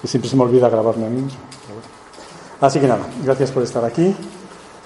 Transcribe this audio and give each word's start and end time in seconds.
que 0.00 0.08
siempre 0.08 0.30
se 0.30 0.36
me 0.36 0.42
olvida 0.42 0.68
grabarme 0.68 1.06
a 1.06 1.10
mí. 1.10 1.26
Así 2.60 2.80
que 2.80 2.86
nada, 2.86 3.06
gracias 3.24 3.50
por 3.50 3.62
estar 3.62 3.84
aquí. 3.84 4.14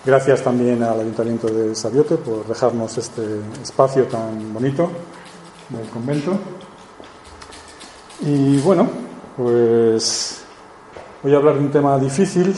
Gracias 0.05 0.43
también 0.43 0.83
al 0.83 1.01
Ayuntamiento 1.01 1.49
de 1.49 1.75
Sabiote 1.75 2.17
por 2.17 2.47
dejarnos 2.47 2.97
este 2.97 3.41
espacio 3.63 4.05
tan 4.05 4.55
bonito 4.55 4.91
del 5.69 5.89
convento. 5.91 6.33
Y 8.21 8.59
bueno, 8.59 8.89
pues 9.37 10.43
voy 11.23 11.35
a 11.35 11.37
hablar 11.37 11.55
de 11.55 11.61
un 11.61 11.71
tema 11.71 11.99
difícil, 11.99 12.55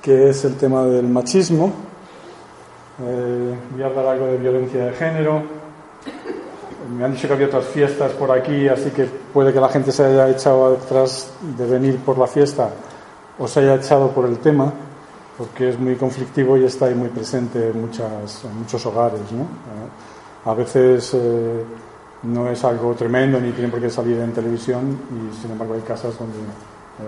que 0.00 0.30
es 0.30 0.44
el 0.44 0.56
tema 0.56 0.84
del 0.84 1.06
machismo. 1.06 1.72
Eh, 3.02 3.54
voy 3.72 3.82
a 3.82 3.86
hablar 3.86 4.06
algo 4.06 4.26
de 4.26 4.36
violencia 4.38 4.86
de 4.86 4.92
género. 4.92 5.59
Me 6.96 7.04
han 7.04 7.12
dicho 7.12 7.28
que 7.28 7.34
había 7.34 7.46
otras 7.46 7.66
fiestas 7.66 8.12
por 8.12 8.30
aquí, 8.32 8.68
así 8.68 8.90
que 8.90 9.04
puede 9.04 9.52
que 9.52 9.60
la 9.60 9.68
gente 9.68 9.92
se 9.92 10.04
haya 10.04 10.28
echado 10.28 10.74
atrás 10.74 11.32
de 11.56 11.66
venir 11.66 11.98
por 11.98 12.18
la 12.18 12.26
fiesta 12.26 12.70
o 13.38 13.46
se 13.46 13.60
haya 13.60 13.76
echado 13.76 14.10
por 14.10 14.26
el 14.26 14.38
tema 14.38 14.72
porque 15.40 15.70
es 15.70 15.78
muy 15.78 15.96
conflictivo 15.96 16.58
y 16.58 16.64
está 16.64 16.84
ahí 16.84 16.94
muy 16.94 17.08
presente 17.08 17.70
en, 17.70 17.80
muchas, 17.80 18.44
muchos 18.58 18.84
hogares. 18.84 19.20
¿no? 19.32 19.44
Eh, 19.44 20.44
a 20.44 20.52
veces 20.52 21.12
eh, 21.14 21.64
no 22.24 22.50
es 22.50 22.62
algo 22.62 22.92
tremendo 22.94 23.40
ni 23.40 23.50
tiene 23.52 23.70
por 23.70 23.80
qué 23.80 23.88
salir 23.88 24.18
en 24.18 24.34
televisión 24.34 24.98
y 25.08 25.40
sin 25.40 25.52
embargo 25.52 25.72
hay 25.72 25.80
casas 25.80 26.18
donde 26.18 26.36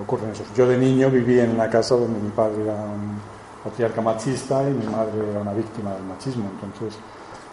ocurren 0.03 0.31
eso. 0.31 0.45
Yo 0.57 0.67
de 0.67 0.79
niño 0.79 1.11
viví 1.11 1.41
en 1.41 1.51
una 1.51 1.69
casa 1.69 1.95
donde 1.95 2.19
mi 2.21 2.31
padre 2.31 2.63
era 2.63 2.73
un 2.73 3.19
patriarca 3.63 4.01
machista 4.01 4.63
y 4.67 4.73
mi 4.73 4.87
madre 4.87 5.13
era 5.31 5.41
una 5.41 5.53
víctima 5.53 5.93
del 5.93 6.05
machismo, 6.05 6.51
entonces 6.55 6.99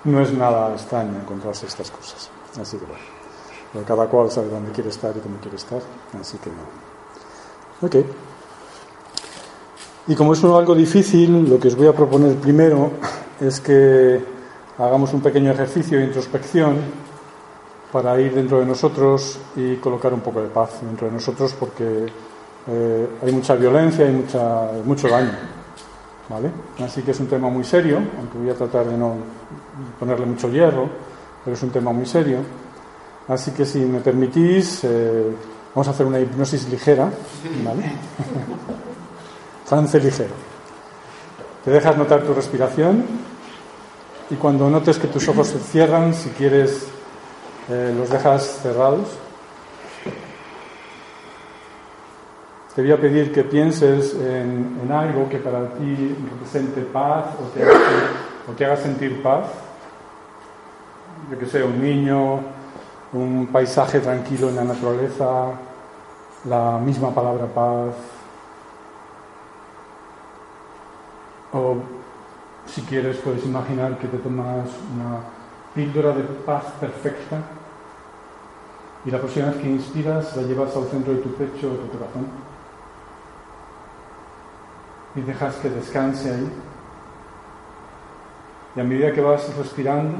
no 0.05 0.21
es 0.21 0.33
nada 0.33 0.73
extraño 0.73 1.19
encontrarse 1.19 1.65
estas 1.65 1.91
cosas. 1.91 2.29
Así 2.59 2.77
que 2.77 2.85
bueno, 2.85 3.85
cada 3.87 4.07
cual 4.07 4.31
sabe 4.31 4.49
dónde 4.49 4.71
quiere 4.71 4.89
estar 4.89 5.15
y 5.15 5.19
cómo 5.19 5.37
quiere 5.37 5.57
estar, 5.57 5.81
así 6.19 6.37
que 6.37 6.49
no. 6.49 7.87
Ok. 7.87 7.95
Y 10.07 10.15
como 10.15 10.33
es 10.33 10.43
algo 10.43 10.73
difícil, 10.73 11.49
lo 11.49 11.59
que 11.59 11.67
os 11.67 11.75
voy 11.75 11.87
a 11.87 11.93
proponer 11.93 12.35
primero 12.37 12.91
es 13.39 13.59
que 13.59 14.19
hagamos 14.77 15.13
un 15.13 15.21
pequeño 15.21 15.51
ejercicio 15.51 15.99
de 15.99 16.05
introspección 16.05 16.77
para 17.91 18.19
ir 18.19 18.33
dentro 18.33 18.59
de 18.59 18.65
nosotros 18.65 19.37
y 19.55 19.75
colocar 19.75 20.13
un 20.13 20.21
poco 20.21 20.41
de 20.41 20.47
paz 20.47 20.81
dentro 20.81 21.07
de 21.07 21.13
nosotros 21.13 21.55
porque 21.59 22.07
eh, 22.67 23.07
hay 23.23 23.31
mucha 23.31 23.55
violencia 23.55 24.09
y 24.09 24.11
mucha, 24.11 24.71
mucho 24.83 25.07
daño. 25.07 25.58
¿Vale? 26.29 26.51
Así 26.83 27.01
que 27.01 27.11
es 27.11 27.19
un 27.19 27.27
tema 27.27 27.49
muy 27.49 27.63
serio, 27.63 27.97
aunque 28.17 28.37
voy 28.37 28.49
a 28.49 28.55
tratar 28.55 28.85
de 28.85 28.97
no 28.97 29.15
ponerle 29.99 30.25
mucho 30.25 30.49
hierro, 30.49 30.87
pero 31.43 31.55
es 31.55 31.63
un 31.63 31.71
tema 31.71 31.91
muy 31.91 32.05
serio. 32.05 32.39
Así 33.27 33.51
que 33.51 33.65
si 33.65 33.79
me 33.79 33.99
permitís, 33.99 34.83
eh, 34.83 35.25
vamos 35.73 35.87
a 35.87 35.91
hacer 35.91 36.05
una 36.05 36.19
hipnosis 36.19 36.69
ligera. 36.69 37.09
¿vale? 37.63 37.83
trance 39.69 39.99
ligero. 39.99 40.33
Te 41.63 41.71
dejas 41.71 41.95
notar 41.95 42.23
tu 42.23 42.33
respiración 42.33 43.05
y 44.31 44.35
cuando 44.35 44.69
notes 44.69 44.97
que 44.97 45.07
tus 45.07 45.27
ojos 45.27 45.47
se 45.47 45.59
cierran, 45.59 46.13
si 46.13 46.29
quieres, 46.29 46.87
eh, 47.69 47.93
los 47.95 48.09
dejas 48.09 48.59
cerrados. 48.63 49.07
Te 52.79 52.83
voy 52.83 52.93
a 52.93 53.01
pedir 53.01 53.33
que 53.33 53.43
pienses 53.43 54.15
en, 54.15 54.89
algo 54.89 55.27
que 55.27 55.37
para 55.39 55.67
ti 55.73 56.15
represente 56.31 56.79
paz 56.79 57.25
o 57.37 58.53
te, 58.53 58.63
haga, 58.65 58.77
sentir 58.77 59.21
paz. 59.21 59.47
Yo 61.29 61.37
que 61.37 61.45
sé, 61.45 61.61
un 61.61 61.83
niño, 61.83 62.39
un 63.11 63.49
paisaje 63.51 63.99
tranquilo 63.99 64.47
en 64.47 64.55
la 64.55 64.63
naturaleza, 64.63 65.27
la 66.45 66.77
misma 66.77 67.13
palabra 67.13 67.47
paz, 67.47 67.95
O 71.51 71.75
si 72.65 72.83
quieres 72.83 73.17
puedes 73.17 73.43
imaginar 73.43 73.97
que 73.97 74.07
te 74.07 74.19
tomas 74.19 74.69
una 74.95 75.19
píldora 75.75 76.13
de 76.13 76.23
paz 76.23 76.63
perfecta 76.79 77.41
y 79.03 79.11
la 79.11 79.17
próxima 79.17 79.47
vez 79.47 79.57
que 79.57 79.67
inspiras 79.67 80.33
la 80.37 80.43
llevas 80.43 80.73
al 80.77 80.85
centro 80.85 81.11
de 81.11 81.19
tu 81.19 81.33
pecho 81.33 81.73
o 81.73 81.75
tu 81.75 81.89
corazón 81.89 82.48
y 85.15 85.21
dejas 85.21 85.55
que 85.55 85.69
descanse 85.69 86.33
ahí. 86.33 86.51
Y 88.75 88.79
a 88.79 88.83
medida 88.83 89.11
que 89.11 89.21
vas 89.21 89.55
respirando, 89.55 90.17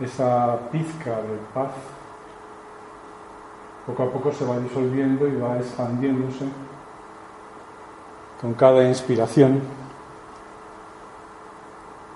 esa 0.00 0.58
pizca 0.70 1.16
de 1.22 1.36
paz 1.52 1.70
poco 3.86 4.02
a 4.02 4.10
poco 4.10 4.32
se 4.32 4.44
va 4.44 4.58
disolviendo 4.58 5.26
y 5.26 5.36
va 5.36 5.58
expandiéndose 5.58 6.46
con 8.40 8.54
cada 8.54 8.84
inspiración, 8.84 9.60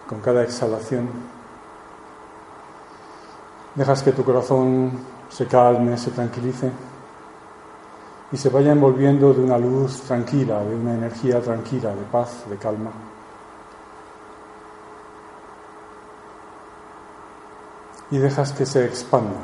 con 0.09 0.21
cada 0.21 0.43
exhalación. 0.45 1.09
Dejas 3.75 4.03
que 4.03 4.13
tu 4.13 4.25
corazón 4.25 4.93
se 5.29 5.47
calme, 5.47 5.99
se 5.99 6.11
tranquilice 6.13 6.71
y 8.35 8.37
se 8.37 8.49
vaya 8.49 8.73
envolviendo 8.73 9.33
de 9.33 9.45
una 9.45 9.57
luz 9.57 10.01
tranquila, 10.01 10.59
de 10.65 10.75
una 10.75 10.95
energía 10.95 11.41
tranquila, 11.41 11.95
de 11.95 12.03
paz, 12.03 12.43
de 12.51 12.57
calma. 12.57 12.91
Y 18.11 18.19
dejas 18.19 18.51
que 18.53 18.67
se 18.67 18.85
expanda 18.85 19.39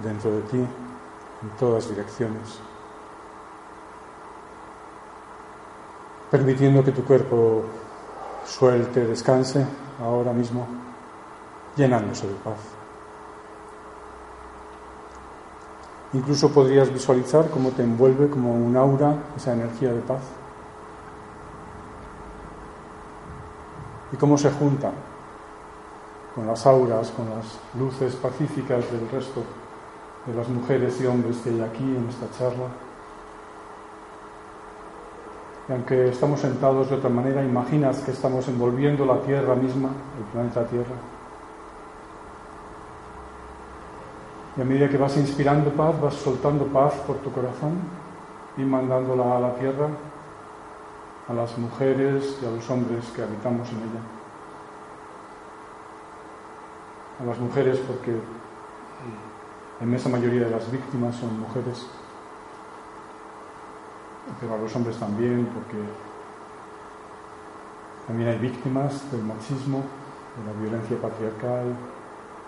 dentro 0.00 0.30
de 0.30 0.42
ti 0.42 0.58
en 0.58 1.50
todas 1.58 1.88
direcciones. 1.88 2.60
permitiendo 6.30 6.84
que 6.84 6.92
tu 6.92 7.04
cuerpo 7.04 7.64
suelte, 8.46 9.04
descanse 9.04 9.66
ahora 10.00 10.32
mismo, 10.32 10.64
llenándose 11.76 12.28
de 12.28 12.34
paz. 12.34 12.79
Incluso 16.12 16.50
podrías 16.50 16.92
visualizar 16.92 17.50
cómo 17.50 17.70
te 17.70 17.82
envuelve 17.82 18.28
como 18.28 18.52
un 18.52 18.76
aura 18.76 19.14
esa 19.36 19.52
energía 19.52 19.92
de 19.92 20.00
paz 20.00 20.22
y 24.12 24.16
cómo 24.16 24.36
se 24.36 24.50
junta 24.50 24.90
con 26.34 26.46
las 26.46 26.66
auras, 26.66 27.10
con 27.10 27.30
las 27.30 27.58
luces 27.78 28.16
pacíficas 28.16 28.90
del 28.90 29.08
resto 29.08 29.42
de 30.26 30.34
las 30.34 30.48
mujeres 30.48 31.00
y 31.00 31.06
hombres 31.06 31.36
que 31.38 31.50
hay 31.50 31.60
aquí 31.60 31.84
en 31.84 32.08
esta 32.08 32.26
charla. 32.36 32.66
Y 35.68 35.72
aunque 35.72 36.08
estamos 36.08 36.40
sentados 36.40 36.90
de 36.90 36.96
otra 36.96 37.08
manera, 37.10 37.44
imaginas 37.44 38.00
que 38.00 38.10
estamos 38.10 38.48
envolviendo 38.48 39.06
la 39.06 39.20
Tierra 39.20 39.54
misma, 39.54 39.90
el 40.18 40.24
planeta 40.32 40.66
Tierra. 40.66 41.19
Y 44.60 44.62
a 44.62 44.66
medida 44.66 44.90
que 44.90 44.98
vas 44.98 45.16
inspirando 45.16 45.70
paz, 45.70 45.98
vas 46.02 46.12
soltando 46.16 46.66
paz 46.66 46.92
por 47.06 47.16
tu 47.20 47.32
corazón 47.32 47.78
y 48.58 48.60
mandándola 48.60 49.38
a 49.38 49.40
la 49.40 49.54
Tierra, 49.54 49.88
a 51.28 51.32
las 51.32 51.56
mujeres 51.56 52.38
y 52.42 52.44
a 52.44 52.50
los 52.50 52.68
hombres 52.68 53.06
que 53.16 53.22
habitamos 53.22 53.66
en 53.70 53.76
ella. 53.76 54.02
A 57.22 57.24
las 57.24 57.38
mujeres 57.38 57.78
porque 57.78 58.14
en 59.80 59.94
esa 59.94 60.10
mayoría 60.10 60.44
de 60.44 60.50
las 60.50 60.70
víctimas 60.70 61.16
son 61.16 61.40
mujeres 61.40 61.86
pero 64.40 64.56
a 64.56 64.58
los 64.58 64.76
hombres 64.76 64.98
también, 64.98 65.48
porque 65.54 65.78
también 68.06 68.28
hay 68.28 68.38
víctimas 68.38 69.10
del 69.10 69.22
machismo, 69.22 69.84
de 70.36 70.52
la 70.52 70.60
violencia 70.60 71.00
patriarcal, 71.00 71.74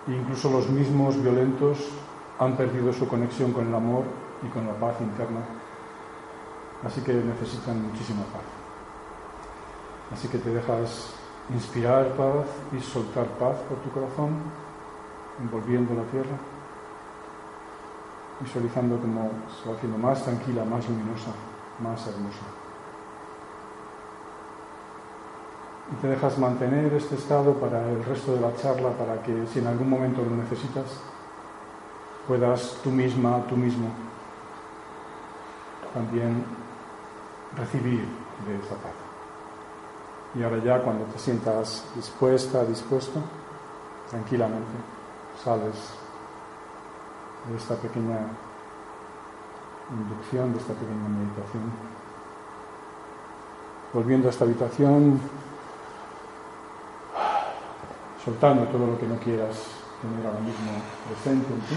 incluso 0.08 0.50
los 0.50 0.68
mismos 0.68 1.20
violentos 1.22 1.78
han 2.38 2.56
perdido 2.56 2.92
su 2.92 3.06
conexión 3.06 3.52
con 3.52 3.68
el 3.68 3.74
amor 3.74 4.04
y 4.42 4.48
con 4.48 4.66
la 4.66 4.74
paz 4.74 4.96
interna, 5.00 5.40
así 6.84 7.00
que 7.02 7.12
necesitan 7.12 7.82
muchísima 7.82 8.22
paz. 8.24 8.42
Así 10.12 10.28
que 10.28 10.38
te 10.38 10.50
dejas 10.50 11.14
inspirar 11.54 12.08
paz 12.16 12.46
y 12.76 12.80
soltar 12.80 13.26
paz 13.38 13.56
por 13.68 13.78
tu 13.78 13.90
corazón, 13.90 14.36
envolviendo 15.40 15.94
la 15.94 16.04
tierra, 16.10 16.36
visualizando 18.40 18.98
como 18.98 19.30
se 19.62 19.68
va 19.68 19.76
haciendo 19.76 19.98
más 19.98 20.24
tranquila, 20.24 20.64
más 20.64 20.88
luminosa 20.88 21.30
más 21.82 22.06
hermosa. 22.06 22.61
Y 25.92 25.94
te 26.00 26.08
dejas 26.08 26.38
mantener 26.38 26.92
este 26.94 27.16
estado 27.16 27.54
para 27.54 27.88
el 27.90 28.02
resto 28.04 28.34
de 28.34 28.40
la 28.40 28.56
charla, 28.56 28.90
para 28.90 29.22
que 29.22 29.46
si 29.52 29.58
en 29.58 29.66
algún 29.66 29.90
momento 29.90 30.22
lo 30.22 30.36
necesitas, 30.36 30.86
puedas 32.26 32.78
tú 32.82 32.90
misma, 32.90 33.44
tú 33.48 33.56
mismo, 33.56 33.88
también 35.92 36.44
recibir 37.56 38.06
de 38.46 38.56
esa 38.56 38.74
paz. 38.76 38.92
Y 40.34 40.42
ahora 40.42 40.58
ya 40.64 40.80
cuando 40.82 41.04
te 41.04 41.18
sientas 41.18 41.84
dispuesta, 41.94 42.64
dispuesto, 42.64 43.20
tranquilamente 44.10 44.72
sales 45.44 45.94
de 47.50 47.56
esta 47.56 47.74
pequeña 47.76 48.18
inducción 49.90 50.52
de 50.52 50.58
esta 50.58 50.72
pequeña 50.72 51.08
meditación. 51.08 51.62
Volviendo 53.92 54.28
a 54.28 54.30
esta 54.30 54.44
habitación, 54.44 55.20
soltando 58.24 58.64
todo 58.66 58.86
lo 58.86 58.98
que 58.98 59.06
no 59.06 59.16
quieras 59.18 59.56
tener 60.00 60.26
ahora 60.26 60.40
mismo 60.40 60.72
presente 61.08 61.52
en 61.52 61.60
ti. 61.60 61.74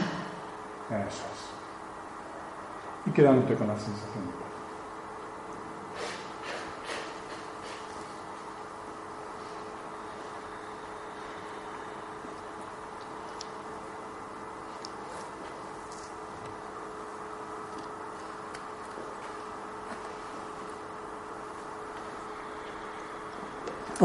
Eso 0.89 1.25
es. 1.33 3.07
Y 3.07 3.11
quedándote 3.11 3.55
con 3.55 3.67
la 3.67 3.77
sensación 3.77 4.25
de 4.25 4.44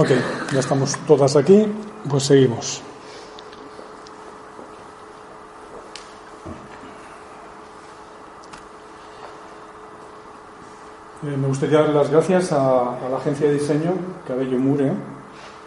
Ok, 0.01 0.09
ya 0.51 0.61
estamos 0.61 0.97
todas 1.07 1.37
aquí, 1.37 1.71
pues 2.09 2.23
seguimos. 2.23 2.81
Eh, 11.23 11.37
me 11.37 11.49
gustaría 11.49 11.83
dar 11.83 11.91
las 11.91 12.11
gracias 12.11 12.51
a, 12.51 12.97
la 13.11 13.19
agencia 13.19 13.47
de 13.47 13.53
diseño 13.53 13.93
Cabello 14.27 14.59
Mure 14.59 14.91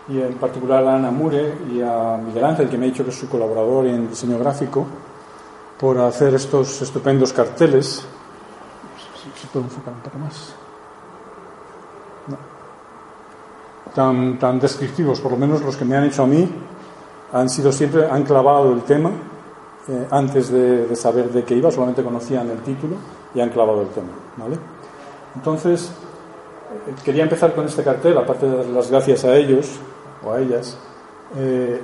y 0.10 0.20
en 0.20 0.34
particular 0.40 0.84
a 0.84 0.96
Ana 0.96 1.12
Mure 1.12 1.54
y 1.72 1.84
a 1.84 2.18
Miguel 2.18 2.46
Ángel, 2.46 2.70
que 2.70 2.78
me 2.80 2.88
ha 2.88 2.90
dicho 2.90 3.04
que 3.04 3.12
es 3.12 3.20
su 3.20 3.30
colaborador 3.30 3.86
en 3.86 4.10
diseño 4.10 4.40
gráfico, 4.40 4.88
por 5.80 6.00
hacer 6.00 6.34
estos 6.34 6.82
estupendos 6.82 7.32
carteles. 7.34 8.04
Si 9.40 9.48
puedo 9.54 9.66
enfocar 9.66 9.94
un 9.94 10.00
poco 10.00 10.18
más. 10.18 10.56
Tan, 13.94 14.40
tan 14.40 14.60
descriptivos, 14.60 15.20
por 15.20 15.32
lo 15.32 15.38
menos 15.38 15.62
los 15.62 15.78
que 15.78 15.86
me 15.86 15.96
han 15.96 16.06
hecho 16.06 16.24
a 16.24 16.28
mí, 16.28 16.50
han 17.32 17.50
sido 17.50 17.72
siempre, 17.72 18.08
han 18.10 18.24
clavado 18.24 18.72
el 18.74 18.82
tema 18.84 19.12
eh, 19.88 20.08
antes 20.12 20.50
de, 20.50 20.96
saber 20.96 21.30
de 21.32 21.44
qué 21.44 21.56
iba, 21.56 21.72
solamente 21.72 22.04
conocían 22.04 22.50
el 22.50 22.60
título 22.60 22.96
y 23.34 23.42
han 23.42 23.50
clavado 23.50 23.82
el 23.82 23.90
tema. 23.90 24.10
¿vale? 24.38 24.58
Entonces, 25.36 25.92
eh, 26.88 26.94
quería 27.04 27.24
empezar 27.24 27.54
con 27.54 27.66
este 27.66 27.84
cartel, 27.84 28.18
aparte 28.18 28.48
de 28.48 28.58
dar 28.58 28.66
las 28.68 28.90
gracias 28.90 29.26
a 29.26 29.36
ellos 29.36 29.80
o 30.24 30.32
a 30.32 30.40
ellas, 30.40 30.78
eh, 31.38 31.82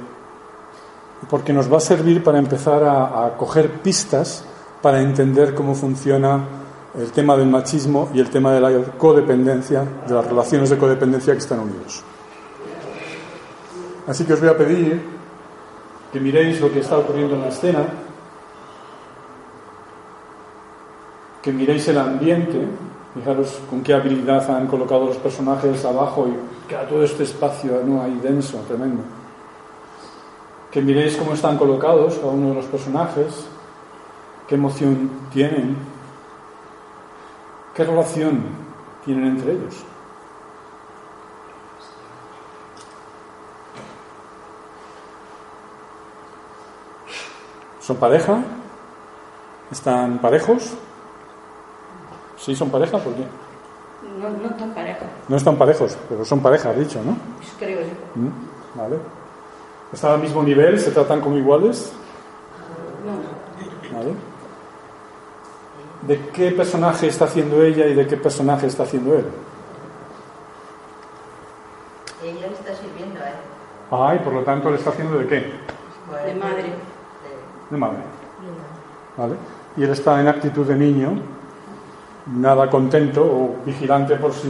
porque 1.30 1.52
nos 1.52 1.72
va 1.72 1.78
a 1.78 1.82
servir 1.82 2.24
para 2.24 2.40
empezar 2.40 2.84
a, 2.84 3.26
a 3.26 3.38
coger 3.38 3.82
pistas 3.82 4.46
para 4.82 5.02
entender 5.02 5.54
cómo 5.54 5.76
funciona 5.76 6.59
el 7.00 7.12
tema 7.14 7.38
del 7.38 7.48
machismo 7.48 8.10
y 8.14 8.20
el 8.20 8.30
tema 8.30 8.52
de 8.52 8.60
la 8.60 8.84
codependencia, 8.98 9.86
de 10.06 10.14
las 10.14 10.26
relaciones 10.28 10.70
de 10.70 10.78
codependencia 10.78 11.32
que 11.32 11.40
están 11.40 11.60
unidos. 11.60 12.04
Así 14.06 14.26
que 14.26 14.34
os 14.34 14.40
voy 14.42 14.50
a 14.50 14.58
pedir 14.58 15.02
que 16.12 16.20
miréis 16.20 16.60
lo 16.60 16.72
que 16.72 16.80
está 16.80 16.98
ocurriendo 16.98 17.36
en 17.36 17.42
la 17.42 17.48
escena, 17.48 17.86
que 21.42 21.54
miréis 21.54 21.88
el 21.88 21.98
ambiente, 21.98 22.68
fijaros 23.14 23.62
con 23.70 23.82
qué 23.82 23.94
habilidad 23.94 24.50
han 24.52 24.68
colocado 24.68 25.06
los 25.06 25.18
personajes 25.18 25.86
abajo 25.86 26.28
y 26.28 26.68
queda 26.68 26.86
todo 26.86 27.04
este 27.04 27.24
espacio 27.24 27.82
¿no? 27.86 28.02
ahí 28.02 28.20
denso, 28.22 28.58
tremendo. 28.68 29.04
Que 30.70 30.82
miréis 30.82 31.16
cómo 31.16 31.34
están 31.34 31.58
colocados 31.58 32.16
cada 32.16 32.34
uno 32.34 32.50
de 32.50 32.56
los 32.56 32.66
personajes, 32.66 33.46
qué 34.48 34.56
emoción 34.56 35.10
tienen, 35.32 35.78
¿Qué 37.80 37.86
relación 37.86 38.44
tienen 39.06 39.38
entre 39.38 39.54
ellos? 39.54 39.74
¿Son 47.80 47.96
pareja? 47.96 48.44
¿Están 49.72 50.20
parejos? 50.20 50.74
¿Sí 52.36 52.54
son 52.54 52.70
pareja? 52.70 52.98
¿Por 52.98 53.14
qué? 53.14 53.26
No, 54.20 54.30
no 54.30 54.50
están 54.50 54.74
pareja. 54.74 55.06
No 55.30 55.38
están 55.38 55.56
parejos, 55.56 55.98
pero 56.10 56.26
son 56.26 56.42
pareja, 56.42 56.72
has 56.72 56.80
dicho, 56.80 57.02
¿no? 57.02 57.16
Creo 57.60 57.80
sí. 57.80 57.92
Mm, 58.16 58.78
vale. 58.78 58.98
¿Están 59.94 60.12
al 60.12 60.20
mismo 60.20 60.44
nivel? 60.44 60.78
¿Se 60.78 60.92
tratan 60.92 61.22
como 61.22 61.38
iguales? 61.38 61.94
No. 63.06 63.98
Vale 63.98 64.30
de 66.02 66.30
qué 66.30 66.52
personaje 66.52 67.08
está 67.08 67.26
haciendo 67.26 67.62
ella 67.62 67.86
y 67.88 67.94
de 67.94 68.08
qué 68.08 68.18
personaje 68.18 68.68
está 68.68 68.84
haciendo 68.84 69.16
él. 69.16 69.26
Ella 72.24 72.48
le 72.48 72.54
está 72.54 72.76
sirviendo 72.76 73.20
a 73.22 73.30
él. 73.30 73.36
Ah, 73.92 74.16
y 74.16 74.24
por 74.24 74.34
lo 74.34 74.44
tanto 74.44 74.70
le 74.70 74.78
está 74.78 74.92
haciendo 74.92 75.18
de 75.18 75.28
qué? 75.28 75.36
De 75.36 76.36
madre. 76.36 76.74
De 77.70 77.78
madre. 77.78 77.98
¿Vale? 79.18 79.36
Y 79.78 79.84
él 79.84 79.90
está 79.90 80.20
en 80.20 80.28
actitud 80.28 80.66
de 80.66 80.76
niño, 80.76 81.20
nada 82.28 82.70
contento 82.70 83.24
o 83.24 83.56
vigilante 83.66 84.16
por 84.16 84.34
si 84.34 84.50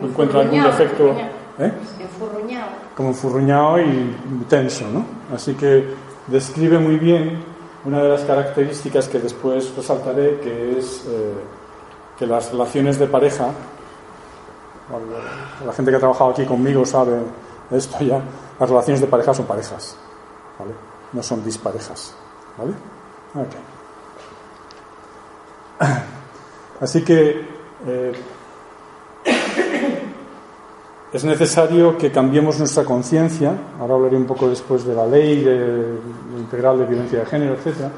encuentra 0.00 0.40
algún 0.40 0.62
defecto. 0.62 1.14
¿eh? 1.58 1.72
Enfurruñado. 2.00 2.70
Como 2.96 3.10
enfurruñado 3.10 3.80
y 3.80 4.14
tenso, 4.48 4.86
¿no? 4.88 5.04
Así 5.34 5.54
que 5.54 5.94
describe 6.26 6.78
muy 6.78 6.96
bien 6.96 7.42
una 7.88 8.02
de 8.02 8.08
las 8.10 8.20
características 8.20 9.08
que 9.08 9.18
después 9.18 9.74
resaltaré, 9.74 10.38
que 10.40 10.78
es 10.78 11.06
eh, 11.08 11.32
que 12.18 12.26
las 12.26 12.52
relaciones 12.52 12.98
de 12.98 13.06
pareja, 13.06 13.48
la 15.64 15.72
gente 15.72 15.90
que 15.90 15.96
ha 15.96 16.00
trabajado 16.00 16.30
aquí 16.32 16.44
conmigo 16.44 16.84
sabe 16.84 17.18
esto 17.70 17.98
ya, 18.04 18.20
las 18.60 18.68
relaciones 18.68 19.00
de 19.00 19.06
pareja 19.06 19.32
son 19.32 19.46
parejas, 19.46 19.96
¿vale? 20.58 20.72
no 21.14 21.22
son 21.22 21.42
disparejas. 21.42 22.14
¿vale? 22.58 22.74
Así 26.82 27.02
que 27.02 27.48
eh, 27.86 28.12
es 31.12 31.24
necesario 31.24 31.96
que 31.96 32.10
cambiemos 32.10 32.58
nuestra 32.58 32.84
conciencia, 32.84 33.54
ahora 33.80 33.94
hablaré 33.94 34.16
un 34.16 34.26
poco 34.26 34.48
después 34.48 34.84
de 34.84 34.94
la 34.94 35.06
ley 35.06 35.42
de, 35.42 35.98
integral 36.38 36.78
de 36.78 36.84
violencia 36.84 37.20
de 37.20 37.26
género, 37.26 37.54
etc., 37.54 37.88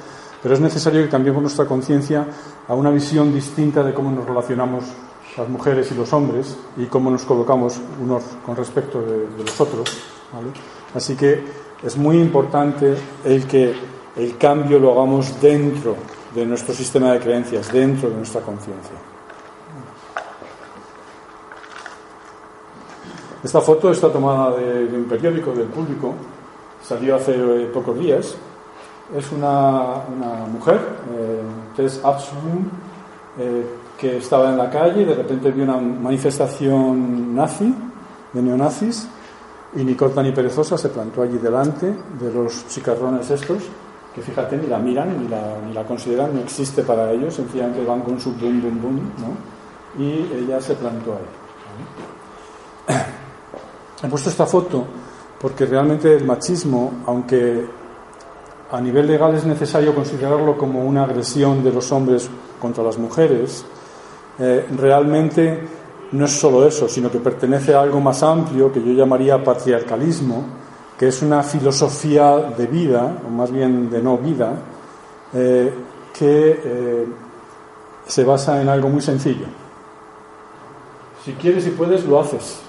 pero 0.42 0.54
es 0.54 0.60
necesario 0.60 1.02
que 1.02 1.08
cambiemos 1.08 1.42
nuestra 1.42 1.66
conciencia 1.66 2.26
a 2.66 2.74
una 2.74 2.90
visión 2.90 3.34
distinta 3.34 3.82
de 3.82 3.92
cómo 3.92 4.10
nos 4.10 4.24
relacionamos 4.24 4.84
las 5.36 5.48
mujeres 5.48 5.90
y 5.92 5.94
los 5.94 6.12
hombres 6.12 6.56
y 6.76 6.86
cómo 6.86 7.10
nos 7.10 7.24
colocamos 7.24 7.78
unos 8.02 8.22
con 8.46 8.56
respecto 8.56 9.02
de, 9.02 9.44
los 9.44 9.60
otros. 9.60 9.98
Así 10.94 11.14
que 11.14 11.44
es 11.82 11.96
muy 11.96 12.18
importante 12.18 12.94
el 13.24 13.46
que 13.46 13.74
el 14.16 14.36
cambio 14.38 14.78
lo 14.78 14.92
hagamos 14.92 15.40
dentro 15.40 15.96
de 16.34 16.46
nuestro 16.46 16.74
sistema 16.74 17.12
de 17.12 17.20
creencias, 17.20 17.72
dentro 17.72 18.08
de 18.08 18.16
nuestra 18.16 18.40
conciencia. 18.40 19.09
Esta 23.42 23.60
foto 23.62 23.90
está 23.90 24.12
tomada 24.12 24.56
de, 24.56 24.84
un 24.94 25.04
periódico 25.04 25.52
del 25.52 25.68
público, 25.68 26.14
salió 26.82 27.16
hace 27.16 27.34
eh, 27.34 27.70
pocos 27.72 27.98
días. 27.98 28.36
Es 29.16 29.32
una, 29.32 30.02
mujer, 30.52 30.78
eh, 31.16 31.40
Tess 31.74 32.00
Absalom, 32.04 32.68
eh, 33.38 33.64
que 33.98 34.18
estaba 34.18 34.50
en 34.50 34.58
la 34.58 34.68
calle 34.68 35.02
y 35.02 35.04
de 35.06 35.14
repente 35.14 35.50
vio 35.50 35.64
una 35.64 35.78
manifestación 35.78 37.34
nazi, 37.34 37.74
de 38.32 38.42
neonazis, 38.42 39.08
y 39.74 39.84
ni 39.84 39.94
corta 39.94 40.22
ni 40.22 40.32
perezosa 40.32 40.76
se 40.76 40.90
plantó 40.90 41.22
allí 41.22 41.38
delante 41.38 41.86
de 41.86 42.32
los 42.32 42.66
chicarrones 42.68 43.30
estos, 43.30 43.62
que 44.14 44.20
fíjate, 44.20 44.58
ni 44.58 44.66
la 44.66 44.78
miran, 44.78 45.16
ni 45.18 45.72
la, 45.72 45.84
consideran, 45.84 46.34
no 46.34 46.40
existe 46.40 46.82
para 46.82 47.10
ellos, 47.10 47.34
sencillamente 47.34 47.84
van 47.84 48.00
con 48.02 48.20
su 48.20 48.32
boom, 48.32 48.60
boom, 48.60 48.82
boom, 48.82 49.12
¿no? 49.18 50.02
Y 50.02 50.30
ella 50.44 50.60
se 50.60 50.74
plantó 50.74 51.12
ahí. 51.12 52.94
He 54.02 54.08
puesto 54.08 54.30
esta 54.30 54.46
foto 54.46 54.84
porque 55.40 55.66
realmente 55.66 56.14
el 56.14 56.24
machismo, 56.24 57.02
aunque 57.06 57.66
a 58.70 58.80
nivel 58.80 59.06
legal 59.06 59.34
es 59.34 59.44
necesario 59.44 59.94
considerarlo 59.94 60.56
como 60.56 60.84
una 60.84 61.04
agresión 61.04 61.62
de 61.64 61.72
los 61.72 61.90
hombres 61.92 62.28
contra 62.60 62.84
las 62.84 62.98
mujeres, 62.98 63.64
eh, 64.38 64.66
realmente 64.76 65.60
no 66.12 66.24
es 66.24 66.32
solo 66.32 66.66
eso, 66.66 66.88
sino 66.88 67.10
que 67.10 67.18
pertenece 67.18 67.74
a 67.74 67.82
algo 67.82 68.00
más 68.00 68.22
amplio 68.22 68.72
que 68.72 68.82
yo 68.82 68.92
llamaría 68.92 69.42
patriarcalismo, 69.42 70.44
que 70.98 71.08
es 71.08 71.22
una 71.22 71.42
filosofía 71.42 72.36
de 72.36 72.66
vida, 72.66 73.18
o 73.26 73.30
más 73.30 73.50
bien 73.50 73.90
de 73.90 74.02
no 74.02 74.18
vida, 74.18 74.52
eh, 75.32 75.72
que 76.12 76.60
eh, 76.64 77.06
se 78.06 78.24
basa 78.24 78.60
en 78.60 78.68
algo 78.68 78.88
muy 78.88 79.00
sencillo. 79.00 79.46
Si 81.24 81.32
quieres 81.32 81.66
y 81.66 81.70
puedes, 81.70 82.04
lo 82.04 82.20
haces 82.20 82.60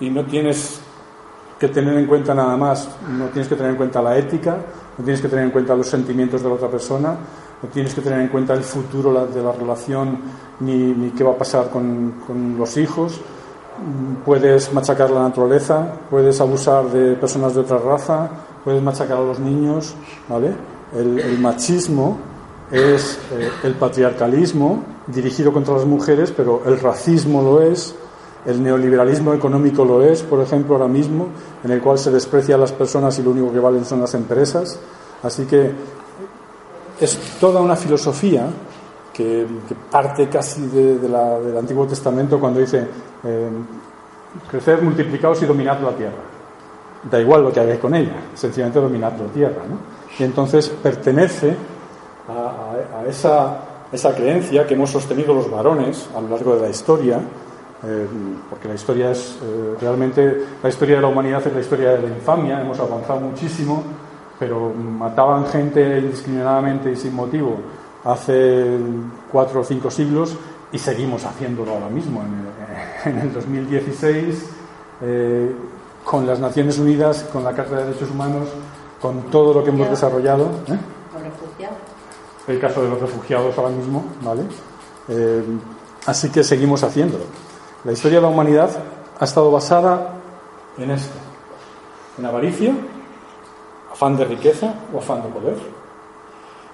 y 0.00 0.08
no 0.10 0.24
tienes 0.24 0.79
que 1.60 1.68
tener 1.68 1.94
en 1.98 2.06
cuenta 2.06 2.34
nada 2.34 2.56
más, 2.56 2.88
no 3.06 3.26
tienes 3.26 3.46
que 3.46 3.54
tener 3.54 3.72
en 3.72 3.76
cuenta 3.76 4.00
la 4.00 4.16
ética, 4.16 4.56
no 4.96 5.04
tienes 5.04 5.20
que 5.20 5.28
tener 5.28 5.44
en 5.44 5.50
cuenta 5.50 5.76
los 5.76 5.86
sentimientos 5.86 6.42
de 6.42 6.48
la 6.48 6.54
otra 6.54 6.68
persona, 6.68 7.14
no 7.62 7.68
tienes 7.68 7.94
que 7.94 8.00
tener 8.00 8.18
en 8.18 8.28
cuenta 8.28 8.54
el 8.54 8.62
futuro 8.62 9.26
de 9.26 9.42
la 9.42 9.52
relación 9.52 10.18
ni, 10.60 10.74
ni 10.74 11.10
qué 11.10 11.22
va 11.22 11.32
a 11.32 11.36
pasar 11.38 11.68
con, 11.68 12.22
con 12.26 12.56
los 12.56 12.78
hijos. 12.78 13.20
Puedes 14.24 14.72
machacar 14.72 15.10
la 15.10 15.20
naturaleza, 15.20 15.92
puedes 16.08 16.40
abusar 16.40 16.86
de 16.86 17.14
personas 17.16 17.54
de 17.54 17.60
otra 17.60 17.76
raza, 17.76 18.30
puedes 18.64 18.82
machacar 18.82 19.18
a 19.18 19.22
los 19.22 19.38
niños, 19.38 19.94
¿vale? 20.28 20.54
El, 20.96 21.38
machismo 21.38 22.18
es 22.70 23.18
eh, 23.32 23.50
el 23.64 23.74
patriarcalismo 23.74 24.82
dirigido 25.06 25.52
contra 25.52 25.74
las 25.74 25.84
mujeres, 25.84 26.32
pero 26.34 26.62
el 26.64 26.80
racismo 26.80 27.42
lo 27.42 27.60
es, 27.62 27.94
el 28.46 28.62
neoliberalismo 28.62 29.34
económico 29.34 29.84
lo 29.84 30.02
es, 30.02 30.22
por 30.22 30.40
ejemplo, 30.40 30.76
ahora 30.76 30.88
mismo, 30.88 31.28
en 31.62 31.70
el 31.70 31.80
cual 31.80 31.98
se 31.98 32.10
desprecia 32.10 32.54
a 32.54 32.58
las 32.58 32.72
personas 32.72 33.18
y 33.18 33.22
lo 33.22 33.30
único 33.30 33.52
que 33.52 33.58
valen 33.58 33.84
son 33.84 34.00
las 34.00 34.14
empresas. 34.14 34.78
Así 35.22 35.44
que 35.44 35.70
es 37.00 37.18
toda 37.38 37.60
una 37.60 37.76
filosofía 37.76 38.46
que, 39.12 39.46
parte 39.90 40.28
casi 40.28 40.66
del 40.68 41.56
Antiguo 41.56 41.86
Testamento 41.86 42.40
cuando 42.40 42.60
dice 42.60 42.86
eh, 43.24 43.48
crecer, 44.50 44.82
multiplicados 44.82 45.42
y 45.42 45.46
dominad 45.46 45.80
la 45.80 45.92
tierra. 45.92 46.22
Da 47.10 47.18
igual 47.18 47.42
lo 47.42 47.52
que 47.52 47.60
hagáis 47.60 47.80
con 47.80 47.94
ella, 47.94 48.14
sencillamente 48.34 48.80
dominad 48.80 49.12
la 49.12 49.32
tierra. 49.32 49.62
Y 50.18 50.24
entonces 50.24 50.68
pertenece 50.68 51.56
a, 52.28 53.04
esa 53.92 54.14
creencia 54.14 54.66
que 54.66 54.74
hemos 54.74 54.90
sostenido 54.90 55.34
los 55.34 55.50
varones 55.50 56.08
a 56.16 56.20
lo 56.20 56.28
largo 56.28 56.54
de 56.54 56.62
la 56.62 56.68
historia, 56.68 57.20
eh, 57.82 58.06
porque 58.50 58.68
la 58.68 58.74
historia 58.74 59.10
es 59.10 59.38
eh, 59.42 59.74
realmente 59.80 60.44
la 60.62 60.68
historia 60.68 60.96
de 60.96 61.02
la 61.02 61.08
humanidad 61.08 61.46
es 61.46 61.54
la 61.54 61.60
historia 61.60 61.92
de 61.92 62.02
la 62.02 62.14
infamia, 62.14 62.60
hemos 62.60 62.78
avanzado 62.78 63.20
muchísimo, 63.20 63.82
pero 64.38 64.70
mataban 64.74 65.46
gente 65.46 65.98
indiscriminadamente 65.98 66.92
y 66.92 66.96
sin 66.96 67.14
motivo 67.14 67.56
hace 68.04 68.76
cuatro 69.32 69.60
o 69.60 69.64
cinco 69.64 69.90
siglos 69.90 70.36
y 70.72 70.78
seguimos 70.78 71.24
haciéndolo 71.24 71.72
ahora 71.72 71.88
mismo 71.88 72.22
en 73.06 73.18
el, 73.18 73.32
2016 73.34 74.50
eh, 75.00 75.54
con 76.04 76.26
las 76.26 76.38
Naciones 76.38 76.78
Unidas, 76.78 77.26
con 77.32 77.44
la 77.44 77.52
Carta 77.54 77.76
de 77.76 77.84
Derechos 77.86 78.10
Humanos, 78.10 78.48
con 79.00 79.22
todo 79.30 79.54
lo 79.54 79.64
que 79.64 79.70
hemos 79.70 79.88
desarrollado. 79.88 80.50
El 82.46 82.60
caso 82.60 82.82
de 82.82 82.90
los 82.90 83.00
refugiados 83.00 83.56
ahora 83.56 83.70
mismo, 83.70 84.04
¿vale? 84.22 84.42
así 86.06 86.30
que 86.30 86.44
seguimos 86.44 86.84
haciéndolo. 86.84 87.24
La 87.82 87.92
historia 87.92 88.18
de 88.18 88.22
la 88.22 88.28
humanidad 88.28 88.70
ha 89.18 89.24
estado 89.24 89.50
basada 89.50 90.12
en 90.76 90.90
esto, 90.90 91.14
en 92.18 92.26
avaricia, 92.26 92.74
afán 93.90 94.18
de 94.18 94.26
riqueza 94.26 94.74
o 94.92 94.98
afán 94.98 95.22
de 95.22 95.28
poder. 95.30 95.56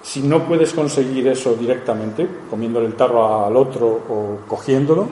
Si 0.01 0.21
no 0.21 0.43
puedes 0.43 0.73
conseguir 0.73 1.25
eso 1.29 1.53
directamente, 1.53 2.27
comiéndole 2.49 2.87
el 2.87 2.95
tarro 2.95 3.45
al 3.45 3.55
otro 3.55 3.87
o 3.87 4.39
cogiéndolo, 4.49 5.07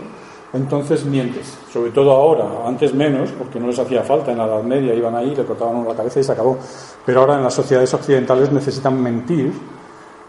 entonces 0.51 1.05
mientes. 1.05 1.57
Sobre 1.71 1.91
todo 1.91 2.11
ahora, 2.11 2.67
antes 2.67 2.93
menos, 2.93 3.31
porque 3.31 3.57
no 3.57 3.67
les 3.67 3.79
hacía 3.79 4.03
falta. 4.03 4.33
En 4.33 4.37
la 4.37 4.47
Edad 4.47 4.63
Media 4.63 4.93
iban 4.93 5.15
ahí, 5.15 5.33
le 5.33 5.45
cortaban 5.45 5.87
la 5.87 5.95
cabeza 5.95 6.19
y 6.19 6.25
se 6.25 6.31
acabó. 6.33 6.57
Pero 7.05 7.21
ahora 7.21 7.35
en 7.35 7.43
las 7.43 7.53
sociedades 7.53 7.93
occidentales 7.93 8.51
necesitan 8.51 9.01
mentir 9.01 9.53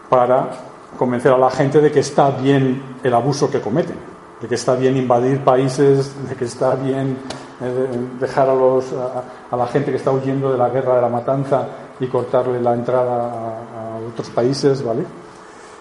para 0.07 0.49
convencer 0.97 1.33
a 1.33 1.37
la 1.37 1.49
gente 1.49 1.81
de 1.81 1.91
que 1.91 1.99
está 1.99 2.31
bien 2.31 2.99
el 3.03 3.13
abuso 3.13 3.51
que 3.51 3.59
cometen 3.59 4.16
de 4.41 4.47
que 4.47 4.55
está 4.55 4.75
bien 4.75 4.95
invadir 4.97 5.43
países, 5.43 6.13
de 6.27 6.35
que 6.35 6.45
está 6.45 6.75
bien 6.75 7.17
eh, 7.61 7.87
dejar 8.19 8.49
a, 8.49 8.55
los, 8.55 8.85
a, 8.93 9.55
la 9.55 9.67
gente 9.67 9.91
que 9.91 9.97
está 9.97 10.11
huyendo 10.11 10.51
de 10.51 10.57
la 10.57 10.69
guerra, 10.69 10.95
de 10.95 11.01
la 11.01 11.09
matanza 11.09 11.67
y 11.99 12.07
cortarle 12.07 12.61
la 12.61 12.73
entrada 12.73 13.31
a, 13.31 13.97
otros 14.07 14.29
países, 14.29 14.83
¿vale? 14.83 15.03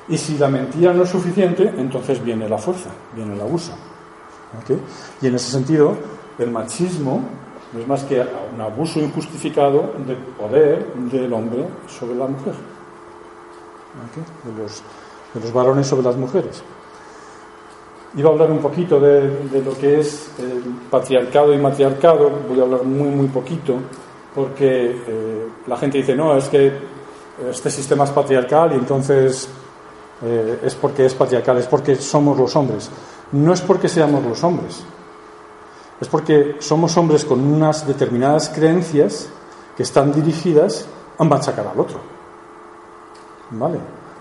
Y 0.09 0.17
si 0.17 0.39
la 0.39 0.49
mentira 0.49 0.93
no 0.93 1.03
es 1.03 1.11
suficiente, 1.11 1.73
entonces 1.77 2.23
viene 2.23 2.49
la 2.49 2.59
fuerza, 2.59 2.91
viene 3.15 3.35
el 3.35 3.41
abuso. 3.41 3.73
Y 5.21 5.27
en 5.27 5.35
ese 5.35 5.51
sentido, 5.51 5.95
el 6.39 6.51
machismo 6.51 7.21
no 7.73 7.81
es 7.81 7.87
más 7.87 8.05
que 8.05 8.21
un 8.21 8.61
abuso 8.61 9.01
injustificado 9.01 9.93
del 10.07 10.17
poder 10.17 10.95
del 10.95 11.33
hombre 11.33 11.67
sobre 11.89 12.15
la 12.15 12.27
mujer, 12.27 12.55
de, 14.45 14.63
los, 14.63 14.83
de 15.35 15.41
los 15.41 15.53
varones 15.53 15.87
sobre 15.87 16.05
las 16.05 16.17
mujeres. 16.17 16.63
Iba 18.17 18.31
a 18.31 18.33
hablar 18.33 18.51
un 18.51 18.61
poquito 18.61 18.99
de, 18.99 19.63
lo 19.63 19.77
que 19.79 20.01
es 20.01 20.31
el 20.39 20.63
patriarcado 20.91 21.53
y 21.53 21.59
matriarcado, 21.59 22.31
voy 22.49 22.59
a 22.59 22.63
hablar 22.63 22.83
muy, 22.85 23.09
muy 23.09 23.27
poquito, 23.29 23.75
porque 24.35 25.03
eh, 25.07 25.49
la 25.67 25.77
gente 25.77 25.99
dice, 25.99 26.17
no, 26.17 26.35
es 26.35 26.49
que 26.49 26.73
este 27.51 27.71
sistema 27.71 28.05
es 28.05 28.11
patriarcal 28.11 28.73
y 28.73 28.77
entonces 28.77 29.51
eh, 30.23 30.61
es 30.65 30.75
porque 30.75 31.05
es 31.05 31.15
patriarcal, 31.15 31.59
es 31.59 31.67
porque 31.67 31.97
somos 31.97 32.39
los 32.39 32.57
hombres. 32.57 32.91
No 33.33 33.53
es 33.53 33.61
porque 33.61 33.89
seamos 33.89 34.25
los 34.25 34.43
hombres, 34.45 34.83
es 36.01 36.09
porque 36.09 36.57
somos 36.61 36.97
hombres 36.97 37.25
con 37.25 37.41
unas 37.41 37.87
determinadas 37.87 38.49
creencias 38.49 39.29
que 39.77 39.83
están 39.83 40.13
dirigidas 40.13 40.87
a 41.19 41.25
machacar 41.25 41.67
al 41.67 41.79
otro. 41.79 42.01
¿Vale? 43.51 43.79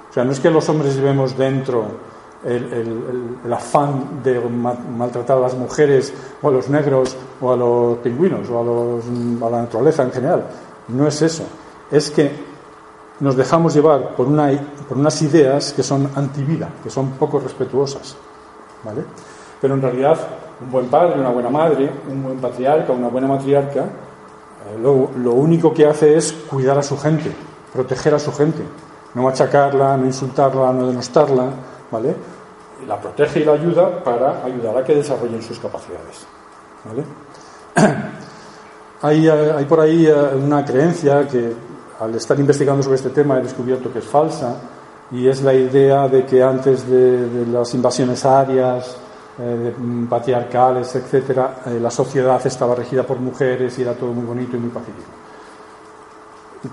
O 0.09 0.13
sea, 0.13 0.25
no 0.25 0.33
es 0.33 0.39
que 0.39 0.49
los 0.49 0.67
hombres 0.67 0.95
llevemos 0.95 1.37
dentro 1.37 2.14
el, 2.45 3.53
afán 3.53 4.21
de 4.23 4.39
maltratar 4.39 5.37
a 5.37 5.41
las 5.41 5.55
mujeres 5.55 6.13
o 6.41 6.49
a 6.49 6.51
los 6.51 6.69
negros 6.69 7.15
o 7.41 7.51
a 7.51 7.57
los 7.57 7.97
pingüinos 7.99 8.49
o 8.49 8.59
a, 8.59 8.63
los, 8.63 9.05
a 9.41 9.49
la 9.49 9.61
naturaleza 9.63 10.03
en 10.03 10.11
general. 10.11 10.43
No 10.89 11.07
es 11.07 11.21
eso. 11.21 11.43
Es 11.91 12.11
que 12.11 12.31
nos 13.19 13.35
dejamos 13.35 13.73
llevar 13.73 14.15
por, 14.15 14.27
una, 14.27 14.51
por 14.87 14.97
unas 14.97 15.21
ideas 15.21 15.73
que 15.73 15.83
son 15.83 16.09
antivida, 16.15 16.69
que 16.83 16.89
son 16.89 17.11
poco 17.11 17.39
respetuosas. 17.39 18.15
¿vale? 18.83 19.03
Pero 19.61 19.73
en 19.73 19.81
realidad, 19.81 20.17
un 20.61 20.71
buen 20.71 20.87
padre, 20.87 21.19
una 21.19 21.29
buena 21.29 21.49
madre, 21.49 21.89
un 22.09 22.23
buen 22.23 22.37
patriarca, 22.37 22.93
una 22.93 23.07
buena 23.07 23.27
matriarca, 23.27 23.81
eh, 23.81 24.77
lo, 24.81 25.09
lo 25.17 25.33
único 25.33 25.73
que 25.73 25.87
hace 25.87 26.15
es 26.17 26.31
cuidar 26.31 26.77
a 26.77 26.83
su 26.83 26.97
gente, 26.97 27.31
proteger 27.73 28.13
a 28.13 28.19
su 28.19 28.31
gente, 28.31 28.63
no 29.15 29.23
machacarla, 29.23 29.97
no 29.97 30.05
insultarla, 30.05 30.73
no 30.73 30.87
denostarla, 30.87 31.45
¿vale? 31.89 32.15
La 32.88 33.00
protege 33.00 33.39
y 33.39 33.46
la 33.46 33.53
ayuda 33.53 34.03
para 34.03 34.44
ayudar 34.44 34.77
a 34.77 34.84
que 34.84 34.96
desarrollen 34.96 35.41
sus 35.41 35.60
capacidades. 35.60 36.25
Hay, 39.01 39.27
eh, 39.27 39.53
hay, 39.55 39.65
por 39.65 39.82
ahí 39.82 40.08
eh, 40.08 40.13
una 40.36 40.63
creencia 40.63 41.27
que 41.27 41.53
al 42.00 42.15
estar 42.15 42.39
investigando 42.39 42.82
sobre 42.82 42.96
este 42.96 43.10
tema 43.10 43.38
he 43.38 43.41
descubierto 43.41 43.91
que 43.91 44.00
es 44.00 44.05
falsa 44.05 44.55
y 45.12 45.27
es 45.27 45.44
la 45.44 45.53
idea 45.53 46.08
de 46.08 46.25
que 46.25 46.41
antes 46.41 46.89
de, 46.89 47.46
las 47.51 47.72
invasiones 47.75 48.25
arias, 48.25 48.98
eh, 49.38 49.75
mm, 49.77 50.05
patriarcales, 50.05 50.96
etcétera, 50.96 51.58
la 51.79 51.91
sociedad 51.91 52.41
estaba 52.48 52.74
regida 52.74 53.03
por 53.03 53.20
mujeres 53.20 53.77
y 53.77 53.84
era 53.84 53.94
todo 53.94 54.12
muy 54.12 54.25
bonito 54.25 54.55
y 54.55 54.60
muy 54.62 54.70
pacífico. 54.70 55.10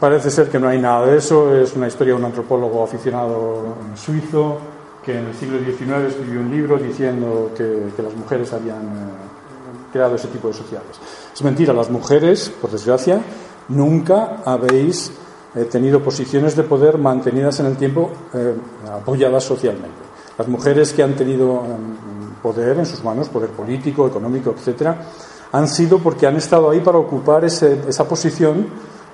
Parece 0.00 0.30
ser 0.30 0.48
que 0.48 0.58
no 0.58 0.68
hay 0.68 0.80
nada 0.80 1.04
de 1.04 1.18
eso, 1.18 1.54
es 1.54 1.74
una 1.74 1.88
historia 1.88 2.14
de 2.14 2.20
un 2.20 2.24
antropólogo 2.24 2.82
aficionado 2.82 3.74
suizo 3.94 4.58
que 5.04 5.18
en 5.18 5.26
el 5.26 5.34
siglo 5.34 5.58
XIX 5.58 6.08
escribió 6.08 6.40
un 6.40 6.50
libro 6.50 6.78
diciendo 6.78 7.50
que, 7.56 7.90
las 8.02 8.14
mujeres 8.14 8.52
habían 8.52 8.82
eh, 8.82 9.90
creado 9.92 10.14
ese 10.14 10.28
tipo 10.28 10.48
de 10.48 10.54
sociedades. 10.54 10.98
Es 11.34 11.42
mentira, 11.42 11.72
las 11.72 11.90
mujeres, 11.90 12.52
por 12.60 12.70
desgracia, 12.70 13.20
nunca 13.68 14.42
habéis 14.44 15.12
eh, 15.54 15.64
tenido 15.64 16.02
posiciones 16.02 16.56
de 16.56 16.62
poder 16.62 16.98
mantenidas 16.98 17.58
en 17.60 17.66
el 17.66 17.76
tiempo 17.76 18.10
eh, 18.32 18.54
apoyadas 18.92 19.44
socialmente. 19.44 20.12
Las 20.38 20.48
mujeres 20.48 20.92
que 20.92 21.02
han 21.02 21.14
tenido 21.14 21.62
poder 22.42 22.78
en 22.78 22.86
sus 22.86 23.04
manos, 23.04 23.28
poder 23.28 23.50
político, 23.50 24.06
económico, 24.06 24.54
etcétera, 24.56 25.02
han 25.52 25.68
sido 25.68 25.98
porque 25.98 26.26
han 26.26 26.36
estado 26.36 26.70
ahí 26.70 26.80
para 26.80 26.96
ocupar 26.96 27.44
esa 27.44 28.08
posición 28.08 28.66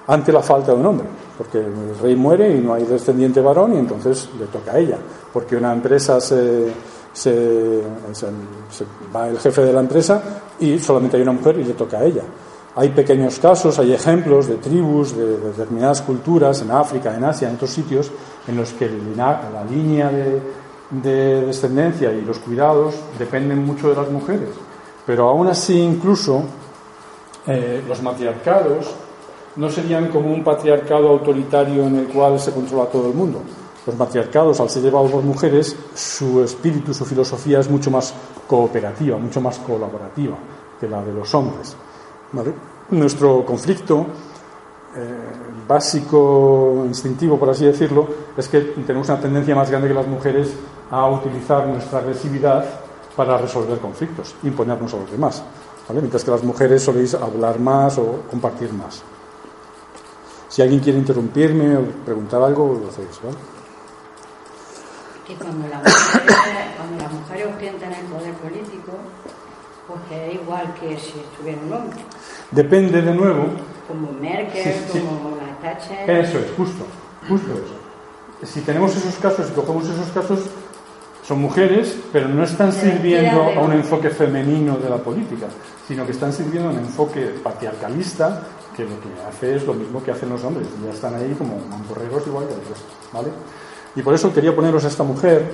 ante 0.09 0.33
la 0.33 0.43
falta 0.43 0.73
de 0.73 0.79
un 0.79 0.87
hombre, 0.87 1.07
porque 1.37 1.59
el 1.59 1.99
rey 2.03 2.17
muere 2.17 2.57
y 2.57 2.61
no 2.61 2.75
hay 2.75 2.85
descendiente 2.85 3.41
varón 3.41 3.75
y 3.75 3.79
entonces 3.79 4.29
le 4.39 4.47
toca 4.47 4.73
a 4.73 4.79
ella, 4.79 4.97
porque 5.33 5.55
una 5.55 5.73
empresa 5.73 6.21
se, 6.21 6.73
va 9.15 9.29
el 9.29 9.39
jefe 9.39 9.63
de 9.63 9.73
la 9.73 9.81
empresa 9.81 10.23
y 10.61 10.79
solamente 10.79 11.17
hay 11.17 11.23
una 11.23 11.33
mujer 11.33 11.59
y 11.59 11.65
le 11.65 11.75
toca 11.75 11.99
a 11.99 12.05
ella. 12.05 12.23
Hay 12.75 12.91
pequeños 12.91 13.39
casos, 13.39 13.79
hay 13.79 13.93
ejemplos 13.93 14.47
de 14.47 14.57
tribus, 14.57 15.17
de, 15.17 15.37
determinadas 15.37 16.01
culturas 16.03 16.63
en 16.63 16.71
África, 16.71 17.15
en 17.15 17.25
Asia, 17.25 17.49
en 17.49 17.57
otros 17.57 17.71
sitios, 17.71 18.11
en 18.47 18.57
los 18.57 18.73
que 18.73 18.89
la 19.17 19.65
línea 19.69 20.11
de, 20.11 20.41
de 20.91 21.47
descendencia 21.47 22.13
y 22.13 22.23
los 22.23 22.39
cuidados 22.39 22.95
dependen 23.19 23.65
mucho 23.65 23.91
de 23.91 23.97
las 23.97 24.09
mujeres. 24.11 24.51
Pero 25.05 25.29
aún 25.29 25.49
así, 25.49 25.79
incluso 25.79 26.43
eh, 27.47 27.83
los 27.87 28.03
matriarcados 28.03 28.95
no 29.59 29.69
serían 29.69 30.09
como 30.09 30.33
un 30.33 30.45
patriarcado 30.45 31.09
autoritario 31.09 31.85
en 31.85 31.97
el 31.97 32.07
cual 32.07 32.39
se 32.39 32.53
controla 32.53 32.87
todo 32.87 33.09
el 33.09 33.15
mundo. 33.15 33.41
Los 33.85 33.97
matriarcados, 33.97 34.61
al 34.61 34.71
ser 34.71 34.85
llevados 34.85 35.11
por 35.11 35.23
mujeres, 35.25 35.77
su 35.95 36.43
espíritu, 36.45 36.95
su 36.95 37.05
filosofía 37.05 37.59
es 37.59 37.69
mucho 37.69 37.91
más 37.91 38.15
cooperativa, 38.47 39.19
mucho 39.19 39.41
más 39.41 39.59
colaborativa 39.59 40.37
que 40.79 40.89
la 40.89 41.03
de 41.03 41.13
los 41.13 41.35
hombres. 41.35 41.77
Nuestro 42.91 43.45
conflicto 43.45 44.07
básico, 45.67 46.85
instintivo, 46.87 47.37
por 47.39 47.51
así 47.51 47.65
decirlo, 47.65 48.07
es 48.37 48.49
que 48.49 48.61
tenemos 48.61 49.09
una 49.09 49.21
tendencia 49.21 49.57
más 49.57 49.71
grande 49.71 49.89
que 49.89 49.95
las 49.95 50.07
mujeres 50.07 50.53
a 50.91 51.09
utilizar 51.11 51.67
nuestra 51.67 51.99
agresividad 51.99 52.65
para 53.17 53.37
resolver 53.37 53.79
conflictos, 53.79 54.37
imponernos 54.45 54.95
a 54.95 54.99
los 54.99 55.11
demás. 55.11 55.43
Mientras 55.93 56.23
que 56.23 56.31
las 56.31 56.45
mujeres 56.45 56.83
soléis 56.83 57.15
hablar 57.15 57.59
más 57.59 57.99
o 57.99 58.21
compartir 58.31 58.73
más. 58.73 59.03
Si 60.49 60.63
alguien 60.63 60.81
quiere 60.81 60.99
interrumpirme 60.99 61.77
o 61.77 61.83
preguntar 62.05 62.43
algo, 62.43 62.81
lo 62.83 62.89
hacéis, 62.89 63.21
¿vale? 63.23 63.37
Que 65.27 65.35
cuando 65.35 65.69
las 65.69 65.83
mujeres, 65.83 66.37
cuando 66.77 67.19
mujeres 67.19 67.47
ostentan 67.53 67.93
el 67.93 68.07
poder 68.07 68.33
político, 68.35 68.93
pues 69.87 70.01
es 70.11 70.35
igual 70.35 70.75
que 70.81 70.99
si 70.99 71.21
estuviera 71.21 71.59
un 71.67 71.73
hombre. 71.73 71.99
Depende 72.51 73.03
de 73.03 73.15
nuevo. 73.15 73.47
Como 73.87 74.13
Merkel, 74.13 74.75
como 74.91 75.37
la 75.37 75.59
Thatcher. 75.61 76.11
Eso 76.11 76.39
es, 76.39 76.51
justo, 76.57 76.85
justo 77.29 77.53
eso. 77.53 78.47
Si 78.51 78.61
tenemos 78.63 78.97
esos 78.97 79.17
casos, 79.17 79.49
si 79.49 79.53
cogemos 79.53 79.87
esos 79.89 80.09
casos, 80.09 80.41
son 81.27 81.43
mujeres, 81.43 81.99
pero 82.11 82.29
no 82.29 82.45
están 82.45 82.73
sirviendo 82.73 83.43
a 83.43 83.61
un 83.61 83.73
enfoque 83.73 84.09
femenino 84.09 84.79
de 84.79 84.89
la 84.89 84.97
política, 84.97 85.47
sino 85.87 86.07
que 86.07 86.13
están 86.13 86.33
sirviendo 86.33 86.71
a 86.71 86.73
un 86.73 86.79
enfoque 86.79 87.35
patriarcalista 87.43 88.43
que 88.79 88.85
lo 88.85 89.01
que 89.01 89.09
hace 89.29 89.57
es 89.57 89.67
lo 89.67 89.75
mismo 89.75 90.01
que 90.01 90.13
hacen 90.13 90.29
los 90.29 90.45
hombres, 90.45 90.69
ya 90.85 90.93
están 90.93 91.17
ahí 91.17 91.35
como 91.37 91.59
mamporreros 91.69 92.25
igual 92.29 92.47
que 92.47 92.55
ellos, 92.55 92.79
¿vale? 93.13 93.29
Y 93.97 94.03
por 94.03 94.15
eso 94.15 94.33
quería 94.33 94.55
poneros 94.55 94.85
a 94.85 94.89
esta 94.89 95.03
mujer, 95.03 95.51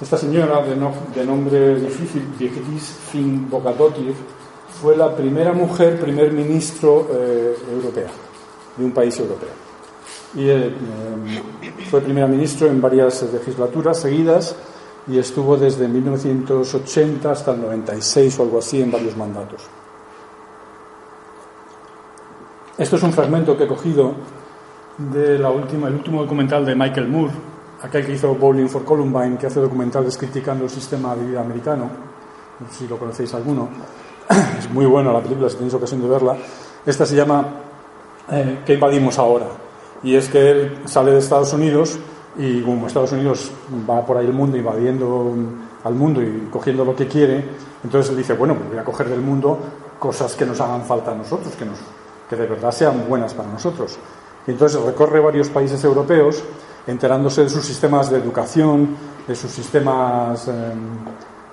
esta 0.00 0.18
señora 0.18 0.62
de, 0.62 0.74
de 0.74 1.24
nombre 1.24 1.76
difícil, 1.76 2.26
Vigdis 2.36 2.90
Finn 3.12 3.48
Bogadotir, 3.48 4.14
fue 4.82 4.96
la 4.96 5.14
primera 5.14 5.52
mujer 5.52 6.00
primer 6.00 6.32
ministro 6.32 7.08
eh, 7.12 7.56
europea, 7.70 8.08
de 8.76 8.84
un 8.84 8.90
país 8.90 9.16
europeo. 9.20 9.48
Y 10.34 10.48
eh, 10.48 10.74
fue 11.88 12.00
primer 12.00 12.28
ministro 12.28 12.66
en 12.66 12.80
varias 12.80 13.22
legislaturas 13.32 14.00
seguidas 14.00 14.56
y 15.06 15.18
estuvo 15.18 15.56
desde 15.56 15.86
1980 15.86 17.30
hasta 17.30 17.52
el 17.52 17.60
96 17.60 18.40
o 18.40 18.42
algo 18.42 18.58
así 18.58 18.82
en 18.82 18.90
varios 18.90 19.16
mandatos. 19.16 19.62
Esto 22.78 22.96
es 22.96 23.02
un 23.02 23.12
fragmento 23.12 23.56
que 23.56 23.64
he 23.64 23.66
cogido 23.66 24.12
del 24.98 25.44
último 25.44 26.22
documental 26.22 26.64
de 26.66 26.74
Michael 26.74 27.08
Moore, 27.08 27.32
aquel 27.82 28.04
que 28.04 28.12
hizo 28.12 28.34
Bowling 28.34 28.68
for 28.68 28.84
Columbine, 28.84 29.38
que 29.38 29.46
hace 29.46 29.60
documentales 29.60 30.18
criticando 30.18 30.64
el 30.64 30.70
sistema 30.70 31.16
de 31.16 31.26
vida 31.26 31.40
americano. 31.40 31.88
No 32.60 32.68
sé 32.68 32.80
si 32.80 32.88
lo 32.88 32.98
conocéis 32.98 33.32
alguno. 33.34 33.68
Es 34.58 34.70
muy 34.70 34.84
buena 34.86 35.12
la 35.12 35.22
película, 35.22 35.48
si 35.48 35.56
tenéis 35.56 35.74
ocasión 35.74 36.02
de 36.02 36.08
verla. 36.08 36.36
Esta 36.84 37.06
se 37.06 37.16
llama 37.16 37.46
eh, 38.30 38.58
¿Qué 38.66 38.74
invadimos 38.74 39.18
ahora? 39.18 39.46
Y 40.02 40.14
es 40.14 40.28
que 40.28 40.50
él 40.50 40.78
sale 40.84 41.12
de 41.12 41.18
Estados 41.18 41.52
Unidos 41.52 41.98
y 42.36 42.60
como 42.60 42.86
Estados 42.86 43.12
Unidos 43.12 43.52
va 43.88 44.04
por 44.04 44.18
ahí 44.18 44.26
el 44.26 44.32
mundo 44.32 44.56
invadiendo 44.56 45.34
al 45.84 45.94
mundo 45.94 46.22
y 46.22 46.48
cogiendo 46.50 46.84
lo 46.84 46.94
que 46.94 47.06
quiere, 47.06 47.44
entonces 47.84 48.10
él 48.10 48.18
dice, 48.18 48.34
bueno, 48.34 48.54
pues 48.54 48.68
voy 48.68 48.78
a 48.78 48.84
coger 48.84 49.08
del 49.08 49.20
mundo 49.20 49.58
cosas 49.98 50.34
que 50.34 50.44
nos 50.44 50.60
hagan 50.60 50.82
falta 50.82 51.12
a 51.12 51.14
nosotros, 51.14 51.54
que, 51.54 51.64
nos, 51.64 51.78
que 52.28 52.36
de 52.36 52.46
verdad 52.46 52.70
sean 52.72 53.08
buenas 53.08 53.34
para 53.34 53.48
nosotros. 53.48 53.98
Y 54.46 54.52
entonces 54.52 54.80
recorre 54.80 55.20
varios 55.20 55.48
países 55.48 55.82
europeos 55.84 56.42
enterándose 56.86 57.42
de 57.42 57.48
sus 57.48 57.64
sistemas 57.64 58.10
de 58.10 58.18
educación, 58.18 58.96
de 59.26 59.34
sus 59.34 59.50
sistemas 59.50 60.46
em, 60.48 60.54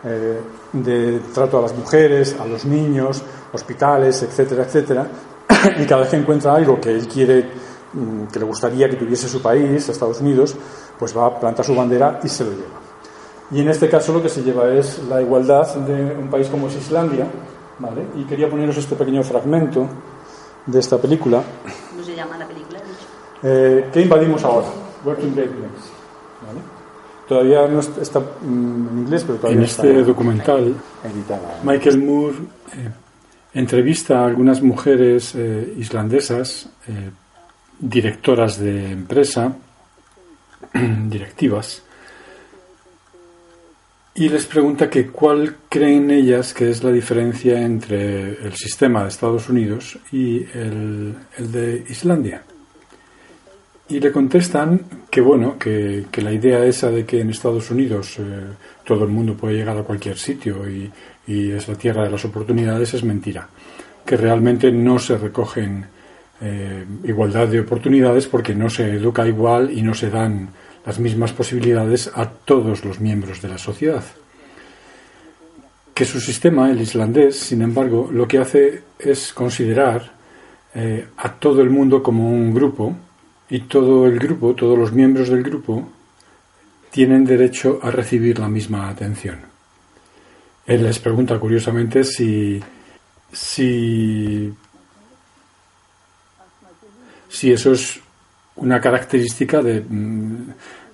eh, 0.03 0.41
de 0.73 1.19
trato 1.33 1.57
a 1.57 1.61
las 1.63 1.75
mujeres, 1.75 2.35
a 2.39 2.45
los 2.45 2.65
niños, 2.65 3.23
hospitales, 3.51 4.21
etcétera, 4.21 4.63
etcétera, 4.63 5.07
y 5.79 5.85
cada 5.85 6.01
vez 6.01 6.11
que 6.11 6.17
encuentra 6.17 6.53
algo 6.53 6.79
que 6.79 6.91
él 6.91 7.07
quiere 7.07 7.49
Mm, 7.93 8.25
que 8.25 8.39
le 8.39 8.45
gustaría 8.45 8.89
que 8.89 8.95
tuviese 8.95 9.29
su 9.29 9.39
país, 9.41 9.87
Estados 9.87 10.19
Unidos, 10.19 10.55
pues 10.97 11.15
va 11.15 11.27
a 11.27 11.39
plantar 11.39 11.63
su 11.63 11.75
bandera 11.75 12.19
y 12.23 12.27
se 12.27 12.43
lo 12.43 12.51
lleva. 12.51 12.81
Y 13.51 13.61
en 13.61 13.69
este 13.69 13.87
caso 13.87 14.13
lo 14.13 14.21
que 14.21 14.29
se 14.29 14.41
lleva 14.41 14.67
es 14.73 15.03
la 15.07 15.21
igualdad 15.21 15.75
de 15.75 16.15
un 16.15 16.27
país 16.27 16.47
como 16.47 16.67
es 16.67 16.75
Islandia, 16.75 17.27
¿vale? 17.77 18.07
Y 18.15 18.23
quería 18.23 18.49
poneros 18.49 18.77
este 18.77 18.95
pequeño 18.95 19.21
fragmento 19.21 19.87
de 20.65 20.79
esta 20.79 20.97
película. 20.97 21.43
¿Cómo 21.91 22.03
se 22.03 22.15
llama 22.15 22.37
la 22.37 22.47
película? 22.47 22.79
Eh, 23.43 23.89
¿Qué 23.91 24.01
invadimos 24.01 24.43
ahora? 24.43 24.67
Working 25.05 25.35
Dead 25.35 25.47
¿vale? 25.47 26.59
Todavía 27.27 27.67
no 27.67 27.79
está 27.79 28.19
mm, 28.19 28.87
en 28.91 28.97
inglés, 28.99 29.23
pero 29.25 29.37
todavía 29.37 29.59
En 29.59 29.65
este 29.65 30.03
documental, 30.03 30.75
editada. 31.03 31.59
Michael 31.63 32.03
Moore 32.03 32.35
eh, 32.73 32.89
entrevista 33.53 34.19
a 34.19 34.25
algunas 34.25 34.61
mujeres 34.61 35.35
eh, 35.35 35.73
islandesas 35.77 36.69
directoras 37.79 38.59
de 38.59 38.91
empresa, 38.91 39.55
directivas, 40.73 41.83
y 44.15 44.29
les 44.29 44.45
pregunta 44.45 44.89
que 44.89 45.07
cuál 45.07 45.55
creen 45.69 46.11
ellas 46.11 46.53
que 46.53 46.69
es 46.69 46.83
la 46.83 46.91
diferencia 46.91 47.59
entre 47.59 48.45
el 48.45 48.53
sistema 48.53 49.03
de 49.03 49.09
Estados 49.09 49.49
Unidos 49.49 49.97
y 50.11 50.43
el, 50.53 51.15
de 51.37 51.83
Islandia. 51.89 52.43
Y 53.89 53.99
le 53.99 54.11
contestan 54.11 54.81
que 55.09 55.19
bueno, 55.19 55.57
que, 55.57 56.05
la 56.17 56.31
idea 56.31 56.63
esa 56.63 56.89
de 56.89 57.05
que 57.05 57.21
en 57.21 57.31
Estados 57.31 57.69
Unidos 57.71 58.17
eh, 58.19 58.23
todo 58.83 59.03
el 59.03 59.09
mundo 59.09 59.35
puede 59.35 59.55
llegar 59.55 59.77
a 59.77 59.83
cualquier 59.83 60.17
sitio 60.17 60.69
y, 60.69 60.91
y 61.27 61.51
es 61.51 61.67
la 61.67 61.75
tierra 61.75 62.03
de 62.03 62.11
las 62.11 62.23
oportunidades 62.25 62.93
es 62.93 63.03
mentira, 63.03 63.49
que 64.05 64.15
realmente 64.15 64.71
no 64.71 64.99
se 64.99 65.17
recogen 65.17 65.85
eh, 66.41 66.85
igualdad 67.05 67.47
de 67.47 67.61
oportunidades 67.61 68.27
porque 68.27 68.53
no 68.53 68.69
se 68.69 68.89
educa 68.89 69.25
igual 69.25 69.71
y 69.71 69.81
no 69.81 69.93
se 69.93 70.09
dan 70.09 70.49
las 70.85 70.99
mismas 70.99 71.31
posibilidades 71.33 72.11
a 72.13 72.29
todos 72.29 72.83
los 72.83 72.99
miembros 72.99 73.41
de 73.41 73.49
la 73.49 73.57
sociedad. 73.57 74.03
Que 75.93 76.05
su 76.05 76.19
sistema, 76.19 76.69
el 76.71 76.81
islandés, 76.81 77.39
sin 77.39 77.61
embargo, 77.61 78.09
lo 78.11 78.27
que 78.27 78.39
hace 78.39 78.83
es 78.99 79.31
considerar 79.33 80.11
eh, 80.73 81.07
a 81.17 81.33
todo 81.33 81.61
el 81.61 81.69
mundo 81.69 82.01
como 82.01 82.29
un 82.29 82.53
grupo 82.53 82.95
y 83.49 83.61
todo 83.61 84.07
el 84.07 84.19
grupo, 84.19 84.55
todos 84.55 84.77
los 84.77 84.91
miembros 84.91 85.29
del 85.29 85.43
grupo, 85.43 85.87
tienen 86.89 87.25
derecho 87.25 87.79
a 87.81 87.91
recibir 87.91 88.39
la 88.39 88.49
misma 88.49 88.89
atención. 88.89 89.39
Él 90.65 90.83
les 90.83 90.99
pregunta 90.99 91.39
curiosamente 91.39 92.03
si, 92.03 92.61
si 93.31 94.53
si 97.33 97.51
eso 97.51 97.71
es 97.71 97.99
una 98.57 98.79
característica 98.79 99.61
de, 99.61 99.81
mm, 99.81 100.47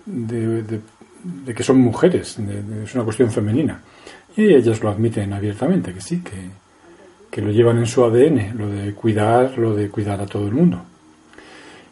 de, 0.05 0.81
que 1.53 1.63
son 1.63 1.79
mujeres, 1.79 2.37
es 2.83 2.95
una 2.95 3.03
cuestión 3.03 3.31
femenina. 3.31 3.81
Y 4.35 4.53
ellas 4.53 4.81
lo 4.81 4.89
admiten 4.89 5.33
abiertamente, 5.33 5.93
que 5.93 6.01
sí, 6.01 6.21
que, 6.21 6.49
que 7.29 7.41
lo 7.41 7.51
llevan 7.51 7.77
en 7.77 7.85
su 7.85 8.03
ADN, 8.03 8.57
lo 8.57 8.69
de 8.69 8.93
cuidar, 8.93 9.57
lo 9.57 9.75
de 9.75 9.89
cuidar 9.89 10.21
a 10.21 10.25
todo 10.25 10.47
el 10.47 10.53
mundo. 10.53 10.81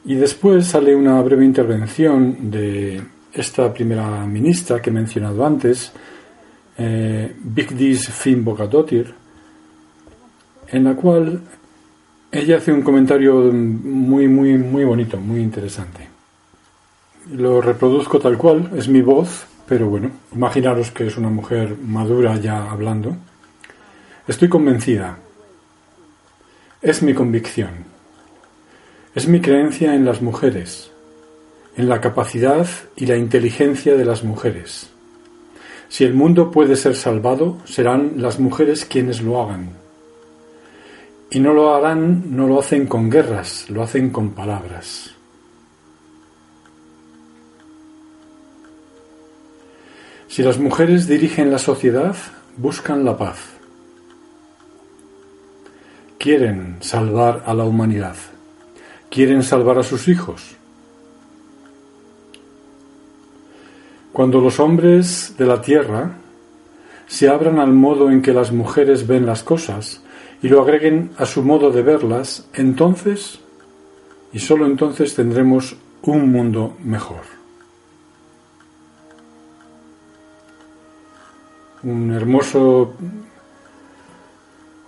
Y 0.06 0.16
después 0.16 0.66
sale 0.66 0.96
una 0.96 1.22
breve 1.22 1.44
intervención 1.44 2.50
de 2.50 3.02
esta 3.34 3.74
primera 3.74 4.26
ministra 4.26 4.82
que 4.82 4.90
he 4.90 4.94
mencionado 4.94 5.46
antes, 5.46 5.92
eh, 6.78 7.36
Vigdis 7.44 8.10
Finnbogadottir, 8.10 9.14
en 10.70 10.84
la 10.84 10.96
cual 10.96 11.42
ella 12.32 12.58
hace 12.58 12.74
un 12.74 12.82
comentario 12.82 13.36
muy, 13.52 14.28
muy, 14.28 14.58
muy 14.58 14.84
bonito, 14.84 15.18
muy 15.18 15.40
interesante. 15.40 16.08
Lo 17.32 17.62
reproduzco 17.62 18.20
tal 18.20 18.38
cual, 18.38 18.72
es 18.76 18.88
mi 18.90 19.02
voz, 19.02 19.46
pero 19.66 19.88
bueno, 19.88 20.12
imaginaros 20.34 20.92
que 20.92 21.08
es 21.08 21.18
una 21.18 21.30
mujer 21.30 21.76
madura 21.82 22.38
ya 22.38 22.70
hablando. 22.70 23.16
Estoy 24.28 24.50
convencida. 24.50 25.18
Es 26.82 27.02
mi 27.02 27.14
convicción. 27.14 27.86
Es 29.16 29.28
mi 29.28 29.40
creencia 29.42 29.96
en 29.96 30.06
las 30.06 30.22
mujeres, 30.22 30.92
en 31.76 31.90
la 31.90 32.02
capacidad 32.02 32.68
y 32.96 33.06
la 33.06 33.18
inteligencia 33.18 33.96
de 33.96 34.06
las 34.06 34.24
mujeres. 34.24 34.90
Si 35.90 36.04
el 36.04 36.14
mundo 36.14 36.52
puede 36.52 36.76
ser 36.76 36.96
salvado, 36.96 37.58
serán 37.66 38.14
las 38.18 38.40
mujeres 38.40 38.86
quienes 38.86 39.22
lo 39.22 39.42
hagan 39.42 39.87
y 41.30 41.40
no 41.40 41.54
lo 41.54 41.76
harán, 41.76 42.36
no 42.36 42.48
lo 42.48 42.60
hacen 42.60 42.88
con 42.88 43.10
guerras, 43.10 43.70
lo 43.70 43.84
hacen 43.84 44.10
con 44.12 44.32
palabras. 44.32 45.12
Si 50.28 50.44
las 50.44 50.60
mujeres 50.60 51.08
dirigen 51.08 51.52
la 51.52 51.58
sociedad, 51.58 52.16
buscan 52.58 53.04
la 53.04 53.18
paz. 53.18 53.40
Quieren 56.18 56.78
salvar 56.80 57.44
a 57.46 57.54
la 57.54 57.64
humanidad. 57.64 58.16
Quieren 59.10 59.44
salvar 59.44 59.80
a 59.80 59.84
sus 59.84 60.08
hijos. 60.08 60.56
Cuando 64.12 64.40
los 64.42 64.60
hombres 64.60 65.36
de 65.38 65.46
la 65.46 65.62
tierra 65.62 66.18
se 67.06 67.30
abran 67.30 67.60
al 67.60 67.72
modo 67.72 68.10
en 68.10 68.22
que 68.22 68.34
las 68.34 68.52
mujeres 68.52 69.08
ven 69.08 69.26
las 69.26 69.44
cosas, 69.44 70.02
y 70.42 70.50
lo 70.50 70.62
agreguen 70.62 71.12
a 71.18 71.26
su 71.26 71.44
modo 71.44 71.72
de 71.72 71.82
verlas, 71.82 72.48
entonces, 72.54 73.40
y 74.32 74.40
sólo 74.40 74.66
entonces 74.66 75.16
tendremos 75.16 75.76
un 76.04 76.32
mundo 76.32 76.76
mejor. 76.84 77.22
Un 81.84 82.12
hermoso, 82.12 82.94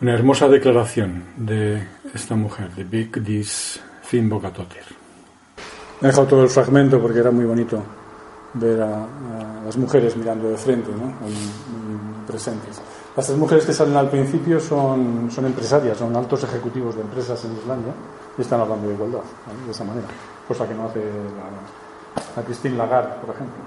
una 0.01 0.13
hermosa 0.13 0.47
declaración 0.47 1.23
de 1.37 1.83
esta 2.13 2.35
mujer, 2.35 2.71
de 2.75 2.83
Big 2.83 3.23
Dis 3.23 3.79
Finnbogadottir. 4.03 4.83
He 6.01 6.07
dejado 6.07 6.27
todo 6.27 6.43
el 6.43 6.49
fragmento 6.49 6.99
porque 7.01 7.19
era 7.19 7.31
muy 7.31 7.45
bonito 7.45 7.83
ver 8.53 8.81
a, 8.81 9.07
las 9.65 9.77
mujeres 9.77 10.15
mirando 10.15 10.49
de 10.49 10.57
frente, 10.57 10.89
¿no? 10.91 11.05
muy 11.05 12.25
presentes. 12.25 12.81
Las 13.19 13.25
tres 13.25 13.37
mujeres 13.37 13.65
que 13.65 13.73
salen 13.73 13.97
al 13.97 14.09
principio 14.09 14.61
son, 14.61 15.29
son 15.29 15.45
empresarias, 15.45 15.97
son 15.97 16.15
altos 16.15 16.41
ejecutivos 16.45 16.95
de 16.95 17.01
empresas 17.01 17.43
en 17.43 17.51
Islandia 17.51 17.91
y 18.37 18.41
están 18.41 18.61
hablando 18.61 18.87
de 18.87 18.93
igualdad, 18.93 19.19
de 19.65 19.71
esa 19.71 19.83
manera, 19.83 20.07
cosa 20.47 20.65
que 20.65 20.73
no 20.73 20.85
hace 20.85 21.01
la, 22.37 22.41
Christine 22.43 22.77
Lagarde, 22.77 23.15
por 23.19 23.35
ejemplo. 23.35 23.57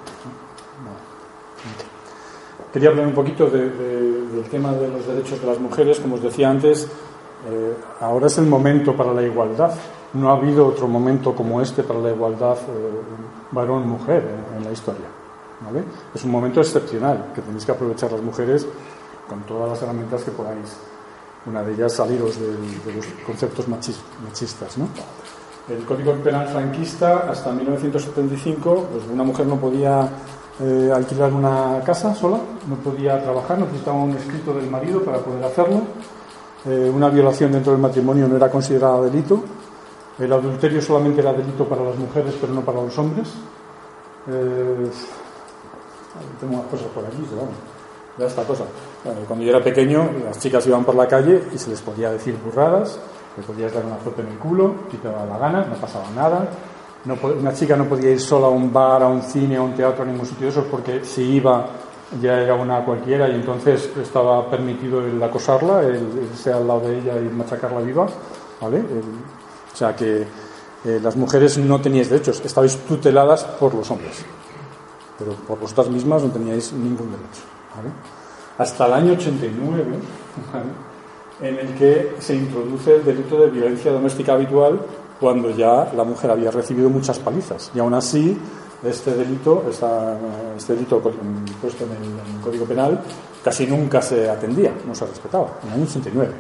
Quería 2.73 2.89
hablar 2.89 3.07
un 3.09 3.13
poquito 3.13 3.51
del 3.51 4.43
tema 4.51 4.73
de 4.73 4.89
los 4.89 5.07
derechos 5.07 5.39
de 5.39 5.47
las 5.47 5.61
mujeres, 5.61 6.01
como 6.01 6.15
os 6.15 6.23
decía 6.23 6.49
antes, 6.49 6.85
eh, 7.51 7.75
ahora 8.01 8.29
es 8.29 8.39
el 8.39 8.47
momento 8.47 8.97
para 8.97 9.13
la 9.13 9.23
igualdad. 9.23 9.75
No 10.15 10.31
ha 10.31 10.37
habido 10.39 10.67
otro 10.67 10.89
momento 10.89 11.35
como 11.35 11.61
este 11.61 11.83
para 11.83 11.99
la 11.99 12.11
igualdad 12.11 12.57
eh, 12.57 13.01
varón-mujer 13.51 14.25
en, 14.57 14.65
la 14.65 14.73
historia. 14.73 15.09
Es 16.15 16.25
un 16.25 16.31
momento 16.31 16.61
excepcional 16.61 17.33
que 17.35 17.43
tenéis 17.43 17.67
que 17.67 17.73
aprovechar 17.73 18.11
las 18.13 18.23
mujeres 18.23 18.67
con 19.33 19.43
todas 19.45 19.71
las 19.71 19.83
herramientas 19.83 20.23
que 20.25 20.31
podáis. 20.31 20.77
Una 21.47 21.63
de 21.63 21.73
ellas 21.73 21.95
saliros 21.95 22.39
de, 22.39 22.95
los 22.95 23.07
conceptos 23.27 23.67
machistas. 23.67 24.77
El 25.69 25.85
Código 25.85 26.13
Penal 26.17 26.47
franquista, 26.49 27.31
hasta 27.31 27.51
1975, 27.51 28.89
pues 28.93 29.05
una 29.11 29.25
mujer 29.25 29.47
no 29.47 29.57
podía 29.57 30.07
eh, 30.61 30.91
alquilar 30.95 31.33
una 31.33 31.81
casa 31.85 32.15
sola, 32.15 32.39
no 32.69 32.77
podía 32.77 33.21
trabajar, 33.23 33.59
necesitaba 33.59 33.97
un 33.97 34.11
escrito 34.11 34.55
del 34.55 34.71
marido 34.71 35.03
para 35.03 35.19
poder 35.19 35.43
hacerlo. 35.45 35.81
Eh, 36.67 36.93
una 36.95 37.09
violación 37.09 37.53
dentro 37.53 37.73
del 37.73 37.81
matrimonio 37.81 38.29
no 38.29 38.37
era 38.37 38.51
considerada 38.51 39.01
delito. 39.01 39.43
El 40.19 40.33
adulterio 40.33 40.83
solamente 40.83 41.23
era 41.23 41.33
delito 41.33 41.67
para 41.67 41.83
las 41.83 41.97
mujeres, 41.97 42.35
pero 42.39 42.53
no 42.53 42.61
para 42.61 42.83
los 42.83 42.97
hombres. 42.99 43.29
Eh, 44.29 44.91
tengo 46.39 46.55
unas 46.55 46.67
cosas 46.67 46.87
por 46.89 47.05
aquí, 47.07 47.25
pero 47.29 47.49
esta 48.19 48.45
cosa. 48.45 48.65
cuando 49.27 49.45
yo 49.45 49.51
era 49.51 49.65
pequeño, 49.65 50.11
las 50.25 50.39
chicas 50.39 50.67
iban 50.67 50.85
por 50.85 50.95
la 50.95 51.07
calle 51.07 51.45
y 51.53 51.59
se 51.59 51.71
les 51.71 51.81
podía 51.81 52.11
decir 52.11 52.37
burradas, 52.45 52.99
les 53.37 53.47
podías 53.47 53.73
dar 53.73 53.85
una 53.85 53.97
foto 53.97 54.21
en 54.21 54.29
el 54.29 54.39
culo, 54.39 54.75
si 54.91 54.99
te 54.99 55.09
daba 55.09 55.25
la 55.25 55.39
gana, 55.39 55.65
no 55.65 55.75
pasaba 55.77 56.05
nada. 56.15 56.49
No, 57.05 57.17
una 57.41 57.53
chica 57.53 57.77
no 57.77 57.87
podía 57.87 58.11
ir 58.11 58.21
sola 58.21 58.47
a 58.47 58.51
un 58.51 58.73
bar, 58.73 59.03
a 59.03 59.09
un 59.09 59.23
cine, 59.23 59.57
a 59.57 59.63
un 59.63 59.75
teatro, 59.75 60.05
a 60.05 60.07
ningún 60.07 60.27
sitio 60.27 60.47
de 60.47 60.53
esos, 60.53 60.67
porque 60.67 61.05
si 61.05 61.23
iba 61.23 61.67
ya 62.21 62.41
era 62.41 62.55
una 62.55 62.85
cualquiera 62.85 63.29
y 63.29 63.35
entonces 63.35 63.91
estaba 64.01 64.49
permitido 64.49 65.05
el 65.05 65.21
acosarla, 65.21 65.81
el 65.81 66.29
irse 66.31 66.53
al 66.53 66.69
lado 66.69 66.81
de 66.81 66.99
ella 66.99 67.17
y 67.17 67.35
machacarla 67.35 67.81
viva. 67.81 68.07
¿vale? 68.61 68.79
o 68.79 69.77
sea 69.77 69.97
que 69.97 70.25
eh, 70.85 71.01
las 71.03 71.17
mujeres 71.17 71.59
no 71.59 71.81
teníais 71.81 72.11
derechos, 72.11 72.41
estabais 72.45 72.77
tuteladas 72.87 73.43
por 73.45 73.75
los 73.75 73.91
hombres, 73.91 74.25
pero 75.19 75.33
por 75.33 75.59
vosotras 75.59 75.89
mismas 75.89 76.23
no 76.23 76.31
teníais 76.31 76.73
ningún 76.73 77.11
derecho 77.11 77.62
hasta 78.59 78.87
el 78.87 78.93
año 78.93 79.13
89, 79.15 79.85
en 81.41 81.59
el 81.59 81.75
que 81.75 82.17
se 82.21 82.35
introduce 82.35 82.97
el 82.97 83.05
delito 83.05 83.41
de 83.41 83.51
violencia 83.51 83.93
doméstica 83.93 84.35
habitual 84.35 84.81
cuando 85.19 85.51
ya 85.51 85.93
la 85.97 86.05
mujer 86.05 86.31
había 86.31 86.51
recibido 86.51 86.91
muchas 86.91 87.19
palizas. 87.19 87.71
Y 87.75 87.79
aún 87.79 87.95
así, 87.95 88.37
este 88.85 89.15
delito, 89.15 89.65
este 89.69 90.75
delito 90.75 91.01
puesto 91.01 91.85
en 91.85 91.91
el, 91.93 92.43
Código 92.43 92.65
Penal, 92.65 93.01
casi 93.43 93.67
nunca 93.67 94.03
se 94.03 94.29
atendía, 94.29 94.73
no 94.87 94.95
se 94.95 95.07
respetaba, 95.07 95.59
en 95.63 95.69
el 95.69 95.75
año 95.75 95.85
89. 95.85 96.33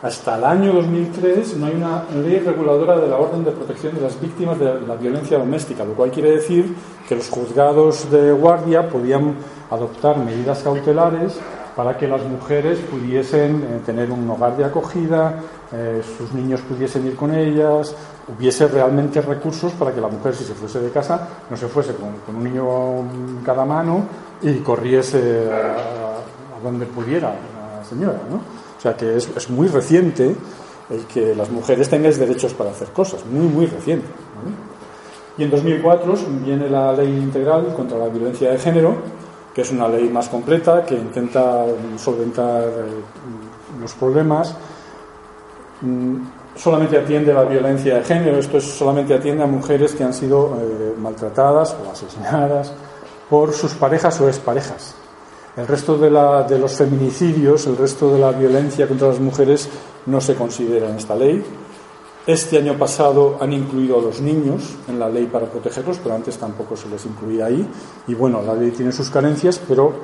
Hasta 0.00 0.36
el 0.36 0.44
año 0.44 0.72
2003 0.74 1.56
no 1.56 1.66
hay 1.66 1.74
una 1.74 2.04
ley 2.22 2.38
reguladora 2.38 2.98
de 2.98 3.08
la 3.08 3.16
orden 3.16 3.44
de 3.44 3.50
protección 3.50 3.96
de 3.96 4.02
las 4.02 4.20
víctimas 4.20 4.56
de 4.56 4.80
la 4.86 4.94
violencia 4.94 5.38
doméstica, 5.38 5.84
lo 5.84 5.94
cual 5.94 6.12
quiere 6.12 6.30
decir 6.30 6.72
que 7.08 7.16
los 7.16 7.28
juzgados 7.28 8.08
de 8.08 8.30
guardia 8.30 8.88
podían 8.88 9.34
adoptar 9.68 10.16
medidas 10.18 10.62
cautelares 10.62 11.40
para 11.74 11.96
que 11.96 12.06
las 12.06 12.22
mujeres 12.22 12.78
pudiesen 12.78 13.62
eh, 13.62 13.80
tener 13.84 14.12
un 14.12 14.28
hogar 14.30 14.56
de 14.56 14.64
acogida, 14.64 15.40
eh, 15.72 16.00
sus 16.16 16.32
niños 16.32 16.60
pudiesen 16.60 17.04
ir 17.06 17.16
con 17.16 17.34
ellas, 17.34 17.94
hubiese 18.28 18.68
realmente 18.68 19.20
recursos 19.20 19.72
para 19.72 19.92
que 19.92 20.00
la 20.00 20.08
mujer, 20.08 20.34
si 20.34 20.44
se 20.44 20.54
fuese 20.54 20.80
de 20.80 20.90
casa, 20.90 21.28
no 21.50 21.56
se 21.56 21.66
fuese 21.66 21.94
con, 21.94 22.36
un 22.36 22.44
niño 22.44 22.98
en 22.98 23.42
cada 23.44 23.64
mano 23.64 24.02
y 24.42 24.58
corriese 24.58 25.48
a, 25.52 26.62
donde 26.62 26.86
pudiera 26.86 27.34
la 27.78 27.84
señora. 27.84 28.18
¿no? 28.30 28.57
O 28.78 28.80
sea 28.80 28.96
que 28.96 29.16
es, 29.16 29.50
muy 29.50 29.66
reciente 29.66 30.36
el 30.88 31.04
que 31.06 31.34
las 31.34 31.50
mujeres 31.50 31.88
tengan 31.88 32.16
derechos 32.16 32.54
para 32.54 32.70
hacer 32.70 32.88
cosas, 32.88 33.24
muy, 33.26 33.46
muy 33.46 33.66
reciente. 33.66 34.06
Y 35.36 35.44
en 35.44 35.50
2004 35.50 36.14
viene 36.44 36.70
la 36.70 36.92
ley 36.92 37.08
integral 37.08 37.74
contra 37.74 37.98
la 37.98 38.08
violencia 38.08 38.50
de 38.50 38.58
género, 38.58 38.94
que 39.54 39.62
es 39.62 39.70
una 39.72 39.88
ley 39.88 40.08
más 40.08 40.28
completa, 40.28 40.84
que 40.84 40.94
intenta 40.94 41.64
solventar 41.96 42.62
eh, 42.62 42.84
los 43.80 43.92
problemas. 43.94 44.54
Mm, 45.80 46.16
solamente 46.56 46.98
atiende 46.98 47.32
la 47.32 47.44
violencia 47.44 47.96
de 47.96 48.04
género, 48.04 48.38
esto 48.38 48.58
es, 48.58 48.64
solamente 48.64 49.14
atiende 49.14 49.44
a 49.44 49.46
mujeres 49.46 49.94
que 49.94 50.04
han 50.04 50.14
sido 50.14 50.56
eh, 50.60 50.94
maltratadas 50.98 51.76
o 51.84 51.90
asesinadas 51.90 52.72
por 53.28 53.52
sus 53.52 53.74
parejas 53.74 54.20
o 54.20 54.28
exparejas. 54.28 54.94
El 55.58 55.66
resto 55.66 55.98
de, 55.98 56.10
la, 56.10 56.44
de 56.44 56.58
los 56.58 56.72
feminicidios, 56.72 57.66
el 57.66 57.76
resto 57.76 58.14
de 58.14 58.18
la 58.18 58.30
violencia 58.30 58.88
contra 58.88 59.08
las 59.08 59.20
mujeres 59.20 59.68
no 60.06 60.20
se 60.20 60.34
considera 60.34 60.88
en 60.88 60.96
esta 60.96 61.14
ley 61.14 61.44
este 62.28 62.58
año 62.58 62.76
pasado 62.76 63.38
han 63.40 63.54
incluido 63.54 63.98
a 63.98 64.02
los 64.02 64.20
niños 64.20 64.76
en 64.86 64.98
la 64.98 65.08
ley 65.08 65.24
para 65.24 65.46
protegerlos, 65.46 65.98
pero 66.02 66.14
antes 66.14 66.36
tampoco 66.36 66.76
se 66.76 66.86
les 66.86 67.06
incluía 67.06 67.46
ahí. 67.46 67.66
Y 68.06 68.12
bueno, 68.12 68.42
la 68.42 68.52
ley 68.52 68.70
tiene 68.70 68.92
sus 68.92 69.08
carencias, 69.08 69.58
pero 69.66 69.94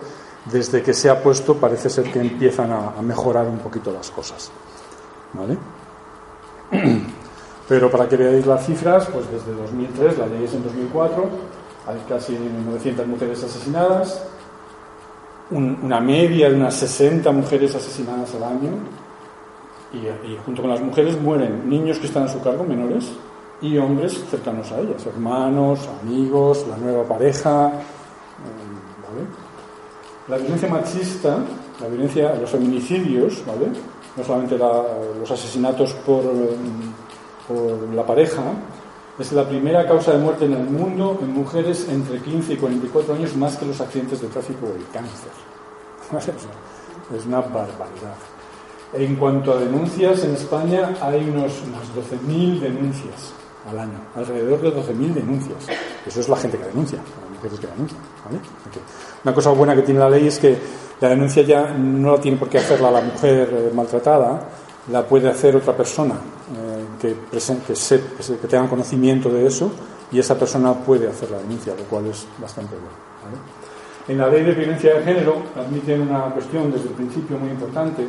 desde 0.46 0.82
que 0.82 0.94
se 0.94 1.10
ha 1.10 1.22
puesto 1.22 1.56
parece 1.56 1.90
ser 1.90 2.10
que 2.10 2.20
empiezan 2.20 2.72
a, 2.72 3.02
mejorar 3.02 3.46
un 3.46 3.58
poquito 3.58 3.92
las 3.92 4.10
cosas. 4.10 4.50
¿Vale? 5.34 5.58
Pero 7.68 7.90
para 7.90 8.08
que 8.08 8.16
veáis 8.16 8.46
las 8.46 8.64
cifras, 8.64 9.06
pues 9.12 9.30
desde 9.30 9.52
2003, 9.52 10.16
la 10.18 10.26
ley 10.26 10.44
es 10.44 10.54
en 10.54 10.64
2004, 10.64 11.28
hay 11.88 12.04
casi 12.08 12.38
900 12.38 13.06
mujeres 13.06 13.44
asesinadas, 13.44 14.22
una 15.50 16.00
media 16.00 16.48
de 16.48 16.56
unas 16.56 16.74
60 16.74 17.30
mujeres 17.32 17.74
asesinadas 17.74 18.34
al 18.34 18.44
año, 18.44 18.70
y, 19.92 20.36
junto 20.44 20.62
con 20.62 20.70
las 20.70 20.80
mujeres 20.80 21.20
mueren 21.20 21.68
niños 21.68 21.98
que 21.98 22.06
están 22.06 22.24
a 22.24 22.28
su 22.28 22.40
cargo, 22.42 22.64
menores, 22.64 23.12
y 23.60 23.78
hombres 23.78 24.24
cercanos 24.30 24.70
a 24.72 24.80
ellas, 24.80 25.06
hermanos, 25.06 25.88
amigos, 26.02 26.66
la 26.68 26.76
nueva 26.76 27.04
pareja. 27.04 27.68
Eh, 27.68 27.80
la 30.28 30.38
violencia 30.38 30.68
machista, 30.68 31.38
la 31.80 31.88
violencia, 31.88 32.34
los 32.34 32.50
feminicidios, 32.50 33.42
¿vale? 33.46 33.68
no 34.16 34.24
solamente 34.24 34.56
los 34.56 35.30
asesinatos 35.30 35.92
por, 36.06 36.22
por 37.46 37.94
la 37.94 38.04
pareja, 38.06 38.42
es 39.18 39.32
la 39.32 39.48
primera 39.48 39.86
causa 39.86 40.12
de 40.12 40.18
muerte 40.18 40.44
en 40.44 40.54
el 40.54 40.64
mundo 40.64 41.18
en 41.22 41.32
mujeres 41.32 41.86
entre 41.88 42.18
15 42.18 42.54
y 42.54 42.56
44 42.56 43.14
años 43.14 43.36
más 43.36 43.56
que 43.56 43.66
los 43.66 43.80
accidentes 43.80 44.20
de 44.20 44.28
tráfico 44.28 44.66
o 44.72 44.74
el 44.74 44.86
cáncer. 44.92 45.30
Es 47.16 47.26
una 47.26 47.40
barbaridad. 47.40 48.16
En 48.92 49.16
cuanto 49.16 49.52
a 49.52 49.56
denuncias, 49.56 50.24
en 50.24 50.34
España 50.34 50.94
hay 51.00 51.28
unos, 51.28 51.62
unas 51.66 51.82
12.000 51.94 52.60
denuncias 52.60 53.32
al 53.68 53.78
año, 53.78 53.98
alrededor 54.14 54.60
de 54.60 54.72
12.000 54.72 55.14
denuncias. 55.14 55.66
Eso 56.06 56.20
es 56.20 56.28
la 56.28 56.36
gente 56.36 56.58
que 56.58 56.64
denuncia, 56.64 56.98
las 56.98 57.30
mujeres 57.30 57.58
que 57.58 57.66
denuncian. 57.66 58.00
Una 59.24 59.34
cosa 59.34 59.50
buena 59.50 59.74
que 59.74 59.82
tiene 59.82 60.00
la 60.00 60.10
ley 60.10 60.28
es 60.28 60.38
que 60.38 60.56
la 61.00 61.08
denuncia 61.08 61.42
ya 61.42 61.72
no 61.72 62.12
la 62.12 62.20
tiene 62.20 62.36
por 62.36 62.48
qué 62.48 62.58
hacerla 62.58 62.90
la 62.90 63.00
mujer 63.00 63.48
eh, 63.52 63.70
maltratada, 63.74 64.40
la 64.92 65.04
puede 65.04 65.28
hacer 65.28 65.56
otra 65.56 65.76
persona 65.76 66.14
eh, 66.14 66.73
que, 67.08 67.16
que, 67.66 68.36
que, 68.36 68.48
tenga 68.48 68.68
conocimiento 68.68 69.28
de 69.28 69.46
eso 69.46 69.70
y 70.10 70.18
esa 70.18 70.38
persona 70.38 70.72
puede 70.74 71.08
hacer 71.08 71.30
la 71.30 71.38
denuncia, 71.38 71.74
lo 71.76 71.84
cual 71.84 72.06
es 72.06 72.26
bastante 72.40 72.74
bueno. 72.74 73.04
En 74.06 74.18
la 74.18 74.28
ley 74.28 74.44
de 74.44 74.52
violencia 74.52 74.94
de 74.94 75.02
género 75.02 75.36
admiten 75.56 76.02
una 76.02 76.24
cuestión 76.26 76.70
desde 76.70 76.88
el 76.88 76.94
principio 76.94 77.38
muy 77.38 77.50
importante 77.50 78.06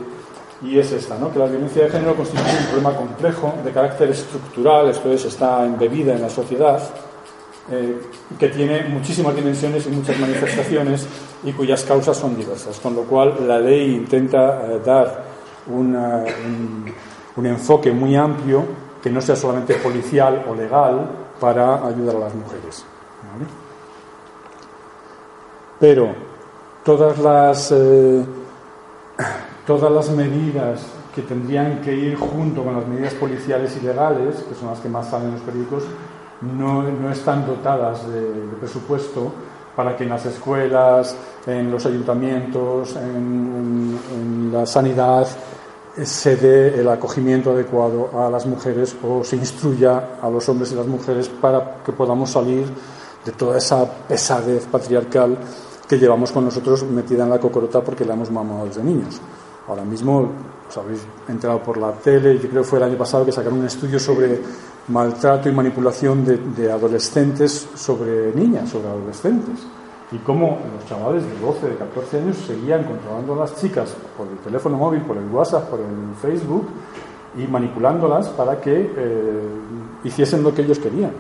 y 0.62 0.80
es 0.80 0.92
esta, 0.92 1.18
¿no? 1.18 1.32
que 1.32 1.40
la 1.40 1.46
violencia 1.46 1.84
de 1.84 1.90
género 1.90 2.16
constituye 2.16 2.58
un 2.58 2.66
problema 2.66 2.96
complejo 2.96 3.54
de 3.64 3.72
carácter 3.72 4.10
estructural, 4.10 4.90
esto 4.90 5.12
es, 5.12 5.26
está 5.26 5.66
embebida 5.66 6.14
en 6.14 6.22
la 6.22 6.30
sociedad, 6.30 6.82
eh, 7.72 8.00
que 8.40 8.50
tiene 8.50 8.84
muchísimas 8.84 9.36
dimensiones 9.36 9.88
y 9.88 9.90
muchas 9.90 10.20
manifestaciones 10.20 11.08
y 11.44 11.52
cuyas 11.52 11.84
causas 11.84 12.18
son 12.18 12.36
diversas, 12.38 12.80
con 12.80 12.96
lo 12.96 13.04
cual 13.04 13.36
la 13.48 13.60
ley 13.60 13.96
intenta 13.96 14.62
eh, 14.66 14.82
dar 14.86 15.24
un, 15.68 15.96
un, 17.36 17.46
enfoque 17.46 17.92
muy 17.92 18.16
amplio 18.16 18.64
que 19.06 19.12
no 19.12 19.22
sea 19.22 19.36
solamente 19.36 19.76
policial 19.76 20.44
o 20.50 20.56
legal 20.56 21.08
para 21.40 21.86
ayudar 21.86 22.16
a 22.16 22.20
las 22.22 22.34
mujeres. 22.34 22.84
Pero 25.80 26.10
todas 26.84 27.20
las, 27.20 27.72
eh, 27.72 28.26
todas 29.68 29.92
las 29.92 30.10
medidas 30.10 30.88
que 31.14 31.22
tendrían 31.22 31.82
que 31.82 31.94
ir 31.94 32.18
junto 32.18 32.64
con 32.64 32.78
las 32.78 32.88
medidas 32.88 33.14
policiales 33.14 33.78
y 33.80 33.86
legales, 33.86 34.38
que 34.38 34.56
son 34.56 34.70
las 34.70 34.80
que 34.80 34.90
más 34.90 35.08
salen 35.08 35.28
en 35.28 35.34
los 35.36 35.42
periódicos, 35.42 35.84
no, 36.42 36.82
no 36.82 37.12
están 37.12 37.46
dotadas 37.46 38.12
de, 38.12 38.24
presupuesto 38.60 39.32
para 39.76 39.96
que 39.96 40.06
en 40.06 40.10
las 40.10 40.26
escuelas, 40.26 41.16
en 41.46 41.70
los 41.70 41.86
ayuntamientos, 41.86 42.96
en, 42.96 44.00
en 44.16 44.52
la 44.52 44.66
sanidad, 44.66 45.28
se 46.04 46.36
dé 46.36 46.80
el 46.80 46.90
acogimiento 46.90 47.52
adecuado 47.52 48.10
a 48.20 48.30
las 48.30 48.46
mujeres 48.46 48.96
o 49.04 49.24
se 49.24 49.38
instruya 49.38 50.18
a 50.22 50.30
los 50.30 50.48
hombres 50.50 50.72
y 50.72 50.76
las 50.76 50.88
mujeres 50.88 51.30
para 51.30 51.78
que 51.84 51.94
podamos 51.94 52.32
salir 52.32 52.66
de 53.24 53.32
toda 53.32 53.58
esa 53.58 53.90
pesadez 54.08 54.66
patriarcal 54.66 55.38
que 55.88 55.98
llevamos 55.98 56.32
con 56.32 56.46
nosotros 56.46 56.84
metida 56.84 57.24
en 57.24 57.30
la 57.30 57.40
cocorota 57.40 57.82
porque 57.82 58.04
la 58.04 58.14
hemos 58.14 58.30
mamado 58.30 58.66
desde 58.66 58.84
niños. 58.84 59.22
Ahora 59.68 59.84
mismo 59.84 60.32
os 60.68 60.78
habéis 60.78 61.02
enterado 61.28 61.64
por 61.64 61.78
la 61.78 61.92
tele, 61.94 62.40
yo 62.40 62.50
creo 62.50 62.64
que 62.64 62.70
fue 62.70 62.80
el 62.80 62.86
año 62.86 62.98
pasado 62.98 63.26
que 63.26 63.32
sacaron 63.32 63.60
un 63.60 63.66
estudio 63.66 64.00
sobre 64.00 64.42
maltrato 64.90 65.48
y 65.48 65.52
manipulación 65.54 66.26
de, 66.26 66.38
de 66.38 66.72
adolescentes 66.72 67.70
sobre 67.76 68.34
niñas, 68.34 68.70
sobre 68.70 68.90
adolescentes 68.90 69.60
y 70.12 70.18
cómo 70.20 70.60
los 70.76 70.86
chavales 70.88 71.24
de 71.24 71.40
12, 71.40 71.70
de 71.70 71.76
14 71.76 72.18
años 72.20 72.38
seguían 72.38 72.84
controlando 72.84 73.34
a 73.34 73.38
las 73.38 73.56
chicas 73.56 73.96
por 74.18 74.28
el 74.28 74.38
teléfono 74.38 74.78
móvil, 74.78 75.02
por 75.02 75.18
el 75.18 75.26
WhatsApp, 75.26 75.70
por 75.70 75.80
el 75.80 76.16
Facebook 76.22 76.68
y 77.38 77.48
manipulándolas 77.48 78.30
para 78.30 78.60
que 78.62 78.92
eh, 78.96 79.50
hiciesen 80.04 80.44
lo 80.44 80.54
que 80.54 80.62
ellos 80.62 80.80
querían. 80.80 81.12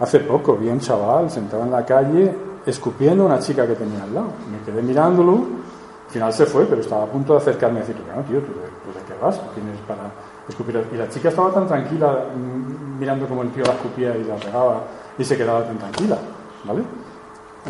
Hace 0.00 0.20
poco 0.20 0.56
vi 0.56 0.68
a 0.68 0.72
un 0.72 0.80
chaval 0.80 1.30
sentado 1.30 1.64
en 1.64 1.70
la 1.70 1.84
calle 1.84 2.34
escupiendo 2.66 3.22
a 3.24 3.26
una 3.26 3.38
chica 3.38 3.66
que 3.66 3.74
tenía 3.74 4.02
al 4.02 4.14
lado. 4.14 4.28
Me 4.50 4.60
quedé 4.64 4.82
mirándolo, 4.82 5.34
al 5.34 6.12
final 6.12 6.32
se 6.32 6.46
fue, 6.46 6.66
pero 6.66 6.80
estaba 6.80 7.04
a 7.04 7.06
punto 7.06 7.32
de 7.34 7.38
acercarme 7.38 7.78
y 7.78 7.80
decirle, 7.80 8.02
no, 8.14 8.22
tío, 8.22 8.40
¿tú 8.40 8.46
de, 8.46 9.04
qué 9.06 9.14
vas? 9.22 9.40
tienes 9.54 9.78
para 9.86 10.10
escupir? 10.48 10.84
Y 10.92 10.96
la 10.96 11.08
chica 11.08 11.28
estaba 11.28 11.52
tan 11.52 11.66
tranquila 11.66 12.26
mm, 12.34 12.98
mirando 12.98 13.26
como 13.26 13.42
el 13.42 13.50
tío 13.50 13.64
la 13.64 13.72
escupía 13.72 14.16
y 14.16 14.24
la 14.24 14.36
pegaba 14.36 14.82
y 15.16 15.24
se 15.24 15.36
quedaba 15.36 15.64
tan 15.64 15.78
tranquila, 15.78 16.18
¿vale? 16.64 16.82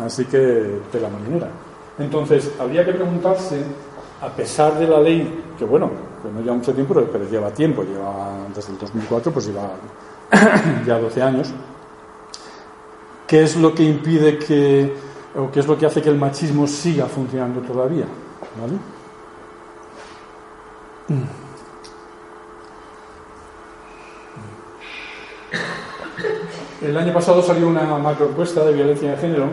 Así 0.03 0.25
que 0.25 0.37
de 0.37 0.99
la 1.01 1.09
marinera. 1.09 1.49
Entonces, 1.97 2.51
habría 2.59 2.85
que 2.85 2.93
preguntarse, 2.93 3.61
a 4.21 4.29
pesar 4.29 4.77
de 4.79 4.87
la 4.87 4.99
ley, 4.99 5.43
que 5.57 5.65
bueno, 5.65 5.91
que 6.23 6.31
no 6.31 6.41
lleva 6.41 6.55
mucho 6.55 6.73
tiempo, 6.73 6.93
pero 6.93 7.29
lleva 7.29 7.51
tiempo, 7.51 7.83
lleva 7.83 8.47
desde 8.55 8.71
el 8.71 8.79
2004, 8.79 9.31
pues 9.31 9.47
lleva 9.47 9.71
ya 10.85 10.97
12 10.97 11.21
años, 11.21 11.53
¿qué 13.27 13.43
es 13.43 13.57
lo 13.57 13.73
que 13.73 13.83
impide 13.83 14.37
que, 14.37 14.93
o 15.35 15.51
qué 15.51 15.59
es 15.59 15.67
lo 15.67 15.77
que 15.77 15.85
hace 15.85 16.01
que 16.01 16.09
el 16.09 16.17
machismo 16.17 16.67
siga 16.67 17.05
funcionando 17.05 17.59
todavía? 17.61 18.05
¿Vale? 18.59 18.77
El 26.81 26.97
año 26.97 27.13
pasado 27.13 27.41
salió 27.41 27.67
una 27.67 27.97
macro 27.97 28.29
encuesta 28.29 28.63
de 28.63 28.73
violencia 28.73 29.11
de 29.11 29.17
género 29.17 29.49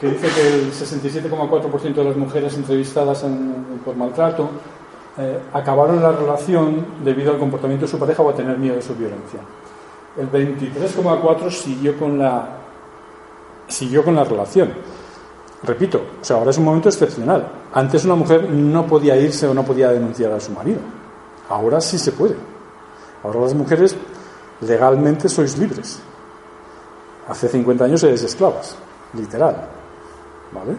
que 0.00 0.08
dice 0.08 0.28
que 0.28 0.54
el 0.54 0.72
67,4% 0.72 1.94
de 1.94 2.04
las 2.04 2.16
mujeres 2.16 2.54
entrevistadas 2.56 3.24
por 3.84 3.94
maltrato 3.96 4.48
eh, 5.18 5.38
acabaron 5.52 6.02
la 6.02 6.12
relación 6.12 6.86
debido 7.04 7.32
al 7.32 7.38
comportamiento 7.38 7.84
de 7.84 7.90
su 7.90 7.98
pareja 7.98 8.22
o 8.22 8.30
a 8.30 8.34
tener 8.34 8.56
miedo 8.56 8.76
de 8.76 8.82
su 8.82 8.94
violencia. 8.94 9.40
El 10.16 10.30
23,4% 10.30 11.50
siguió 11.50 11.98
con 11.98 12.18
la 12.18 12.48
siguió 13.68 14.02
con 14.02 14.16
la 14.16 14.24
relación. 14.24 14.72
Repito, 15.62 16.00
o 16.20 16.24
sea, 16.24 16.36
ahora 16.36 16.50
es 16.50 16.58
un 16.58 16.64
momento 16.64 16.88
excepcional. 16.88 17.46
Antes 17.74 18.04
una 18.06 18.14
mujer 18.14 18.48
no 18.48 18.86
podía 18.86 19.16
irse 19.16 19.46
o 19.46 19.52
no 19.52 19.62
podía 19.64 19.90
denunciar 19.90 20.32
a 20.32 20.40
su 20.40 20.52
marido. 20.52 20.80
Ahora 21.50 21.80
sí 21.80 21.98
se 21.98 22.12
puede. 22.12 22.36
Ahora 23.22 23.40
las 23.40 23.54
mujeres 23.54 23.94
legalmente 24.62 25.28
sois 25.28 25.58
libres. 25.58 26.00
Hace 27.28 27.48
50 27.48 27.84
años 27.84 28.02
eres 28.02 28.22
esclavas, 28.22 28.76
literal. 29.12 29.79
¿Vale? 30.52 30.76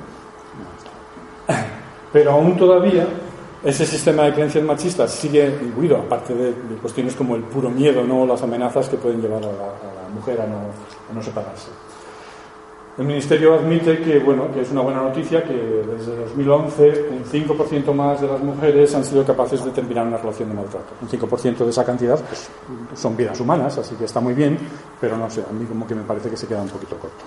Pero 2.14 2.32
aún 2.32 2.58
todavía 2.58 3.08
ese 3.64 3.86
sistema 3.86 4.24
de 4.24 4.34
creencias 4.34 4.64
machistas 4.64 5.12
sigue 5.12 5.46
imbuido, 5.62 5.98
aparte 5.98 6.34
de, 6.34 6.54
cuestiones 6.82 7.16
como 7.16 7.36
el 7.36 7.44
puro 7.44 7.70
miedo, 7.70 8.04
no 8.04 8.26
las 8.26 8.42
amenazas 8.42 8.90
que 8.90 8.98
pueden 8.98 9.22
llevar 9.22 9.44
a 9.44 9.48
la, 9.48 10.10
mujer 10.14 10.42
a 10.42 10.48
no, 10.48 10.58
a 11.10 11.14
no, 11.14 11.22
separarse. 11.22 11.70
El 12.98 13.06
Ministerio 13.06 13.54
admite 13.54 14.00
que, 14.00 14.20
bueno, 14.20 14.52
que 14.54 14.62
es 14.62 14.72
una 14.72 14.82
buena 14.82 15.02
noticia 15.02 15.44
que 15.44 15.54
desde 15.54 16.16
2011 16.18 17.10
un 17.12 17.24
5% 17.24 17.94
más 17.94 18.20
de 18.20 18.28
las 18.28 18.42
mujeres 18.42 18.94
han 18.94 19.06
sido 19.06 19.24
capaces 19.24 19.64
de 19.64 19.72
terminar 19.72 20.06
una 20.06 20.18
relación 20.18 20.50
de 20.50 20.56
maltrato. 20.56 20.94
Un 21.02 21.08
5% 21.08 21.58
de 21.58 21.70
esa 21.70 21.86
cantidad 21.86 22.20
pues, 22.20 22.50
son 22.96 23.16
vidas 23.16 23.40
humanas, 23.40 23.78
así 23.78 23.96
que 23.96 24.06
está 24.06 24.20
muy 24.20 24.34
bien, 24.34 24.58
pero 25.00 25.16
no 25.16 25.30
sé, 25.30 25.44
a 25.50 25.54
mí 25.54 25.66
como 25.66 25.88
que 25.88 25.96
me 25.96 26.04
parece 26.04 26.30
que 26.30 26.38
se 26.38 26.48
queda 26.48 26.62
un 26.62 26.70
poquito 26.70 26.98
corto. 26.98 27.24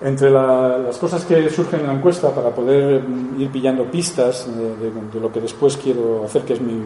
Entre 0.00 0.30
las 0.30 0.96
cosas 0.98 1.24
que 1.24 1.50
surgen 1.50 1.80
en 1.80 1.88
la 1.88 1.92
encuesta 1.94 2.30
para 2.30 2.50
poder 2.50 3.02
mm, 3.02 3.40
ir 3.40 3.50
pillando 3.50 3.84
pistas 3.84 4.46
de, 4.46 5.20
lo 5.20 5.32
que 5.32 5.40
después 5.40 5.76
quiero 5.76 6.24
hacer, 6.24 6.42
que 6.42 6.52
es 6.52 6.60
mi, 6.60 6.80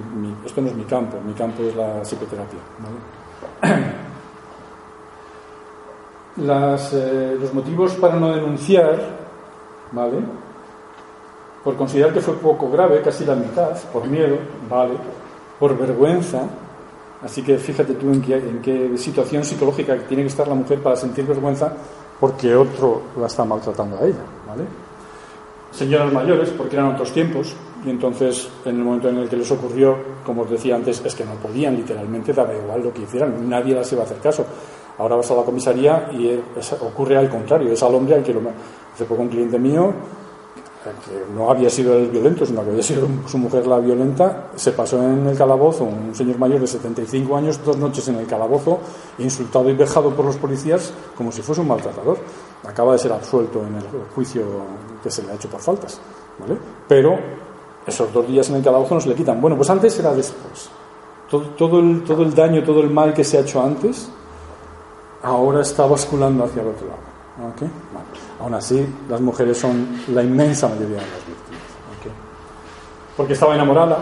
esto 0.46 0.62
no 0.62 0.68
es 0.68 0.74
mi 0.74 0.84
campo, 0.84 1.18
mi 1.26 1.34
campo 1.34 1.62
es 1.62 1.76
la 1.76 2.02
psicoterapia. 2.02 2.60
Eh, 6.34 7.36
los 7.38 7.52
motivos 7.52 7.92
para 7.96 8.16
no 8.16 8.34
denunciar, 8.34 8.98
¿vale? 9.92 10.16
Por 11.62 11.76
considerar 11.76 12.14
que 12.14 12.22
fue 12.22 12.34
poco 12.36 12.70
grave, 12.70 13.02
casi 13.02 13.26
la 13.26 13.34
mitad, 13.34 13.76
por 13.92 14.06
miedo, 14.08 14.38
¿vale? 14.68 14.94
Por 15.60 15.76
vergüenza, 15.76 16.40
así 17.22 17.42
que 17.42 17.58
fíjate 17.58 17.92
tú 17.94 18.10
en 18.10 18.22
qué, 18.22 18.36
en 18.36 18.62
qué 18.62 18.96
situación 18.96 19.44
psicológica 19.44 19.94
tiene 20.08 20.22
que 20.22 20.30
estar 20.30 20.48
la 20.48 20.54
mujer 20.54 20.82
para 20.82 20.96
sentir 20.96 21.26
vergüenza 21.26 21.74
porque 22.22 22.54
otro 22.54 23.02
la 23.18 23.26
está 23.26 23.44
maltratando 23.44 23.96
a 23.96 24.06
ella, 24.06 24.22
¿vale? 24.46 24.62
Señoras 25.72 26.12
mayores, 26.12 26.50
porque 26.50 26.76
eran 26.76 26.94
otros 26.94 27.10
tiempos, 27.10 27.52
y 27.84 27.90
entonces 27.90 28.48
en 28.64 28.76
el 28.76 28.84
momento 28.84 29.08
en 29.08 29.18
el 29.18 29.28
que 29.28 29.38
les 29.38 29.50
ocurrió, 29.50 29.96
como 30.24 30.42
os 30.42 30.50
decía 30.50 30.76
antes, 30.76 31.02
es 31.04 31.16
que 31.16 31.24
no 31.24 31.32
podían 31.32 31.74
literalmente, 31.74 32.32
daba 32.32 32.54
igual 32.54 32.80
lo 32.80 32.92
que 32.94 33.02
hicieran, 33.02 33.48
nadie 33.50 33.74
las 33.74 33.90
iba 33.92 34.02
a 34.02 34.04
hacer 34.04 34.18
caso. 34.18 34.46
Ahora 34.98 35.16
vas 35.16 35.32
a 35.32 35.34
la 35.34 35.42
comisaría 35.42 36.10
y 36.12 36.40
ocurre 36.82 37.16
al 37.16 37.28
contrario, 37.28 37.72
es 37.72 37.82
al 37.82 37.92
hombre 37.92 38.14
al 38.14 38.22
que 38.22 38.32
lo... 38.32 38.40
Hace 38.94 39.04
poco 39.04 39.22
un 39.22 39.28
cliente 39.28 39.58
mío 39.58 39.92
que 40.82 41.32
no 41.34 41.50
había 41.50 41.70
sido 41.70 41.96
el 41.96 42.08
violento, 42.08 42.44
sino 42.44 42.62
que 42.64 42.70
había 42.70 42.82
sido 42.82 43.06
su 43.26 43.38
mujer 43.38 43.66
la 43.66 43.78
violenta, 43.78 44.48
se 44.56 44.72
pasó 44.72 45.02
en 45.02 45.26
el 45.26 45.36
calabozo, 45.36 45.84
un 45.84 46.14
señor 46.14 46.38
mayor 46.38 46.60
de 46.60 46.66
75 46.66 47.36
años, 47.36 47.60
dos 47.64 47.76
noches 47.76 48.08
en 48.08 48.16
el 48.16 48.26
calabozo, 48.26 48.80
insultado 49.18 49.70
y 49.70 49.74
vejado 49.74 50.10
por 50.10 50.24
los 50.24 50.36
policías 50.36 50.92
como 51.16 51.30
si 51.30 51.42
fuese 51.42 51.60
un 51.60 51.68
maltratador. 51.68 52.18
Acaba 52.66 52.92
de 52.92 52.98
ser 52.98 53.12
absuelto 53.12 53.64
en 53.66 53.76
el 53.76 53.84
juicio 54.14 54.42
que 55.02 55.10
se 55.10 55.22
le 55.22 55.32
ha 55.32 55.34
hecho 55.34 55.48
por 55.48 55.60
faltas. 55.60 56.00
¿vale? 56.38 56.56
Pero 56.88 57.18
esos 57.86 58.12
dos 58.12 58.26
días 58.26 58.48
en 58.50 58.56
el 58.56 58.62
calabozo 58.62 58.94
no 58.96 59.00
se 59.00 59.08
le 59.08 59.14
quitan. 59.14 59.40
Bueno, 59.40 59.56
pues 59.56 59.70
antes 59.70 59.98
era 59.98 60.12
después. 60.14 60.70
Todo, 61.30 61.42
todo, 61.50 61.80
el, 61.80 62.04
todo 62.04 62.22
el 62.22 62.34
daño, 62.34 62.62
todo 62.62 62.80
el 62.80 62.90
mal 62.90 63.14
que 63.14 63.24
se 63.24 63.38
ha 63.38 63.40
hecho 63.40 63.62
antes, 63.62 64.10
ahora 65.22 65.62
está 65.62 65.86
basculando 65.86 66.44
hacia 66.44 66.62
el 66.62 66.68
otro 66.68 66.86
lado. 66.88 67.52
¿Okay? 67.54 67.70
Aún 68.42 68.54
así, 68.54 68.84
las 69.08 69.20
mujeres 69.20 69.56
son 69.56 69.86
la 70.08 70.22
inmensa 70.22 70.66
mayoría 70.66 70.96
de 70.96 71.02
las 71.02 71.26
víctimas. 71.26 71.62
Porque 73.16 73.34
estaba 73.34 73.54
enamorada 73.54 73.98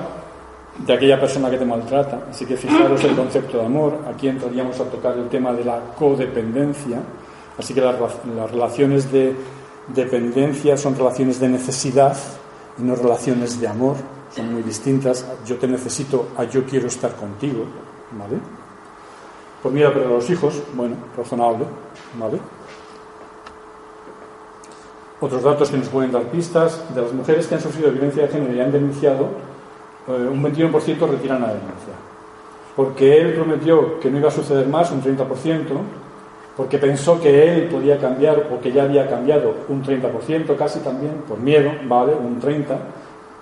de 0.79 0.93
aquella 0.95 1.21
persona 1.21 1.51
que 1.51 1.59
te 1.59 1.65
maltrata. 1.67 2.23
Así 2.31 2.47
que 2.47 2.57
fijaros 2.57 3.05
el 3.05 3.15
concepto 3.15 3.59
de 3.59 3.67
amor. 3.67 3.99
Aquí 4.09 4.29
entraríamos 4.29 4.81
a 4.81 4.85
tocar 4.85 5.19
el 5.19 5.29
tema 5.29 5.53
de 5.53 5.65
la 5.65 5.81
codependencia. 5.99 7.03
Así 7.59 7.75
que 7.75 7.83
las, 7.83 7.97
relaciones 8.51 9.13
de 9.13 9.37
dependencia 9.89 10.77
son 10.79 10.97
relaciones 10.97 11.39
de 11.39 11.49
necesidad 11.49 12.17
y 12.79 12.83
no 12.83 12.95
relaciones 12.95 13.61
de 13.61 13.69
amor. 13.69 13.97
Son 14.35 14.51
muy 14.55 14.63
distintas. 14.63 15.27
Yo 15.45 15.57
te 15.57 15.69
necesito 15.69 16.29
a 16.39 16.45
yo 16.45 16.65
quiero 16.65 16.87
estar 16.87 17.15
contigo. 17.15 17.65
¿Vale? 18.13 18.39
Pues 19.63 19.75
mira, 19.75 19.93
pero 19.93 20.09
los 20.09 20.31
hijos, 20.31 20.63
bueno, 20.75 20.97
razonable. 21.15 21.67
¿Vale? 22.19 22.39
Otros 25.21 25.43
datos 25.43 25.71
que 25.71 25.77
nos 25.77 25.89
pueden 25.89 26.13
dar 26.13 26.23
pistas, 26.25 26.83
de 26.95 27.03
las 27.03 27.13
mujeres 27.13 27.47
que 27.47 27.55
han 27.55 27.61
sufrido 27.61 27.91
violencia 27.93 28.23
de 28.23 28.29
género 28.29 28.55
y 28.55 28.61
han 28.61 28.73
denunciado, 28.73 29.29
eh, 30.09 30.13
un 30.13 30.43
21% 30.43 30.73
retiran 31.07 31.43
la 31.43 31.49
denuncia. 31.49 31.95
Porque 32.75 33.21
él 33.21 33.35
prometió 33.35 34.01
que 34.01 34.11
no 34.11 34.19
iba 34.19 34.29
a 34.29 34.33
suceder 34.33 34.67
más, 34.67 34.91
un 34.91 35.03
30%, 35.03 35.27
porque 36.57 36.79
pensó 36.79 37.21
que 37.21 37.53
él 37.53 37.69
podía 37.69 37.99
cambiar 37.99 38.49
o 38.51 38.61
que 38.61 38.73
ya 38.73 38.85
había 38.85 39.09
cambiado 39.09 39.55
un 39.69 39.85
30%, 39.85 40.57
casi 40.57 40.81
también, 40.81 41.23
por 41.29 41.39
miedo, 41.39 41.71
vale, 41.87 42.15
un 42.15 42.41
30%, 42.41 42.79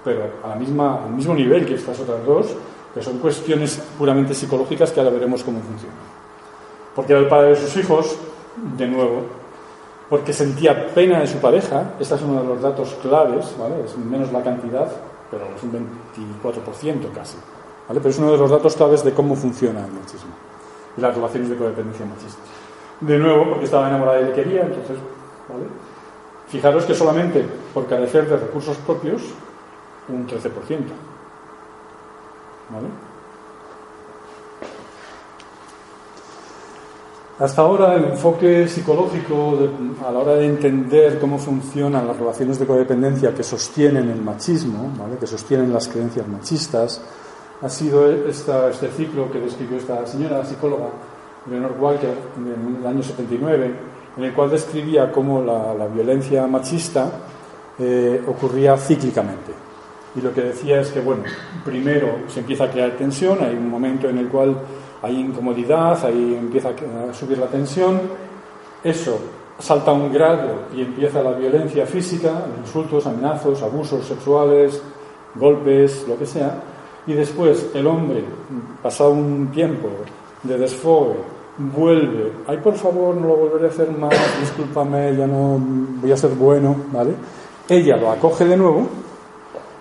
pero 0.05 0.23
a 0.43 0.49
la 0.49 0.55
misma, 0.57 1.05
al 1.05 1.11
mismo 1.11 1.35
nivel 1.35 1.65
que 1.65 1.75
estas 1.75 2.01
otras 2.01 2.25
dos, 2.25 2.57
que 2.93 3.03
son 3.03 3.19
cuestiones 3.19 3.81
puramente 3.97 4.35
psicológicas 4.35 4.91
que 4.91 5.01
ahora 5.01 5.13
veremos 5.13 5.45
cómo 5.45 5.61
funcionan. 5.61 5.97
Porque 6.95 7.13
era 7.13 7.23
el 7.23 7.29
padre 7.29 7.51
de 7.51 7.57
sus 7.57 7.77
hijos, 7.77 8.17
de 8.77 8.87
nuevo, 8.89 9.38
porque 10.09 10.33
sentía 10.33 10.93
pena 10.95 11.21
de 11.21 11.27
su 11.27 11.39
pareja, 11.39 11.93
este 12.01 12.15
es 12.15 12.23
uno 12.23 12.43
de 12.43 12.49
los 12.49 12.63
datos 12.63 12.97
claves, 13.03 13.55
¿vale? 13.59 13.85
es 13.85 13.97
menos 13.99 14.33
la 14.33 14.43
cantidad, 14.43 14.91
pero 15.31 15.45
es 15.55 15.63
un 15.63 15.73
24% 15.73 17.13
casi, 17.13 17.37
¿vale? 17.87 18.01
pero 18.01 18.09
es 18.09 18.19
uno 18.19 18.33
de 18.33 18.39
los 18.39 18.51
datos 18.51 18.75
claves 18.75 19.05
de 19.05 19.13
cómo 19.13 19.37
funciona 19.37 19.85
el 19.85 19.93
machismo 19.93 20.33
y 20.97 21.01
las 21.01 21.15
relaciones 21.15 21.51
de 21.51 21.57
codependencia 21.57 22.07
machistas. 22.07 22.45
De 23.01 23.19
nuevo, 23.19 23.51
porque 23.51 23.67
estaba 23.67 23.89
enamorada 23.89 24.21
y 24.21 24.25
le 24.25 24.33
quería, 24.33 24.63
entonces, 24.63 24.99
¿vale? 25.49 25.65
Fijaros 26.49 26.85
que 26.85 26.95
solamente 26.95 27.47
por 27.73 27.87
carecer 27.87 28.29
de 28.29 28.37
recursos 28.37 28.77
propios, 28.79 29.23
un 30.09 30.27
13%. 30.27 30.51
¿Vale? 32.71 32.89
Hasta 37.41 37.63
ahora 37.63 37.95
el 37.95 38.05
enfoque 38.07 38.67
psicológico 38.67 39.57
a 40.05 40.11
la 40.11 40.19
hora 40.19 40.35
de 40.35 40.47
entender 40.47 41.21
cómo 41.21 41.39
funcionan 41.39 42.05
las 42.05 42.17
relaciones 42.17 42.59
de 42.59 42.67
codependencia 42.67 43.33
que 43.33 43.45
sostienen 43.45 44.11
el 44.11 44.21
machismo, 44.21 44.91
que 45.21 45.27
sostienen 45.29 45.73
las 45.73 45.87
creencias 45.87 46.27
machistas, 46.27 47.01
ha 47.63 47.69
sido 47.69 48.11
este 48.11 48.91
ciclo 48.97 49.31
que 49.31 49.39
describió 49.39 49.79
esta 49.79 50.05
señora 50.05 50.45
psicóloga, 50.45 50.89
Leonor 51.49 51.77
Walker, 51.79 52.13
en 52.39 52.77
el 52.81 52.85
año 52.85 53.05
79, 53.05 53.75
en 54.17 54.25
el 54.25 54.33
cual 54.33 54.51
describía 54.51 55.13
cómo 55.13 55.41
la, 55.41 55.87
violencia 55.87 56.45
machista 56.49 57.09
eh, 57.79 58.21
ocurría 58.27 58.77
cíclicamente. 58.77 59.53
Y 60.17 60.21
lo 60.23 60.35
que 60.35 60.41
decía 60.41 60.81
es 60.81 60.91
que, 60.91 61.01
bueno, 61.01 61.23
primero 61.65 62.19
se 62.27 62.41
empieza 62.41 62.65
a 62.65 62.71
crear 62.71 62.97
tensión, 62.97 63.39
hay 63.41 63.55
un 63.55 63.71
momento 63.71 64.09
en 64.09 64.19
el 64.19 64.27
cual 64.27 64.57
hay 65.03 65.21
incomodidad, 65.21 66.05
ahí 66.05 66.37
empieza 66.39 66.71
a 66.71 67.15
subir 67.15 67.39
la 67.39 67.47
tensión, 67.47 68.01
eso 68.83 69.19
salta 69.59 69.93
un 69.93 70.13
grado 70.13 70.67
y 70.75 70.83
empieza 70.83 71.23
la 71.23 71.33
violencia 71.33 71.87
física, 71.87 72.45
insultos, 72.61 73.07
amenazos, 73.07 73.63
abusos 73.63 74.05
sexuales, 74.05 74.81
golpes, 75.35 76.05
lo 76.09 76.19
que 76.19 76.27
sea, 76.27 76.63
y 77.07 77.13
después 77.13 77.71
el 77.75 77.87
hombre, 77.87 78.25
pasado 78.83 79.11
un 79.11 79.49
tiempo 79.49 79.89
de 80.43 80.59
desfogue, 80.59 81.17
vuelve, 81.59 82.33
ay 82.47 82.59
por 82.59 82.75
favor, 82.75 83.17
no 83.17 83.29
lo 83.29 83.37
volveré 83.37 83.67
a 83.67 83.71
hacer 83.71 83.91
más, 83.91 84.15
discúlpame, 84.41 85.17
ya 85.17 85.27
no 85.27 85.59
voy 86.01 86.13
a 86.13 86.17
ser 86.17 86.31
bueno, 86.31 86.77
¿vale? 86.93 87.15
Ella 87.69 87.97
lo 87.97 88.11
acoge 88.11 88.45
de 88.45 88.57
nuevo 88.57 88.87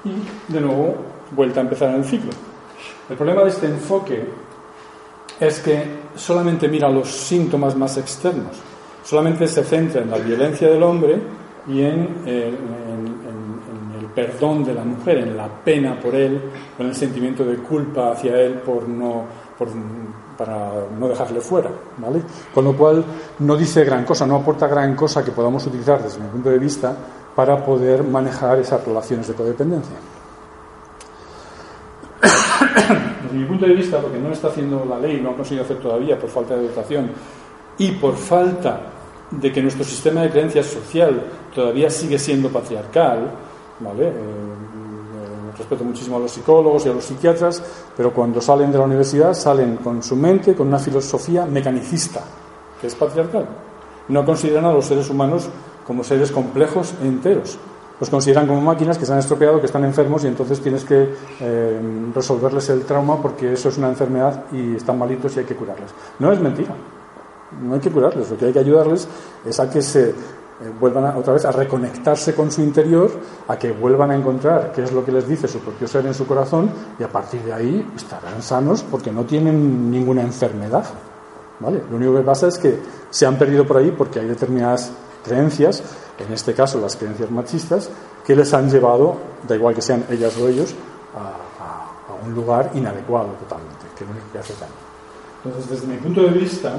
y 0.03 0.51
de 0.51 0.61
nuevo 0.61 0.95
vuelta 1.31 1.59
a 1.59 1.63
empezar 1.63 1.93
el 1.93 2.03
ciclo. 2.03 2.31
El 3.09 3.15
problema 3.15 3.43
de 3.43 3.49
este 3.49 3.67
enfoque 3.67 4.27
es 5.39 5.59
que 5.59 5.83
solamente 6.15 6.67
mira 6.67 6.89
los 6.89 7.09
síntomas 7.09 7.75
más 7.75 7.97
externos, 7.97 8.57
solamente 9.03 9.47
se 9.47 9.63
centra 9.63 10.01
en 10.01 10.11
la 10.11 10.17
violencia 10.17 10.69
del 10.69 10.83
hombre 10.83 11.21
y 11.67 11.81
en, 11.81 12.23
eh, 12.25 12.47
en, 12.49 13.27
el 13.99 14.05
perdón 14.07 14.63
de 14.63 14.73
la 14.73 14.83
mujer, 14.83 15.19
en 15.19 15.37
la 15.37 15.47
pena 15.47 15.99
por 15.99 16.15
él, 16.15 16.41
con 16.75 16.87
el 16.87 16.95
sentimiento 16.95 17.43
de 17.45 17.57
culpa 17.57 18.11
hacia 18.11 18.39
él 18.39 18.55
por 18.55 18.87
no, 18.87 19.25
por, 19.57 19.67
para 20.37 20.71
no 20.97 21.07
dejarle 21.07 21.39
fuera, 21.39 21.69
¿vale? 21.97 22.21
Con 22.53 22.65
lo 22.65 22.75
cual 22.75 23.03
no 23.39 23.55
dice 23.55 23.83
gran 23.83 24.05
cosa, 24.05 24.25
no 24.25 24.37
aporta 24.37 24.67
gran 24.67 24.95
cosa 24.95 25.23
que 25.23 25.31
podamos 25.31 25.65
utilizar 25.67 26.01
desde 26.01 26.19
mi 26.19 26.29
punto 26.29 26.49
de 26.49 26.59
vista 26.59 26.95
para 27.35 27.63
poder 27.63 28.03
manejar 28.03 28.57
esas 28.59 28.83
relaciones 28.85 29.27
de 29.27 29.33
codependencia. 29.35 29.95
Desde 33.27 33.39
mi 33.39 33.45
punto 33.45 33.65
de 33.65 33.73
vista, 33.73 33.99
porque 33.99 34.17
no 34.17 34.31
está 34.31 34.47
haciendo 34.47 34.85
la 34.85 34.97
ley, 34.97 35.19
no 35.21 35.31
ha 35.31 35.35
conseguido 35.35 35.65
hacer 35.65 35.79
todavía 35.79 36.17
por 36.17 36.29
falta 36.29 36.55
de 36.55 36.65
educación 36.65 37.11
y 37.77 37.91
por 37.91 38.15
falta 38.15 38.79
de 39.29 39.51
que 39.51 39.61
nuestro 39.61 39.83
sistema 39.83 40.21
de 40.21 40.29
creencias 40.29 40.67
social 40.67 41.21
todavía 41.53 41.89
sigue 41.89 42.17
siendo 42.17 42.47
patriarcal, 42.49 43.29
¿vale? 43.81 44.07
Eh, 44.07 44.11
respeto 45.57 45.83
muchísimo 45.83 46.15
a 46.15 46.19
los 46.19 46.31
psicólogos 46.31 46.85
y 46.85 46.89
a 46.89 46.93
los 46.93 47.03
psiquiatras, 47.03 47.61
pero 47.97 48.13
cuando 48.13 48.39
salen 48.39 48.71
de 48.71 48.77
la 48.77 48.85
universidad 48.85 49.33
salen 49.33 49.75
con 49.77 50.01
su 50.01 50.15
mente, 50.15 50.55
con 50.55 50.67
una 50.67 50.79
filosofía 50.79 51.45
mecanicista, 51.45 52.21
que 52.79 52.87
es 52.87 52.95
patriarcal. 52.95 53.45
No 54.07 54.23
consideran 54.23 54.65
a 54.65 54.71
los 54.71 54.85
seres 54.85 55.09
humanos 55.09 55.49
como 55.85 56.01
seres 56.03 56.31
complejos 56.31 56.93
e 57.03 57.07
enteros. 57.07 57.57
Los 57.99 58.09
consideran 58.09 58.45
como 58.45 58.61
máquinas 58.61 58.97
que 58.97 59.05
se 59.05 59.13
han 59.13 59.19
estropeado, 59.19 59.59
que 59.59 59.65
están 59.65 59.83
enfermos 59.83 60.23
y 60.23 60.27
entonces 60.27 60.59
tienes 60.61 60.85
que 60.85 61.09
eh, 61.39 61.81
resolverles 62.13 62.69
el 62.69 62.83
trauma 62.83 63.19
porque 63.21 63.53
eso 63.53 63.69
es 63.69 63.77
una 63.77 63.89
enfermedad 63.89 64.45
y 64.51 64.75
están 64.75 64.99
malitos 64.99 65.35
y 65.35 65.39
hay 65.39 65.45
que 65.45 65.55
curarles. 65.55 65.89
No 66.19 66.31
es 66.31 66.39
mentira. 66.39 66.75
No 67.63 67.73
hay 67.73 67.79
que 67.79 67.89
curarles. 67.89 68.29
Lo 68.29 68.37
que 68.37 68.45
hay 68.45 68.53
que 68.53 68.59
ayudarles 68.59 69.07
es 69.45 69.59
a 69.59 69.69
que 69.69 69.81
se 69.81 70.09
eh, 70.09 70.13
vuelvan 70.79 71.15
otra 71.17 71.33
vez 71.33 71.45
a 71.45 71.51
reconectarse 71.51 72.35
con 72.35 72.51
su 72.51 72.61
interior, 72.61 73.11
a 73.47 73.57
que 73.57 73.71
vuelvan 73.71 74.11
a 74.11 74.15
encontrar 74.15 74.71
qué 74.71 74.83
es 74.83 74.91
lo 74.91 75.05
que 75.05 75.11
les 75.11 75.27
dice 75.27 75.47
su 75.47 75.59
propio 75.59 75.87
ser 75.87 76.05
en 76.05 76.13
su 76.13 76.25
corazón 76.25 76.69
y 76.99 77.03
a 77.03 77.11
partir 77.11 77.41
de 77.43 77.53
ahí 77.53 77.91
estarán 77.95 78.41
sanos 78.41 78.83
porque 78.83 79.11
no 79.11 79.23
tienen 79.23 79.91
ninguna 79.91 80.21
enfermedad. 80.21 80.85
¿Vale? 81.59 81.81
Lo 81.89 81.97
único 81.97 82.15
que 82.15 82.21
pasa 82.21 82.47
es 82.47 82.57
que 82.59 82.79
se 83.09 83.25
han 83.25 83.37
perdido 83.37 83.65
por 83.65 83.77
ahí 83.77 83.91
porque 83.91 84.19
hay 84.19 84.27
determinadas 84.27 84.91
creencias, 85.23 85.83
en 86.23 86.33
este 86.33 86.53
caso 86.53 86.79
las 86.79 86.95
creencias 86.95 87.29
machistas, 87.31 87.89
que 88.25 88.35
les 88.35 88.53
han 88.53 88.69
llevado, 88.69 89.17
da 89.47 89.55
igual 89.55 89.73
que 89.75 89.81
sean 89.81 90.05
ellas 90.09 90.35
o 90.37 90.47
ellos, 90.47 90.73
a, 91.15 91.43
un 92.25 92.33
lugar 92.33 92.71
inadecuado 92.73 93.29
totalmente, 93.39 93.85
que 93.95 94.03
lo 94.03 94.11
único 94.11 94.25
que 94.33 94.39
hace 94.39 94.53
daño. 94.53 94.73
Entonces, 95.43 95.69
desde 95.69 95.87
mi 95.87 95.97
punto 95.97 96.23
de 96.23 96.31
vista, 96.31 96.73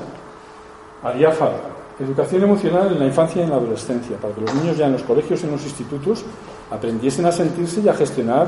haría 1.03 1.31
falta 1.31 1.79
Educación 2.01 2.44
emocional 2.44 2.92
en 2.92 3.01
la 3.01 3.07
infancia 3.07 3.40
y 3.40 3.44
en 3.44 3.51
la 3.51 3.57
adolescencia, 3.57 4.16
para 4.18 4.33
que 4.33 4.40
los 4.40 4.55
niños 4.55 4.77
ya 4.77 4.87
en 4.87 4.92
los 4.92 5.03
colegios 5.03 5.42
y 5.42 5.46
en 5.46 5.53
los 5.53 5.64
institutos 5.64 6.24
aprendiesen 6.70 7.27
a 7.27 7.33
sentirse 7.33 7.81
y 7.81 7.88
a 7.88 7.94
gestionar, 7.94 8.46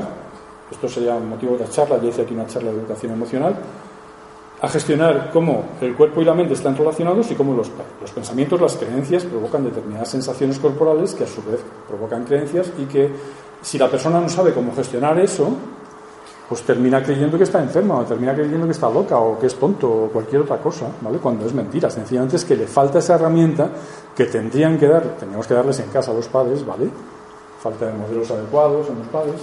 esto 0.71 0.87
sería 0.87 1.15
un 1.15 1.27
motivo 1.27 1.57
de 1.57 1.65
la 1.65 1.69
charla, 1.69 1.97
ya 2.01 2.07
hice 2.07 2.21
aquí 2.21 2.33
una 2.33 2.47
charla 2.47 2.71
de 2.71 2.77
educación 2.77 3.11
emocional, 3.11 3.53
a 4.61 4.69
gestionar 4.69 5.31
cómo 5.33 5.63
el 5.81 5.95
cuerpo 5.95 6.21
y 6.21 6.25
la 6.25 6.35
mente 6.35 6.53
están 6.53 6.77
relacionados 6.77 7.31
y 7.31 7.35
cómo 7.35 7.53
los, 7.53 7.71
los 7.99 8.11
pensamientos, 8.11 8.61
las 8.61 8.77
creencias 8.77 9.25
provocan 9.25 9.63
determinadas 9.63 10.09
sensaciones 10.09 10.59
corporales 10.59 11.15
que 11.15 11.23
a 11.23 11.27
su 11.27 11.41
vez 11.41 11.59
provocan 11.87 12.23
creencias 12.25 12.71
y 12.77 12.85
que 12.85 13.09
si 13.61 13.79
la 13.79 13.89
persona 13.89 14.21
no 14.21 14.29
sabe 14.29 14.53
cómo 14.53 14.73
gestionar 14.75 15.19
eso, 15.19 15.49
pues 16.47 16.61
termina 16.63 17.01
creyendo 17.01 17.37
que 17.37 17.45
está 17.45 17.63
enferma 17.63 17.99
o 17.99 18.03
termina 18.03 18.35
creyendo 18.35 18.65
que 18.65 18.73
está 18.73 18.89
loca 18.89 19.17
o 19.17 19.39
que 19.39 19.47
es 19.47 19.55
tonto 19.55 19.89
o 19.89 20.07
cualquier 20.09 20.41
otra 20.41 20.57
cosa, 20.57 20.87
¿vale? 21.01 21.17
Cuando 21.17 21.45
es 21.45 21.53
mentira. 21.53 21.89
Sencillamente 21.89 22.35
es 22.35 22.45
que 22.45 22.55
le 22.55 22.67
falta 22.67 22.99
esa 22.99 23.15
herramienta 23.15 23.69
que 24.15 24.25
tendrían 24.25 24.77
que 24.77 24.87
dar, 24.87 25.15
teníamos 25.17 25.47
que 25.47 25.53
darles 25.53 25.79
en 25.79 25.87
casa 25.87 26.11
a 26.11 26.13
los 26.13 26.27
padres, 26.27 26.65
¿vale? 26.65 26.89
Falta 27.61 27.85
de 27.85 27.93
modelos 27.93 28.29
adecuados 28.29 28.89
en 28.89 28.99
los 28.99 29.07
padres, 29.07 29.41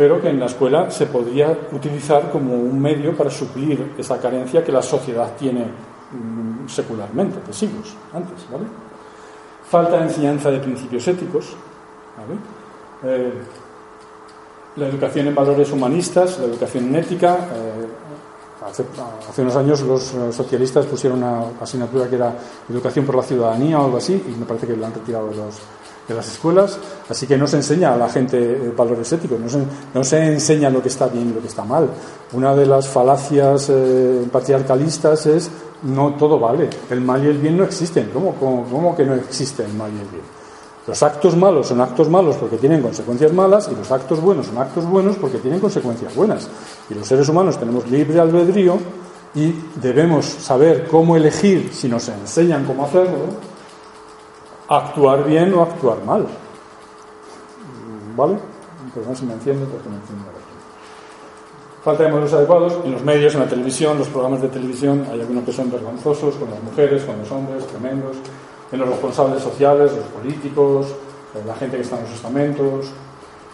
pero 0.00 0.18
que 0.18 0.30
en 0.30 0.40
la 0.40 0.46
escuela 0.46 0.90
se 0.90 1.04
podría 1.04 1.54
utilizar 1.72 2.30
como 2.30 2.54
un 2.54 2.80
medio 2.80 3.14
para 3.14 3.28
suplir 3.28 3.92
esa 3.98 4.18
carencia 4.18 4.64
que 4.64 4.72
la 4.72 4.80
sociedad 4.80 5.36
tiene 5.38 5.60
mm, 5.60 6.66
secularmente, 6.66 7.36
de 7.46 7.52
siglos 7.52 7.94
antes, 8.14 8.46
¿vale? 8.50 8.64
Falta 9.68 9.98
de 9.98 10.04
enseñanza 10.04 10.50
de 10.50 10.58
principios 10.58 11.06
éticos, 11.06 11.54
¿vale? 12.16 13.14
Eh, 13.14 13.32
la 14.76 14.86
educación 14.86 15.26
en 15.26 15.34
valores 15.34 15.70
humanistas, 15.70 16.38
la 16.38 16.46
educación 16.46 16.86
en 16.86 16.96
ética. 16.96 17.34
Eh, 17.54 17.86
hace, 18.66 19.42
unos 19.42 19.56
años 19.56 19.82
los 19.82 20.14
socialistas 20.34 20.86
pusieron 20.86 21.18
una 21.18 21.42
asignatura 21.60 22.08
que 22.08 22.16
era 22.16 22.32
educación 22.70 23.04
por 23.04 23.16
la 23.16 23.22
ciudadanía 23.22 23.78
o 23.78 23.84
algo 23.84 23.98
así, 23.98 24.14
y 24.14 24.30
me 24.30 24.46
parece 24.46 24.66
que 24.66 24.78
lo 24.78 24.86
han 24.86 24.94
retirado 24.94 25.28
de, 25.28 25.34
de 26.08 26.14
las 26.14 26.28
escuelas. 26.28 26.78
Así 27.08 27.26
que 27.26 27.36
no 27.36 27.46
se 27.46 27.56
enseña 27.56 27.94
a 27.94 27.96
la 27.96 28.08
gente 28.08 28.38
eh, 28.38 28.72
valores 28.76 29.12
éticos, 29.12 29.38
no 29.38 29.48
se, 29.48 29.58
no 29.94 30.04
se, 30.04 30.26
enseña 30.26 30.70
lo 30.70 30.82
que 30.82 30.88
está 30.88 31.06
bien 31.06 31.30
y 31.30 31.34
lo 31.34 31.40
que 31.40 31.48
está 31.48 31.64
mal. 31.64 31.88
Una 32.32 32.54
de 32.54 32.66
las 32.66 32.88
falacias 32.88 33.68
eh, 33.70 34.26
patriarcalistas 34.30 35.26
es 35.26 35.50
no 35.82 36.14
todo 36.14 36.38
vale, 36.38 36.68
el 36.90 37.00
mal 37.00 37.24
y 37.24 37.28
el 37.28 37.38
bien 37.38 37.56
no 37.56 37.64
existen. 37.64 38.10
¿Cómo, 38.12 38.34
cómo, 38.34 38.66
cómo 38.70 38.96
que 38.96 39.04
no 39.04 39.14
existe 39.14 39.64
el 39.64 39.72
mal 39.74 39.90
y 39.90 40.00
el 40.00 40.08
bien? 40.08 40.40
Los 40.86 41.02
actos 41.02 41.36
malos 41.36 41.68
son 41.68 41.80
actos 41.80 42.08
malos 42.08 42.36
porque 42.36 42.56
tienen 42.56 42.82
consecuencias 42.82 43.32
malas 43.32 43.68
y 43.70 43.76
los 43.76 43.90
actos 43.92 44.20
buenos 44.20 44.46
son 44.46 44.58
actos 44.58 44.84
buenos 44.86 45.16
porque 45.16 45.38
tienen 45.38 45.60
consecuencias 45.60 46.14
buenas. 46.14 46.48
Y 46.88 46.94
los 46.94 47.06
seres 47.06 47.28
humanos 47.28 47.58
tenemos 47.58 47.88
libre 47.90 48.18
albedrío 48.18 48.78
y 49.34 49.54
debemos 49.76 50.24
saber 50.24 50.88
cómo 50.88 51.16
elegir, 51.16 51.70
si 51.72 51.88
nos 51.88 52.08
enseñan 52.08 52.64
cómo 52.64 52.84
hacerlo, 52.84 53.18
actuar 54.70 55.24
bien 55.24 55.52
o 55.52 55.62
actuar 55.62 56.02
mal. 56.04 56.26
¿Vale? 58.16 58.38
Perdón 58.94 59.16
si 59.16 59.24
me 59.24 59.34
enciendo 59.34 59.66
porque 59.66 59.88
me 59.88 59.96
enciendo 59.96 60.24
Falta 61.82 62.02
de 62.02 62.10
modelos 62.10 62.34
adecuados 62.34 62.78
en 62.84 62.92
los 62.92 63.02
medios, 63.02 63.32
en 63.34 63.40
la 63.40 63.48
televisión, 63.48 63.98
los 63.98 64.08
programas 64.08 64.42
de 64.42 64.48
televisión. 64.48 65.06
Hay 65.10 65.20
algunos 65.20 65.44
que 65.44 65.52
son 65.52 65.70
vergonzosos 65.70 66.34
con 66.34 66.50
las 66.50 66.62
mujeres, 66.62 67.04
con 67.04 67.18
los 67.18 67.30
hombres, 67.30 67.66
tremendos 67.66 68.16
en 68.70 68.78
los 68.78 68.88
responsables 68.88 69.42
sociales, 69.42 69.92
los 69.92 70.04
políticos, 70.06 70.88
la 71.46 71.54
gente 71.54 71.76
que 71.76 71.82
está 71.82 71.96
en 71.96 72.02
los 72.02 72.12
estamentos. 72.12 72.92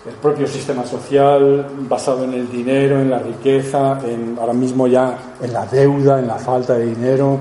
el 0.06 0.14
propio 0.14 0.46
sistema 0.46 0.84
social 0.84 1.66
basado 1.88 2.24
en 2.24 2.34
el 2.34 2.50
dinero, 2.50 3.00
en 3.00 3.10
la 3.10 3.18
riqueza, 3.18 4.00
ahora 4.38 4.52
mismo 4.52 4.86
ya 4.86 5.18
en 5.40 5.52
la 5.52 5.66
deuda, 5.66 6.18
en 6.18 6.28
la 6.28 6.36
falta 6.36 6.74
de 6.74 6.86
dinero, 6.86 7.40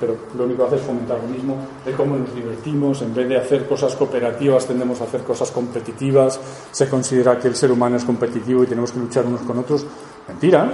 Pero 0.00 0.16
lo 0.36 0.44
único 0.44 0.62
que 0.62 0.68
hace 0.68 0.76
es 0.76 0.82
fomentar 0.82 1.18
lo 1.20 1.28
mismo, 1.28 1.56
de 1.84 1.92
cómo 1.92 2.16
nos 2.16 2.34
divertimos, 2.34 3.02
en 3.02 3.14
vez 3.14 3.28
de 3.28 3.36
hacer 3.36 3.66
cosas 3.66 3.94
cooperativas 3.94 4.66
tendemos 4.66 5.00
a 5.00 5.04
hacer 5.04 5.22
cosas 5.22 5.50
competitivas, 5.50 6.40
se 6.70 6.88
considera 6.88 7.38
que 7.38 7.48
el 7.48 7.56
ser 7.56 7.70
humano 7.70 7.96
es 7.96 8.04
competitivo 8.04 8.62
y 8.62 8.66
tenemos 8.66 8.92
que 8.92 9.00
luchar 9.00 9.26
unos 9.26 9.42
con 9.42 9.58
otros. 9.58 9.84
Mentira. 10.28 10.72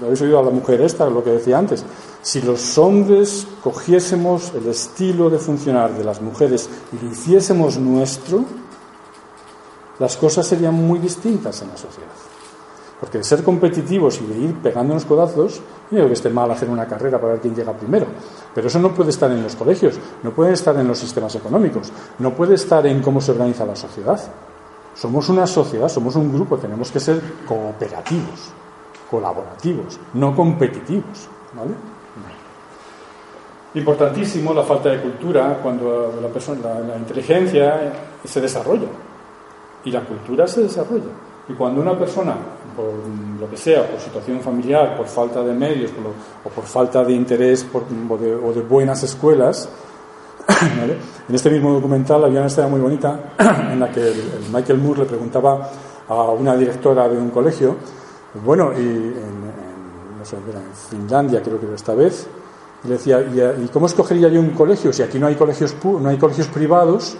Lo 0.00 0.06
habéis 0.06 0.22
oído 0.22 0.38
a 0.38 0.42
la 0.42 0.50
mujer 0.50 0.80
esta, 0.80 1.08
lo 1.08 1.24
que 1.24 1.30
decía 1.30 1.58
antes. 1.58 1.84
Si 2.20 2.40
los 2.42 2.78
hombres 2.78 3.48
cogiésemos 3.64 4.52
el 4.54 4.68
estilo 4.68 5.28
de 5.28 5.38
funcionar 5.38 5.92
de 5.96 6.04
las 6.04 6.20
mujeres 6.20 6.68
y 6.92 7.04
lo 7.04 7.10
hiciésemos 7.10 7.78
nuestro, 7.78 8.44
las 9.98 10.16
cosas 10.16 10.46
serían 10.46 10.74
muy 10.74 10.98
distintas 10.98 11.62
en 11.62 11.68
la 11.68 11.76
sociedad. 11.76 12.21
Porque 13.02 13.24
ser 13.24 13.42
competitivos 13.42 14.20
y 14.20 14.26
de 14.26 14.38
ir 14.38 14.54
pegándonos 14.62 15.04
codazos, 15.04 15.60
no 15.90 15.96
digo 15.96 16.06
que 16.06 16.14
esté 16.14 16.30
mal 16.30 16.48
hacer 16.52 16.70
una 16.70 16.86
carrera 16.86 17.18
para 17.20 17.32
ver 17.32 17.42
quién 17.42 17.52
llega 17.52 17.72
primero, 17.72 18.06
pero 18.54 18.68
eso 18.68 18.78
no 18.78 18.94
puede 18.94 19.10
estar 19.10 19.28
en 19.28 19.42
los 19.42 19.56
colegios, 19.56 19.98
no 20.22 20.30
puede 20.30 20.52
estar 20.52 20.76
en 20.76 20.86
los 20.86 21.00
sistemas 21.00 21.34
económicos, 21.34 21.90
no 22.20 22.30
puede 22.30 22.54
estar 22.54 22.86
en 22.86 23.02
cómo 23.02 23.20
se 23.20 23.32
organiza 23.32 23.66
la 23.66 23.74
sociedad. 23.74 24.20
Somos 24.94 25.28
una 25.28 25.48
sociedad, 25.48 25.88
somos 25.88 26.14
un 26.14 26.32
grupo, 26.32 26.58
tenemos 26.58 26.92
que 26.92 27.00
ser 27.00 27.20
cooperativos, 27.44 28.52
colaborativos, 29.10 29.98
no 30.14 30.36
competitivos. 30.36 31.28
¿vale? 31.56 31.74
Importantísimo 33.74 34.54
la 34.54 34.62
falta 34.62 34.90
de 34.90 35.00
cultura 35.00 35.58
cuando 35.60 36.14
la, 36.22 36.28
persona, 36.28 36.78
la 36.86 36.96
inteligencia 36.96 37.92
se 38.22 38.40
desarrolla 38.40 38.86
y 39.84 39.90
la 39.90 40.02
cultura 40.02 40.46
se 40.46 40.62
desarrolla. 40.62 41.10
Y 41.48 41.54
cuando 41.54 41.80
una 41.80 41.98
persona, 41.98 42.36
por 42.76 42.92
lo 43.40 43.50
que 43.50 43.56
sea, 43.56 43.88
por 43.88 44.00
situación 44.00 44.40
familiar, 44.40 44.96
por 44.96 45.06
falta 45.06 45.42
de 45.42 45.52
medios 45.52 45.90
o 46.44 46.48
por 46.48 46.64
falta 46.64 47.04
de 47.04 47.12
interés 47.12 47.66
o, 47.72 48.16
de, 48.16 48.60
buenas 48.62 49.02
escuelas, 49.02 49.68
en 51.28 51.34
este 51.34 51.50
mismo 51.50 51.72
documental 51.72 52.24
había 52.24 52.40
una 52.40 52.48
historia 52.48 52.70
muy 52.70 52.80
bonita 52.80 53.32
en 53.38 53.78
la 53.78 53.90
que 53.90 54.00
el, 54.00 54.50
Michael 54.52 54.78
Moore 54.78 55.00
le 55.00 55.06
preguntaba 55.06 55.70
a 56.08 56.14
una 56.30 56.56
directora 56.56 57.08
de 57.08 57.16
un 57.16 57.30
colegio, 57.30 57.76
bueno, 58.44 58.72
y 58.72 58.80
en, 58.80 59.42
no 60.18 60.24
sé, 60.24 60.36
en 60.36 60.98
Finlandia 61.00 61.42
creo 61.42 61.60
que 61.60 61.72
esta 61.74 61.94
vez, 61.94 62.26
y 62.84 62.88
le 62.88 62.94
decía, 62.94 63.20
¿y, 63.20 63.68
cómo 63.68 63.86
escogería 63.86 64.28
yo 64.28 64.40
un 64.40 64.50
colegio? 64.50 64.92
Si 64.92 65.02
aquí 65.02 65.18
no 65.18 65.26
hay 65.26 65.36
colegios, 65.36 65.76
no 65.84 66.08
hay 66.08 66.18
colegios 66.18 66.48
privados, 66.48 67.16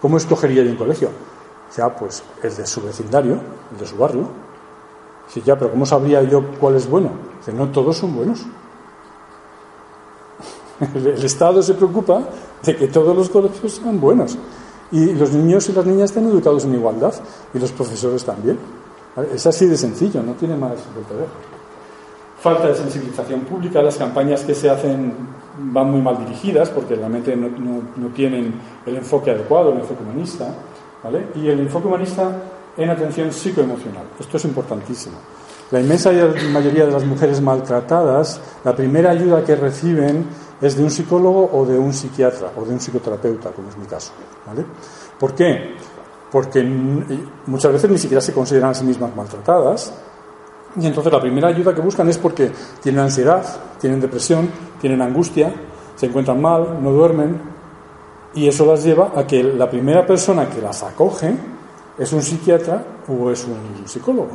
¿cómo 0.00 0.16
escogería 0.16 0.64
yo 0.64 0.70
un 0.70 0.76
colegio? 0.76 1.10
Ya, 1.76 1.94
pues 1.94 2.22
el 2.42 2.54
de 2.54 2.66
su 2.66 2.82
vecindario, 2.82 3.38
el 3.72 3.78
de 3.78 3.86
su 3.86 3.96
barrio. 3.96 4.28
Sí, 5.34 5.42
ya, 5.44 5.58
pero 5.58 5.72
¿cómo 5.72 5.84
sabría 5.84 6.22
yo 6.22 6.44
cuál 6.60 6.76
es 6.76 6.88
bueno? 6.88 7.10
Dice, 7.38 7.52
no 7.52 7.68
todos 7.70 7.96
son 7.96 8.14
buenos. 8.14 8.46
El 10.94 11.24
Estado 11.24 11.60
se 11.60 11.74
preocupa 11.74 12.22
de 12.62 12.76
que 12.76 12.86
todos 12.86 13.16
los 13.16 13.28
colegios 13.28 13.72
sean 13.72 14.00
buenos. 14.00 14.38
Y 14.92 15.12
los 15.14 15.32
niños 15.32 15.68
y 15.68 15.72
las 15.72 15.84
niñas 15.86 16.10
estén 16.10 16.28
educados 16.28 16.64
en 16.66 16.74
igualdad. 16.74 17.12
Y 17.52 17.58
los 17.58 17.72
profesores 17.72 18.24
también. 18.24 18.60
Es 19.34 19.44
así 19.44 19.66
de 19.66 19.76
sencillo, 19.76 20.22
no 20.22 20.34
tiene 20.34 20.56
más 20.56 20.70
ver. 20.70 21.26
Falta 22.40 22.68
de 22.68 22.76
sensibilización 22.76 23.40
pública, 23.40 23.82
las 23.82 23.96
campañas 23.96 24.44
que 24.44 24.54
se 24.54 24.70
hacen 24.70 25.14
van 25.58 25.90
muy 25.90 26.00
mal 26.00 26.16
dirigidas 26.18 26.70
porque 26.70 26.94
realmente 26.94 27.34
no, 27.34 27.48
no 27.96 28.08
tienen 28.14 28.54
el 28.86 28.96
enfoque 28.96 29.32
adecuado, 29.32 29.72
el 29.72 29.80
enfoque 29.80 30.04
humanista. 30.04 30.54
Y 31.34 31.48
el 31.48 31.58
enfoque 31.58 31.88
humanista 31.88 32.30
en 32.76 32.90
atención 32.90 33.32
psicoemocional. 33.32 34.04
Esto 34.18 34.36
es 34.36 34.44
importantísimo. 34.44 35.16
La 35.70 35.80
inmensa 35.80 36.12
mayoría 36.52 36.86
de 36.86 36.92
las 36.92 37.04
mujeres 37.04 37.40
maltratadas, 37.40 38.40
la 38.64 38.76
primera 38.76 39.10
ayuda 39.10 39.44
que 39.44 39.56
reciben 39.56 40.26
es 40.60 40.76
de 40.76 40.82
un 40.82 40.90
psicólogo 40.90 41.50
o 41.52 41.64
de 41.64 41.78
un 41.78 41.92
psiquiatra 41.92 42.50
o 42.56 42.64
de 42.64 42.72
un 42.72 42.78
psicoterapeuta, 42.78 43.50
como 43.50 43.68
es 43.68 43.76
mi 43.76 43.86
caso. 43.86 44.12
¿vale? 44.46 44.64
¿Por 45.18 45.34
qué? 45.34 45.74
Porque 46.30 46.62
muchas 47.46 47.72
veces 47.72 47.90
ni 47.90 47.98
siquiera 47.98 48.20
se 48.20 48.32
consideran 48.32 48.70
a 48.70 48.74
sí 48.74 48.84
mismas 48.84 49.14
maltratadas. 49.14 49.92
Y 50.76 50.86
entonces 50.86 51.12
la 51.12 51.20
primera 51.20 51.48
ayuda 51.48 51.74
que 51.74 51.80
buscan 51.80 52.08
es 52.08 52.18
porque 52.18 52.50
tienen 52.82 53.00
ansiedad, 53.00 53.44
tienen 53.80 54.00
depresión, 54.00 54.48
tienen 54.80 55.00
angustia, 55.00 55.52
se 55.94 56.06
encuentran 56.06 56.40
mal, 56.40 56.82
no 56.82 56.90
duermen, 56.90 57.40
y 58.34 58.48
eso 58.48 58.66
las 58.66 58.82
lleva 58.82 59.12
a 59.14 59.26
que 59.26 59.42
la 59.42 59.70
primera 59.70 60.04
persona 60.04 60.48
que 60.48 60.60
las 60.60 60.82
acoge 60.82 61.34
es 61.98 62.12
un 62.12 62.22
psiquiatra 62.22 62.84
o 63.08 63.30
es 63.30 63.44
un 63.44 63.86
psicólogo. 63.86 64.30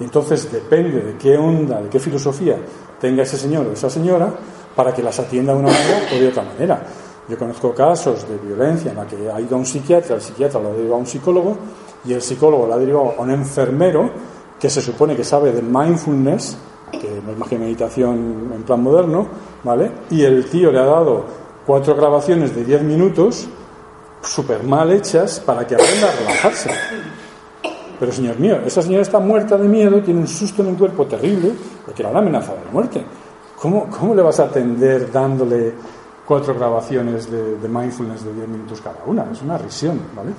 Y 0.00 0.04
entonces 0.04 0.50
depende 0.50 1.00
de 1.00 1.16
qué 1.16 1.36
onda, 1.36 1.80
de 1.80 1.88
qué 1.88 2.00
filosofía 2.00 2.56
tenga 3.00 3.22
ese 3.22 3.36
señor 3.36 3.66
o 3.66 3.72
esa 3.72 3.90
señora 3.90 4.32
para 4.74 4.92
que 4.92 5.02
las 5.02 5.18
atienda 5.20 5.52
de 5.52 5.60
una 5.60 5.70
manera 5.70 5.98
o 6.12 6.18
de 6.18 6.28
otra 6.28 6.42
manera. 6.42 6.82
Yo 7.28 7.38
conozco 7.38 7.72
casos 7.72 8.28
de 8.28 8.36
violencia 8.36 8.90
en 8.90 8.98
la 8.98 9.06
que 9.06 9.30
ha 9.30 9.40
ido 9.40 9.56
a 9.56 9.58
un 9.58 9.64
psiquiatra, 9.64 10.16
el 10.16 10.20
psiquiatra 10.20 10.60
lo 10.60 10.68
ha 10.68 10.72
derivado 10.72 10.96
a 10.96 10.98
un 10.98 11.06
psicólogo 11.06 11.56
y 12.04 12.12
el 12.12 12.20
psicólogo 12.20 12.66
lo 12.66 12.74
ha 12.74 12.78
derivado 12.78 13.14
a 13.18 13.22
un 13.22 13.30
enfermero 13.30 14.10
que 14.60 14.68
se 14.68 14.82
supone 14.82 15.16
que 15.16 15.24
sabe 15.24 15.52
de 15.52 15.62
mindfulness, 15.62 16.58
que 16.92 17.20
no 17.24 17.32
es 17.32 17.38
más 17.38 17.48
que 17.48 17.58
meditación 17.58 18.50
en 18.54 18.62
plan 18.62 18.82
moderno, 18.82 19.26
¿vale? 19.62 19.90
Y 20.10 20.22
el 20.22 20.44
tío 20.46 20.70
le 20.70 20.80
ha 20.80 20.84
dado 20.84 21.24
cuatro 21.66 21.94
grabaciones 21.94 22.54
de 22.54 22.64
10 22.64 22.82
minutos 22.82 23.48
súper 24.26 24.62
mal 24.62 24.90
hechas 24.92 25.40
para 25.40 25.66
que 25.66 25.74
aprenda 25.74 26.08
a 26.08 26.12
relajarse. 26.12 26.70
Pero 27.98 28.12
señor 28.12 28.38
mío, 28.38 28.60
esa 28.66 28.82
señora 28.82 29.02
está 29.02 29.18
muerta 29.18 29.56
de 29.56 29.68
miedo, 29.68 30.02
tiene 30.02 30.20
un 30.20 30.28
susto 30.28 30.62
en 30.62 30.70
el 30.70 30.76
cuerpo 30.76 31.06
terrible, 31.06 31.52
porque 31.84 32.02
era 32.02 32.10
una 32.10 32.18
amenaza 32.18 32.52
de 32.52 32.70
muerte. 32.72 33.04
¿Cómo, 33.60 33.88
cómo 33.88 34.14
le 34.14 34.22
vas 34.22 34.40
a 34.40 34.44
atender 34.44 35.10
dándole 35.10 35.74
cuatro 36.26 36.54
grabaciones 36.54 37.30
de, 37.30 37.68
mindfulness 37.68 38.24
de 38.24 38.34
10 38.34 38.48
minutos 38.48 38.80
cada 38.80 39.04
una? 39.06 39.30
Es 39.30 39.40
una 39.42 39.56
risión, 39.58 40.00
¿vale? 40.14 40.32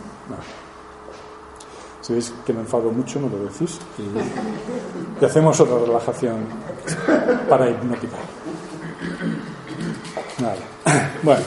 Si 2.02 2.14
veis 2.14 2.34
que 2.46 2.54
me 2.54 2.60
enfado 2.60 2.92
mucho, 2.92 3.20
me 3.20 3.30
lo 3.30 3.38
decís. 3.46 3.80
Y, 3.98 5.26
hacemos 5.26 5.60
otra 5.60 5.80
relajación 5.80 6.46
para 7.50 7.70
hipnótica. 7.70 8.18
Bueno, 11.24 11.42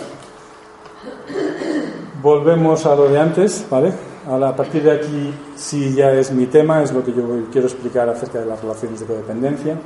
volvemos 2.22 2.86
a 2.86 2.94
lo 2.94 3.08
de 3.08 3.18
antes, 3.18 3.64
¿vale? 3.70 3.92
a 4.28 4.54
partir 4.54 4.82
de 4.82 4.92
aquí, 4.92 5.32
si 5.56 5.94
ya 5.94 6.12
es 6.12 6.30
mi 6.32 6.46
tema, 6.46 6.82
es 6.82 6.92
lo 6.92 7.02
que 7.02 7.12
yo 7.12 7.24
quiero 7.50 7.66
explicar 7.66 8.08
acerca 8.08 8.40
de 8.40 8.46
las 8.46 8.60
relaciones 8.60 9.00
de 9.00 9.06
codependencia. 9.06 9.78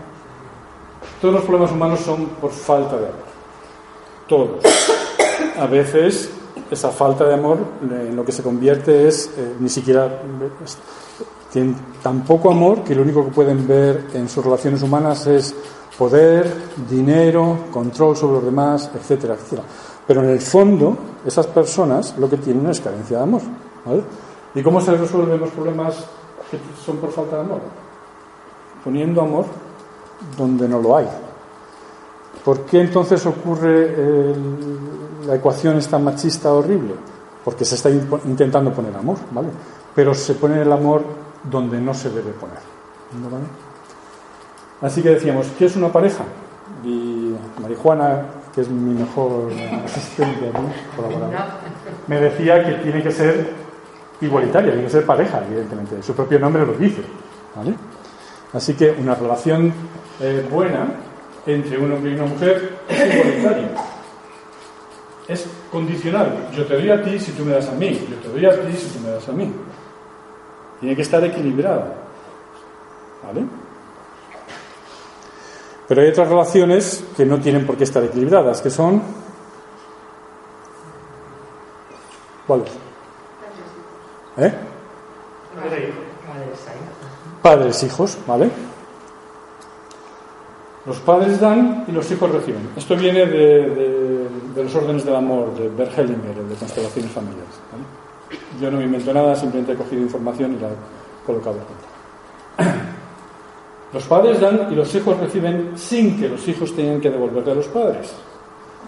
Todos 1.21 1.35
los 1.35 1.45
problemas 1.45 1.71
humanos 1.71 2.01
son 2.01 2.27
por 2.41 2.51
falta 2.51 2.97
de 2.97 3.07
amor. 3.07 3.33
Todos. 4.27 4.65
A 5.59 5.67
veces 5.67 6.31
esa 6.71 6.91
falta 6.91 7.25
de 7.25 7.35
amor 7.35 7.59
en 7.83 8.17
lo 8.17 8.25
que 8.25 8.33
se 8.33 8.43
convierte 8.43 9.07
es 9.07 9.31
eh, 9.37 9.55
ni 9.61 9.69
siquiera 9.69 10.23
tienen 11.53 11.77
tan 12.03 12.23
poco 12.23 12.51
amor 12.51 12.83
que 12.83 12.95
lo 12.95 13.03
único 13.03 13.25
que 13.25 13.31
pueden 13.31 13.69
ver 13.69 14.07
en 14.15 14.29
sus 14.29 14.43
relaciones 14.43 14.83
humanas 14.83 15.27
es 15.27 15.55
poder, 15.99 16.51
dinero, 16.89 17.67
control 17.71 18.17
sobre 18.17 18.37
los 18.37 18.45
demás, 18.45 18.91
etcétera, 18.95 19.35
etcétera. 19.35 19.63
Pero 20.07 20.23
en 20.23 20.31
el 20.31 20.41
fondo, 20.41 20.97
esas 21.25 21.47
personas 21.47 22.17
lo 22.19 22.29
que 22.29 22.37
tienen 22.37 22.67
es 22.69 22.81
carencia 22.81 23.19
de 23.19 23.23
amor. 23.23 23.43
¿Y 24.55 24.63
cómo 24.63 24.81
se 24.81 24.93
resuelven 24.93 25.41
los 25.41 25.51
problemas 25.51 26.05
que 26.51 26.59
son 26.85 26.99
por 26.99 27.11
falta 27.13 27.37
de 27.37 27.43
amor? 27.43 27.61
Poniendo 28.85 29.23
amor 29.23 29.47
donde 30.37 30.69
no 30.69 30.81
lo 30.81 30.97
hay. 30.97 31.09
¿Por 32.45 32.61
qué 32.63 32.81
entonces 32.81 33.25
ocurre 33.27 34.35
la 35.27 35.37
ecuación 35.37 35.77
esta 35.77 35.99
machista 35.99 36.53
horrible? 36.53 36.95
Porque 37.45 37.65
se 37.65 37.77
está 37.77 37.91
intentando 37.91 38.73
poner 38.73 38.95
amor, 38.97 39.19
¿vale? 39.31 39.49
Pero 39.95 40.15
se 40.15 40.35
pone 40.35 40.61
el 40.63 40.73
amor 40.73 41.03
donde 41.49 41.81
no 41.81 41.95
se 41.95 42.11
debe 42.11 42.33
poner. 42.33 42.59
¿vale? 43.31 43.45
Así 44.81 45.03
que 45.03 45.11
decíamos, 45.11 45.47
¿qué 45.59 45.67
es 45.67 45.77
una 45.77 45.93
pareja? 45.93 46.25
Y 46.85 47.35
Marijuana, 47.61 48.27
que 48.55 48.61
es 48.61 48.69
mi 48.69 48.95
mejor 48.95 49.51
asistente, 49.85 50.53
me 52.07 52.21
decía 52.21 52.65
que 52.65 52.73
tiene 52.75 53.03
que 53.03 53.11
ser 53.11 53.51
igualitaria, 54.21 54.73
tiene 54.73 54.87
que 54.87 54.93
ser 54.93 55.07
pareja, 55.07 55.43
evidentemente. 55.47 56.03
Su 56.03 56.15
propio 56.15 56.39
nombre 56.39 56.67
lo 56.67 56.75
dice. 56.75 57.03
Así 58.53 58.75
que 58.75 58.91
una 58.91 59.15
relación 59.15 59.73
eh, 60.21 60.47
buena 60.51 60.87
entre 61.47 61.79
un 61.79 61.93
hombre 61.93 62.13
y 62.13 62.15
una 62.15 62.27
mujer 62.27 62.79
es 62.89 63.15
igualitaria. 63.15 63.69
Es 65.29 65.47
condicional. 65.71 66.49
Yo 66.55 66.67
te 66.67 66.75
doy 66.75 66.91
a 66.91 67.03
ti 67.03 67.19
si 67.19 67.33
tú 67.33 67.45
me 67.45 67.53
das 67.53 67.69
a 67.69 67.73
mí. 67.73 68.07
Yo 68.11 68.17
te 68.17 68.29
doy 68.29 68.45
a 68.45 68.51
ti 68.51 68.77
si 68.77 68.99
tú 68.99 69.05
me 69.05 69.13
das 69.13 69.29
a 69.29 69.33
mí. 69.33 69.53
Tiene 70.81 70.97
que 70.97 71.03
estar 71.03 71.25
equilibrado. 71.25 71.95
¿Vale? 73.25 73.47
Pero 75.93 76.05
hay 76.05 76.09
otras 76.09 76.27
relaciones 76.27 77.05
que 77.15 77.27
no 77.27 77.39
tienen 77.39 77.67
por 77.67 77.77
qué 77.77 77.85
estar 77.85 78.03
equilibradas, 78.03 78.63
que 78.63 78.71
son... 78.71 79.03
¿Cuáles? 82.47 82.71
¿Eh? 84.39 84.55
Padres, 87.43 87.83
hijos, 87.83 88.17
¿vale? 88.27 88.49
Los 90.87 90.99
padres 91.01 91.39
dan 91.39 91.85
y 91.87 91.93
los 91.93 92.11
hijos 92.11 92.31
reciben. 92.31 92.71
Esto 92.75 92.97
viene 92.97 93.27
de, 93.27 94.29
los 94.57 94.75
órdenes 94.75 95.05
del 95.05 95.17
amor 95.17 95.55
de 95.59 95.69
Bert 95.69 95.99
Hellinger, 95.99 96.37
de 96.37 96.55
constelaciones 96.55 97.13
familiares. 97.13 97.61
Yo 98.59 98.71
no 98.71 98.79
me 98.79 98.85
invento 98.85 99.13
nada, 99.13 99.37
simplemente 99.37 99.75
he 99.75 99.77
cogido 99.77 100.01
información 100.01 100.55
y 100.55 100.59
la 100.59 100.69
he 100.69 101.27
colocado 101.27 101.57
aquí. 101.57 101.92
Los 103.93 104.05
padres 104.05 104.41
dan 104.41 104.69
y 104.71 104.75
los 104.75 104.95
hijos 104.95 105.19
reciben 105.19 105.73
sin 105.77 106.19
que 106.19 106.29
los 106.29 106.47
hijos 106.49 106.75
tengan 106.75 107.01
que 107.01 107.11
devolverle 107.11 107.53
a 107.53 107.55
los 107.57 107.69
padres. 107.69 108.15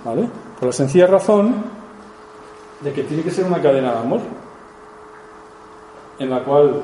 ¿Vale? 0.05 0.29
Por 0.59 0.67
la 0.67 0.73
sencilla 0.73 1.07
razón 1.07 1.55
de 2.81 2.93
que 2.93 3.03
tiene 3.05 3.23
que 3.23 3.31
ser 3.31 3.45
una 3.45 3.61
cadena 3.61 3.93
de 3.93 3.99
amor 3.99 4.21
en 6.19 6.31
la 6.31 6.43
cual 6.45 6.83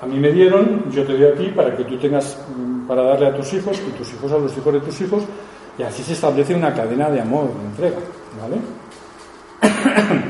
a 0.00 0.06
mí 0.06 0.18
me 0.18 0.30
dieron, 0.30 0.90
yo 0.90 1.04
te 1.04 1.16
doy 1.16 1.24
aquí 1.24 1.48
para 1.48 1.74
que 1.76 1.84
tú 1.84 1.96
tengas 1.98 2.38
mm, 2.54 2.86
para 2.86 3.02
darle 3.02 3.28
a 3.28 3.34
tus 3.34 3.52
hijos 3.54 3.80
y 3.86 3.90
tus 3.92 4.12
hijos 4.12 4.32
a 4.32 4.38
los 4.38 4.56
hijos 4.56 4.72
de 4.72 4.80
tus 4.80 5.00
hijos 5.00 5.22
y 5.78 5.82
así 5.82 6.02
se 6.02 6.12
establece 6.12 6.54
una 6.54 6.72
cadena 6.74 7.10
de 7.10 7.20
amor, 7.20 7.48
de 7.52 7.66
entrega, 7.66 7.98
¿vale? 8.40 8.56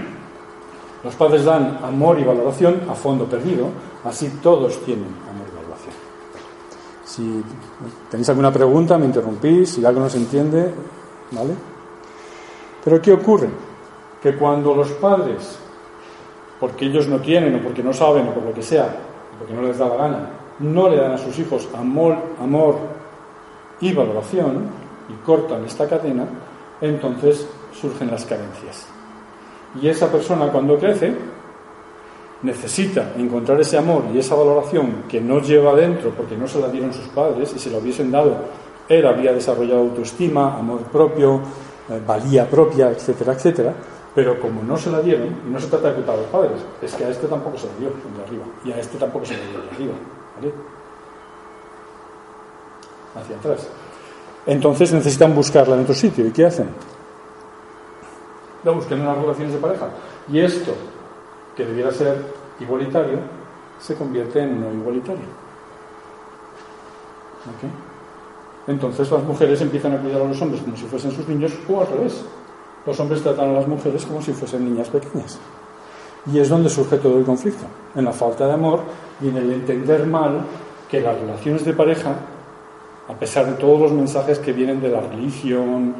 Los 1.05 1.15
padres 1.15 1.45
dan 1.45 1.79
amor 1.85 2.19
y 2.19 2.25
valoración 2.25 2.81
a 2.89 2.95
fondo 2.95 3.27
perdido, 3.27 3.69
así 4.05 4.29
todos 4.43 4.85
tienen 4.85 5.07
amor. 5.31 5.46
Si 7.07 7.43
tenéis 8.11 8.29
alguna 8.29 8.53
pregunta, 8.53 8.99
me 8.99 9.07
interrumpís, 9.07 9.71
si 9.71 9.85
algo 9.85 10.01
no 10.01 10.11
se 10.11 10.19
entiende, 10.19 10.75
¿vale? 11.31 11.55
Pero 12.85 13.01
¿qué 13.01 13.13
ocurre? 13.13 13.49
Que 14.21 14.35
cuando 14.35 14.75
los 14.75 14.91
padres, 14.93 15.57
porque 16.59 16.87
ellos 16.87 17.07
no 17.07 17.21
tienen 17.21 17.55
o 17.55 17.63
porque 17.63 17.83
no 17.83 17.93
saben 17.93 18.27
o 18.27 18.35
por 18.35 18.43
lo 18.43 18.53
que 18.53 18.63
sea, 18.63 18.89
porque 19.39 19.55
no 19.55 19.63
les 19.63 19.79
da 19.79 19.89
la 19.89 19.97
gana, 19.97 20.31
no 20.59 20.89
le 20.89 20.97
dan 20.97 21.13
a 21.13 21.19
sus 21.19 21.39
hijos 21.39 21.69
amor, 21.79 22.17
amor 22.43 22.77
y 23.81 23.93
valoración 23.93 24.69
y 25.09 25.13
cortan 25.25 25.65
esta 25.65 25.89
cadena, 25.89 26.27
entonces 26.81 27.47
surgen 27.73 28.11
las 28.11 28.25
carencias. 28.25 28.89
Y 29.81 29.89
esa 29.89 30.11
persona 30.11 30.51
cuando 30.51 30.77
crece 30.77 31.15
necesita 32.43 33.13
encontrar 33.17 33.61
ese 33.61 33.79
amor 33.79 34.05
y 34.15 34.19
esa 34.19 34.35
valoración 34.35 35.05
que 35.09 35.21
no 35.21 35.41
lleva 35.41 35.75
dentro 35.75 36.11
porque 36.11 36.37
no 36.37 36.47
se 36.47 36.61
la 36.61 36.69
dieron 36.69 36.93
sus 36.93 37.07
padres 37.09 37.53
y 37.55 37.59
se 37.59 37.71
la 37.71 37.79
hubiesen 37.79 38.11
dado, 38.11 38.37
él 38.89 39.07
había 39.07 39.33
desarrollado 39.33 39.81
autoestima, 39.81 40.57
amor 40.57 40.83
propio, 40.85 41.41
eh, 41.89 42.01
valía 42.07 42.49
propia, 42.49 42.91
etcétera, 42.91 43.33
etcétera 43.33 43.75
pero 44.17 44.41
como 44.41 44.63
no 44.63 44.79
se 44.79 44.91
la 44.91 45.03
dieron, 45.03 45.29
y 45.47 45.51
no 45.51 45.61
se 45.61 45.67
trata 45.67 45.89
de 45.89 45.97
culpar 45.97 46.15
a 46.15 46.23
los 46.23 46.27
padres, 46.29 46.65
es 46.81 46.95
que 46.95 47.05
a 47.05 47.11
este 47.11 47.27
tampoco 47.27 47.59
se 47.59 47.67
le 47.67 47.81
dio 47.81 47.89
de 47.91 48.23
arriba, 48.25 48.45
y 48.65 48.73
a 48.73 48.79
este 48.79 48.97
tampoco 48.97 49.27
se 49.27 49.37
le 49.37 49.47
dio 49.47 49.61
de 49.61 49.69
arriba, 49.69 49.93
¿vale? 50.37 50.55
Hacia 53.15 53.37
atrás. 53.37 53.69
Entonces 54.47 54.91
necesitan 54.95 55.35
buscarla 55.35 55.75
en 55.75 55.83
otro 55.83 55.95
sitio. 55.95 56.27
¿Y 56.27 56.31
qué 56.31 56.47
hacen? 56.47 56.71
La 58.65 58.71
buscan 58.71 59.01
en 59.01 59.07
las 59.07 59.19
relaciones 59.19 59.53
de 59.53 59.59
pareja. 59.59 59.89
Y 60.33 60.41
esto, 60.41 60.73
que 61.57 61.65
debiera 61.65 61.91
ser 61.91 62.17
igualitario, 62.61 63.19
se 63.79 63.95
convierte 63.95 64.41
en 64.43 64.61
no 64.61 64.73
igualitario. 64.73 65.47
Entonces 68.67 69.11
las 69.11 69.23
mujeres 69.23 69.61
empiezan 69.61 69.95
a 69.95 69.99
cuidar 69.99 70.23
a 70.23 70.25
los 70.25 70.41
hombres 70.43 70.61
como 70.63 70.77
si 70.77 70.85
fuesen 70.85 71.13
sus 71.13 71.29
niños 71.29 71.53
o 71.69 71.81
al 71.81 71.87
revés 71.87 72.25
los 72.87 73.01
hombres 73.01 73.21
tratan 73.21 73.51
a 73.51 73.53
las 73.53 73.67
mujeres 73.67 74.07
como 74.07 74.23
si 74.23 74.33
fuesen 74.33 74.65
niñas 74.65 74.89
pequeñas. 74.89 75.39
Y 76.33 76.39
es 76.39 76.49
donde 76.49 76.71
surge 76.71 76.99
todo 76.99 77.19
el 77.19 77.25
conflicto, 77.25 77.65
en 77.95 78.05
la 78.05 78.13
falta 78.13 78.47
de 78.47 78.53
amor 78.53 78.81
y 79.21 79.29
en 79.29 79.37
el 79.37 79.53
entender 79.53 80.07
mal 80.07 80.41
que 80.89 81.01
las 81.01 81.19
relaciones 81.19 81.65
de 81.65 81.73
pareja, 81.73 82.15
a 83.09 83.15
pesar 83.15 83.47
de 83.47 83.55
todos 83.55 83.81
los 83.81 83.93
mensajes 83.93 84.39
que 84.39 84.53
vienen 84.53 84.81
de 84.81 84.89
la 84.89 85.01
religión, 85.01 85.95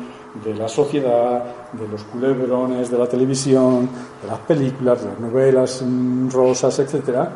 de 0.45 0.55
la 0.55 0.69
sociedad, 0.69 1.45
de 1.73 1.89
los 1.89 2.03
culebrones, 2.05 2.91
de 2.91 2.99
la 2.99 3.07
televisión, 3.07 3.89
de 4.23 4.29
las 4.29 4.39
películas, 4.41 5.03
de 5.03 5.09
las 5.11 5.21
novelas 5.21 5.83
mm, 5.83 6.31
rosas, 6.31 6.79
etc., 6.79 7.29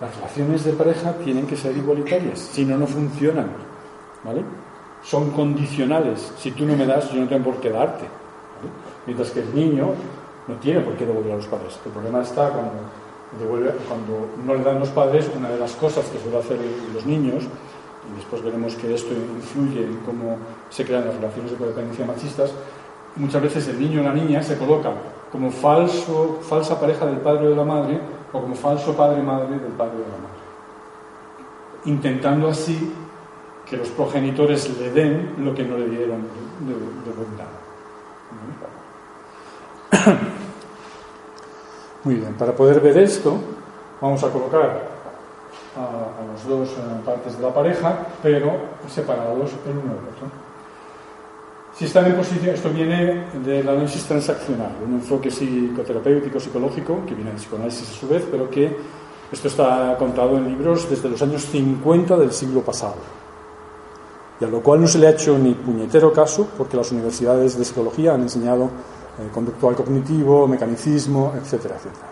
las 0.00 0.14
relaciones 0.14 0.64
de 0.64 0.72
pareja 0.74 1.12
tienen 1.12 1.46
que 1.46 1.56
ser 1.56 1.76
igualitarias, 1.76 2.38
si 2.38 2.64
no, 2.64 2.78
no 2.78 2.86
funcionan. 2.86 3.48
¿Vale? 4.24 4.42
Son 5.02 5.30
condicionales. 5.30 6.32
Si 6.38 6.52
tú 6.52 6.64
no 6.64 6.76
me 6.76 6.86
das, 6.86 7.10
yo 7.10 7.20
no 7.20 7.28
tengo 7.28 7.50
por 7.50 7.60
qué 7.60 7.70
darte. 7.70 8.04
Mientras 9.06 9.30
que 9.30 9.40
el 9.40 9.54
niño 9.54 9.90
no 10.46 10.54
tiene 10.56 10.80
por 10.80 10.94
qué 10.94 11.04
devolver 11.04 11.32
a 11.32 11.36
los 11.36 11.46
padres. 11.46 11.78
El 11.84 11.92
problema 11.92 12.22
está 12.22 12.50
cuando, 12.50 13.78
cuando 13.88 14.28
no 14.44 14.54
le 14.54 14.62
dan 14.62 14.78
los 14.78 14.88
padres, 14.90 15.30
una 15.36 15.50
de 15.50 15.58
las 15.58 15.72
cosas 15.72 16.04
que 16.06 16.18
suele 16.18 16.38
hacer 16.38 16.58
los 16.94 17.04
niños, 17.04 17.44
y 17.44 18.16
después 18.16 18.42
veremos 18.42 18.74
que 18.76 18.94
esto 18.94 19.12
influye 19.12 19.84
en 19.84 19.96
cómo 20.06 20.38
se 20.70 20.84
crean 20.84 21.06
las 21.06 21.14
relaciones 21.14 21.52
de 21.52 21.56
codependencia 21.56 22.04
machistas, 22.04 22.52
muchas 23.16 23.42
veces 23.42 23.68
el 23.68 23.80
niño 23.80 24.00
o 24.00 24.04
la 24.04 24.12
niña 24.12 24.42
se 24.42 24.56
coloca 24.56 24.92
como 25.30 25.50
falso, 25.50 26.38
falsa 26.42 26.80
pareja 26.80 27.06
del 27.06 27.18
padre 27.18 27.46
o 27.46 27.50
de 27.50 27.56
la 27.56 27.64
madre 27.64 28.00
o 28.32 28.40
como 28.40 28.54
falso 28.54 28.94
padre-madre 28.94 29.58
del 29.58 29.72
padre 29.72 29.94
o 29.94 29.98
de 29.98 30.04
la 30.04 30.18
madre. 30.18 30.38
Intentando 31.84 32.48
así 32.48 32.92
que 33.68 33.76
los 33.76 33.88
progenitores 33.88 34.78
le 34.78 34.90
den 34.90 35.34
lo 35.38 35.54
que 35.54 35.64
no 35.64 35.76
le 35.76 35.88
dieron 35.88 36.22
de, 36.60 36.72
de, 36.72 37.18
Muy 42.04 42.14
bien, 42.16 42.34
para 42.34 42.52
poder 42.52 42.80
ver 42.80 42.98
esto, 42.98 43.36
vamos 44.00 44.22
a 44.24 44.30
colocar 44.30 44.88
a, 45.76 46.32
las 46.32 46.46
dos 46.46 46.70
eh, 46.70 47.00
partes 47.04 47.36
de 47.36 47.42
la 47.42 47.52
pareja, 47.52 48.06
pero 48.22 48.52
separados 48.88 49.52
el 49.66 49.72
uno 49.72 49.94
del 49.94 50.08
otro. 50.14 50.47
Si 51.78 51.84
están 51.84 52.06
en 52.06 52.16
posición, 52.16 52.56
esto 52.56 52.70
viene 52.70 53.26
del 53.44 53.68
análisis 53.68 54.02
transaccional, 54.02 54.72
un 54.84 54.94
enfoque 54.94 55.30
psicoterapéutico, 55.30 56.40
psicológico, 56.40 57.06
que 57.06 57.14
viene 57.14 57.30
del 57.30 57.38
psicoanálisis 57.38 57.88
a 57.88 58.00
su 58.00 58.08
vez, 58.08 58.26
pero 58.28 58.50
que 58.50 58.76
esto 59.30 59.46
está 59.46 59.94
contado 59.96 60.38
en 60.38 60.48
libros 60.48 60.90
desde 60.90 61.08
los 61.08 61.22
años 61.22 61.46
50 61.46 62.16
del 62.16 62.32
siglo 62.32 62.62
pasado. 62.62 62.96
Y 64.40 64.44
a 64.44 64.48
lo 64.48 64.60
cual 64.60 64.80
no 64.80 64.88
se 64.88 64.98
le 64.98 65.06
ha 65.06 65.10
hecho 65.10 65.38
ni 65.38 65.54
puñetero 65.54 66.12
caso, 66.12 66.48
porque 66.58 66.76
las 66.76 66.90
universidades 66.90 67.56
de 67.56 67.64
psicología 67.64 68.14
han 68.14 68.22
enseñado 68.22 68.64
eh, 68.64 69.28
conductual 69.32 69.76
cognitivo, 69.76 70.48
mecanicismo, 70.48 71.34
etcétera, 71.36 71.76
etcétera. 71.76 72.08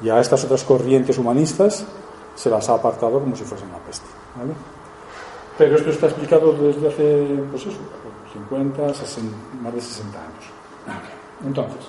Y 0.00 0.08
a 0.08 0.18
estas 0.18 0.44
otras 0.44 0.64
corrientes 0.64 1.18
humanistas 1.18 1.84
se 2.34 2.48
las 2.48 2.70
ha 2.70 2.74
apartado 2.76 3.20
como 3.20 3.36
si 3.36 3.44
fuesen 3.44 3.68
una 3.68 3.80
peste. 3.80 4.06
Pero 5.58 5.76
esto 5.76 5.90
está 5.90 6.06
explicado 6.06 6.54
desde 6.54 6.88
hace, 6.88 7.26
pues 7.50 7.66
eso, 7.66 7.76
50, 8.32 8.82
más 9.62 9.74
de 9.74 9.80
60 9.80 10.18
años. 10.18 10.44
Entonces, 11.44 11.86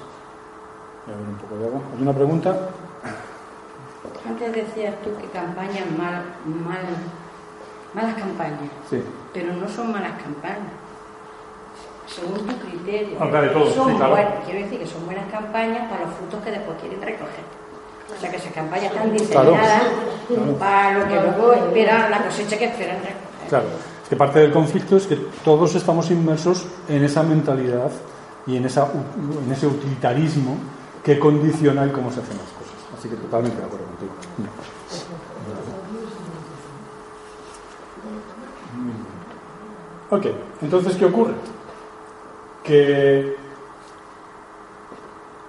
voy 1.06 1.16
a 1.16 1.18
ver 1.18 1.28
un 1.28 1.38
poco 1.38 1.56
de 1.58 1.66
agua. 1.68 1.82
¿Hay 1.96 2.02
una 2.02 2.14
pregunta? 2.14 2.70
Antes 4.28 4.54
decías 4.54 4.96
tú 5.04 5.10
que 5.18 5.28
campañas 5.28 5.90
mal, 5.98 6.24
mal, 6.46 6.86
malas 7.94 8.16
campañas. 8.16 8.72
Sí. 8.90 9.04
Pero 9.34 9.54
no 9.54 9.68
son 9.68 9.92
malas 9.92 10.22
campañas 10.22 10.82
según 12.14 12.46
tu 12.46 12.56
criterio. 12.68 13.18
Ah, 13.20 13.30
son 13.74 13.98
quiero 14.46 14.60
decir 14.60 14.80
que 14.80 14.88
son 14.88 15.06
buenas 15.06 15.32
campañas 15.32 15.90
para 15.90 16.06
los 16.06 16.16
frutos 16.16 16.44
que 16.44 16.52
después 16.52 16.78
quieren 16.80 17.02
recoger. 17.02 17.46
O 18.16 18.20
sea, 18.20 18.30
que 18.30 18.38
esas 18.38 18.54
campañas 18.54 18.92
están 18.92 19.12
diseñadas 19.14 19.84
para 20.60 21.00
lo 21.00 21.08
que 21.08 21.16
luego 21.16 21.54
esperan, 21.54 22.12
la 22.12 22.24
cosecha 22.24 22.58
que 22.58 22.66
esperan 22.66 22.98
recoger. 22.98 23.48
Claro, 23.48 23.66
que 24.12 24.18
parte 24.18 24.40
del 24.40 24.52
conflicto 24.52 24.98
es 24.98 25.08
que 25.08 25.16
todos 25.42 25.74
estamos 25.74 26.12
inmersos 26.12 26.66
en 26.90 27.02
esa 27.02 27.24
mentalidad 27.24 27.90
y 28.46 28.58
en, 28.58 28.66
ese 28.66 29.68
utilitarismo 29.68 30.58
que 31.02 31.18
condiciona 31.18 31.84
el 31.84 31.94
cómo 31.94 32.12
se 32.12 32.20
hacen 32.20 32.36
las 32.36 32.48
cosas. 32.48 32.76
Así 33.00 33.08
que 33.08 33.16
totalmente 33.16 33.58
de 33.58 33.64
acuerdo 33.64 33.86
contigo. 33.86 34.12
Ok, 40.10 40.26
entonces, 40.62 40.98
¿qué 40.98 41.06
ocurre? 41.06 41.34
que 42.66 43.38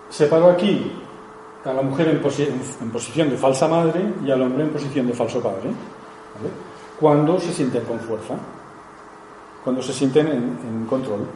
separo 0.09 0.51
aquí 0.51 0.93
a 1.65 1.73
la 1.73 1.83
mujer 1.83 2.11
en, 2.11 2.21
posición 2.21 3.29
de 3.29 3.37
falsa 3.37 3.67
madre 3.67 4.15
y 4.25 4.31
al 4.31 4.41
hombre 4.41 4.63
en 4.63 4.71
posición 4.71 5.09
de 5.09 5.15
falso 5.15 5.41
padre. 5.41 5.69
Cuando 7.01 7.41
se 7.41 7.53
sienten 7.53 7.85
con 7.85 7.99
fuerza, 7.99 8.37
cuando 9.65 9.83
se 9.83 9.93
sienten 9.93 10.27
en, 10.27 10.87
control. 10.89 11.27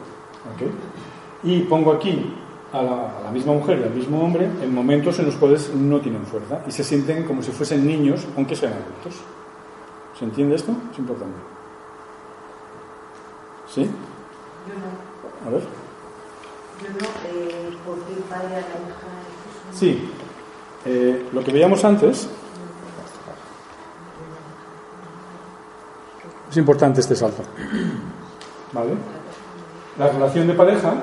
Y 1.43 1.61
pongo 1.61 1.91
aquí 1.93 2.33
a 2.73 2.81
la, 2.81 3.31
misma 3.31 3.53
mujer 3.53 3.79
y 3.79 3.83
al 3.83 3.93
mismo 3.93 4.21
hombre 4.21 4.45
en 4.45 4.73
momentos 4.73 5.17
en 5.19 5.25
los 5.25 5.35
cuales 5.35 5.73
no 5.73 5.99
tienen 5.99 6.25
fuerza 6.25 6.61
y 6.67 6.71
se 6.71 6.83
sienten 6.83 7.23
como 7.25 7.41
si 7.41 7.51
fuesen 7.51 7.85
niños, 7.85 8.25
aunque 8.35 8.55
sean 8.55 8.73
adultos. 8.73 9.21
¿Se 10.17 10.25
entiende 10.25 10.55
esto? 10.55 10.71
Es 10.91 10.99
importante. 10.99 11.37
¿Sí? 13.73 13.89
A 15.45 15.49
ver. 15.49 15.61
Yo 16.81 16.89
no, 16.89 17.05
eh, 17.27 17.77
¿por 17.85 17.95
qué 17.99 18.21
padre 18.29 18.47
a 18.47 18.51
la 18.51 18.57
hija? 18.59 19.07
Sí. 19.73 20.09
Eh, 20.85 21.27
lo 21.33 21.43
que 21.43 21.51
veíamos 21.51 21.83
antes, 21.83 22.29
es 26.49 26.57
importante 26.57 27.01
este 27.01 27.15
salto. 27.15 27.43
La 28.73 30.09
relación 30.09 30.47
de 30.47 30.53
pareja, 30.53 30.93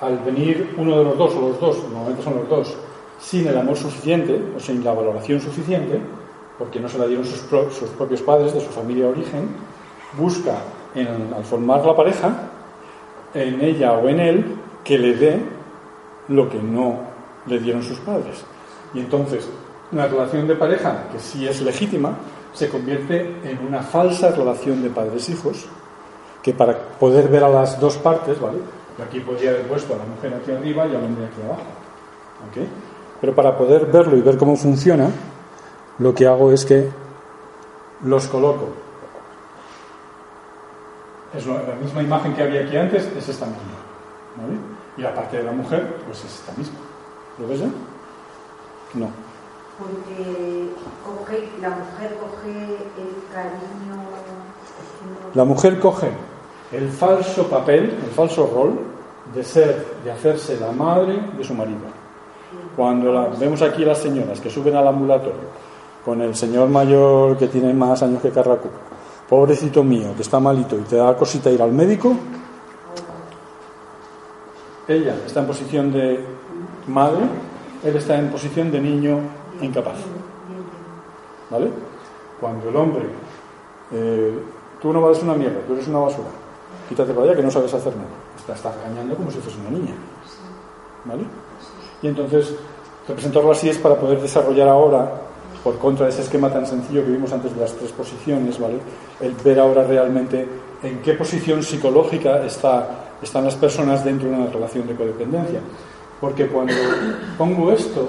al 0.00 0.18
venir 0.18 0.74
uno 0.76 0.98
de 0.98 1.04
los 1.04 1.18
dos, 1.18 1.34
o 1.34 1.40
los 1.40 1.60
dos, 1.60 1.82
normalmente 1.84 2.22
son 2.22 2.36
los 2.36 2.48
dos, 2.48 2.76
sin 3.18 3.46
el 3.46 3.56
amor 3.56 3.76
suficiente, 3.76 4.40
o 4.56 4.60
sin 4.60 4.84
la 4.84 4.92
valoración 4.92 5.40
suficiente, 5.40 6.00
porque 6.58 6.80
no 6.80 6.88
se 6.88 6.98
la 6.98 7.06
dieron 7.06 7.24
sus, 7.24 7.40
propios 7.40 8.22
padres 8.22 8.54
de 8.54 8.60
su 8.60 8.68
familia 8.68 9.06
de 9.06 9.12
origen, 9.12 9.48
busca 10.18 10.54
al 10.94 11.44
formar 11.44 11.84
la 11.84 11.94
pareja 11.94 12.50
en 13.34 13.60
ella 13.60 13.92
o 13.92 14.08
en 14.08 14.20
él 14.20 14.56
que 14.82 14.98
le 14.98 15.14
dé 15.14 15.40
lo 16.28 16.48
que 16.48 16.58
no 16.58 17.00
le 17.46 17.58
dieron 17.58 17.82
sus 17.82 17.98
padres. 17.98 18.44
Y 18.94 19.00
entonces, 19.00 19.48
una 19.92 20.06
relación 20.06 20.46
de 20.46 20.54
pareja 20.54 21.08
que 21.12 21.18
sí 21.18 21.46
es 21.46 21.60
legítima 21.60 22.16
se 22.52 22.68
convierte 22.68 23.36
en 23.44 23.66
una 23.66 23.82
falsa 23.82 24.30
relación 24.30 24.82
de 24.82 24.88
padres-hijos, 24.88 25.66
que 26.46 26.52
para 26.54 26.78
poder 26.78 27.26
ver 27.26 27.42
a 27.42 27.48
las 27.48 27.80
dos 27.80 27.96
partes, 27.96 28.40
¿vale? 28.40 28.58
aquí 29.04 29.18
podría 29.18 29.50
haber 29.50 29.66
puesto 29.66 29.94
a 29.94 29.96
la 29.96 30.04
mujer 30.04 30.32
aquí 30.32 30.52
arriba 30.52 30.86
y 30.86 30.94
al 30.94 31.02
hombre 31.02 31.26
aquí 31.26 31.42
abajo. 31.42 31.62
Pero 33.20 33.34
para 33.34 33.58
poder 33.58 33.86
verlo 33.86 34.16
y 34.16 34.20
ver 34.20 34.38
cómo 34.38 34.54
funciona, 34.54 35.10
lo 35.98 36.14
que 36.14 36.24
hago 36.24 36.52
es 36.52 36.64
que 36.64 36.88
los 38.04 38.28
coloco. 38.28 38.68
Es 41.36 41.44
la 41.48 41.74
misma 41.82 42.04
imagen 42.04 42.32
que 42.32 42.44
había 42.44 42.60
aquí 42.60 42.76
antes, 42.76 43.06
es 43.06 43.28
esta 43.28 43.46
misma. 43.46 43.62
¿vale? 44.36 44.56
Y 44.98 45.02
la 45.02 45.12
parte 45.16 45.38
de 45.38 45.42
la 45.42 45.52
mujer, 45.52 45.96
pues 46.06 46.24
es 46.24 46.32
esta 46.32 46.52
misma. 46.56 46.78
¿Lo 47.40 47.48
ves 47.48 47.58
ya? 47.58 47.66
No. 48.94 49.08
Porque 49.80 50.70
coge, 51.04 51.48
la 51.60 51.70
mujer 51.70 52.16
coge 52.20 52.52
el 52.52 53.34
cariño. 53.34 54.00
La 55.34 55.44
mujer 55.44 55.80
coge 55.80 56.12
el 56.72 56.88
falso 56.88 57.46
papel, 57.48 57.84
el 58.04 58.10
falso 58.10 58.50
rol 58.52 58.78
de 59.34 59.42
ser, 59.42 59.84
de 60.04 60.10
hacerse 60.10 60.58
la 60.58 60.72
madre 60.72 61.18
de 61.36 61.44
su 61.44 61.54
marido. 61.54 61.80
Cuando 62.76 63.30
vemos 63.38 63.62
aquí 63.62 63.84
las 63.84 63.98
señoras 63.98 64.40
que 64.40 64.50
suben 64.50 64.76
al 64.76 64.86
ambulatorio 64.86 65.66
con 66.04 66.20
el 66.22 66.36
señor 66.36 66.68
mayor 66.68 67.36
que 67.36 67.48
tiene 67.48 67.72
más 67.74 68.02
años 68.02 68.22
que 68.22 68.30
Carracu, 68.30 68.68
pobrecito 69.28 69.82
mío, 69.82 70.12
que 70.14 70.22
está 70.22 70.38
malito 70.38 70.76
y 70.76 70.82
te 70.82 70.96
da 70.96 71.16
cosita 71.16 71.50
ir 71.50 71.60
al 71.60 71.72
médico, 71.72 72.14
ella 74.86 75.16
está 75.26 75.40
en 75.40 75.46
posición 75.46 75.92
de 75.92 76.24
madre, 76.86 77.24
él 77.82 77.96
está 77.96 78.16
en 78.16 78.30
posición 78.30 78.70
de 78.70 78.80
niño 78.80 79.18
incapaz. 79.60 79.96
¿Vale? 81.50 81.70
Cuando 82.40 82.68
el 82.68 82.76
hombre, 82.76 83.06
eh, 83.92 84.38
tú 84.80 84.92
no 84.92 85.00
vales 85.00 85.22
una 85.22 85.34
mierda, 85.34 85.58
tú 85.66 85.72
eres 85.72 85.88
una 85.88 85.98
basura, 85.98 86.28
quítate 86.88 87.12
para 87.12 87.26
allá 87.26 87.36
que 87.36 87.42
no 87.42 87.50
sabes 87.50 87.72
hacer 87.74 87.94
nada. 87.96 88.08
Está, 88.36 88.54
está 88.54 88.72
engañando 88.84 89.16
como 89.16 89.30
si 89.30 89.38
fuese 89.38 89.58
una 89.60 89.70
niña. 89.70 89.94
¿Vale? 91.04 91.22
Y 92.02 92.08
entonces, 92.08 92.54
representarlo 93.08 93.50
así 93.50 93.68
es 93.68 93.78
para 93.78 93.96
poder 93.96 94.20
desarrollar 94.20 94.68
ahora 94.68 95.22
por 95.62 95.78
contra 95.78 96.06
de 96.06 96.12
ese 96.12 96.22
esquema 96.22 96.52
tan 96.52 96.66
sencillo 96.66 97.04
que 97.04 97.10
vimos 97.10 97.32
antes 97.32 97.54
de 97.54 97.60
las 97.60 97.72
tres 97.72 97.90
posiciones, 97.90 98.58
¿vale? 98.60 98.78
El 99.20 99.32
ver 99.32 99.58
ahora 99.58 99.82
realmente 99.82 100.46
en 100.82 101.02
qué 101.02 101.14
posición 101.14 101.62
psicológica 101.62 102.44
está, 102.44 103.16
están 103.20 103.44
las 103.44 103.56
personas 103.56 104.04
dentro 104.04 104.28
de 104.28 104.34
una 104.36 104.46
relación 104.46 104.86
de 104.86 104.94
codependencia. 104.94 105.60
Porque 106.20 106.46
cuando 106.46 106.72
pongo 107.36 107.72
esto, 107.72 108.06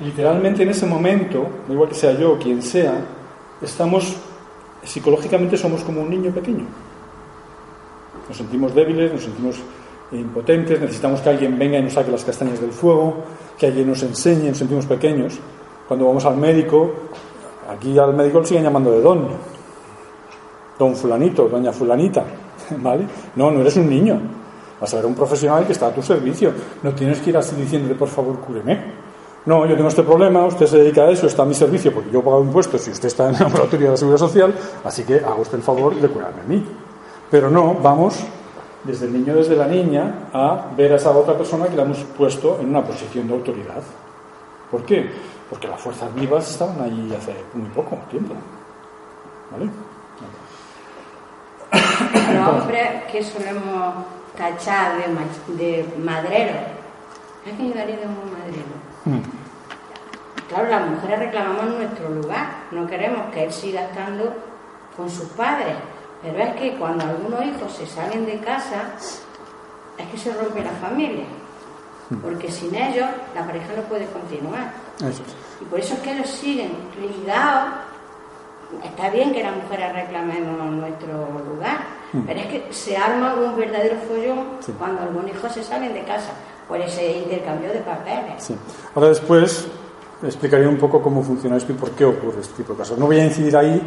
literalmente 0.00 0.62
en 0.62 0.70
ese 0.70 0.86
momento, 0.86 1.46
igual 1.68 1.88
que 1.88 1.94
sea 1.94 2.12
yo 2.12 2.32
o 2.32 2.38
quien 2.38 2.60
sea, 2.60 2.94
estamos, 3.62 4.16
psicológicamente 4.82 5.56
somos 5.56 5.82
como 5.82 6.02
un 6.02 6.10
niño 6.10 6.32
pequeño. 6.32 6.66
Nos 8.28 8.36
sentimos 8.36 8.74
débiles, 8.74 9.12
nos 9.12 9.22
sentimos 9.22 9.56
impotentes, 10.12 10.80
necesitamos 10.80 11.20
que 11.20 11.30
alguien 11.30 11.58
venga 11.58 11.78
y 11.78 11.82
nos 11.82 11.92
saque 11.92 12.10
las 12.10 12.24
castañas 12.24 12.60
del 12.60 12.72
fuego, 12.72 13.16
que 13.58 13.66
alguien 13.66 13.88
nos 13.88 14.02
enseñe, 14.02 14.48
nos 14.48 14.58
sentimos 14.58 14.86
pequeños. 14.86 15.38
Cuando 15.88 16.06
vamos 16.06 16.24
al 16.24 16.36
médico, 16.36 16.90
aquí 17.68 17.98
al 17.98 18.14
médico 18.14 18.40
lo 18.40 18.46
siguen 18.46 18.64
llamando 18.64 18.92
de 18.92 19.00
don. 19.00 19.28
Don 20.78 20.94
fulanito, 20.96 21.48
doña 21.48 21.72
fulanita. 21.72 22.24
¿Vale? 22.78 23.06
No, 23.36 23.50
no 23.50 23.60
eres 23.60 23.76
un 23.76 23.88
niño. 23.88 24.20
Vas 24.80 24.92
a 24.92 24.96
ver 24.96 25.04
a 25.04 25.08
un 25.08 25.14
profesional 25.14 25.66
que 25.66 25.72
está 25.72 25.88
a 25.88 25.92
tu 25.92 26.02
servicio. 26.02 26.52
No 26.82 26.92
tienes 26.92 27.20
que 27.20 27.30
ir 27.30 27.36
así 27.36 27.54
diciéndole, 27.56 27.94
por 27.94 28.08
favor, 28.08 28.38
cúreme. 28.40 29.04
No, 29.46 29.66
yo 29.66 29.76
tengo 29.76 29.88
este 29.88 30.02
problema, 30.02 30.46
usted 30.46 30.66
se 30.66 30.78
dedica 30.78 31.02
a 31.02 31.10
eso, 31.10 31.26
está 31.26 31.42
a 31.42 31.44
mi 31.44 31.52
servicio 31.52 31.92
porque 31.92 32.10
yo 32.10 32.22
pago 32.22 32.42
impuestos 32.42 32.88
y 32.88 32.92
usted 32.92 33.08
está 33.08 33.28
en 33.28 33.34
la 33.34 33.40
laboratorio 33.48 33.88
de 33.88 33.90
la 33.90 33.96
Seguridad 33.98 34.18
Social, 34.18 34.54
así 34.82 35.04
que 35.04 35.16
haga 35.16 35.34
usted 35.34 35.58
el 35.58 35.62
favor 35.62 35.94
de 35.94 36.08
curarme 36.08 36.40
a 36.40 36.44
mí. 36.44 36.64
Pero 37.30 37.50
no, 37.50 37.74
vamos 37.74 38.24
desde 38.84 39.06
el 39.06 39.12
niño, 39.12 39.34
desde 39.34 39.56
la 39.56 39.66
niña, 39.66 40.28
a 40.32 40.66
ver 40.76 40.92
a 40.92 40.96
esa 40.96 41.10
otra 41.10 41.36
persona 41.36 41.66
que 41.66 41.76
la 41.76 41.82
hemos 41.82 41.98
puesto 41.98 42.58
en 42.60 42.68
una 42.68 42.84
posición 42.84 43.26
de 43.26 43.34
autoridad. 43.34 43.82
¿Por 44.70 44.84
qué? 44.84 45.10
Porque 45.48 45.68
las 45.68 45.80
fuerzas 45.80 46.14
vivas 46.14 46.50
estaban 46.50 46.80
ahí 46.82 47.14
hace 47.16 47.34
muy 47.54 47.68
poco 47.70 47.96
tiempo. 48.10 48.34
¿Vale? 49.50 49.70
Los 52.34 52.48
hombres 52.48 53.04
que 53.10 53.22
solemos 53.22 53.94
tachar 54.36 54.96
de, 54.96 55.54
de 55.54 55.96
madrero, 55.98 56.54
es 57.46 57.52
que 57.52 57.62
mi 57.62 57.74
marido 57.74 58.00
es 58.00 58.06
un 58.06 58.32
madrero. 58.32 58.74
Mm. 59.04 59.44
Claro, 60.48 60.68
las 60.68 60.90
mujeres 60.90 61.18
reclamamos 61.20 61.66
nuestro 61.66 62.08
lugar, 62.10 62.46
no 62.70 62.86
queremos 62.86 63.32
que 63.32 63.44
él 63.44 63.52
siga 63.52 63.82
estando 63.82 64.34
con 64.96 65.08
sus 65.08 65.28
padres, 65.30 65.74
pero 66.24 66.42
es 66.42 66.56
que 66.56 66.76
cuando 66.76 67.04
algunos 67.04 67.44
hijos 67.44 67.72
se 67.72 67.86
salen 67.86 68.24
de 68.24 68.38
casa, 68.38 68.94
es 69.98 70.06
que 70.08 70.18
se 70.18 70.32
rompe 70.32 70.64
la 70.64 70.72
familia, 70.72 71.24
mm. 72.10 72.16
porque 72.16 72.50
sin 72.50 72.74
ellos 72.74 73.06
la 73.34 73.46
pareja 73.46 73.68
no 73.76 73.82
puede 73.82 74.06
continuar. 74.06 74.72
Y 75.60 75.64
por 75.66 75.78
eso 75.78 75.94
es 75.94 76.00
que 76.00 76.12
ellos 76.12 76.30
siguen 76.30 76.72
ligados. 77.00 77.74
Está 78.82 79.10
bien 79.10 79.32
que 79.32 79.42
las 79.42 79.54
mujeres 79.54 79.92
reclamemos 79.92 80.72
nuestro 80.72 81.28
lugar, 81.46 81.78
mm. 82.12 82.20
pero 82.26 82.40
es 82.40 82.46
que 82.46 82.72
se 82.72 82.96
arma 82.96 83.34
un 83.34 83.56
verdadero 83.56 83.96
follón 84.08 84.46
cuando 84.78 85.02
algunos 85.02 85.30
hijos 85.30 85.52
se 85.52 85.62
salen 85.62 85.92
de 85.92 86.02
casa 86.04 86.32
por 86.66 86.80
ese 86.80 87.18
intercambio 87.18 87.70
de 87.70 87.80
papeles. 87.80 88.50
Ahora 88.94 89.08
después 89.08 89.68
explicaré 90.22 90.66
un 90.66 90.78
poco 90.78 91.02
cómo 91.02 91.22
funciona 91.22 91.56
esto 91.56 91.72
y 91.72 91.74
por 91.74 91.90
qué 91.90 92.06
ocurre 92.06 92.40
este 92.40 92.54
tipo 92.54 92.72
de 92.72 92.78
casos. 92.78 92.98
No 92.98 93.06
voy 93.06 93.20
a 93.20 93.24
incidir 93.26 93.56
ahí 93.56 93.80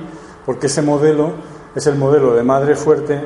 porque 0.46 0.68
ese 0.68 0.82
modelo 0.82 1.34
es 1.76 1.88
el 1.88 1.96
modelo 1.96 2.34
de 2.34 2.44
madre 2.44 2.76
fuerte 2.76 3.22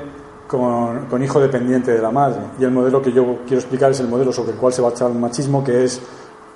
con, 0.48 1.24
hijo 1.24 1.40
dependiente 1.40 1.92
de 1.92 2.02
la 2.02 2.12
madre. 2.12 2.42
Y 2.60 2.64
el 2.64 2.72
modelo 2.72 3.02
que 3.02 3.12
yo 3.12 3.40
quiero 3.46 3.60
explicar 3.60 3.92
es 3.92 4.00
el 4.02 4.08
modelo 4.08 4.34
sobre 4.34 4.52
el 4.52 4.58
cual 4.58 4.74
se 4.74 4.82
va 4.82 4.90
a 4.90 4.92
echar 4.92 5.10
el 5.10 5.18
machismo, 5.18 5.64
que 5.64 5.86
es 5.86 6.02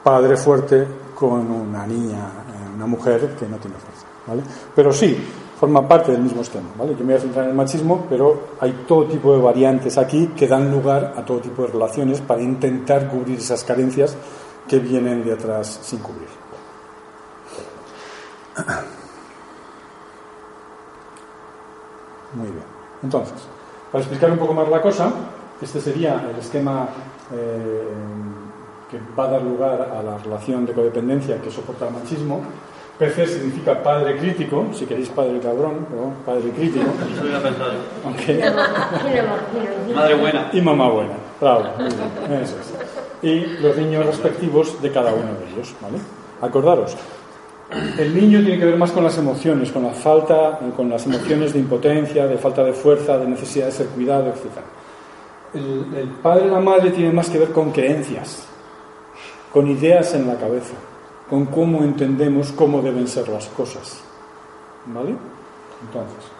padre 0.03 0.35
fuerte 0.35 0.85
con 1.15 1.49
una 1.49 1.87
niña, 1.87 2.17
eh, 2.17 2.75
una 2.75 2.85
mujer 2.85 3.35
que 3.39 3.47
no 3.47 3.57
tiene 3.57 3.77
fuerza. 3.77 4.05
¿vale? 4.27 4.41
Pero 4.75 4.91
sí, 4.91 5.17
forma 5.57 5.87
parte 5.87 6.11
del 6.11 6.21
mismo 6.21 6.41
esquema. 6.41 6.69
¿vale? 6.77 6.91
Yo 6.91 6.99
me 6.99 7.05
voy 7.05 7.15
a 7.15 7.19
centrar 7.19 7.45
en 7.45 7.51
el 7.51 7.55
machismo, 7.55 8.05
pero 8.09 8.39
hay 8.59 8.83
todo 8.85 9.05
tipo 9.05 9.33
de 9.33 9.41
variantes 9.41 9.97
aquí 9.97 10.27
que 10.35 10.47
dan 10.47 10.69
lugar 10.69 11.13
a 11.15 11.23
todo 11.23 11.39
tipo 11.39 11.61
de 11.61 11.69
relaciones 11.69 12.19
para 12.19 12.41
intentar 12.41 13.07
cubrir 13.07 13.39
esas 13.39 13.63
carencias 13.63 14.17
que 14.67 14.79
vienen 14.79 15.23
de 15.23 15.33
atrás 15.33 15.79
sin 15.81 15.99
cubrir. 15.99 16.27
Muy 22.35 22.47
bien. 22.47 22.63
Entonces, 23.03 23.47
para 23.91 24.03
explicar 24.03 24.31
un 24.31 24.37
poco 24.37 24.53
más 24.53 24.67
la 24.69 24.81
cosa, 24.81 25.11
este 25.61 25.79
sería 25.79 26.21
el 26.29 26.37
esquema 26.39 26.87
eh, 27.33 27.83
que 28.91 28.99
va 29.17 29.25
a 29.25 29.31
dar 29.31 29.41
lugar 29.41 29.81
a 29.81 30.03
la 30.03 30.17
relación 30.17 30.65
de 30.65 30.73
codependencia 30.73 31.41
que 31.41 31.49
soporta 31.49 31.87
el 31.87 31.93
machismo. 31.93 32.41
PC 32.99 33.27
significa 33.27 33.81
padre 33.83 34.17
crítico, 34.17 34.67
si 34.73 34.85
queréis 34.85 35.09
padre 35.09 35.39
cabrón, 35.39 35.85
pero 35.89 36.13
padre 36.25 36.49
crítico. 36.51 36.85
Madre 39.93 40.15
buena. 40.15 40.49
Y 40.53 40.61
mamá 40.61 40.89
buena, 40.89 41.13
bravo, 41.41 41.65
Eso 42.41 42.55
es. 42.59 42.73
Y 43.21 43.45
los 43.61 43.75
niños 43.75 44.05
respectivos 44.05 44.81
de 44.81 44.91
cada 44.91 45.13
uno 45.13 45.33
de 45.39 45.51
ellos, 45.53 45.73
¿vale? 45.81 45.97
Acordaros, 46.41 46.95
el 47.97 48.15
niño 48.15 48.39
tiene 48.41 48.57
que 48.57 48.65
ver 48.65 48.77
más 48.77 48.91
con 48.91 49.03
las 49.03 49.17
emociones, 49.17 49.71
con 49.71 49.83
la 49.83 49.91
falta, 49.91 50.59
con 50.75 50.89
las 50.89 51.05
emociones 51.05 51.53
de 51.53 51.59
impotencia, 51.59 52.25
de 52.27 52.37
falta 52.37 52.63
de 52.63 52.73
fuerza, 52.73 53.17
de 53.17 53.27
necesidad 53.27 53.65
de 53.65 53.71
ser 53.71 53.87
cuidado, 53.87 54.29
etc. 54.29 54.45
El, 55.53 56.07
padre 56.21 56.47
y 56.47 56.49
la 56.49 56.59
madre 56.59 56.91
tienen 56.91 57.15
más 57.15 57.29
que 57.29 57.37
ver 57.37 57.51
con 57.51 57.71
creencias, 57.71 58.47
con 59.51 59.67
ideas 59.67 60.13
en 60.13 60.27
la 60.27 60.35
cabeza, 60.35 60.75
con 61.29 61.45
cómo 61.47 61.83
entendemos 61.83 62.51
cómo 62.53 62.81
deben 62.81 63.07
ser 63.07 63.27
las 63.29 63.47
cosas. 63.47 64.01
¿Vale? 64.85 65.15
Entonces, 65.81 66.31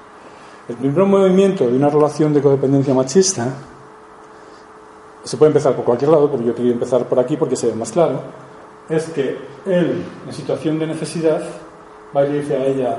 el 0.70 0.76
primer 0.78 1.06
movimiento 1.06 1.68
de 1.68 1.76
una 1.76 1.90
relación 1.90 2.34
de 2.34 2.42
codependencia 2.42 2.94
machista 2.94 3.48
se 5.24 5.38
puede 5.38 5.50
empezar 5.50 5.76
por 5.76 5.84
cualquier 5.84 6.12
lado, 6.12 6.30
pero 6.32 6.44
yo 6.44 6.56
quería 6.56 6.72
empezar 6.72 7.06
por 7.06 7.20
aquí 7.20 7.36
porque 7.36 7.56
se 7.56 7.68
ve 7.68 7.76
más 7.76 7.92
claro. 7.92 8.22
Es 8.90 9.10
que 9.10 9.38
él, 9.66 10.04
en 10.26 10.34
situación 10.34 10.80
de 10.80 10.88
necesidad, 10.88 11.42
va 12.16 12.26
y 12.26 12.32
le 12.32 12.42
dice 12.42 12.56
a 12.56 12.66
ella, 12.66 12.98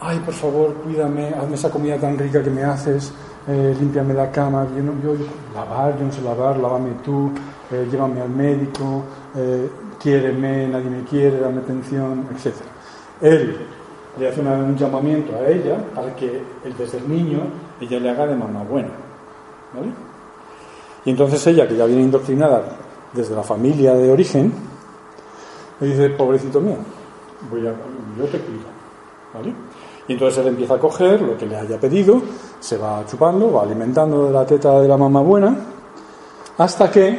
ay, 0.00 0.18
por 0.20 0.34
favor, 0.34 0.74
cuídame, 0.74 1.28
hazme 1.28 1.54
esa 1.54 1.70
comida 1.70 1.96
tan 1.98 2.18
rica 2.18 2.42
que 2.42 2.50
me 2.50 2.64
haces, 2.64 3.12
eh, 3.48 3.74
límpiame 3.78 4.14
la 4.14 4.30
cama, 4.30 4.66
yo, 4.76 4.82
no, 4.82 4.92
lavar, 5.54 5.98
yo 5.98 6.06
no 6.06 6.12
sé 6.12 6.22
lavar, 6.22 6.56
lávame 6.56 6.90
tú, 7.04 7.30
eh, 7.70 7.86
llévame 7.90 8.20
al 8.20 8.30
médico, 8.30 9.04
eh, 9.36 9.68
quiéreme, 9.98 10.68
nadie 10.68 10.90
me 10.90 11.04
quiere, 11.04 11.38
dame 11.38 11.60
atención, 11.60 12.26
etc. 12.34 12.54
Él 13.20 13.56
le 14.18 14.28
hace 14.28 14.40
un 14.40 14.76
llamamiento 14.76 15.36
a 15.36 15.48
ella 15.48 15.78
para 15.94 16.14
que 16.16 16.42
desde 16.76 16.98
el 16.98 17.08
niño 17.08 17.40
ella 17.80 18.00
le 18.00 18.10
haga 18.10 18.26
de 18.26 18.34
mamá 18.34 18.62
buena. 18.64 18.90
¿vale? 19.72 19.88
Y 21.04 21.10
entonces 21.10 21.46
ella, 21.46 21.66
que 21.66 21.76
ya 21.76 21.86
viene 21.86 22.02
indoctrinada 22.02 22.62
desde 23.12 23.34
la 23.34 23.42
familia 23.42 23.94
de 23.94 24.10
origen, 24.10 24.52
le 25.80 25.86
dice, 25.86 26.10
pobrecito 26.10 26.60
mío, 26.60 26.76
voy 27.50 27.66
a, 27.66 27.72
yo 28.18 28.24
te 28.26 28.38
cuido. 28.38 28.80
¿vale? 29.32 29.54
Y 30.08 30.12
entonces 30.14 30.38
él 30.38 30.48
empieza 30.48 30.74
a 30.74 30.78
coger 30.78 31.22
lo 31.22 31.36
que 31.36 31.46
le 31.46 31.56
haya 31.56 31.78
pedido, 31.78 32.20
se 32.58 32.76
va 32.76 33.04
chupando, 33.06 33.52
va 33.52 33.62
alimentando 33.62 34.26
de 34.26 34.32
la 34.32 34.44
teta 34.44 34.80
de 34.80 34.88
la 34.88 34.96
mamá 34.96 35.20
buena, 35.20 35.56
hasta 36.58 36.90
que 36.90 37.18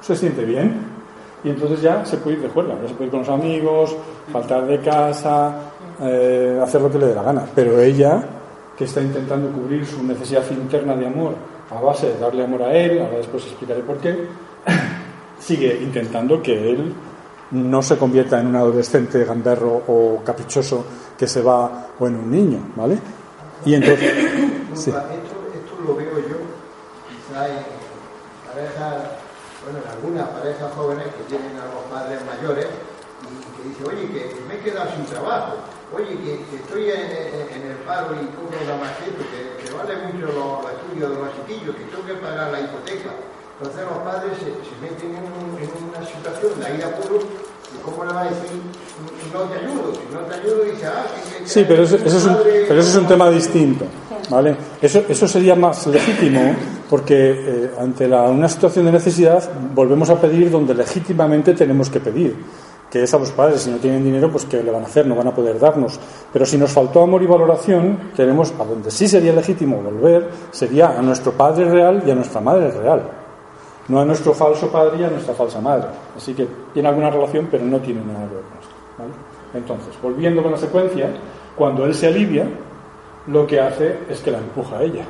se 0.00 0.16
siente 0.16 0.44
bien. 0.44 0.88
Y 1.44 1.50
entonces 1.50 1.80
ya 1.80 2.04
se 2.04 2.16
puede 2.18 2.36
ir 2.36 2.42
de 2.42 2.48
juerga, 2.48 2.76
se 2.86 2.94
puede 2.94 3.06
ir 3.06 3.10
con 3.10 3.20
los 3.20 3.28
amigos, 3.28 3.96
faltar 4.32 4.66
de 4.66 4.80
casa, 4.80 5.54
eh, 6.02 6.60
hacer 6.62 6.82
lo 6.82 6.90
que 6.90 6.98
le 6.98 7.06
dé 7.06 7.14
la 7.14 7.22
gana. 7.22 7.46
Pero 7.54 7.78
ella, 7.80 8.22
que 8.76 8.84
está 8.84 9.00
intentando 9.00 9.50
cubrir 9.50 9.86
su 9.86 10.02
necesidad 10.02 10.42
interna 10.50 10.96
de 10.96 11.06
amor 11.06 11.34
a 11.70 11.80
base 11.80 12.08
de 12.08 12.18
darle 12.18 12.44
amor 12.44 12.62
a 12.62 12.74
él, 12.74 13.00
ahora 13.00 13.18
después 13.18 13.44
explicaré 13.44 13.80
por 13.80 13.98
qué, 13.98 14.28
sigue 15.38 15.78
intentando 15.82 16.42
que 16.42 16.70
él 16.70 16.92
no 17.52 17.82
se 17.82 17.96
convierta 17.96 18.40
en 18.40 18.48
un 18.48 18.56
adolescente 18.56 19.24
gamberro 19.24 19.82
o 19.88 20.22
caprichoso 20.24 20.84
que 21.18 21.26
se 21.26 21.42
va 21.42 21.88
o 21.98 22.06
en 22.06 22.16
un 22.16 22.30
niño, 22.30 22.72
¿vale? 22.76 22.98
Y 23.64 23.74
entonces... 23.74 24.12
esto, 24.12 24.96
lo 25.84 25.96
veo 25.96 26.18
yo, 26.20 26.36
quizá 27.08 27.48
en 27.48 27.64
parejas, 28.46 28.94
bueno, 29.64 29.78
en 29.82 29.90
algunas 29.90 30.28
parejas 30.28 30.72
jóvenes 30.74 31.06
que 31.16 31.24
tienen 31.24 31.56
a 31.56 31.64
los 31.72 31.84
padres 31.90 32.20
mayores 32.24 32.66
y 32.66 33.56
que 33.56 33.68
dicen, 33.68 33.86
oye, 33.88 34.06
que 34.08 34.40
me 34.46 34.54
he 34.54 34.58
quedado 34.60 34.90
sin 34.94 35.04
trabajo, 35.06 35.56
oye, 35.92 36.16
que, 36.16 36.56
estoy 36.56 36.90
en, 36.90 37.62
el 37.66 37.76
paro 37.86 38.14
y 38.14 38.26
cobro 38.36 38.60
la 38.68 38.76
maqueta, 38.76 39.24
que, 39.32 39.64
que 39.64 39.72
vale 39.72 39.96
mucho 40.06 40.26
los, 40.32 40.72
estudios 40.72 41.10
de 41.10 41.16
los 41.16 41.28
chiquillos, 41.36 41.76
que 41.76 41.84
tengo 41.84 42.06
que 42.06 42.14
pagar 42.14 42.52
la 42.52 42.60
hipoteca. 42.60 43.10
Entonces 43.60 43.84
los 43.84 43.98
padres 43.98 44.38
se, 44.38 44.46
meten 44.80 45.16
en, 45.16 45.88
una 45.88 46.00
situación 46.00 46.52
de 46.58 46.78
ir 46.78 46.84
a 46.84 46.96
puro 46.96 47.18
y 47.20 47.82
cómo 47.84 48.04
le 48.04 48.12
va 48.14 48.22
a 48.22 48.24
decir 48.24 48.48
no 49.34 49.40
te 49.42 49.58
ayudo, 49.58 49.92
si 49.92 50.14
no 50.14 50.20
te 50.20 50.34
ayudo 50.34 50.64
dice 50.64 50.86
ah, 50.86 51.04
que, 51.38 51.46
Sí, 51.46 51.64
pero 51.68 51.82
eso, 51.82 51.96
es 51.96 52.24
un, 52.24 52.38
pero 52.42 52.80
eso 52.80 52.88
es 52.88 52.96
un 52.96 53.06
tema 53.06 53.30
distinto, 53.30 53.84
¿vale? 54.30 54.56
Eso, 54.80 55.04
eso 55.06 55.28
sería 55.28 55.54
más 55.54 55.86
legítimo 55.86 56.56
porque 56.88 57.14
eh, 57.14 57.70
ante 57.78 58.08
la, 58.08 58.22
una 58.22 58.48
situación 58.48 58.86
de 58.86 58.92
necesidad 58.92 59.50
volvemos 59.74 60.08
a 60.08 60.18
pedir 60.18 60.50
donde 60.50 60.74
legítimamente 60.74 61.52
tenemos 61.52 61.90
que 61.90 62.00
pedir 62.00 62.36
que 62.90 63.04
es 63.04 63.14
a 63.14 63.18
los 63.18 63.30
padres, 63.30 63.60
si 63.60 63.70
no 63.70 63.76
tienen 63.76 64.02
dinero, 64.02 64.32
pues 64.32 64.46
¿qué 64.46 64.64
le 64.64 64.70
van 64.72 64.82
a 64.82 64.86
hacer? 64.86 65.06
No 65.06 65.14
van 65.14 65.28
a 65.28 65.32
poder 65.32 65.60
darnos. 65.60 66.00
Pero 66.32 66.44
si 66.44 66.58
nos 66.58 66.72
faltó 66.72 67.02
amor 67.02 67.22
y 67.22 67.26
valoración, 67.26 68.10
tenemos 68.16 68.52
a 68.58 68.64
donde 68.64 68.90
sí 68.90 69.06
sería 69.06 69.32
legítimo 69.32 69.76
volver, 69.76 70.28
sería 70.50 70.98
a 70.98 71.00
nuestro 71.00 71.30
padre 71.30 71.70
real 71.70 72.02
y 72.04 72.10
a 72.10 72.16
nuestra 72.16 72.40
madre 72.40 72.72
real. 72.72 73.19
No 73.88 74.00
a 74.00 74.04
nuestro 74.04 74.32
falso 74.34 74.70
padre 74.70 75.00
y 75.00 75.04
a 75.04 75.10
nuestra 75.10 75.34
falsa 75.34 75.60
madre. 75.60 75.88
Así 76.16 76.34
que 76.34 76.46
tiene 76.72 76.88
alguna 76.88 77.10
relación, 77.10 77.48
pero 77.50 77.64
no 77.64 77.78
tiene 77.80 78.02
nada 78.04 78.28
que 78.28 78.34
ver 78.34 78.44
con. 78.44 79.30
Entonces, 79.60 79.94
volviendo 80.00 80.42
con 80.42 80.52
la 80.52 80.58
secuencia, 80.58 81.10
cuando 81.56 81.84
él 81.84 81.94
se 81.94 82.06
alivia, 82.06 82.46
lo 83.26 83.46
que 83.46 83.60
hace 83.60 83.98
es 84.08 84.20
que 84.20 84.30
la 84.30 84.38
empuja 84.38 84.78
a 84.78 84.82
ella. 84.82 85.04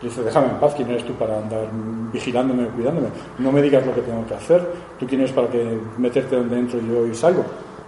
Dice, 0.00 0.22
déjame 0.22 0.48
en 0.48 0.56
paz, 0.56 0.74
¿quién 0.74 0.90
eres 0.90 1.04
tú 1.04 1.14
para 1.14 1.38
andar 1.38 1.66
vigilándome, 2.12 2.66
cuidándome? 2.68 3.08
No 3.38 3.50
me 3.50 3.62
digas 3.62 3.86
lo 3.86 3.94
que 3.94 4.02
tengo 4.02 4.24
que 4.26 4.34
hacer, 4.34 4.60
tú 4.98 5.06
quién 5.06 5.22
eres 5.22 5.32
para 5.32 5.48
que 5.48 5.78
meterte 5.96 6.36
donde 6.36 6.58
entro 6.58 6.78
yo 6.80 7.06
y 7.06 7.14
salgo. 7.14 7.44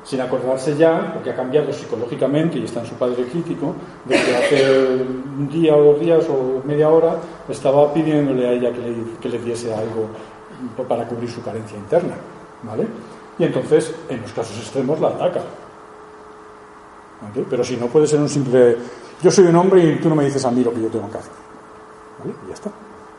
Sin 0.06 0.20
acordarse 0.20 0.76
ya, 0.76 1.12
porque 1.12 1.30
ha 1.30 1.34
cambiado 1.34 1.72
psicológicamente 1.72 2.58
y 2.58 2.64
está 2.64 2.78
en 2.78 2.86
su 2.86 2.94
padre 2.94 3.24
crítico, 3.24 3.74
de 4.04 4.14
que 4.14 4.36
hace 4.36 5.02
un 5.02 5.48
día 5.50 5.74
o 5.74 5.82
dos 5.82 6.00
días 6.00 6.24
o 6.28 6.62
media 6.64 6.88
hora 6.88 7.16
estaba 7.48 7.92
pidiéndole 7.92 8.46
a 8.46 8.52
ella 8.52 8.72
que 8.72 8.78
le, 8.78 9.18
que 9.20 9.28
le 9.28 9.38
diese 9.40 9.74
algo 9.74 10.08
para 10.88 11.08
cubrir 11.08 11.28
su 11.28 11.42
carencia 11.42 11.76
interna. 11.76 12.14
¿Vale? 12.62 12.86
Y 13.38 13.44
entonces, 13.44 13.92
en 14.08 14.22
los 14.22 14.32
casos 14.32 14.56
extremos, 14.58 15.00
la 15.00 15.08
ataca. 15.08 15.42
Pero 17.50 17.64
si 17.64 17.76
no 17.76 17.86
puede 17.86 18.06
ser 18.06 18.20
un 18.20 18.28
simple, 18.28 18.76
yo 19.22 19.30
soy 19.30 19.46
un 19.46 19.56
hombre 19.56 19.82
y 19.82 19.96
tú 19.96 20.08
no 20.08 20.14
me 20.14 20.24
dices 20.24 20.44
a 20.44 20.50
mí 20.50 20.62
lo 20.62 20.72
que 20.72 20.82
yo 20.82 20.88
tengo 20.88 21.10
que 21.10 21.18
hacer. 21.18 21.32
Y 22.24 22.48
ya 22.48 22.54
está. 22.54 22.70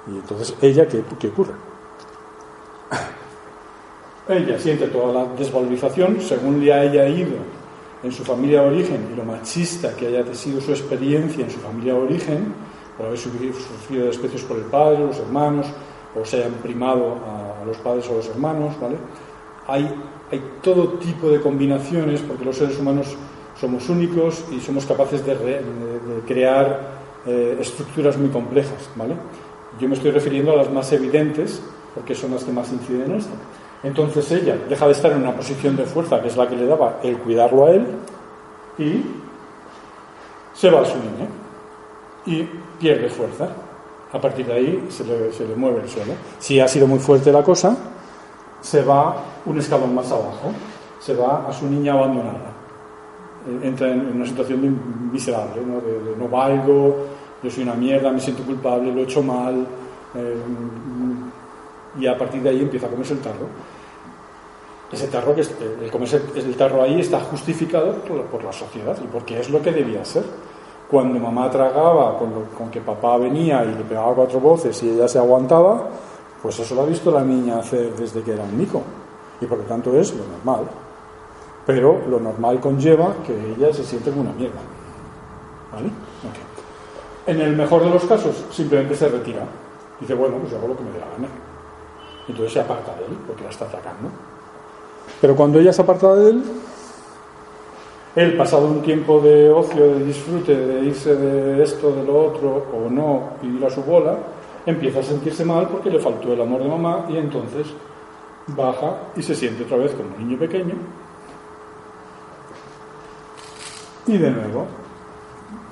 Y 0.08 0.12
entonces, 0.12 0.56
¿ella 0.62 0.88
qué, 0.88 1.04
qué 1.20 1.28
ocurre? 1.28 1.54
Ella 4.30 4.60
siente 4.60 4.88
toda 4.88 5.14
la 5.14 5.26
desvalorización 5.36 6.22
según 6.22 6.64
le 6.64 6.74
haya 6.74 7.08
ido 7.08 7.38
en 8.04 8.12
su 8.12 8.24
familia 8.24 8.62
de 8.62 8.68
origen 8.68 9.10
y 9.12 9.16
lo 9.16 9.24
machista 9.24 9.96
que 9.96 10.08
haya 10.08 10.24
sido 10.34 10.62
su 10.62 10.72
experiencia 10.72 11.46
en 11.46 11.52
su 11.52 11.60
familia 11.60 11.94
de 11.94 12.00
origen, 12.00 12.54
por 12.98 13.08
haber 13.08 13.18
sufrido 13.18 14.06
desprecios 14.06 14.44
por 14.44 14.58
el 14.58 14.66
padre, 14.66 15.00
los 15.00 15.18
hermanos, 15.20 15.68
o 16.16 16.26
se 16.26 16.38
hayan 16.38 16.54
primado 16.54 17.16
a, 17.26 17.66
los 17.66 17.78
padres 17.78 18.08
o 18.10 18.16
los 18.16 18.28
hermanos, 18.28 18.80
¿vale? 18.80 18.96
Hay, 19.68 19.94
hay 20.32 20.42
todo 20.62 20.94
tipo 21.00 21.30
de 21.30 21.42
combinaciones 21.42 22.22
porque 22.22 22.46
los 22.46 22.56
seres 22.56 22.80
humanos 22.80 23.16
somos 23.60 23.90
únicos 23.90 24.46
y 24.52 24.60
somos 24.60 24.86
capaces 24.86 25.26
de, 25.26 25.36
de 25.36 26.22
crear 26.26 26.98
eh, 27.26 27.58
estructuras 27.60 28.18
muy 28.18 28.30
complejas, 28.30 28.90
¿vale? 28.96 29.16
Yo 29.80 29.90
me 29.90 29.96
estoy 29.96 30.12
refiriendo 30.12 30.54
a 30.54 30.56
las 30.56 30.72
más 30.72 30.92
evidentes, 30.94 31.62
porque 31.94 32.16
son 32.16 32.32
las 32.32 32.46
que 32.46 32.54
más 32.54 32.72
inciden 32.72 33.12
en 33.12 33.18
esto. 33.18 33.34
Entonces 33.84 34.32
ella 34.32 34.58
deja 34.68 34.86
de 34.86 34.92
estar 34.92 35.12
en 35.12 35.20
una 35.20 35.36
posición 35.36 35.76
de 35.76 35.86
fuerza, 35.86 36.22
que 36.22 36.28
es 36.28 36.38
la 36.38 36.48
que 36.48 36.56
le 36.56 36.66
daba 36.66 37.00
el 37.04 37.18
cuidarlo 37.20 37.66
a 37.66 37.72
él, 37.72 37.86
y 38.78 39.04
se 40.54 40.70
va 40.70 40.82
a 40.82 40.86
su 40.86 40.98
niña 40.98 41.28
y 42.26 42.48
pierde 42.80 43.10
fuerza. 43.10 43.50
A 44.12 44.20
partir 44.20 44.46
de 44.46 44.54
ahí 44.54 44.88
se 44.90 45.04
le, 45.04 45.32
se 45.32 45.48
le 45.48 45.56
mueve 45.56 45.82
el 45.82 45.90
suelo. 45.90 46.14
Si 46.40 46.60
ha 46.60 46.68
sido 46.68 46.88
muy 46.88 47.00
fuerte 47.00 47.32
la 47.32 47.44
cosa, 47.44 47.76
se 48.62 48.82
va 48.82 49.16
un 49.46 49.60
escalón 49.60 49.94
más 49.94 50.12
abajo, 50.12 50.52
se 51.00 51.16
va 51.16 51.48
a 51.48 51.54
su 51.54 51.68
niña 51.70 51.94
abandonada. 51.94 52.52
Eh, 53.48 53.68
entra 53.68 53.92
en 53.92 54.16
una 54.16 54.26
situación 54.26 55.10
miserable, 55.12 55.62
¿no? 55.66 55.80
De, 55.82 56.16
no 56.18 56.28
valgo, 56.28 57.08
yo 57.44 57.50
soy 57.50 57.64
una 57.64 57.76
mierda, 57.76 58.12
me 58.12 58.20
siento 58.20 58.44
culpable, 58.44 58.92
lo 58.92 59.02
he 59.02 59.04
hecho 59.04 59.22
mal, 59.22 59.66
eh, 60.16 60.36
y 62.00 62.08
a 62.08 62.18
partir 62.18 62.42
de 62.42 62.50
ahí 62.50 62.62
empieza 62.62 62.88
a 62.88 62.90
comerse 62.90 63.14
el 63.14 63.20
tarro. 63.20 63.48
Ese 64.92 65.08
tarro 65.08 65.36
que 65.36 65.42
el 65.42 65.92
comerse 65.92 66.22
el 66.36 66.56
tarro 66.56 66.82
ahí 66.82 67.00
está 67.02 67.20
justificado 67.20 67.94
por, 68.32 68.44
la 68.44 68.54
sociedad 68.54 68.98
y 69.04 69.08
porque 69.08 69.40
es 69.40 69.50
lo 69.50 69.62
que 69.62 69.72
debía 69.72 70.04
ser. 70.06 70.24
Cuando 70.90 71.20
mamá 71.20 71.52
tragaba 71.52 72.18
con, 72.18 72.32
con, 72.58 72.72
que 72.72 72.80
papá 72.80 73.18
venía 73.18 73.66
y 73.66 73.76
le 73.76 73.84
pegaba 73.84 74.16
cuatro 74.16 74.40
voces 74.40 74.82
y 74.84 74.90
ella 74.92 75.08
se 75.08 75.20
aguantaba, 75.20 75.90
pues 76.42 76.60
eso 76.60 76.76
lo 76.76 76.84
ha 76.84 76.86
visto 76.86 77.12
la 77.12 77.24
niña 77.24 77.60
hacer 77.60 77.94
desde 77.96 78.22
que 78.22 78.32
era 78.32 78.44
un 78.44 78.58
mico 78.58 78.82
y 79.42 79.46
por 79.46 79.58
lo 79.58 79.64
tanto 79.66 79.98
es 79.98 80.14
lo 80.14 80.26
normal. 80.26 80.68
Pero 81.66 82.02
lo 82.10 82.20
normal 82.20 82.60
conlleva 82.60 83.14
que 83.26 83.34
ella 83.34 83.74
se 83.74 83.84
siente 83.84 84.10
como 84.10 84.22
una 84.22 84.32
mierda. 84.32 84.60
¿Vale? 85.74 85.90
En 87.26 87.42
el 87.42 87.58
mejor 87.58 87.84
de 87.84 87.90
los 87.90 88.06
casos, 88.06 88.46
simplemente 88.52 88.96
se 88.96 89.10
retira. 89.10 89.42
Dice, 90.00 90.14
bueno, 90.14 90.38
pues 90.38 90.52
yo 90.52 90.58
hago 90.58 90.70
lo 90.70 90.78
que 90.78 90.84
me 90.84 90.92
dé 90.92 91.00
la 91.00 91.08
gana. 91.08 91.28
Entonces 92.28 92.54
se 92.54 92.60
aparta 92.60 92.94
de 92.96 93.06
él, 93.06 93.18
porque 93.26 93.44
la 93.44 93.50
está 93.50 93.66
atacando. 93.66 94.10
Pero 95.22 95.36
cuando 95.36 95.60
ella 95.60 95.72
se 95.72 95.82
aparta 95.82 96.14
de 96.16 96.30
él, 96.32 96.44
él, 98.16 98.36
pasado 98.36 98.68
un 98.68 98.82
tiempo 98.82 99.20
de 99.20 99.50
ocio, 99.50 99.94
de 99.94 100.04
disfrute, 100.04 100.56
de 100.56 100.86
irse 100.86 101.16
de 101.16 101.62
esto, 101.62 101.92
de 101.92 102.04
lo 102.04 102.26
otro, 102.26 102.66
o 102.74 102.90
no, 102.90 103.30
y 103.44 103.58
ir 103.58 103.64
a 103.64 103.70
su 103.70 103.84
bola, 103.84 104.18
empieza 104.66 105.00
a 105.00 105.04
sentirse 105.04 105.46
mal 105.46 105.68
porque 105.68 105.90
le 105.90 106.00
faltó 106.00 106.34
el 106.34 106.42
amor 106.42 106.64
de 106.64 106.68
mamá 106.68 107.06
y 107.10 107.18
entonces 107.18 107.68
baja 108.48 108.98
y 109.16 109.22
se 109.22 109.36
siente 109.36 109.64
otra 109.64 109.78
vez 109.78 109.92
como 109.92 110.16
un 110.16 110.28
niño 110.28 110.40
pequeño. 110.40 110.76
Y 114.08 114.18
de 114.18 114.32
nuevo, 114.32 114.66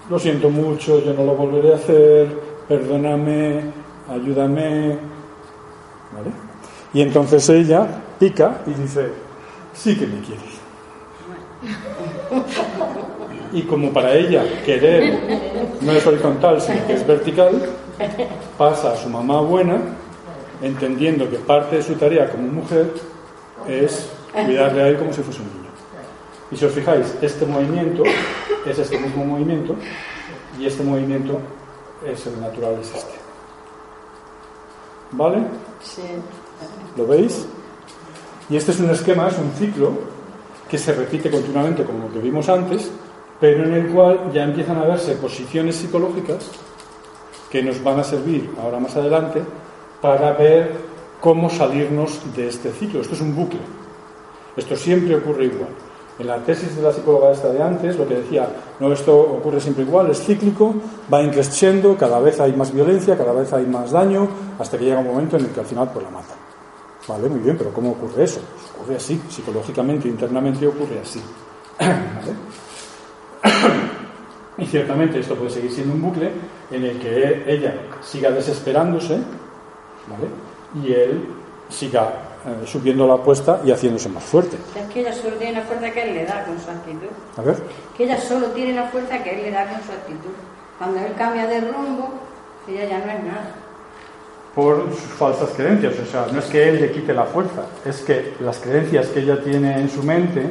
lo 0.09 0.19
siento 0.19 0.49
mucho, 0.49 0.99
yo 1.03 1.13
no 1.13 1.23
lo 1.23 1.35
volveré 1.35 1.73
a 1.73 1.77
hacer, 1.77 2.27
perdóname, 2.67 3.71
ayúdame. 4.07 4.97
¿Vale? 6.13 6.44
Y 6.95 7.01
entonces 7.01 7.49
ella 7.49 7.85
pica 8.17 8.61
y 8.65 8.73
dice, 8.73 9.09
sí 9.73 9.97
que 9.97 10.07
me 10.07 10.21
quieres. 10.21 10.55
Y 13.51 13.63
como 13.63 13.91
para 13.91 14.13
ella 14.13 14.45
querer 14.63 15.75
no 15.81 15.91
es 15.91 16.07
horizontal, 16.07 16.61
sino 16.61 16.87
que 16.87 16.93
es 16.93 17.05
vertical, 17.05 17.69
pasa 18.57 18.93
a 18.93 18.95
su 18.95 19.09
mamá 19.09 19.41
buena, 19.41 19.77
entendiendo 20.61 21.29
que 21.29 21.35
parte 21.35 21.75
de 21.75 21.83
su 21.83 21.95
tarea 21.95 22.31
como 22.31 22.47
mujer 22.47 22.93
es 23.67 24.09
cuidarle 24.31 24.83
a 24.83 24.87
él 24.87 24.97
como 24.97 25.11
si 25.11 25.21
fuese 25.21 25.41
un 25.41 25.49
niño. 25.49 25.69
Y 26.49 26.55
si 26.55 26.63
os 26.63 26.71
fijáis, 26.71 27.13
este 27.21 27.45
movimiento 27.45 28.03
es 28.65 28.79
este 28.79 28.97
mismo 28.97 29.25
movimiento 29.25 29.75
y 30.57 30.65
este 30.65 30.81
movimiento 30.81 31.41
es 32.07 32.25
el 32.25 32.39
natural, 32.39 32.77
es 32.79 32.95
este. 32.95 33.15
¿Vale? 35.11 35.39
Sí. 35.81 36.03
¿Lo 36.95 37.07
veis? 37.07 37.45
Y 38.49 38.57
este 38.57 38.71
es 38.71 38.79
un 38.79 38.89
esquema, 38.89 39.27
es 39.27 39.37
un 39.37 39.51
ciclo 39.51 39.91
que 40.69 40.77
se 40.77 40.93
repite 40.93 41.29
continuamente 41.29 41.83
como 41.83 42.07
lo 42.07 42.13
que 42.13 42.19
vimos 42.19 42.49
antes, 42.49 42.91
pero 43.39 43.63
en 43.63 43.73
el 43.73 43.87
cual 43.87 44.31
ya 44.33 44.43
empiezan 44.43 44.77
a 44.77 44.85
verse 44.85 45.15
posiciones 45.15 45.75
psicológicas 45.75 46.51
que 47.49 47.63
nos 47.63 47.83
van 47.83 47.99
a 47.99 48.03
servir 48.03 48.49
ahora 48.61 48.79
más 48.79 48.95
adelante 48.95 49.41
para 50.01 50.33
ver 50.33 50.71
cómo 51.19 51.49
salirnos 51.49 52.21
de 52.35 52.47
este 52.47 52.71
ciclo. 52.71 53.01
Esto 53.01 53.15
es 53.15 53.21
un 53.21 53.35
bucle. 53.35 53.59
Esto 54.55 54.75
siempre 54.75 55.15
ocurre 55.15 55.45
igual. 55.45 55.69
En 56.17 56.27
la 56.27 56.37
tesis 56.37 56.75
de 56.75 56.81
la 56.81 56.93
psicóloga 56.93 57.31
esta 57.31 57.49
de 57.49 57.61
antes, 57.61 57.97
lo 57.97 58.07
que 58.07 58.15
decía, 58.15 58.47
no, 58.79 58.93
esto 58.93 59.19
ocurre 59.19 59.59
siempre 59.59 59.83
igual, 59.83 60.09
es 60.11 60.23
cíclico, 60.23 60.73
va 61.13 61.21
increciendo, 61.21 61.97
cada 61.97 62.19
vez 62.19 62.39
hay 62.39 62.53
más 62.53 62.71
violencia, 62.71 63.17
cada 63.17 63.33
vez 63.33 63.51
hay 63.51 63.65
más 63.65 63.91
daño, 63.91 64.27
hasta 64.57 64.77
que 64.77 64.85
llega 64.85 64.99
un 64.99 65.07
momento 65.07 65.35
en 65.35 65.45
el 65.45 65.51
que 65.51 65.59
al 65.59 65.65
final 65.65 65.89
pues 65.91 66.05
la 66.05 66.11
mata. 66.11 66.34
Vale, 67.07 67.29
muy 67.29 67.39
bien, 67.39 67.57
pero 67.57 67.71
¿cómo 67.71 67.91
ocurre 67.91 68.23
eso? 68.23 68.41
Pues 68.41 68.71
ocurre 68.71 68.95
así, 68.95 69.21
psicológicamente, 69.29 70.07
internamente 70.07 70.67
ocurre 70.67 70.99
así. 70.99 71.21
Y 74.57 74.65
ciertamente 74.65 75.19
esto 75.19 75.35
puede 75.35 75.49
seguir 75.49 75.71
siendo 75.71 75.95
un 75.95 76.01
bucle 76.01 76.31
en 76.71 76.83
el 76.83 76.97
que 76.97 77.43
ella 77.45 77.75
siga 78.01 78.31
desesperándose 78.31 79.15
¿vale? 80.07 80.29
y 80.81 80.93
él 80.93 81.27
siga 81.67 82.13
eh, 82.45 82.65
subiendo 82.65 83.05
la 83.05 83.15
apuesta 83.15 83.59
y 83.65 83.71
haciéndose 83.71 84.07
más 84.07 84.23
fuerte. 84.23 84.57
Es 84.75 84.93
que 84.93 85.01
ella 85.01 85.13
solo 85.13 85.35
tiene 85.35 85.59
la 85.59 85.61
fuerza 85.63 85.91
que 85.91 86.03
él 86.03 86.13
le 86.13 86.25
da 86.25 86.45
con 86.45 86.59
su 86.59 86.69
actitud. 86.69 87.09
A 87.37 87.41
ver. 87.41 87.57
Que 87.97 88.05
ella 88.05 88.21
solo 88.21 88.47
tiene 88.47 88.73
la 88.73 88.87
fuerza 88.87 89.21
que 89.21 89.35
él 89.35 89.43
le 89.43 89.51
da 89.51 89.67
con 89.67 89.83
su 89.83 89.91
actitud. 89.91 90.31
Cuando 90.77 90.99
él 90.99 91.13
cambia 91.17 91.47
de 91.47 91.59
rumbo, 91.59 92.13
ella 92.67 92.85
ya 92.85 92.99
no 92.99 93.11
es 93.11 93.23
nada. 93.23 93.55
Por 94.55 94.89
sus 94.89 95.13
falsas 95.17 95.49
creencias. 95.55 95.93
O 95.99 96.05
sea, 96.05 96.27
no 96.31 96.39
es 96.39 96.45
que 96.45 96.69
él 96.69 96.81
le 96.81 96.91
quite 96.91 97.13
la 97.13 97.25
fuerza, 97.25 97.65
es 97.83 98.01
que 98.01 98.33
las 98.39 98.59
creencias 98.59 99.07
que 99.07 99.19
ella 99.19 99.41
tiene 99.43 99.79
en 99.79 99.89
su 99.89 100.01
mente 100.01 100.49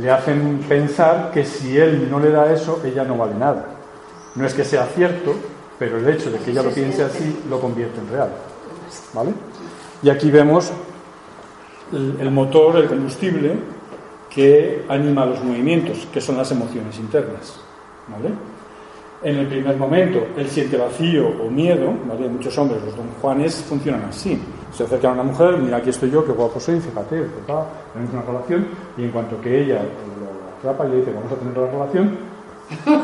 le 0.00 0.10
hacen 0.10 0.58
pensar 0.68 1.30
que 1.32 1.44
si 1.44 1.78
él 1.78 2.08
no 2.10 2.18
le 2.18 2.30
da 2.30 2.52
eso, 2.52 2.82
ella 2.84 3.04
no 3.04 3.16
vale 3.16 3.34
nada. 3.34 3.66
No 4.34 4.46
es 4.46 4.52
que 4.52 4.64
sea 4.64 4.86
cierto, 4.86 5.34
pero 5.78 5.98
el 5.98 6.08
hecho 6.08 6.30
de 6.30 6.38
que 6.38 6.50
ella 6.50 6.62
lo 6.62 6.70
piense 6.70 7.02
así 7.02 7.44
lo 7.48 7.60
convierte 7.60 8.00
en 8.00 8.08
real. 8.08 8.30
¿Vale? 9.14 9.30
Y 10.02 10.10
aquí 10.10 10.30
vemos 10.30 10.70
el, 11.92 12.16
el 12.20 12.30
motor, 12.30 12.76
el 12.76 12.88
combustible 12.88 13.56
que 14.28 14.84
anima 14.88 15.24
los 15.24 15.42
movimientos, 15.42 16.06
que 16.12 16.20
son 16.20 16.36
las 16.36 16.50
emociones 16.50 16.98
internas. 16.98 17.54
¿Vale? 18.08 18.34
En 19.26 19.38
el 19.38 19.48
primer 19.48 19.76
momento 19.76 20.24
él 20.36 20.48
siente 20.48 20.76
vacío 20.76 21.26
o 21.26 21.50
miedo, 21.50 21.92
¿vale? 22.06 22.28
Muchos 22.28 22.56
hombres, 22.58 22.80
los 22.84 22.96
don 22.96 23.08
Juanes, 23.20 23.56
funcionan 23.56 24.04
así. 24.04 24.40
Se 24.72 24.84
acercan 24.84 25.10
a 25.10 25.14
una 25.14 25.24
mujer, 25.24 25.56
mira, 25.58 25.78
aquí 25.78 25.90
estoy 25.90 26.12
yo, 26.12 26.24
qué 26.24 26.30
guapo 26.30 26.60
soy, 26.60 26.78
fíjate, 26.78 27.26
tenemos 27.92 28.12
una 28.12 28.22
relación, 28.22 28.68
y 28.96 29.02
en 29.02 29.10
cuanto 29.10 29.40
que 29.40 29.62
ella 29.62 29.80
lo 29.82 30.70
atrapa 30.70 30.86
y 30.86 30.90
le 30.92 30.96
dice, 30.98 31.12
vamos 31.12 31.32
a 31.32 31.34
tener 31.34 31.58
la 31.58 31.66
relación, 31.66 32.18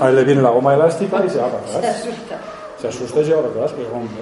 a 0.01 0.09
él 0.11 0.15
le 0.15 0.23
viene 0.23 0.43
la 0.43 0.51
goma 0.51 0.75
elástica 0.75 1.25
y 1.27 1.29
se 1.29 1.39
va 1.39 1.49
para 1.49 1.59
atrás. 1.59 1.81
Se 1.81 1.89
asusta. 1.89 2.39
Se 2.79 2.87
asusta 2.87 3.21
y 3.21 3.25
se 3.25 3.35
va 3.35 3.41
para 3.43 3.55
atrás, 3.55 3.73
que 3.73 3.83
rompe. 3.83 4.21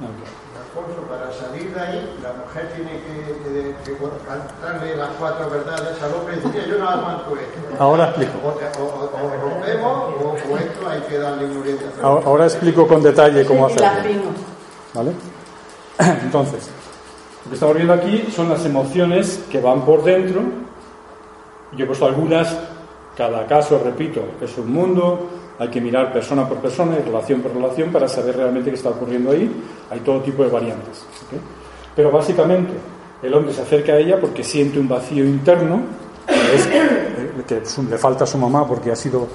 ¿vale? 0.00 0.43
Alfonso, 0.76 1.02
para 1.08 1.30
salir 1.32 1.72
de 1.72 1.80
ahí, 1.80 2.18
la 2.22 2.32
mujer 2.32 2.68
tiene 2.74 2.90
que, 2.98 3.84
que, 3.84 3.92
que 3.92 3.98
cantarle 4.26 4.96
las 4.96 5.10
cuatro 5.18 5.48
verdades 5.48 6.02
al 6.02 6.14
hombre 6.14 6.34
y 6.36 6.40
decir, 6.40 6.64
yo 6.72 6.78
no 6.78 6.88
aguanto 6.88 7.36
esto. 7.36 7.82
Ahora 7.82 8.04
explico. 8.08 8.32
O, 8.44 8.48
o- 8.82 9.04
o- 9.04 9.40
rompemos 9.40 10.14
o, 10.20 10.52
o 10.52 10.58
esto 10.58 10.88
hay 10.88 11.00
que 11.02 11.18
darle 11.18 11.44
una 11.46 11.60
orientación. 11.60 12.04
Ahora, 12.04 12.26
ahora 12.26 12.44
explico 12.46 12.88
con 12.88 13.02
detalle 13.02 13.44
cómo 13.46 13.68
Sí, 13.68 13.76
la 13.78 13.92
hacerlo. 13.92 14.22
¿Vale? 14.94 15.12
Entonces, 16.22 16.68
lo 17.44 17.50
que 17.50 17.54
estamos 17.54 17.74
viendo 17.76 17.92
aquí 17.94 18.32
son 18.34 18.48
las 18.48 18.64
emociones 18.64 19.44
que 19.50 19.60
van 19.60 19.82
por 19.84 20.02
dentro. 20.02 20.42
Yo 21.72 21.84
he 21.84 21.86
puesto 21.86 22.06
algunas, 22.06 22.56
cada 23.16 23.46
caso, 23.46 23.80
repito, 23.82 24.22
es 24.40 24.58
un 24.58 24.72
mundo, 24.72 25.28
hay 25.58 25.68
que 25.68 25.80
mirar 25.80 26.12
persona 26.12 26.48
por 26.48 26.58
persona 26.58 26.96
y 26.98 27.02
relación 27.02 27.40
por 27.40 27.54
relación 27.54 27.90
para 27.92 28.08
saber 28.08 28.36
realmente 28.36 28.70
qué 28.70 28.76
está 28.76 28.90
ocurriendo 28.90 29.30
ahí. 29.30 29.50
Hay 29.90 30.00
todo 30.00 30.20
tipo 30.20 30.42
de 30.42 30.50
variantes. 30.50 31.04
¿ok? 31.26 31.40
Pero 31.94 32.10
básicamente, 32.10 32.72
el 33.22 33.32
hombre 33.34 33.52
se 33.52 33.62
acerca 33.62 33.92
a 33.92 33.98
ella 33.98 34.18
porque 34.20 34.42
siente 34.42 34.78
un 34.78 34.88
vacío 34.88 35.24
interno, 35.24 35.80
que 36.26 36.54
es 36.56 36.66
eh, 36.66 37.44
que 37.46 37.62
le 37.88 37.98
falta 37.98 38.24
a 38.24 38.26
su 38.26 38.38
mamá 38.38 38.66
porque 38.66 38.90
ha 38.90 38.96
sido 38.96 39.28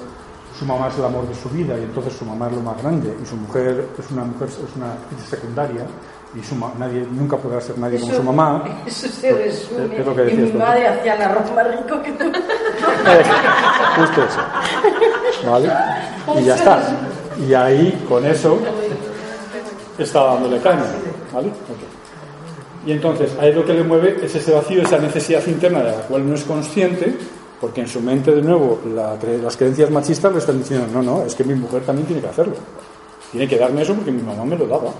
su 0.58 0.66
mamá 0.66 0.88
es 0.88 0.98
el 0.98 1.04
amor 1.06 1.26
de 1.26 1.34
su 1.34 1.48
vida 1.48 1.78
y 1.78 1.84
entonces 1.84 2.12
su 2.12 2.24
mamá 2.26 2.48
es 2.48 2.52
lo 2.52 2.60
más 2.60 2.76
grande 2.82 3.14
y 3.22 3.24
su 3.24 3.34
mujer 3.34 3.86
es 3.98 4.10
una 4.10 4.24
mujer 4.24 4.48
es 4.48 4.76
una 4.76 4.92
secundaria 5.26 5.86
y 6.34 6.42
su 6.42 6.54
nadie 6.78 7.06
nunca 7.10 7.38
podrá 7.38 7.60
ser 7.62 7.78
nadie 7.78 7.98
como 7.98 8.12
su 8.12 8.22
mamá 8.22 8.64
Eso 8.86 9.08
se 9.08 9.32
resume. 9.32 9.98
Es 9.98 10.04
lo 10.04 10.14
que 10.14 10.22
y 10.22 10.24
decías 10.26 10.44
mi 10.44 10.50
tú. 10.52 10.58
madre 10.58 10.86
hacía 10.86 11.14
el 11.14 11.22
arroz 11.22 11.50
más 11.54 11.66
rico 11.66 12.02
que 12.02 12.12
justo 13.96 14.22
vale 15.50 15.72
y 16.38 16.44
ya 16.44 16.54
está. 16.54 16.82
Y 17.48 17.54
ahí 17.54 18.04
con 18.08 18.24
eso 18.26 18.58
está 19.98 20.24
dándole 20.24 20.58
caña 20.60 20.84
vale 21.32 21.50
y 22.86 22.92
entonces 22.92 23.32
ahí 23.38 23.52
lo 23.52 23.64
que 23.64 23.74
le 23.74 23.82
mueve 23.82 24.18
es 24.22 24.34
ese 24.34 24.52
vacío 24.52 24.82
esa 24.82 24.98
necesidad 24.98 25.46
interna 25.46 25.82
de 25.82 25.92
la 25.92 26.02
cual 26.02 26.28
no 26.28 26.34
es 26.34 26.44
consciente 26.44 27.14
porque 27.60 27.82
en 27.82 27.88
su 27.88 28.00
mente 28.00 28.32
de 28.32 28.42
nuevo 28.42 28.80
las 28.94 29.56
creencias 29.56 29.90
machistas 29.90 30.32
le 30.32 30.38
están 30.38 30.58
diciendo 30.58 30.86
no 30.92 31.02
no 31.02 31.24
es 31.24 31.34
que 31.34 31.44
mi 31.44 31.54
mujer 31.54 31.82
también 31.82 32.06
tiene 32.06 32.22
que 32.22 32.28
hacerlo. 32.28 32.54
Tiene 33.30 33.46
que 33.46 33.58
darme 33.58 33.82
eso 33.82 33.94
porque 33.94 34.10
mi 34.10 34.22
mamá 34.22 34.44
me 34.44 34.56
lo 34.56 34.66
daba 34.66 34.90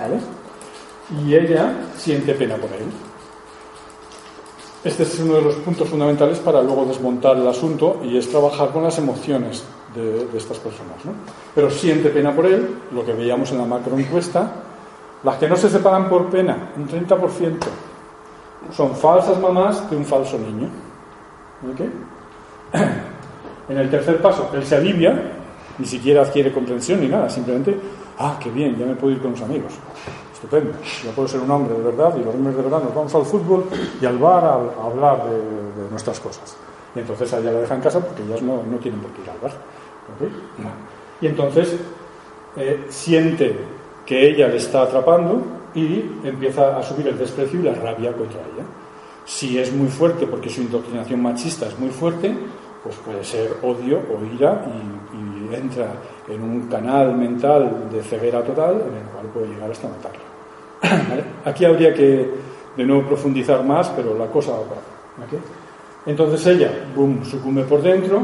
¿vale? 0.00 0.18
y 1.22 1.34
ella 1.34 1.72
siente 1.96 2.34
pena 2.34 2.56
por 2.56 2.70
él 2.72 2.86
este 4.84 5.04
es 5.04 5.18
uno 5.18 5.34
de 5.34 5.42
los 5.42 5.54
puntos 5.56 5.88
fundamentales 5.88 6.38
para 6.40 6.62
luego 6.62 6.84
desmontar 6.84 7.36
el 7.36 7.48
asunto 7.48 8.02
y 8.04 8.18
es 8.18 8.28
trabajar 8.28 8.70
con 8.70 8.82
las 8.82 8.98
emociones 8.98 9.64
de, 9.94 10.36
estas 10.36 10.58
personas. 10.58 10.96
Pero 11.54 11.70
siente 11.70 12.10
pena 12.10 12.34
por 12.34 12.44
él, 12.46 12.68
lo 12.92 13.04
que 13.04 13.14
veíamos 13.14 13.50
en 13.52 13.58
la 13.58 13.64
macroencuesta. 13.64 14.52
Las 15.22 15.36
que 15.36 15.48
no 15.48 15.56
se 15.56 15.70
separan 15.70 16.10
por 16.10 16.26
pena, 16.28 16.72
un 16.76 16.86
30%, 16.86 17.56
son 18.72 18.94
falsas 18.94 19.40
mamás 19.40 19.88
de 19.90 19.96
un 19.96 20.04
falso 20.04 20.38
niño. 20.38 20.68
¿Ok? 21.72 21.80
En 23.66 23.78
el 23.78 23.88
tercer 23.88 24.20
paso, 24.20 24.50
él 24.52 24.62
se 24.66 24.76
alivia, 24.76 25.18
ni 25.78 25.86
siquiera 25.86 26.20
adquiere 26.20 26.52
comprensión 26.52 27.00
ni 27.00 27.08
nada, 27.08 27.30
simplemente, 27.30 27.74
ah, 28.18 28.38
qué 28.38 28.50
bien, 28.50 28.76
ya 28.76 28.84
me 28.84 28.94
puedo 28.94 29.14
ir 29.14 29.22
con 29.22 29.30
los 29.30 29.40
amigos. 29.40 29.72
Estupendo, 30.44 30.76
ya 31.02 31.10
puedo 31.12 31.26
ser 31.26 31.40
un 31.40 31.50
hombre 31.50 31.74
de 31.74 31.82
verdad 31.82 32.14
y 32.18 32.22
los 32.22 32.34
hombres 32.34 32.54
de 32.54 32.62
verdad 32.62 32.82
nos 32.82 32.94
vamos 32.94 33.14
al 33.14 33.24
fútbol 33.24 33.64
y 33.98 34.04
al 34.04 34.18
bar 34.18 34.44
a, 34.44 34.84
hablar 34.84 35.24
de, 35.24 35.90
nuestras 35.90 36.20
cosas. 36.20 36.54
Y 36.94 36.98
entonces 36.98 37.32
a 37.32 37.38
ella 37.38 37.52
la 37.52 37.60
deja 37.60 37.74
en 37.74 37.80
casa 37.80 38.00
porque 38.00 38.22
ellas 38.22 38.42
no, 38.42 38.62
no 38.62 38.76
tienen 38.76 39.00
por 39.00 39.10
qué 39.12 39.22
ir 39.22 39.30
al 39.30 39.38
bar. 39.38 39.52
Y 41.20 41.26
entonces 41.26 41.76
eh, 42.56 42.84
siente 42.90 43.56
que 44.04 44.28
ella 44.28 44.48
le 44.48 44.58
está 44.58 44.82
atrapando 44.82 45.40
y 45.74 46.04
empieza 46.22 46.76
a 46.76 46.82
subir 46.82 47.08
el 47.08 47.16
desprecio 47.16 47.60
y 47.60 47.62
la 47.62 47.74
rabia 47.74 48.12
contra 48.12 48.40
ella. 48.40 48.64
Si 49.24 49.58
es 49.58 49.72
muy 49.72 49.88
fuerte 49.88 50.26
porque 50.26 50.50
su 50.50 50.60
indoctrinación 50.60 51.22
machista 51.22 51.66
es 51.66 51.78
muy 51.78 51.88
fuerte, 51.88 52.36
pues 52.82 52.96
puede 52.96 53.24
ser 53.24 53.56
odio 53.62 53.98
o 53.98 54.22
ira 54.36 54.62
y, 54.66 55.52
y 55.52 55.54
entra 55.54 55.86
en 56.28 56.42
un 56.42 56.68
canal 56.68 57.16
mental 57.16 57.88
de 57.90 58.02
ceguera 58.02 58.42
total 58.42 58.74
en 58.74 58.96
el 58.96 59.04
cual 59.10 59.26
puede 59.32 59.48
llegar 59.48 59.70
hasta 59.70 59.88
matarlo. 59.88 60.23
Aquí 61.44 61.64
habría 61.64 61.92
que 61.94 62.28
de 62.76 62.84
nuevo 62.84 63.06
profundizar 63.08 63.64
más, 63.64 63.88
pero 63.90 64.16
la 64.16 64.26
cosa 64.26 64.52
va 64.52 64.58
por 64.58 64.78
ahí. 64.78 65.36
¿ok? 65.36 65.44
Entonces 66.06 66.46
ella, 66.46 66.70
boom, 66.94 67.24
sucumbe 67.24 67.62
por 67.64 67.82
dentro, 67.82 68.22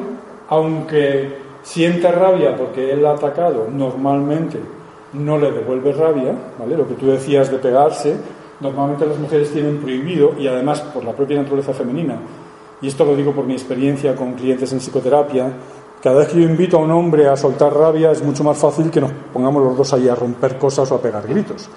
aunque 0.49 1.39
sienta 1.63 2.11
rabia 2.11 2.57
porque 2.57 2.93
él 2.93 3.05
ha 3.07 3.13
atacado, 3.13 3.69
normalmente 3.71 4.59
no 5.13 5.39
le 5.39 5.51
devuelve 5.51 5.93
rabia, 5.93 6.35
¿vale? 6.59 6.77
Lo 6.77 6.87
que 6.87 6.95
tú 6.95 7.07
decías 7.07 7.51
de 7.51 7.59
pegarse, 7.59 8.17
normalmente 8.61 9.07
las 9.07 9.19
mujeres 9.19 9.51
tienen 9.51 9.79
prohibido, 9.79 10.35
y 10.39 10.47
además 10.47 10.81
por 10.81 11.05
la 11.05 11.13
propia 11.13 11.39
naturaleza 11.39 11.73
femenina, 11.73 12.17
y 12.83 12.89
esto 12.89 13.05
lo 13.05 13.17
digo 13.17 13.33
por 13.33 13.45
mi 13.45 13.55
experiencia 13.55 14.15
con 14.15 14.35
clientes 14.35 14.73
en 14.73 14.79
psicoterapia, 14.79 15.53
cada 16.03 16.21
vez 16.21 16.29
que 16.29 16.41
yo 16.41 16.49
invito 16.49 16.79
a 16.79 16.81
un 16.81 16.91
hombre 16.93 17.29
a 17.29 17.37
soltar 17.37 17.75
rabia 17.75 18.11
es 18.11 18.23
mucho 18.23 18.43
más 18.43 18.57
fácil 18.57 18.91
que 18.91 19.01
nos 19.01 19.13
pongamos 19.33 19.63
los 19.63 19.77
dos 19.77 19.93
ahí 19.93 20.09
a 20.09 20.15
romper 20.15 20.57
cosas 20.57 20.91
o 20.91 20.95
a 20.95 21.03
pegar 21.03 21.27
gritos. 21.27 21.69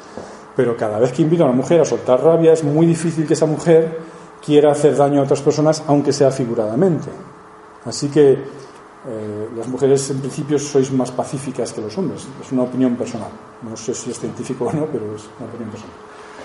Pero 0.55 0.77
cada 0.77 0.99
vez 0.99 1.11
que 1.11 1.21
invito 1.21 1.43
a 1.43 1.47
una 1.47 1.55
mujer 1.55 1.81
a 1.81 1.85
soltar 1.85 2.23
rabia 2.23 2.53
es 2.53 2.63
muy 2.63 2.85
difícil 2.85 3.25
que 3.25 3.33
esa 3.33 3.45
mujer 3.45 3.97
quiera 4.43 4.71
hacer 4.71 4.95
daño 4.95 5.21
a 5.21 5.23
otras 5.23 5.41
personas, 5.41 5.83
aunque 5.87 6.13
sea 6.13 6.31
figuradamente. 6.31 7.09
Así 7.85 8.09
que 8.09 8.31
eh, 8.33 9.49
las 9.57 9.67
mujeres 9.67 10.09
en 10.11 10.19
principio 10.19 10.59
sois 10.59 10.91
más 10.91 11.11
pacíficas 11.11 11.73
que 11.73 11.81
los 11.81 11.97
hombres. 11.97 12.27
Es 12.41 12.51
una 12.51 12.63
opinión 12.63 12.95
personal. 12.95 13.29
No 13.61 13.75
sé 13.75 13.93
si 13.93 14.11
es 14.11 14.19
científico 14.19 14.65
o 14.65 14.73
no, 14.73 14.85
pero 14.85 15.15
es 15.15 15.27
una 15.39 15.49
opinión 15.49 15.69
personal. 15.69 15.95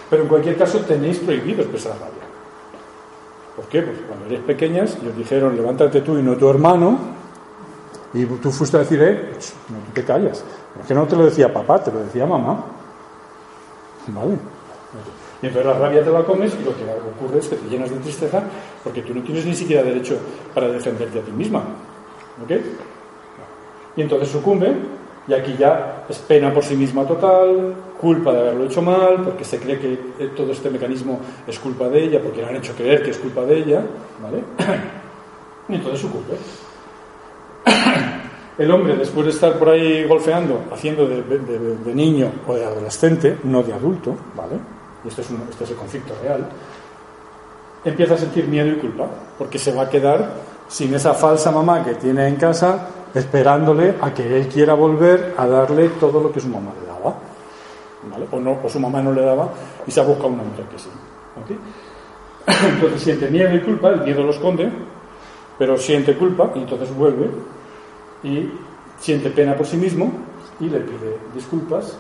Pero 0.09 0.23
en 0.23 0.29
cualquier 0.29 0.57
caso 0.57 0.81
tenéis 0.81 1.19
prohibido 1.19 1.63
expresar 1.63 1.93
rabia. 1.93 2.27
¿Por 3.57 3.67
qué? 3.67 3.83
Porque 3.83 4.03
cuando 4.03 4.27
eres 4.27 4.41
pequeñas 4.41 4.97
ellos 5.03 5.17
dijeron, 5.17 5.57
levántate 5.57 6.01
tú 6.01 6.17
y 6.17 6.23
no 6.23 6.37
tu 6.37 6.49
hermano, 6.49 7.19
y 8.15 8.25
tú 8.25 8.51
fuiste 8.51 8.77
a 8.77 8.81
decir, 8.81 9.03
eh, 9.03 9.33
no 9.69 9.93
te 9.93 10.05
callas. 10.05 10.43
Porque 10.75 10.95
no 10.95 11.07
te 11.07 11.17
lo 11.17 11.27
decía 11.27 11.53
papá, 11.53 11.83
te 11.83 11.93
lo 11.93 12.01
decía 12.01 12.27
mamá. 12.27 12.65
¿Vale? 14.09 14.39
Y 15.43 15.47
entonces 15.47 15.73
la 15.73 15.79
rabia 15.79 16.03
te 16.03 16.11
la 16.11 16.23
comes 16.25 16.53
y 16.55 16.65
lo 16.65 16.75
que 16.77 16.85
ocurre 17.17 17.39
es 17.39 17.49
que 17.49 17.57
te 17.57 17.69
llenas 17.69 17.91
de 17.91 17.97
tristeza 17.97 18.43
porque 18.83 19.03
tú 19.03 19.15
no 19.15 19.23
tienes 19.23 19.45
ni 19.45 19.55
siquiera 19.55 19.83
derecho 19.83 20.19
para 20.55 20.69
defenderte 20.69 21.21
a 21.21 21.23
ti 21.23 21.31
misma. 21.31 21.63
¿Ok? 22.43 22.51
Y 23.97 24.03
entonces 24.03 24.29
sucumbe 24.29 24.75
y 25.29 25.35
aquí 25.35 25.55
ya 25.59 26.05
es 26.09 26.19
pena 26.19 26.53
por 26.53 26.65
sí 26.65 26.75
misma 26.75 27.05
total, 27.05 27.75
culpa 28.01 28.33
de 28.33 28.41
haberlo 28.41 28.65
hecho 28.65 28.81
mal, 28.81 29.23
porque 29.23 29.45
se 29.45 29.59
cree 29.61 29.79
que 29.79 29.97
todo 30.29 30.53
este 30.53 30.71
mecanismo 30.71 31.21
es 31.47 31.59
culpa 31.59 31.89
de 31.89 32.05
ella, 32.05 32.23
porque 32.23 32.41
le 32.41 32.49
han 32.49 32.57
hecho 32.57 32.73
creer 32.75 33.03
que 33.03 33.11
es 33.11 33.19
culpa 33.19 33.43
de 33.43 33.59
ella, 33.59 33.85
¿vale? 34.23 34.43
Y 35.69 35.75
entonces 35.75 36.01
sucumbe. 36.01 36.35
El 38.59 38.73
hombre, 38.73 38.97
después 38.97 39.25
de 39.25 39.33
estar 39.33 39.57
por 39.57 39.69
ahí 39.69 40.05
golfeando, 40.05 40.65
haciendo 40.73 41.07
de, 41.07 41.95
niño 41.95 42.33
o 42.45 42.55
de 42.55 42.65
adolescente, 42.65 43.39
no 43.45 43.63
de 43.63 43.73
adulto, 43.73 44.17
¿vale? 44.35 44.57
Y 45.05 45.09
este 45.09 45.23
es, 45.23 45.31
el 45.71 45.77
conflicto 45.77 46.13
real, 46.21 46.45
empieza 47.85 48.15
a 48.15 48.19
sentir 48.19 48.49
miedo 48.49 48.69
y 48.69 48.75
culpa, 48.75 49.07
porque 49.39 49.61
se 49.61 49.73
va 49.73 49.83
a 49.83 49.89
quedar 49.89 50.33
sin 50.67 50.93
esa 50.93 51.15
falsa 51.15 51.53
mamá 51.53 51.85
que 51.85 51.95
tiene 51.95 52.27
en 52.27 52.35
casa, 52.35 52.89
esperándole 53.15 53.95
a 54.01 54.13
que 54.13 54.37
él 54.37 54.49
quiera 54.49 54.75
volver 54.75 55.35
a 55.37 55.47
darle 55.47 55.91
todo 55.91 56.21
lo 56.21 56.33
que 56.33 56.41
su 56.41 56.49
mamá 56.49 56.73
le 56.81 56.87
daba. 56.89 57.15
¿Vale? 58.11 58.27
O, 58.33 58.41
no, 58.41 58.59
o 58.65 58.69
su 58.69 58.81
mamá 58.81 59.01
no 59.01 59.13
le 59.13 59.23
daba 59.23 59.51
y 59.87 59.91
se 59.93 60.01
ha 60.01 60.03
buscado 60.03 60.31
una 60.31 60.43
mujer 60.43 60.65
que 60.65 60.79
sí. 60.81 60.89
Entonces 62.75 63.03
siente 63.03 63.29
miedo 63.29 63.55
y 63.55 63.61
culpa, 63.61 63.91
el 63.91 64.01
miedo 64.01 64.25
lo 64.25 64.31
esconde, 64.31 64.69
pero 65.57 65.77
siente 65.77 66.17
culpa 66.17 66.51
y 66.57 66.59
entonces 66.59 66.93
vuelve 66.93 67.31
y 68.23 68.51
siente 69.01 69.31
pena 69.31 69.57
por 69.57 69.67
sí 69.67 69.77
mismo 69.77 70.11
y 70.61 70.69
le 70.69 70.81
pide 70.81 71.19
disculpas. 71.35 71.97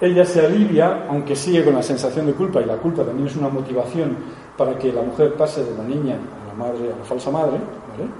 Ella 0.00 0.24
se 0.24 0.44
alivia, 0.44 1.06
aunque 1.08 1.36
sigue 1.36 1.64
con 1.64 1.74
la 1.74 1.82
sensación 1.82 2.26
de 2.26 2.34
culpa, 2.34 2.60
y 2.60 2.66
la 2.66 2.76
culpa 2.76 3.04
también 3.04 3.28
es 3.28 3.36
una 3.36 3.48
motivación 3.48 4.16
para 4.56 4.78
que 4.78 4.92
la 4.92 5.02
mujer 5.02 5.34
pase 5.34 5.64
de 5.64 5.76
la 5.76 5.84
niña 5.84 6.16
a 6.16 6.48
la 6.48 6.54
madre, 6.54 6.92
a 6.92 6.98
la 6.98 7.04
falsa 7.04 7.30
madre, 7.30 7.52
¿vale? 7.52 8.10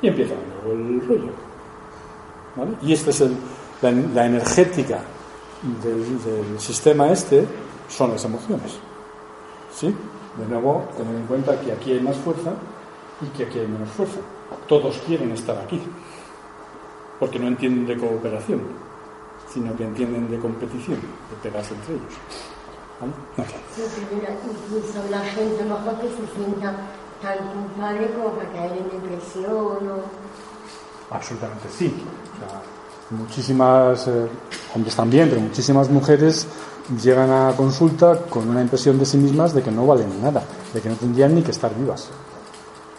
y 0.00 0.08
empieza 0.08 0.34
el 0.66 1.00
rollo. 1.06 1.32
¿vale? 2.56 2.70
Y 2.82 2.92
esta 2.92 3.10
es 3.10 3.24
la, 3.82 4.26
energética 4.26 5.00
del, 5.82 6.22
del, 6.22 6.60
sistema 6.60 7.10
este, 7.10 7.44
son 7.88 8.12
las 8.12 8.24
emociones. 8.24 8.78
¿Sí? 9.74 9.94
De 10.38 10.46
nuevo, 10.48 10.84
tener 10.96 11.14
en 11.14 11.26
cuenta 11.26 11.60
que 11.60 11.72
aquí 11.72 11.92
hay 11.92 12.00
más 12.00 12.16
fuerza 12.16 12.52
y 13.20 13.26
que 13.36 13.44
aquí 13.44 13.58
hay 13.58 13.66
menos 13.66 13.88
fuerza. 13.90 14.18
Todos 14.68 14.98
quieren 15.06 15.32
estar 15.32 15.58
aquí 15.58 15.82
porque 17.18 17.38
no 17.38 17.48
entienden 17.48 17.86
de 17.86 17.96
cooperación, 17.96 18.60
sino 19.52 19.74
que 19.76 19.84
entienden 19.84 20.30
de 20.30 20.38
competición, 20.38 20.96
de 20.96 21.36
pegarse 21.42 21.74
entre 21.74 21.94
ellos. 21.94 22.14
¿Vale? 23.00 23.12
incluso 23.36 25.10
la 25.10 25.20
gente 25.20 25.64
mejor 25.64 26.00
que 26.00 26.08
se 26.08 26.34
sienta 26.34 26.74
tan 27.20 27.38
culpable 27.48 28.10
como 28.12 28.30
para 28.30 28.50
caer 28.52 28.72
en 28.72 29.02
depresión 29.02 29.52
o... 29.52 31.14
Absolutamente 31.14 31.68
sí. 31.68 31.94
muchísimas, 33.10 34.08
eh, 34.08 34.26
hombres 34.74 34.96
también, 34.96 35.28
pero 35.28 35.40
muchísimas 35.40 35.88
mujeres 35.90 36.46
llegan 37.02 37.30
a 37.30 37.52
consulta 37.56 38.18
con 38.30 38.48
una 38.48 38.62
impresión 38.62 38.98
de 38.98 39.04
sí 39.04 39.16
mismas 39.18 39.52
de 39.52 39.62
que 39.62 39.70
no 39.70 39.86
valen 39.86 40.22
nada, 40.22 40.42
de 40.72 40.80
que 40.80 40.88
no 40.88 40.96
tendrían 40.96 41.34
ni 41.34 41.42
que 41.42 41.50
estar 41.50 41.74
vivas, 41.74 42.08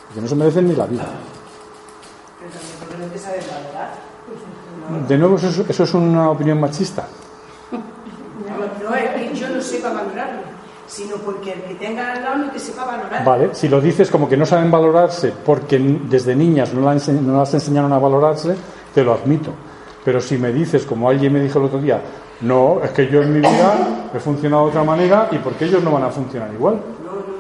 de 0.10 0.16
que 0.16 0.22
no 0.22 0.28
se 0.28 0.36
merecen 0.36 0.68
ni 0.68 0.76
la 0.76 0.86
vida. 0.86 1.08
Pero 2.40 2.52
también 2.52 2.76
porque 2.80 2.98
no 2.98 3.06
te 3.08 3.20
sabes 3.20 3.46
valorar. 3.50 4.08
De 5.08 5.18
nuevo, 5.18 5.36
eso, 5.36 5.66
eso 5.68 5.84
es 5.84 5.94
una 5.94 6.30
opinión 6.30 6.60
machista. 6.60 7.08
No, 7.72 8.96
es 8.96 9.10
que 9.10 9.36
yo 9.36 9.50
no 9.50 9.62
sepa 9.62 9.92
valorarlo, 9.92 10.42
sino 10.88 11.18
porque 11.18 11.54
el 11.54 11.62
que 11.64 11.76
tenga 11.76 12.14
al 12.14 12.24
lado 12.24 12.38
no 12.38 12.52
te 12.52 12.60
sepa 12.60 12.86
valorar. 12.86 13.26
Vale, 13.26 13.50
si 13.54 13.68
lo 13.68 13.82
dices 13.82 14.10
como 14.10 14.30
que 14.30 14.38
no 14.38 14.46
saben 14.46 14.72
valorarse 14.72 15.34
porque 15.46 15.78
desde 15.78 16.36
niñas 16.36 16.74
no, 16.74 16.82
no 16.82 17.40
las 17.40 17.54
enseñaron 17.54 17.92
a 17.92 18.00
valorarse, 18.00 18.56
te 18.94 19.04
lo 19.04 19.14
admito. 19.14 19.52
Pero 20.06 20.22
si 20.22 20.38
me 20.38 20.54
dices, 20.54 20.86
como 20.86 21.10
alguien 21.10 21.34
me 21.34 21.42
dijo 21.42 21.60
el 21.60 21.66
otro 21.66 21.80
día, 21.80 22.02
no, 22.42 22.82
es 22.84 22.92
que 22.92 23.08
yo 23.08 23.22
en 23.24 23.34
mi 23.34 23.40
vida 23.40 24.10
he 24.14 24.20
funcionado 24.20 24.64
de 24.64 24.70
otra 24.70 24.84
manera 24.84 25.28
y 25.32 25.38
porque 25.40 25.66
ellos 25.66 25.84
no 25.84 25.92
van 25.92 26.04
a 26.04 26.10
funcionar 26.10 26.54
igual. 26.54 26.80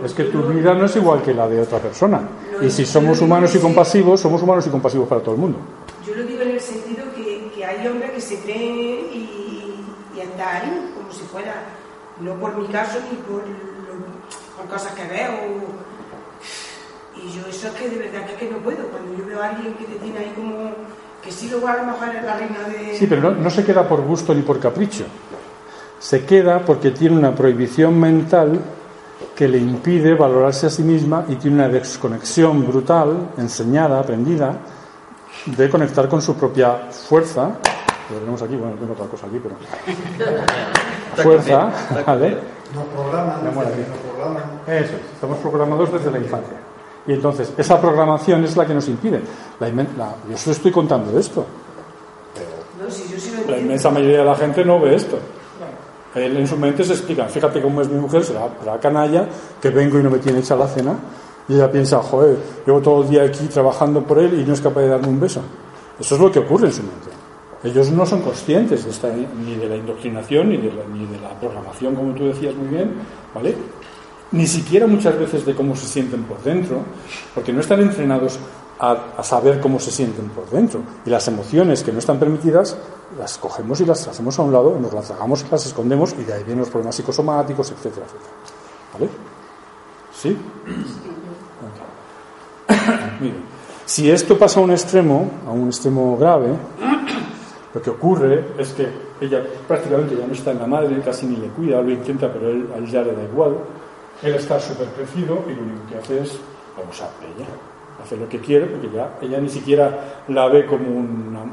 es 0.04 0.14
que 0.14 0.26
tu 0.26 0.42
vida 0.44 0.74
no 0.74 0.86
es 0.86 0.96
igual 0.96 1.22
que 1.22 1.34
la 1.34 1.48
de 1.48 1.62
otra 1.62 1.80
persona. 1.80 2.22
y 2.62 2.70
si 2.70 2.86
somos 2.86 3.22
humanos 3.22 3.56
y 3.56 3.60
compasivos, 3.60 4.20
somos 4.20 4.42
humanos 4.42 4.66
y 4.68 4.70
compasivos 4.70 5.08
para 5.08 5.22
todo 5.22 5.36
el 5.36 5.42
mundo. 5.42 5.60
Yo 6.06 6.16
lo 6.16 6.24
digo 6.24 6.42
en 6.42 6.50
el 6.52 6.60
sentido 6.60 7.06
que, 7.16 7.50
que 7.56 7.64
que 8.14 8.22
se 8.22 8.40
creen 8.42 9.08
y, 9.14 9.84
y 10.16 10.20
ahí, 10.20 10.94
como 10.96 11.12
si 11.12 11.24
fuera, 11.26 11.54
no 12.20 12.34
por 12.36 12.56
mi 12.58 12.68
caso 12.68 13.00
ni 13.12 13.18
por, 13.18 13.44
por 14.56 14.66
cosas 14.68 14.94
que 14.94 15.04
veo. 15.08 15.88
Y 17.16 17.32
yo 17.32 17.48
eso 17.48 17.68
es 17.68 17.74
que 17.74 17.90
de 17.90 17.98
verdad 17.98 18.26
que, 18.26 18.50
no 18.50 18.58
puedo. 18.58 18.88
Cuando 18.88 19.18
yo 19.18 19.26
veo 19.26 19.42
a 19.42 19.50
alguien 19.50 19.74
que 19.74 19.86
te 19.86 19.96
tiene 19.96 20.20
ahí 20.20 20.34
como 20.36 20.72
que 21.24 21.32
sí 21.32 21.50
luego 21.50 21.68
a 21.68 21.78
lo 21.78 21.86
mejor 21.86 22.14
la 22.14 22.38
reina 22.38 22.60
de... 22.68 22.96
Sí, 22.98 23.08
pero 23.08 23.22
no, 23.22 23.32
no 23.32 23.50
se 23.50 23.66
queda 23.66 23.88
por 23.88 24.02
gusto 24.02 24.34
ni 24.34 24.42
por 24.42 24.60
capricho. 24.60 25.06
Se 26.00 26.26
queda 26.26 26.64
porque 26.64 26.92
tiene 26.92 27.18
una 27.18 27.34
prohibición 27.34 28.00
mental 28.00 28.60
que 29.36 29.48
le 29.48 29.58
impide 29.58 30.14
valorarse 30.14 30.68
a 30.68 30.70
sí 30.70 30.84
misma 30.84 31.26
y 31.28 31.36
tiene 31.36 31.58
una 31.58 31.70
desconexión 31.70 32.68
brutal, 32.68 33.32
enseñada, 33.38 34.00
aprendida, 34.00 34.58
de 35.46 35.70
conectar 35.70 36.08
con 36.08 36.22
su 36.22 36.36
propia 36.36 36.90
fuerza. 36.92 37.58
Lo 38.10 38.18
tenemos 38.20 38.42
aquí, 38.42 38.56
bueno, 38.56 38.76
tengo 38.76 38.94
otra 38.94 39.06
cosa 39.06 39.28
aquí, 39.28 39.42
pero. 39.42 39.56
fuerza, 41.24 41.72
¿vale? 42.06 42.38
Nos 42.74 42.86
programan, 42.86 43.42
Eso, 44.68 44.94
estamos 45.14 45.38
programados 45.40 45.92
desde 45.92 46.12
la 46.12 46.18
infancia. 46.18 46.58
Y 47.08 47.14
entonces, 47.14 47.54
esa 47.58 47.80
programación 47.80 48.44
es 48.44 48.56
la 48.58 48.66
que 48.66 48.74
nos 48.74 48.88
impide. 48.88 49.22
La, 49.60 49.70
yo 49.70 50.36
os 50.36 50.48
estoy 50.48 50.72
contando 50.72 51.18
esto. 51.18 51.46
la 53.48 53.58
inmensa 53.58 53.90
mayoría 53.90 54.20
de 54.20 54.26
la 54.26 54.36
gente 54.36 54.66
no 54.66 54.80
ve 54.80 54.96
esto. 54.96 55.18
Él 56.16 56.38
en 56.38 56.48
su 56.48 56.58
mente 56.58 56.84
se 56.84 56.94
explica, 56.94 57.26
fíjate 57.26 57.62
cómo 57.62 57.82
es 57.82 57.90
mi 57.90 58.00
mujer, 58.00 58.24
será 58.24 58.50
la 58.66 58.80
canalla, 58.80 59.28
que 59.62 59.70
vengo 59.70 60.00
y 60.00 60.04
no 60.04 60.10
me 60.10 60.18
tiene 60.18 60.40
hecha 60.40 60.56
la 60.56 60.68
cena, 60.68 60.96
y 61.48 61.56
ella 61.56 61.72
piensa, 61.72 62.02
joder, 62.02 62.38
llevo 62.66 62.82
todo 62.82 63.04
el 63.04 63.10
día 63.10 63.24
aquí 63.24 63.46
trabajando 63.46 64.02
por 64.02 64.18
él 64.18 64.40
y 64.40 64.44
no 64.44 64.54
es 64.54 64.62
capaz 64.62 64.82
de 64.82 64.90
darme 64.90 65.08
un 65.10 65.20
beso. 65.20 65.42
Eso 66.00 66.16
es 66.16 66.22
lo 66.22 66.32
que 66.32 66.40
ocurre 66.40 66.68
en 66.68 66.74
su 66.74 66.82
mente. 66.82 67.17
Ellos 67.64 67.92
no 67.92 68.06
son 68.06 68.22
conscientes 68.22 68.86
de 68.86 68.92
esta, 68.92 69.10
ni 69.10 69.56
de 69.56 69.68
la 69.68 69.76
indoctrinación, 69.76 70.50
ni 70.50 70.58
de 70.58 70.72
la, 70.72 70.84
ni 70.86 71.06
de 71.06 71.20
la 71.20 71.30
programación, 71.40 71.96
como 71.96 72.14
tú 72.14 72.26
decías 72.26 72.56
muy 72.56 72.68
bien, 72.68 72.92
¿vale? 73.34 73.56
Ni 74.32 74.46
siquiera 74.46 74.86
muchas 74.86 75.18
veces 75.18 75.46
de 75.46 75.56
cómo 75.56 75.76
se 75.76 75.88
sienten 75.88 76.24
por 76.24 76.42
dentro, 76.44 76.82
porque 77.34 77.52
no 77.52 77.62
están 77.62 77.82
entrenados 77.82 78.38
a, 78.80 78.98
a, 79.18 79.24
saber 79.24 79.60
cómo 79.60 79.80
se 79.80 79.90
sienten 79.90 80.30
por 80.30 80.50
dentro. 80.50 80.82
Y 81.06 81.10
las 81.10 81.28
emociones 81.28 81.82
que 81.82 81.92
no 81.92 82.00
están 82.00 82.20
permitidas 82.20 82.78
las 83.18 83.38
cogemos 83.38 83.80
y 83.82 83.86
las 83.86 84.08
hacemos 84.08 84.38
a 84.38 84.44
un 84.44 84.54
lado, 84.54 84.78
nos 84.80 84.94
las 84.94 85.08
tragamos 85.08 85.44
y 85.48 85.52
las 85.52 85.66
escondemos, 85.66 86.14
y 86.20 86.24
de 86.24 86.34
ahí 86.34 86.44
vienen 86.44 86.60
los 86.60 86.70
problemas 86.70 86.96
psicosomáticos, 86.96 87.72
etcétera, 87.72 88.06
etcétera. 88.06 88.32
¿Vale? 88.94 89.10
¿Sí? 90.14 90.38
si 93.86 94.12
esto 94.12 94.38
pasa 94.38 94.60
a 94.60 94.64
un 94.64 94.72
extremo, 94.72 95.30
a 95.48 95.52
un 95.52 95.68
extremo 95.68 96.18
grave, 96.18 96.50
lo 97.74 97.82
que 97.82 97.90
ocurre 97.90 98.44
es 98.58 98.74
que 98.74 98.88
ella 99.20 99.44
prácticamente 99.68 100.16
ya 100.16 100.26
no 100.26 100.34
está 100.34 100.52
en 100.52 100.60
la 100.60 100.68
madre, 100.68 101.02
casi 101.04 101.26
ni 101.26 101.36
le 101.36 101.48
cuida, 101.48 101.82
lo 101.82 101.92
intenta, 101.92 102.32
pero 102.32 102.50
él, 102.50 102.68
a 102.74 102.78
él 102.78 102.88
ya 102.88 103.02
le 103.02 103.14
da 103.14 103.24
igual. 103.24 103.58
Él 104.24 104.36
está 104.36 104.60
súper 104.60 104.88
crecido 104.90 105.44
y 105.48 105.54
lo 105.54 105.62
único 105.62 105.88
que 105.90 105.98
hace 105.98 106.22
es 106.22 106.40
abusar 106.82 107.10
de 107.20 107.28
ella. 107.28 107.50
Hace 108.02 108.16
lo 108.16 108.30
que 108.30 108.40
quiere 108.40 108.68
porque 108.68 108.90
ya 108.90 109.18
ella 109.22 109.40
ni 109.40 109.50
siquiera 109.50 110.24
la 110.28 110.48
ve 110.48 110.66
como, 110.66 110.86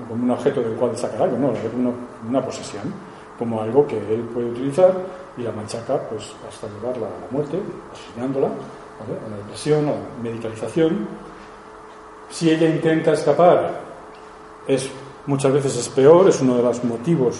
como 0.08 0.24
un 0.24 0.30
objeto 0.30 0.60
del 0.60 0.74
cual 0.74 0.96
sacar 0.96 1.22
algo, 1.22 1.38
no, 1.38 1.52
la 1.52 1.60
ve 1.60 1.68
como 1.70 1.94
una, 2.28 2.44
posesión, 2.44 2.92
como 3.38 3.60
algo 3.60 3.86
que 3.86 3.96
él 3.96 4.20
puede 4.32 4.50
utilizar 4.50 4.92
y 5.36 5.42
la 5.42 5.52
machaca 5.52 5.98
pues, 6.08 6.34
hasta 6.48 6.68
llevarla 6.68 7.06
a 7.06 7.20
la 7.20 7.26
muerte, 7.30 7.58
asesinándola 7.92 8.46
a 8.46 9.30
la 9.30 9.36
depresión, 9.38 9.88
a 9.88 9.92
la 9.92 10.22
medicalización. 10.22 11.08
Si 12.30 12.50
ella 12.50 12.68
intenta 12.68 13.12
escapar, 13.12 13.80
es, 14.66 14.90
muchas 15.26 15.52
veces 15.52 15.76
es 15.76 15.88
peor, 15.88 16.28
es 16.28 16.40
uno 16.40 16.56
de 16.56 16.62
los 16.62 16.82
motivos, 16.84 17.36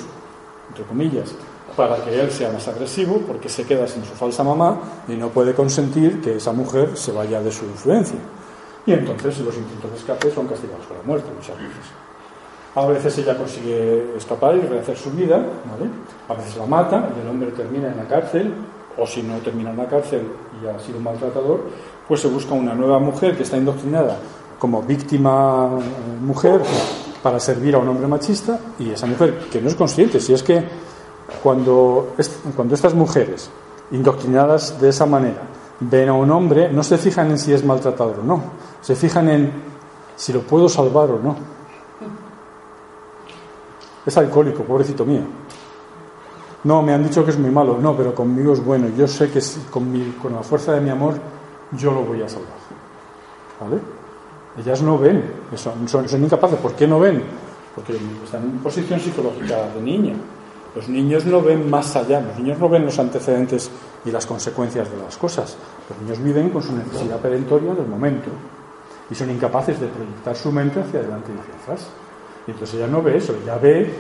entre 0.69 0.85
comillas, 0.85 1.35
para 1.77 1.97
que 2.05 2.21
él 2.21 2.31
sea 2.31 2.53
más 2.53 2.67
agresivo, 2.69 3.21
porque 3.27 3.49
se 3.49 3.65
queda 3.65 3.87
sin 3.87 4.05
su 4.05 4.15
falsa 4.15 4.45
mamá 4.45 4.79
y 5.09 5.15
no 5.15 5.29
puede 5.29 5.55
consentir 5.55 6.21
que 6.21 6.37
esa 6.37 6.53
mujer 6.53 6.97
se 6.97 7.13
vaya 7.13 7.41
de 7.43 7.51
su 7.51 7.65
influencia. 7.65 8.19
Y 8.87 8.93
entonces 8.93 9.39
los 9.41 9.57
intentos 9.57 9.91
de 9.91 9.97
escape 9.97 10.31
son 10.31 10.47
castigados 10.47 10.87
con 10.87 10.99
la 10.99 11.03
muerte 11.03 11.29
muchas 11.35 11.57
veces. 11.57 11.85
A 12.77 12.87
veces 12.87 13.17
ella 13.19 13.37
consigue 13.37 14.17
escapar 14.17 14.57
y 14.57 14.61
rehacer 14.61 14.97
su 14.97 15.11
vida, 15.13 15.37
¿vale? 15.37 15.91
a 16.29 16.35
veces 16.35 16.57
la 16.57 16.67
mata 16.67 17.09
y 17.17 17.21
el 17.21 17.29
hombre 17.29 17.51
termina 17.53 17.89
en 17.89 17.97
la 17.97 18.05
cárcel 18.05 18.53
o 18.99 19.07
si 19.07 19.23
no 19.23 19.39
termina 19.39 19.71
en 19.71 19.77
la 19.77 19.87
cárcel 19.87 20.27
y 20.63 20.67
ha 20.67 20.79
sido 20.79 20.99
un 20.99 21.05
maltratador, 21.05 21.61
pues 22.07 22.21
se 22.21 22.29
busca 22.29 22.55
una 22.55 22.75
nueva 22.75 22.99
mujer 22.99 23.37
que 23.37 23.45
está 23.45 23.57
indoctrinada 23.57 24.19
como 24.59 24.83
víctima 24.83 25.71
eh, 25.81 26.21
mujer 26.21 26.61
para 27.25 27.41
servir 27.41 27.75
a 27.75 27.79
un 27.79 27.89
hombre 27.89 28.07
machista 28.07 28.61
y 28.79 28.91
esa 28.91 29.07
mujer 29.07 29.49
que 29.51 29.59
no 29.59 29.69
es 29.69 29.75
consciente, 29.75 30.21
si 30.21 30.35
es 30.35 30.43
que 30.43 30.63
cuando, 31.43 32.13
cuando 32.55 32.75
estas 32.75 32.93
mujeres 32.93 33.49
indoctrinadas 33.93 34.79
de 34.79 34.91
esa 34.91 35.07
manera 35.07 35.41
ven 35.81 36.11
a 36.11 36.13
un 36.13 36.31
hombre, 36.31 36.71
no 36.71 36.83
se 36.83 36.99
fijan 36.99 37.31
en 37.31 37.39
si 37.39 37.55
es 37.55 37.65
maltratador 37.65 38.21
o 38.21 38.23
no, 38.23 38.43
se 38.83 38.95
fijan 38.95 39.31
en 39.31 39.51
si 40.15 40.35
lo 40.35 40.43
puedo 40.43 40.69
salvar 40.69 41.13
o 41.13 41.19
no. 41.19 41.35
Es 44.05 44.15
alcohólico, 44.19 44.63
pobrecito 44.63 45.07
mío. 45.07 45.23
No, 46.65 46.83
me 46.83 46.93
han 46.93 47.03
dicho 47.03 47.25
que 47.25 47.31
es 47.31 47.39
muy 47.39 47.51
malo. 47.51 47.79
No, 47.81 47.97
pero 47.97 48.15
conmigo 48.15 48.53
es 48.53 48.63
bueno. 48.63 48.89
Yo 48.99 49.09
sé 49.09 49.31
que 49.31 49.41
con, 49.71 49.91
mi, 49.91 50.11
con 50.21 50.35
la 50.35 50.43
fuerza 50.43 50.73
de 50.73 50.83
mi 50.83 50.91
amor 50.91 51.15
yo 51.73 51.91
lo 51.91 52.03
voy 52.03 52.21
a 52.21 52.29
salvar. 52.29 52.53
¿Vale? 53.63 53.94
Ellas 54.59 54.83
no 54.83 54.99
ven, 54.99 55.23
son, 55.57 55.89
son, 55.89 56.25
incapaces. 56.25 56.59
¿Por 56.59 56.75
qué 56.75 56.87
no 56.87 57.01
ven? 57.01 57.23
Porque 57.75 57.95
están 58.25 58.45
en 58.45 58.59
posición 58.59 59.01
psicológica 59.01 59.69
de 59.75 59.81
niña. 59.81 60.15
Los 60.77 60.89
niños 60.89 61.25
no 61.25 61.41
ven 61.41 61.69
más 61.69 61.95
allá, 61.97 62.21
los 62.21 62.39
niños 62.39 62.59
no 62.59 62.69
ven 62.69 62.85
los 62.85 62.99
antecedentes 62.99 63.71
y 64.05 64.11
las 64.11 64.27
consecuencias 64.27 64.91
de 64.91 64.97
las 64.97 65.17
cosas. 65.17 65.57
Los 65.89 65.99
niños 66.01 66.23
viven 66.23 66.51
con 66.51 66.63
su 66.63 66.75
necesidad 66.75 67.19
perentoria 67.19 67.75
del 67.75 67.87
momento 67.87 68.31
y 69.11 69.15
son 69.15 69.31
incapaces 69.31 69.81
de 69.81 69.87
proyectar 69.89 70.37
su 70.37 70.51
mente 70.51 70.81
hacia 70.81 71.01
adelante 71.01 71.33
y 71.35 71.41
hacia 71.41 71.63
atrás. 71.63 71.87
Y 72.47 72.51
entonces 72.53 72.77
ella 72.77 72.89
no 72.89 73.03
ve 73.03 73.17
eso, 73.17 73.35
ella 73.43 73.57
ve 73.57 73.93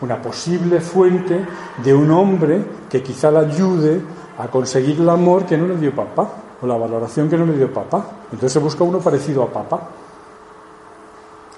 una 0.00 0.20
posible 0.20 0.80
fuente 0.80 1.44
de 1.84 1.94
un 1.94 2.10
hombre 2.10 2.64
que 2.88 3.02
quizá 3.02 3.30
la 3.30 3.40
ayude 3.40 4.00
a 4.38 4.48
conseguir 4.48 5.00
el 5.00 5.08
amor 5.08 5.46
que 5.46 5.56
no 5.56 5.66
le 5.66 5.76
dio 5.76 5.94
papá 5.94 6.30
o 6.62 6.66
la 6.66 6.76
valoración 6.76 7.28
que 7.28 7.36
no 7.36 7.46
le 7.46 7.56
dio 7.56 7.72
papá. 7.72 8.04
Entonces 8.24 8.52
se 8.52 8.58
busca 8.58 8.84
uno 8.84 8.98
parecido 9.00 9.42
a 9.42 9.46
papá. 9.48 9.80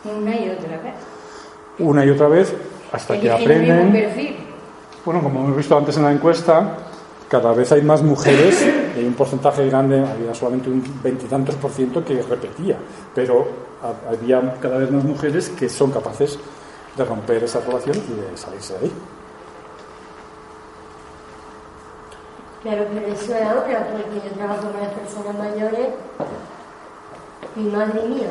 Una 0.04 0.34
y 0.34 0.50
otra 0.50 0.78
vez. 0.78 0.94
Una 1.78 2.04
y 2.04 2.10
otra 2.10 2.28
vez 2.28 2.54
hasta 2.92 3.18
que 3.18 3.30
aprenden. 3.30 3.92
Bueno, 5.04 5.22
como 5.22 5.40
hemos 5.40 5.56
visto 5.56 5.76
antes 5.76 5.96
en 5.96 6.04
la 6.04 6.12
encuesta, 6.12 6.76
cada 7.28 7.52
vez 7.52 7.72
hay 7.72 7.82
más 7.82 8.02
mujeres 8.02 8.62
y 8.96 9.00
hay 9.00 9.06
un 9.06 9.14
porcentaje 9.14 9.66
grande, 9.66 10.00
había 10.00 10.34
solamente 10.34 10.70
un 10.70 10.82
veintitantos 11.02 11.54
por 11.56 11.70
ciento 11.70 12.04
que 12.04 12.22
repetía, 12.22 12.76
pero 13.14 13.46
había 14.08 14.54
cada 14.60 14.78
vez 14.78 14.90
más 14.90 15.02
mujeres 15.02 15.48
que 15.50 15.68
son 15.68 15.90
capaces 15.90 16.38
de 16.96 17.04
romper 17.04 17.42
esa 17.42 17.60
relación 17.60 17.96
y 17.96 18.30
de 18.30 18.36
salirse 18.36 18.74
de 18.74 18.78
ahí. 18.80 18.92
Claro, 22.62 22.86
pero 22.94 23.06
eso 23.06 23.34
es 23.34 23.42
ahora, 23.42 23.88
porque 23.90 24.28
yo 24.28 24.34
trabajo 24.36 24.68
con 24.70 24.80
las 24.80 24.92
personas 24.92 25.34
mayores 25.36 25.88
y 27.56 27.60
madre 27.60 28.08
mía, 28.08 28.28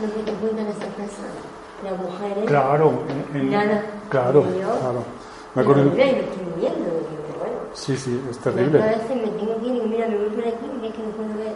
lo 0.00 0.14
que 0.14 0.30
te 0.30 0.32
cuentan 0.38 0.66
esas 0.66 0.92
personas. 0.96 1.44
Las 1.84 1.98
mujeres. 1.98 2.44
Claro, 2.46 2.92
nada. 3.34 3.82
Claro, 4.08 4.44
claro. 4.44 5.04
Me 5.54 5.62
acuerdo. 5.62 5.84
lo 5.84 5.90
estoy 5.90 6.14
viendo, 6.58 6.84
bueno. 7.38 7.56
Sí, 7.74 7.96
sí, 7.98 8.18
es 8.30 8.38
terrible. 8.38 8.82
A 8.82 8.86
veces 8.86 9.10
me 9.10 9.28
tengo 9.28 9.60
que 9.60 9.66
ir 9.66 9.76
y 9.76 9.88
mira, 9.88 10.08
me 10.08 10.16
voy 10.16 10.30
por 10.30 10.44
aquí 10.44 10.66
y 10.82 10.86
es 10.86 10.92
que 10.94 11.02
no 11.02 11.08
puedo 11.10 11.28
ver. 11.36 11.52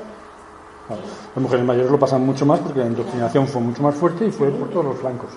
Las 1.35 1.43
mujeres 1.43 1.64
mayores 1.64 1.91
lo 1.91 1.99
pasan 1.99 2.27
mucho 2.27 2.45
más 2.45 2.61
porque 2.61 2.81
la 2.81 2.87
indoctrinación 2.87 3.47
fue 3.47 3.62
mucho 3.62 3.83
más 3.83 3.95
fuerte 3.95 4.27
y 4.27 4.31
fue 4.31 4.49
por 4.51 4.68
todos 4.68 4.85
los 4.87 4.99
flancos. 4.99 5.31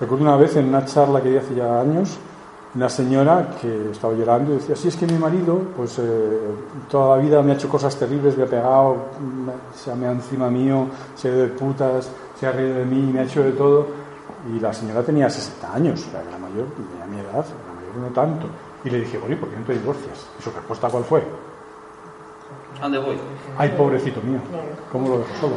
Recuerdo 0.00 0.24
una 0.24 0.36
vez 0.36 0.56
en 0.56 0.68
una 0.68 0.84
charla 0.84 1.20
que 1.20 1.30
di 1.30 1.36
hace 1.36 1.54
ya 1.54 1.80
años, 1.80 2.18
una 2.74 2.88
señora 2.88 3.56
que 3.60 3.90
estaba 3.90 4.12
llorando 4.12 4.52
y 4.52 4.56
decía, 4.56 4.76
sí, 4.76 4.88
es 4.88 4.96
que 4.96 5.06
mi 5.06 5.18
marido, 5.18 5.60
pues 5.76 5.98
eh, 5.98 6.38
toda 6.90 7.16
la 7.16 7.22
vida 7.22 7.42
me 7.42 7.52
ha 7.52 7.54
hecho 7.54 7.68
cosas 7.68 7.96
terribles, 7.96 8.36
me 8.36 8.44
ha 8.44 8.46
pegado, 8.46 8.96
se 9.74 9.90
ha 9.90 9.94
meado 9.94 10.16
encima 10.16 10.50
mío, 10.50 10.86
se 11.16 11.28
ha 11.28 11.32
ido 11.32 11.40
de 11.42 11.48
putas, 11.48 12.10
se 12.38 12.46
ha 12.46 12.52
reído 12.52 12.78
de 12.78 12.84
mí, 12.84 13.10
me 13.12 13.20
ha 13.20 13.22
hecho 13.24 13.42
de 13.42 13.52
todo. 13.52 13.86
Y 14.54 14.60
la 14.60 14.72
señora 14.72 15.02
tenía 15.02 15.28
60 15.28 15.74
años, 15.74 16.06
o 16.06 16.10
sea, 16.10 16.20
era 16.20 16.38
mayor, 16.38 16.66
tenía 16.68 17.06
mi 17.06 17.18
edad, 17.18 17.44
era 17.44 17.74
mayor 17.74 17.96
no 17.96 18.08
tanto. 18.08 18.46
Y 18.84 18.90
le 18.90 19.00
dije, 19.00 19.18
oye, 19.18 19.36
¿por 19.36 19.48
qué 19.48 19.56
no 19.56 19.64
te 19.64 19.72
divorcias? 19.72 20.26
¿Y 20.38 20.42
su 20.42 20.50
respuesta 20.50 20.88
cuál 20.88 21.04
fue? 21.04 21.24
¿Dónde 22.80 22.98
voy? 22.98 23.16
Ay, 23.56 23.74
pobrecito 23.76 24.20
mío, 24.22 24.40
¿cómo 24.92 25.08
lo 25.08 25.18
dejo 25.18 25.34
solo? 25.40 25.54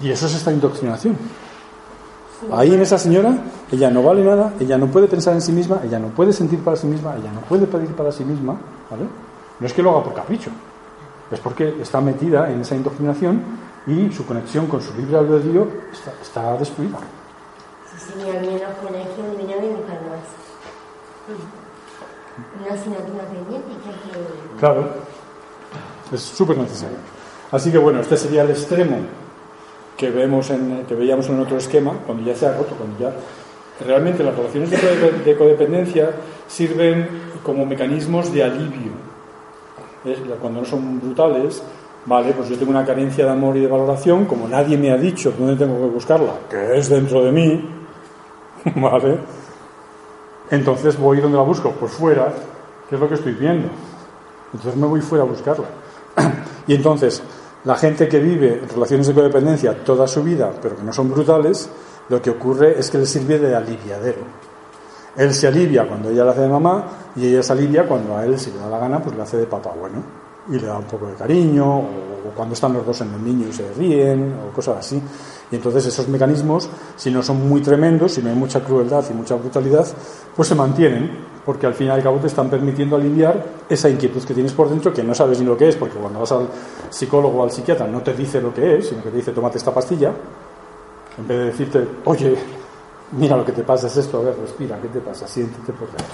Y 0.00 0.10
eso 0.10 0.26
es 0.26 0.34
esta 0.34 0.52
indoctrinación. 0.52 1.16
Ahí 2.52 2.72
en 2.72 2.80
esa 2.80 2.98
señora, 2.98 3.36
ella 3.70 3.90
no 3.90 4.02
vale 4.02 4.24
nada, 4.24 4.54
ella 4.58 4.78
no 4.78 4.86
puede 4.86 5.06
pensar 5.08 5.34
en 5.34 5.42
sí 5.42 5.52
misma, 5.52 5.80
ella 5.84 5.98
no 5.98 6.08
puede 6.08 6.32
sentir 6.32 6.60
para 6.60 6.76
sí 6.76 6.86
misma, 6.86 7.14
ella 7.16 7.30
no 7.32 7.40
puede 7.42 7.66
pedir 7.66 7.94
para 7.94 8.10
sí 8.10 8.24
misma, 8.24 8.56
¿vale? 8.90 9.04
No 9.58 9.66
es 9.66 9.72
que 9.72 9.82
lo 9.82 9.90
haga 9.90 10.04
por 10.04 10.14
capricho, 10.14 10.50
es 11.30 11.38
porque 11.38 11.76
está 11.80 12.00
metida 12.00 12.50
en 12.50 12.62
esa 12.62 12.74
indoctrinación 12.74 13.42
y 13.86 14.10
su 14.10 14.24
conexión 14.24 14.66
con 14.66 14.80
su 14.80 14.94
libre 14.94 15.18
albedrío 15.18 15.68
está, 15.92 16.12
está 16.22 16.56
destruida. 16.56 16.98
Sí, 17.90 18.14
sí, 18.14 18.22
a 18.22 18.40
mí 18.40 18.48
en 18.48 18.60
los 18.60 18.72
colegios 18.82 19.30
debería 19.32 19.56
de 19.56 19.70
más. 19.70 20.26
Una 22.58 22.74
asignatura 22.74 23.24
pendiente 23.24 23.68
que... 23.68 24.58
Claro, 24.58 24.88
es 26.10 26.22
súper 26.22 26.56
necesario. 26.56 26.96
Así 27.52 27.70
que 27.70 27.78
bueno, 27.78 28.00
este 28.00 28.16
sería 28.16 28.42
el 28.42 28.50
extremo 28.50 28.96
que, 30.00 30.10
vemos 30.10 30.48
en, 30.48 30.86
que 30.88 30.94
veíamos 30.94 31.28
en 31.28 31.38
otro 31.40 31.58
esquema, 31.58 31.92
cuando 32.06 32.24
ya 32.24 32.34
se 32.34 32.46
ha 32.46 32.56
roto, 32.56 32.74
cuando 32.74 32.98
ya 32.98 33.12
realmente 33.84 34.24
las 34.24 34.34
relaciones 34.34 34.70
de 34.70 35.36
codependencia 35.36 36.10
sirven 36.48 37.06
como 37.42 37.66
mecanismos 37.66 38.32
de 38.32 38.42
alivio. 38.42 38.92
Cuando 40.40 40.60
no 40.60 40.66
son 40.66 40.98
brutales, 40.98 41.62
vale, 42.06 42.32
pues 42.32 42.48
yo 42.48 42.56
tengo 42.56 42.70
una 42.70 42.86
carencia 42.86 43.26
de 43.26 43.30
amor 43.30 43.58
y 43.58 43.60
de 43.60 43.66
valoración, 43.66 44.24
como 44.24 44.48
nadie 44.48 44.78
me 44.78 44.90
ha 44.90 44.96
dicho 44.96 45.34
dónde 45.38 45.56
tengo 45.56 45.78
que 45.78 45.92
buscarla, 45.92 46.32
que 46.48 46.78
es 46.78 46.88
dentro 46.88 47.22
de 47.22 47.32
mí, 47.32 47.68
vale, 48.76 49.18
entonces 50.50 50.98
voy 50.98 51.20
donde 51.20 51.36
la 51.36 51.44
busco, 51.44 51.72
pues 51.72 51.92
fuera, 51.92 52.32
que 52.88 52.94
es 52.94 53.00
lo 53.00 53.06
que 53.06 53.16
estoy 53.16 53.34
viendo. 53.34 53.68
Entonces 54.54 54.80
me 54.80 54.86
voy 54.86 55.02
fuera 55.02 55.24
a 55.24 55.26
buscarla. 55.26 55.66
y 56.66 56.74
entonces, 56.74 57.22
la 57.64 57.76
gente 57.76 58.08
que 58.08 58.18
vive 58.18 58.62
relaciones 58.72 59.06
de 59.06 59.14
codependencia 59.14 59.84
toda 59.84 60.06
su 60.06 60.22
vida, 60.22 60.50
pero 60.60 60.76
que 60.76 60.82
no 60.82 60.92
son 60.92 61.10
brutales, 61.10 61.68
lo 62.08 62.20
que 62.20 62.30
ocurre 62.30 62.78
es 62.78 62.90
que 62.90 62.98
le 62.98 63.06
sirve 63.06 63.38
de 63.38 63.54
aliviadero. 63.54 64.22
Él 65.16 65.34
se 65.34 65.48
alivia 65.48 65.86
cuando 65.86 66.10
ella 66.10 66.24
le 66.24 66.30
hace 66.30 66.40
de 66.40 66.48
mamá 66.48 66.86
y 67.16 67.26
ella 67.26 67.42
se 67.42 67.52
alivia 67.52 67.86
cuando 67.86 68.16
a 68.16 68.24
él, 68.24 68.38
si 68.38 68.50
le 68.50 68.58
da 68.58 68.68
la 68.68 68.78
gana, 68.78 69.02
pues 69.02 69.16
le 69.16 69.22
hace 69.22 69.36
de 69.36 69.46
papá 69.46 69.72
bueno. 69.78 70.02
Y 70.48 70.58
le 70.58 70.66
da 70.66 70.78
un 70.78 70.84
poco 70.84 71.06
de 71.06 71.14
cariño, 71.14 71.78
o 71.78 72.32
cuando 72.34 72.54
están 72.54 72.72
los 72.72 72.86
dos 72.86 73.00
en 73.02 73.12
el 73.12 73.24
niño 73.24 73.48
y 73.48 73.52
se 73.52 73.70
ríen, 73.72 74.34
o 74.48 74.54
cosas 74.54 74.78
así. 74.78 75.00
Y 75.50 75.56
entonces 75.56 75.86
esos 75.86 76.08
mecanismos, 76.08 76.68
si 76.96 77.10
no 77.10 77.22
son 77.22 77.48
muy 77.48 77.60
tremendos, 77.60 78.12
si 78.12 78.22
no 78.22 78.30
hay 78.30 78.36
mucha 78.36 78.60
crueldad 78.60 79.04
y 79.10 79.14
mucha 79.14 79.34
brutalidad, 79.34 79.86
pues 80.34 80.48
se 80.48 80.54
mantienen, 80.54 81.10
porque 81.44 81.66
al 81.66 81.74
fin 81.74 81.88
y 81.88 81.90
al 81.90 82.02
cabo 82.02 82.18
te 82.18 82.26
están 82.26 82.50
permitiendo 82.50 82.96
aliviar 82.96 83.44
esa 83.68 83.88
inquietud 83.88 84.22
que 84.24 84.34
tienes 84.34 84.52
por 84.52 84.68
dentro, 84.68 84.92
que 84.92 85.02
no 85.02 85.14
sabes 85.14 85.40
ni 85.40 85.46
lo 85.46 85.56
que 85.56 85.68
es, 85.68 85.76
porque 85.76 85.96
cuando 85.96 86.20
vas 86.20 86.32
al 86.32 86.48
psicólogo 86.90 87.40
o 87.40 87.44
al 87.44 87.50
psiquiatra 87.50 87.86
no 87.86 88.02
te 88.02 88.12
dice 88.12 88.40
lo 88.40 88.52
que 88.52 88.78
es, 88.78 88.88
sino 88.88 89.02
que 89.02 89.10
te 89.10 89.16
dice 89.16 89.32
tómate 89.32 89.58
esta 89.58 89.72
pastilla, 89.72 90.12
en 91.18 91.26
vez 91.26 91.38
de 91.38 91.44
decirte, 91.46 91.88
oye, 92.04 92.36
mira 93.12 93.36
lo 93.36 93.44
que 93.44 93.52
te 93.52 93.62
pasa 93.62 93.86
es 93.86 93.96
esto, 93.96 94.18
a 94.18 94.22
ver, 94.22 94.36
respira, 94.40 94.78
¿qué 94.80 94.88
te 94.88 95.00
pasa? 95.00 95.26
Siéntete 95.26 95.72
por 95.72 95.88
dentro. 95.88 96.06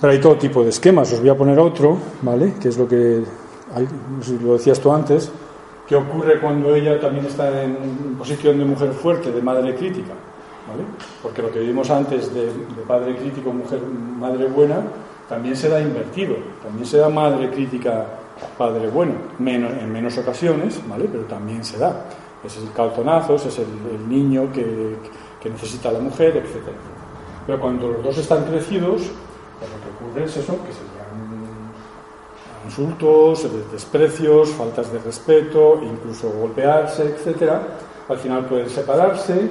Pero 0.00 0.12
hay 0.12 0.20
todo 0.20 0.36
tipo 0.36 0.62
de 0.62 0.70
esquemas, 0.70 1.12
os 1.12 1.20
voy 1.20 1.30
a 1.30 1.36
poner 1.36 1.58
otro, 1.58 1.96
¿vale? 2.22 2.54
Que 2.60 2.68
es 2.68 2.76
lo 2.76 2.86
que 2.86 3.22
lo 4.42 4.52
decías 4.52 4.78
tú 4.78 4.92
antes, 4.92 5.30
¿qué 5.86 5.96
ocurre 5.96 6.40
cuando 6.40 6.74
ella 6.74 7.00
también 7.00 7.26
está 7.26 7.62
en 7.62 8.14
posición 8.18 8.58
de 8.58 8.64
mujer 8.64 8.92
fuerte, 8.92 9.32
de 9.32 9.42
madre 9.42 9.74
crítica? 9.74 10.12
Porque 11.22 11.42
lo 11.42 11.50
que 11.50 11.60
vimos 11.60 11.90
antes 11.90 12.32
de, 12.34 12.50
padre 12.86 13.16
crítico, 13.16 13.52
mujer, 13.52 13.80
madre 13.82 14.46
buena, 14.46 14.82
también 15.28 15.56
se 15.56 15.68
da 15.68 15.80
invertido, 15.80 16.36
también 16.62 16.86
se 16.86 16.98
da 16.98 17.08
madre 17.08 17.50
crítica, 17.50 18.06
padre 18.58 18.88
bueno, 18.88 19.14
en 19.38 19.92
menos 19.92 20.16
ocasiones, 20.18 20.80
¿vale? 20.88 21.08
Pero 21.10 21.24
también 21.24 21.64
se 21.64 21.78
da. 21.78 22.04
Ese 22.44 22.58
es 22.58 22.66
el 22.66 22.72
caltonazo, 22.72 23.36
ese 23.36 23.48
es 23.48 23.58
el, 23.58 24.08
niño 24.08 24.52
que, 24.52 24.96
que, 25.40 25.48
necesita 25.48 25.90
la 25.90 25.98
mujer, 25.98 26.36
etc. 26.36 26.60
Pero 27.46 27.60
cuando 27.60 27.88
los 27.88 28.02
dos 28.02 28.18
están 28.18 28.44
crecidos, 28.44 29.02
pues 29.58 29.70
lo 29.70 29.80
que 29.80 30.04
ocurre 30.04 30.24
es 30.24 30.36
eso, 30.36 30.52
que 30.64 30.72
se 30.72 30.94
insultos, 32.64 33.46
desprecios, 33.70 34.50
faltas 34.50 34.90
de 34.92 34.98
respeto, 34.98 35.80
incluso 35.82 36.30
golpearse, 36.30 37.02
etcétera. 37.04 37.62
Al 38.08 38.18
final 38.18 38.46
pueden 38.46 38.68
separarse. 38.68 39.50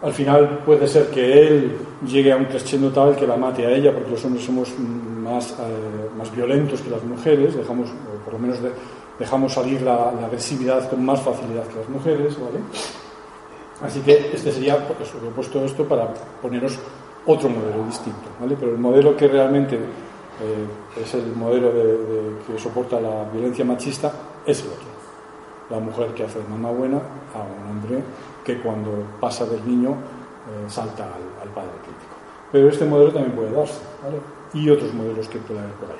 Al 0.00 0.12
final 0.12 0.60
puede 0.64 0.86
ser 0.86 1.08
que 1.08 1.48
él 1.48 1.76
llegue 2.06 2.32
a 2.32 2.36
un 2.36 2.44
crescendo 2.44 2.90
tal 2.90 3.16
que 3.16 3.26
la 3.26 3.36
mate 3.36 3.66
a 3.66 3.70
ella, 3.70 3.92
porque 3.92 4.12
los 4.12 4.24
hombres 4.24 4.44
somos 4.44 4.72
más, 4.78 5.50
eh, 5.50 6.08
más 6.16 6.30
violentos 6.34 6.80
que 6.80 6.90
las 6.90 7.02
mujeres, 7.02 7.56
dejamos, 7.56 7.88
o 7.90 8.24
por 8.24 8.34
lo 8.34 8.38
menos 8.38 8.58
dejamos 9.18 9.52
salir 9.52 9.82
la, 9.82 10.10
agresividad 10.10 10.88
con 10.88 11.04
más 11.04 11.20
facilidad 11.20 11.66
que 11.66 11.78
las 11.80 11.88
mujeres, 11.88 12.36
¿vale? 12.38 12.60
Así 13.82 14.00
que 14.00 14.30
este 14.32 14.52
sería, 14.52 14.76
pues, 14.86 15.10
he 15.10 15.30
puesto 15.34 15.64
esto 15.64 15.84
para 15.84 16.14
poneros 16.40 16.78
otro 17.26 17.48
modelo 17.48 17.84
distinto, 17.84 18.28
¿vale? 18.40 18.56
Pero 18.58 18.72
el 18.72 18.78
modelo 18.78 19.16
que 19.16 19.26
realmente 19.26 19.74
eh, 19.76 21.02
es 21.02 21.14
el 21.14 21.34
modelo 21.34 21.72
de, 21.72 22.36
que 22.46 22.58
soporta 22.58 23.00
la 23.00 23.24
violencia 23.32 23.64
machista 23.64 24.12
es 24.46 24.60
el 24.60 24.68
otro. 24.68 24.97
La 25.70 25.78
mujer 25.78 26.14
que 26.14 26.24
hace 26.24 26.38
mamá 26.48 26.70
buena 26.70 26.96
a 26.96 27.42
un 27.42 27.70
hombre 27.70 28.02
que 28.44 28.58
cuando 28.60 29.04
pasa 29.20 29.44
del 29.44 29.66
niño 29.66 29.90
eh, 29.90 30.68
salta 30.68 31.04
al, 31.04 31.48
padre 31.50 31.70
crítico. 31.82 32.16
Pero 32.50 32.68
este 32.68 32.86
modelo 32.86 33.12
también 33.12 33.36
puede 33.36 33.52
darse, 33.52 33.80
¿vale? 34.02 34.18
Y 34.54 34.70
otros 34.70 34.94
modelos 34.94 35.28
que 35.28 35.38
puede 35.38 35.60
haber 35.60 35.72
por 35.74 35.90
ahí. 35.90 35.96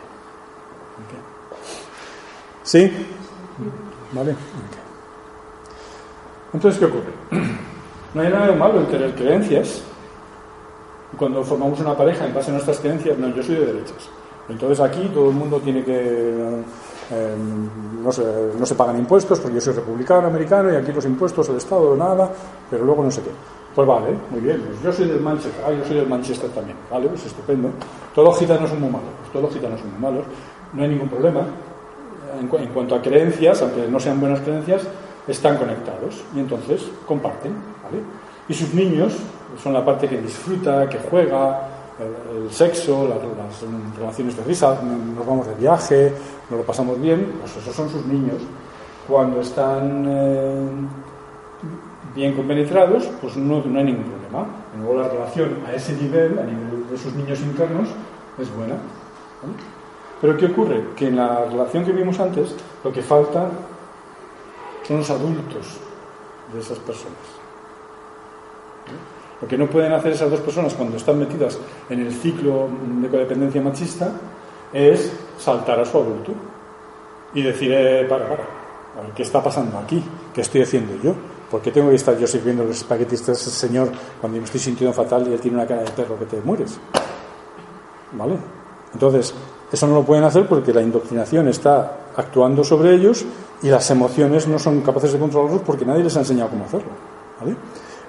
¿Sí? 2.63 2.91
¿Vale? 4.13 4.35
Entonces, 6.53 6.79
¿qué 6.79 6.87
ocurre? 6.87 7.13
No 8.15 8.23
hay 8.23 8.31
nada 8.31 8.47
de 8.47 8.57
malo 8.57 8.81
en 8.81 8.87
tener 8.87 9.15
creencias. 9.15 9.83
Cuando 11.19 11.45
formamos 11.45 11.79
una 11.79 11.95
pareja 11.95 12.25
en 12.25 12.33
base 12.33 12.51
a 12.51 12.55
nuestras 12.55 12.79
creencias, 12.79 13.19
no, 13.19 13.29
yo 13.35 13.43
soy 13.43 13.57
de 13.57 13.67
derechas. 13.67 14.09
Entonces 14.49 14.81
aquí 14.81 15.11
todo 15.13 15.29
el 15.29 15.37
mundo 15.37 15.61
tiene 15.61 15.85
que... 15.85 16.63
Eh, 17.11 17.35
no, 18.03 18.13
se, 18.13 18.23
no 18.59 18.67
se 18.67 18.75
pagan 18.75 18.99
impuestos 18.99 19.41
porque 19.41 19.55
yo 19.55 19.61
soy 19.61 19.75
republicano, 19.75 20.27
americano 20.27 20.73
y 20.73 20.77
aquí 20.77 20.93
los 20.93 21.05
impuestos, 21.07 21.49
el 21.49 21.57
Estado, 21.57 21.97
nada, 21.97 22.31
pero 22.71 22.85
luego 22.85 23.03
no 23.03 23.11
sé 23.11 23.23
qué. 23.23 23.31
Pues 23.75 23.87
vale, 23.87 24.09
muy 24.31 24.41
bien, 24.41 24.61
pues 24.67 24.83
yo 24.83 24.93
soy 24.93 25.09
del 25.09 25.21
Manchester, 25.21 25.65
ah, 25.67 25.73
yo 25.73 25.85
soy 25.85 25.97
del 25.97 26.09
Manchester 26.09 26.51
también, 26.51 26.77
vale, 26.91 27.09
pues 27.09 27.25
estupendo. 27.27 27.71
Todos 28.15 28.29
los 28.29 28.39
gitanos 28.39 28.69
son 28.69 28.81
muy 28.81 28.91
malos, 28.91 29.09
pues 29.21 29.33
todos 29.33 29.45
los 29.45 29.55
gitanos 29.55 29.81
son 29.81 29.93
muy 29.93 30.01
malos, 30.01 30.25
no 30.73 30.83
hay 30.83 30.89
ningún 30.89 31.09
problema. 31.09 31.47
En, 32.39 32.61
en 32.61 32.69
cuanto 32.69 32.95
a 32.95 33.01
creencias, 33.01 33.63
aunque 33.63 33.89
no 33.89 33.99
sean 33.99 34.21
buenas 34.21 34.41
creencias, 34.41 34.83
están 35.27 35.57
conectados 35.57 36.23
y 36.35 36.41
entonces 36.41 36.91
comparten. 37.07 37.53
¿vale? 37.85 38.03
Y 38.49 38.55
sus 38.55 38.75
niños 38.75 39.15
son 39.63 39.73
la 39.73 39.85
parte 39.85 40.09
que 40.09 40.19
disfruta, 40.19 40.89
que 40.89 40.99
juega, 40.99 41.69
el, 41.99 42.51
sexo, 42.51 43.09
las, 43.09 43.19
relaciones 43.97 44.37
de 44.37 44.45
risa, 44.45 44.81
nos 44.83 45.27
vamos 45.27 45.47
de 45.47 45.55
viaje, 45.55 46.13
nos 46.49 46.61
lo 46.61 46.65
pasamos 46.65 47.01
bien, 47.01 47.35
pues 47.41 47.57
esos 47.57 47.75
son 47.75 47.91
sus 47.91 48.05
niños. 48.07 48.43
Cuando 49.07 49.41
están 49.41 50.05
eh, 50.07 50.69
bien 52.15 52.35
compenetrados, 52.35 53.09
pues 53.21 53.37
no, 53.37 53.57
hay 53.57 53.85
ningún 53.85 54.05
problema. 54.05 54.47
Luego 54.79 55.03
la 55.03 55.09
relación 55.09 55.59
a 55.67 55.73
ese 55.73 55.95
nivel, 55.95 56.39
a 56.39 56.45
nivel 56.45 56.89
de 56.91 56.99
sus 56.99 57.15
niños 57.15 57.41
internos, 57.41 57.89
es 58.39 58.55
buena. 58.55 58.77
Pero 60.21 60.37
¿qué 60.37 60.47
ocurre? 60.47 60.85
Que 60.97 61.09
en 61.09 61.17
la 61.17 61.45
relación 61.45 61.85
que 61.85 61.93
vimos 61.93 62.19
antes, 62.21 62.55
lo 62.85 62.93
que 62.93 63.03
falta 63.03 63.49
son 64.87 64.99
los 64.99 65.11
adultos 65.11 65.79
de 66.53 66.61
esas 66.61 66.79
personas. 66.79 67.38
Lo 69.41 69.47
que 69.47 69.57
no 69.57 69.67
pueden 69.69 69.93
hacer 69.93 70.13
esas 70.13 70.31
dos 70.31 70.41
personas 70.41 70.75
cuando 70.75 70.97
están 70.97 71.19
metidas 71.19 71.59
en 71.89 72.01
el 72.01 72.13
ciclo 72.13 72.69
de 73.01 73.09
codependencia 73.09 73.63
machista 73.63 74.11
es 74.73 75.13
saltar 75.39 75.81
a 75.81 75.85
su 75.85 75.99
adulto 75.99 76.33
y 77.35 77.43
decir, 77.43 77.73
eh, 77.73 78.07
para, 78.09 78.29
para, 78.29 78.45
¿qué 79.15 79.23
está 79.23 79.43
pasando 79.43 79.79
aquí? 79.79 80.03
¿Qué 80.35 80.41
estoy 80.41 80.63
haciendo 80.63 80.95
yo? 81.03 81.15
¿Por 81.51 81.63
qué 81.63 81.71
tengo 81.71 81.89
que 81.89 81.97
estar 81.97 82.19
yo 82.19 82.27
sirviendo 82.27 82.65
los 82.65 82.79
espaguetis 82.79 83.29
a 83.29 83.33
ese 83.33 83.51
señor 83.51 83.91
cuando 84.21 84.39
me 84.39 84.45
estoy 84.45 84.61
sintiendo 84.61 84.93
fatal 84.93 85.27
y 85.29 85.33
él 85.33 85.41
tiene 85.41 85.57
una 85.57 85.67
cara 85.67 85.83
de 85.83 85.91
perro 85.91 86.19
que 86.19 86.27
te 86.27 86.41
mueres? 86.41 86.79
¿Vale? 88.13 88.37
Entonces, 88.93 89.35
eso 89.71 89.87
no 89.87 89.95
lo 89.95 90.03
pueden 90.03 90.25
hacer 90.25 90.47
porque 90.47 90.73
la 90.73 90.83
indoctrinación 90.83 91.49
está 91.49 92.11
actuando 92.17 92.65
sobre 92.65 92.95
ellos 92.95 93.25
y 93.63 93.69
las 93.69 93.91
emociones 93.91 94.49
no 94.49 94.59
son 94.59 94.81
capaces 94.83 95.13
de 95.13 95.19
controlarlos 95.19 95.63
porque 95.63 95.85
nadie 95.85 96.05
les 96.05 96.17
ha 96.17 96.21
enseñado 96.21 96.51
cómo 96.51 96.65
hacerlo. 96.65 96.91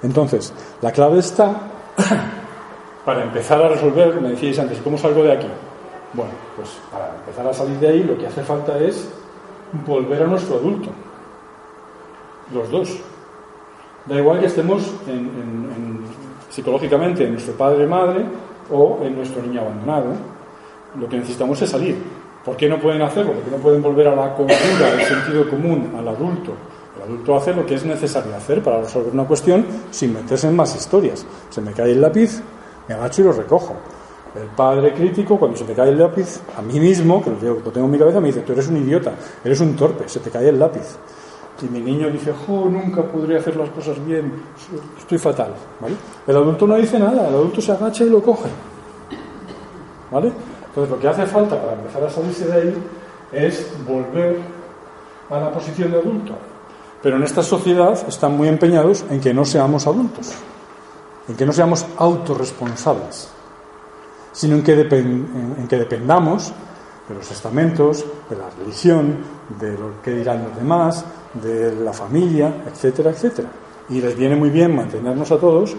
Entonces, 0.03 0.53
la 0.81 0.91
clave 0.91 1.19
está 1.19 1.55
para 3.05 3.23
empezar 3.23 3.61
a 3.61 3.69
resolver, 3.69 4.19
me 4.21 4.29
decíais 4.29 4.59
antes, 4.59 4.79
¿cómo 4.79 4.97
salgo 4.97 5.23
de 5.23 5.33
aquí? 5.33 5.47
Bueno, 6.13 6.31
pues 6.55 6.69
para 6.91 7.15
empezar 7.15 7.47
a 7.47 7.53
salir 7.53 7.77
de 7.79 7.87
ahí 7.87 8.03
lo 8.03 8.17
que 8.17 8.27
hace 8.27 8.41
falta 8.41 8.77
es 8.79 9.09
volver 9.85 10.23
a 10.23 10.27
nuestro 10.27 10.55
adulto. 10.55 10.89
Los 12.53 12.69
dos. 12.71 12.97
Da 14.05 14.15
igual 14.15 14.39
que 14.39 14.47
estemos 14.47 14.91
psicológicamente 16.49 17.25
en 17.25 17.33
nuestro 17.33 17.53
padre 17.53 17.85
madre 17.85 18.25
o 18.71 18.99
en 19.03 19.15
nuestro 19.15 19.41
niño 19.43 19.61
abandonado. 19.61 20.13
Lo 20.99 21.07
que 21.07 21.17
necesitamos 21.17 21.61
es 21.61 21.69
salir. 21.69 21.95
¿Por 22.43 22.57
qué 22.57 22.67
no 22.67 22.79
pueden 22.79 23.01
hacerlo? 23.01 23.33
Porque 23.33 23.51
no 23.51 23.57
pueden 23.57 23.81
volver 23.83 24.07
a 24.07 24.15
la 24.15 24.33
cultura 24.33 24.91
del 24.95 25.05
sentido 25.05 25.47
común, 25.47 25.93
al 25.95 26.07
adulto. 26.07 26.53
Adulto 27.09 27.35
hace 27.35 27.55
lo 27.55 27.65
que 27.65 27.73
es 27.73 27.83
necesario 27.83 28.35
hacer 28.35 28.61
para 28.61 28.81
resolver 28.81 29.11
una 29.11 29.25
cuestión 29.25 29.65
sin 29.89 30.13
meterse 30.13 30.47
en 30.47 30.55
más 30.55 30.75
historias. 30.75 31.25
Se 31.49 31.59
me 31.59 31.71
cae 31.71 31.91
el 31.91 32.01
lápiz, 32.01 32.39
me 32.87 32.93
agacho 32.93 33.21
y 33.21 33.25
lo 33.25 33.31
recojo. 33.31 33.75
El 34.35 34.47
padre 34.49 34.93
crítico, 34.93 35.39
cuando 35.39 35.57
se 35.57 35.63
me 35.63 35.73
cae 35.73 35.89
el 35.89 35.97
lápiz, 35.97 36.39
a 36.55 36.61
mí 36.61 36.79
mismo, 36.79 37.23
que 37.23 37.31
lo 37.31 37.71
tengo 37.71 37.87
en 37.87 37.91
mi 37.91 37.97
cabeza, 37.97 38.19
me 38.19 38.27
dice, 38.27 38.41
tú 38.41 38.53
eres 38.53 38.67
un 38.67 38.77
idiota, 38.77 39.13
eres 39.43 39.59
un 39.59 39.75
torpe, 39.75 40.07
se 40.07 40.19
te 40.19 40.29
cae 40.29 40.49
el 40.49 40.59
lápiz. 40.59 40.97
Y 41.63 41.65
mi 41.65 41.79
niño 41.81 42.11
dice, 42.11 42.31
jo, 42.45 42.69
nunca 42.69 43.01
podré 43.01 43.37
hacer 43.37 43.55
las 43.55 43.69
cosas 43.71 43.97
bien, 44.05 44.31
estoy 44.99 45.17
fatal. 45.17 45.55
El 46.27 46.35
adulto 46.37 46.67
no 46.67 46.75
dice 46.75 46.99
nada, 46.99 47.27
el 47.27 47.33
adulto 47.33 47.59
se 47.59 47.71
agacha 47.71 48.03
y 48.03 48.09
lo 48.09 48.21
coge. 48.21 48.49
¿Vale? 50.11 50.31
Entonces, 50.67 50.91
lo 50.91 50.99
que 50.99 51.07
hace 51.07 51.25
falta 51.25 51.59
para 51.59 51.73
empezar 51.73 52.03
a 52.03 52.09
salirse 52.09 52.45
de 52.45 52.53
ahí 52.53 52.73
es 53.31 53.67
volver 53.87 54.37
a 55.31 55.39
la 55.39 55.51
posición 55.51 55.91
de 55.91 55.97
adulto. 55.97 56.33
Pero 57.01 57.17
en 57.17 57.23
esta 57.23 57.43
sociedad 57.43 57.97
están 58.07 58.35
muy 58.35 58.47
empeñados 58.47 59.05
en 59.09 59.21
que 59.21 59.33
no 59.33 59.45
seamos 59.45 59.87
adultos, 59.87 60.33
en 61.27 61.35
que 61.35 61.45
no 61.45 61.53
seamos 61.53 61.85
autorresponsables, 61.97 63.29
sino 64.31 64.55
en 64.55 64.63
que, 64.63 64.73
en 64.73 65.67
que 65.67 65.77
dependamos 65.77 66.53
de 67.09 67.15
los 67.15 67.31
estamentos, 67.31 68.05
de 68.29 68.35
la 68.35 68.49
religión, 68.51 69.17
de 69.59 69.71
lo 69.77 70.01
que 70.03 70.11
dirán 70.11 70.43
los 70.43 70.55
demás, 70.55 71.03
de 71.33 71.75
la 71.75 71.91
familia, 71.91 72.63
etcétera, 72.67 73.09
etcétera. 73.09 73.49
Y 73.89 73.99
les 73.99 74.15
viene 74.15 74.35
muy 74.35 74.51
bien 74.51 74.75
mantenernos 74.75 75.31
a 75.31 75.39
todos 75.39 75.71
eh, 75.71 75.75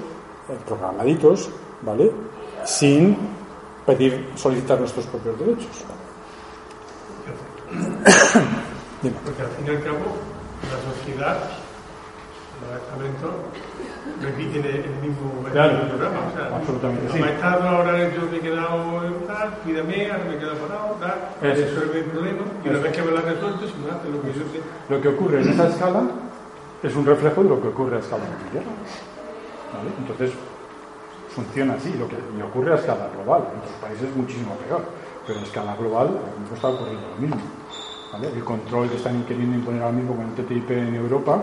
programaditos, 0.66 1.48
¿vale? 1.82 2.10
Sin 2.64 3.16
pedir, 3.86 4.30
solicitar 4.34 4.80
nuestros 4.80 5.06
propios 5.06 5.38
derechos. 5.38 5.84
Porque 9.24 9.42
al 9.42 9.48
fin 9.48 9.66
y 9.66 9.70
al 9.70 9.82
cabo, 9.84 9.98
la 10.68 10.78
sociedad, 10.92 11.36
los 12.60 12.82
estamentos, 12.82 13.30
repiten 14.20 14.64
el 14.64 14.94
mismo 15.00 15.44
claro, 15.52 15.88
programa. 15.88 16.20
O 16.28 16.32
sea, 16.36 16.56
absolutamente. 16.56 17.12
Sí. 17.12 17.18
Me 17.20 17.32
estado 17.32 17.68
ahora 17.68 17.92
yo 18.12 18.22
me 18.30 18.36
he 18.36 18.40
quedado 18.40 19.04
en 19.04 19.26
tal, 19.26 19.48
pídame, 19.64 20.10
ahora 20.10 20.24
me 20.24 20.34
he 20.34 20.38
quedado 20.38 20.56
parado, 20.58 20.96
tal, 21.00 21.18
resuelve 21.40 21.98
el 22.00 22.04
problema, 22.04 22.42
y 22.64 22.68
una 22.68 22.78
vez 22.80 22.92
que 22.92 23.02
me 23.02 23.10
lo 23.10 23.18
ha 23.18 23.22
resuelto, 23.22 23.66
si 23.66 23.74
no 23.80 23.88
hace 23.88 24.08
lo 24.10 24.20
que 24.20 24.28
yo 24.28 24.44
sé. 24.52 24.60
Lo 24.88 25.00
que 25.00 25.08
ocurre 25.08 25.40
en 25.42 25.48
esa 25.48 25.68
escala 25.68 26.02
es 26.82 26.94
un 26.96 27.06
reflejo 27.06 27.42
de 27.42 27.48
lo 27.48 27.60
que 27.60 27.68
ocurre 27.68 27.96
a 27.96 28.00
escala 28.00 28.24
mundial. 28.24 28.64
¿Vale? 29.72 29.90
Entonces, 29.98 30.32
funciona 31.30 31.74
así. 31.74 31.94
Lo 31.94 32.08
que 32.08 32.16
le 32.36 32.42
ocurre 32.42 32.72
a 32.72 32.76
escala 32.76 33.08
global, 33.14 33.42
en 33.52 33.58
otros 33.60 33.76
países 33.80 34.08
es 34.08 34.16
muchísimo 34.16 34.54
peor, 34.56 34.82
pero 35.26 35.38
a 35.38 35.42
escala 35.42 35.76
global 35.76 36.08
no 36.08 36.54
está 36.54 36.68
ocurriendo 36.68 37.08
lo 37.08 37.16
mismo. 37.16 37.40
El 38.12 38.44
control 38.44 38.90
que 38.90 38.96
están 38.96 39.22
queriendo 39.24 39.56
imponer 39.56 39.82
ahora 39.82 39.94
mismo 39.94 40.16
con 40.16 40.26
el 40.26 40.34
TTIP 40.34 40.70
en 40.72 40.94
Europa 40.96 41.42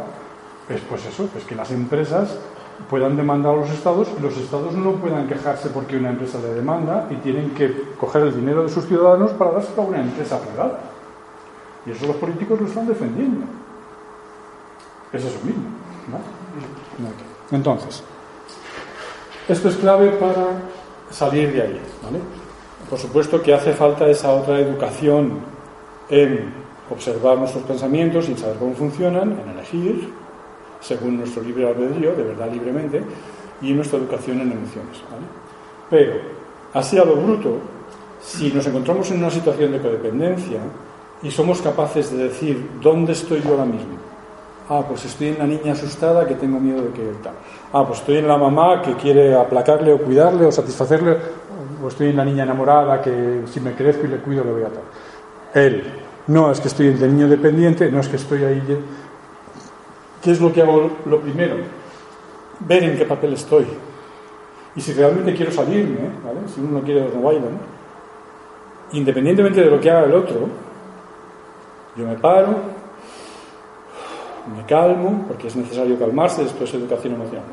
es 0.68 0.82
pues 0.82 1.06
eso, 1.06 1.30
es 1.38 1.46
que 1.46 1.56
las 1.56 1.72
empresas 1.72 2.38
puedan 2.90 3.16
demandar 3.16 3.54
a 3.54 3.58
los 3.58 3.70
estados 3.70 4.10
y 4.18 4.22
los 4.22 4.36
estados 4.38 4.74
no 4.74 4.92
puedan 4.94 5.28
quejarse 5.28 5.70
porque 5.70 5.96
una 5.96 6.10
empresa 6.10 6.40
le 6.40 6.54
demanda 6.54 7.08
y 7.10 7.16
tienen 7.16 7.52
que 7.52 7.94
coger 7.98 8.24
el 8.24 8.36
dinero 8.36 8.64
de 8.64 8.70
sus 8.70 8.86
ciudadanos 8.86 9.32
para 9.32 9.52
dárselo 9.52 9.84
a 9.84 9.86
una 9.86 10.02
empresa 10.02 10.40
privada. 10.40 10.80
Y 11.86 11.92
eso 11.92 12.06
los 12.06 12.18
políticos 12.18 12.60
lo 12.60 12.68
están 12.68 12.86
defendiendo. 12.86 13.46
Es 15.14 15.24
eso 15.24 15.40
mismo. 15.44 15.64
Entonces, 17.50 18.04
esto 19.48 19.70
es 19.70 19.78
clave 19.78 20.10
para 20.12 20.48
salir 21.10 21.54
de 21.54 21.62
ahí. 21.62 21.82
Por 22.90 23.00
supuesto 23.00 23.42
que 23.42 23.54
hace 23.54 23.72
falta 23.72 24.08
esa 24.08 24.34
otra 24.34 24.60
educación 24.60 25.57
en 26.10 26.54
observar 26.90 27.38
nuestros 27.38 27.64
pensamientos 27.64 28.30
y 28.30 28.36
saber 28.36 28.58
cómo 28.58 28.74
funcionan, 28.74 29.32
en 29.32 29.50
elegir, 29.50 30.14
según 30.80 31.18
nuestro 31.18 31.44
libre 31.44 31.68
albedrío, 31.68 32.14
de 32.14 32.24
verdad 32.24 32.52
libremente, 32.52 33.04
y 33.62 33.74
nuestra 33.74 34.00
educación 34.00 34.42
en 34.42 34.52
emociones. 34.52 34.98
Pero, 35.90 36.14
así 36.74 36.98
a 36.98 37.06
lo 37.06 37.16
bruto, 37.16 37.58
si 38.22 38.52
nos 38.52 38.66
encontramos 38.68 39.10
en 39.12 39.20
una 39.20 39.32
situación 39.32 39.72
de 39.72 39.80
codependencia 39.80 40.60
y 41.24 41.32
somos 41.32 41.62
capaces 41.62 42.12
de 42.12 42.26
decir 42.26 42.70
dónde 42.82 43.14
estoy 43.14 43.42
yo 43.42 43.52
ahora 43.52 43.66
mismo, 43.66 43.98
Ah, 44.70 44.84
pues 44.86 45.06
estoy 45.06 45.30
en 45.30 45.38
la 45.38 45.48
niña 45.48 45.72
asustada 45.72 46.28
que 46.28 46.36
tengo 46.36 46.60
miedo 46.60 46.82
de 46.82 46.90
que 46.90 47.04
tal. 47.24 47.36
Ah, 47.72 47.86
pues 47.88 48.00
estoy 48.00 48.18
en 48.18 48.28
la 48.28 48.36
mamá 48.36 48.82
que 48.82 48.96
quiere 48.96 49.34
aplacarle 49.34 49.94
o 49.94 49.98
cuidarle 49.98 50.46
o 50.46 50.52
satisfacerle. 50.52 51.18
O 51.82 51.88
estoy 51.88 52.10
en 52.10 52.18
la 52.18 52.26
niña 52.26 52.44
enamorada 52.44 53.02
que 53.02 53.44
si 53.46 53.62
me 53.62 53.74
crezco 53.74 54.06
y 54.06 54.10
le 54.10 54.18
cuido 54.18 54.44
le 54.44 54.52
voy 54.52 54.64
a 54.64 54.68
tal. 54.68 54.84
Él. 55.54 55.84
No 56.28 56.52
es 56.52 56.60
que 56.60 56.68
estoy 56.68 56.88
el 56.88 57.00
niño 57.00 57.28
dependiente, 57.28 57.90
no 57.92 58.00
es 58.00 58.08
que 58.08 58.18
estoy 58.18 58.44
ahí. 58.44 58.62
¿Qué 60.22 60.32
es 60.32 60.42
lo 60.42 60.52
que 60.52 60.62
hago 60.62 60.90
lo 61.06 61.22
primero? 61.22 61.56
ver 62.60 62.84
en 62.84 62.98
qué 62.98 63.06
papel 63.06 63.34
estoy. 63.34 63.66
Y 64.76 64.82
si 64.82 64.94
realmente 64.94 65.34
quiero 65.34 65.52
salirme, 65.52 66.10
¿vale? 66.24 66.48
si 66.54 66.62
uno 66.62 66.80
no 66.80 66.86
quiere 66.86 67.10
no 67.14 67.22
baila, 67.22 67.48
independientemente 68.92 69.62
de 69.62 69.72
lo 69.72 69.80
que 69.80 69.90
haga 69.90 70.06
el 70.06 70.14
otro, 70.14 70.48
yo 71.96 72.06
me 72.06 72.16
paro, 72.16 72.56
me 74.56 74.64
calmo, 74.66 75.26
porque 75.28 75.48
es 75.48 75.56
necesario 75.56 75.98
calmarse, 75.98 76.44
es 76.44 76.74
educación 76.74 77.16
emocional. 77.16 77.46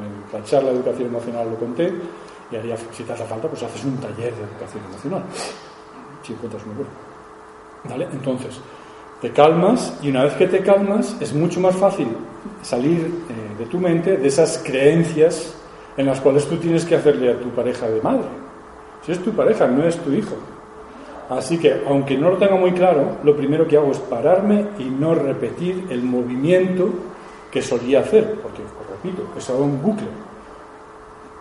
En 0.00 0.38
la 0.38 0.44
charla 0.44 0.70
de 0.70 0.76
educación 0.76 1.08
emocional 1.08 1.50
lo 1.50 1.56
conté, 1.56 1.92
y 2.50 2.56
haría, 2.56 2.76
si 2.76 3.02
te 3.02 3.12
hace 3.12 3.24
falta, 3.24 3.48
pues 3.48 3.62
haces 3.62 3.84
un 3.84 3.98
taller 3.98 4.34
de 4.34 4.44
educación 4.44 4.84
emocional, 4.88 5.22
si 6.22 6.32
encuentras 6.32 6.64
un 6.64 6.86
¿Vale? 7.88 8.08
Entonces, 8.12 8.60
te 9.20 9.30
calmas 9.30 9.98
y 10.02 10.10
una 10.10 10.24
vez 10.24 10.34
que 10.34 10.46
te 10.46 10.60
calmas 10.60 11.16
es 11.20 11.32
mucho 11.32 11.60
más 11.60 11.76
fácil 11.76 12.08
salir 12.62 13.24
eh, 13.28 13.58
de 13.58 13.66
tu 13.66 13.78
mente 13.78 14.16
de 14.16 14.28
esas 14.28 14.62
creencias 14.64 15.54
en 15.96 16.06
las 16.06 16.20
cuales 16.20 16.46
tú 16.46 16.56
tienes 16.56 16.84
que 16.84 16.96
hacerle 16.96 17.32
a 17.32 17.38
tu 17.38 17.50
pareja 17.50 17.88
de 17.88 18.00
madre. 18.00 18.28
Si 19.04 19.12
es 19.12 19.22
tu 19.22 19.32
pareja, 19.32 19.66
no 19.66 19.84
es 19.84 19.96
tu 19.98 20.12
hijo. 20.12 20.34
Así 21.28 21.58
que, 21.58 21.82
aunque 21.86 22.18
no 22.18 22.30
lo 22.30 22.36
tenga 22.36 22.56
muy 22.56 22.72
claro, 22.72 23.16
lo 23.22 23.36
primero 23.36 23.66
que 23.66 23.76
hago 23.76 23.92
es 23.92 23.98
pararme 23.98 24.66
y 24.78 24.84
no 24.84 25.14
repetir 25.14 25.86
el 25.90 26.02
movimiento 26.02 26.90
que 27.50 27.62
solía 27.62 28.00
hacer, 28.00 28.40
porque, 28.42 28.62
repito, 28.90 29.22
es 29.36 29.48
ahora 29.48 29.62
un 29.64 29.80
bucle. 29.80 30.06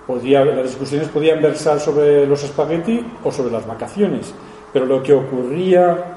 Podía, 0.07 0.45
las 0.45 0.67
discusiones 0.67 1.07
podían 1.09 1.41
versar 1.41 1.79
sobre 1.79 2.25
los 2.27 2.43
espagueti 2.43 3.05
o 3.23 3.31
sobre 3.31 3.51
las 3.51 3.65
vacaciones, 3.65 4.33
pero 4.71 4.85
lo 4.85 5.01
que 5.01 5.13
ocurría 5.13 6.12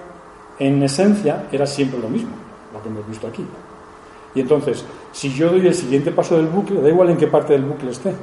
en 0.59 0.83
esencia 0.83 1.47
era 1.53 1.66
siempre 1.66 1.99
lo 1.99 2.09
mismo, 2.09 2.31
lo 2.73 2.83
que 2.83 2.89
hemos 2.89 3.07
visto 3.09 3.27
aquí. 3.27 3.45
Y 4.35 4.41
entonces, 4.41 4.85
si 5.12 5.33
yo 5.33 5.51
doy 5.51 5.66
el 5.66 5.74
siguiente 5.74 6.12
paso 6.12 6.37
del 6.37 6.47
bucle, 6.47 6.81
da 6.83 6.89
igual 6.89 7.11
en 7.11 7.16
qué 7.16 7.27
parte 7.27 7.55
del 7.55 7.65
bucle 7.65 7.91
esté, 7.91 8.15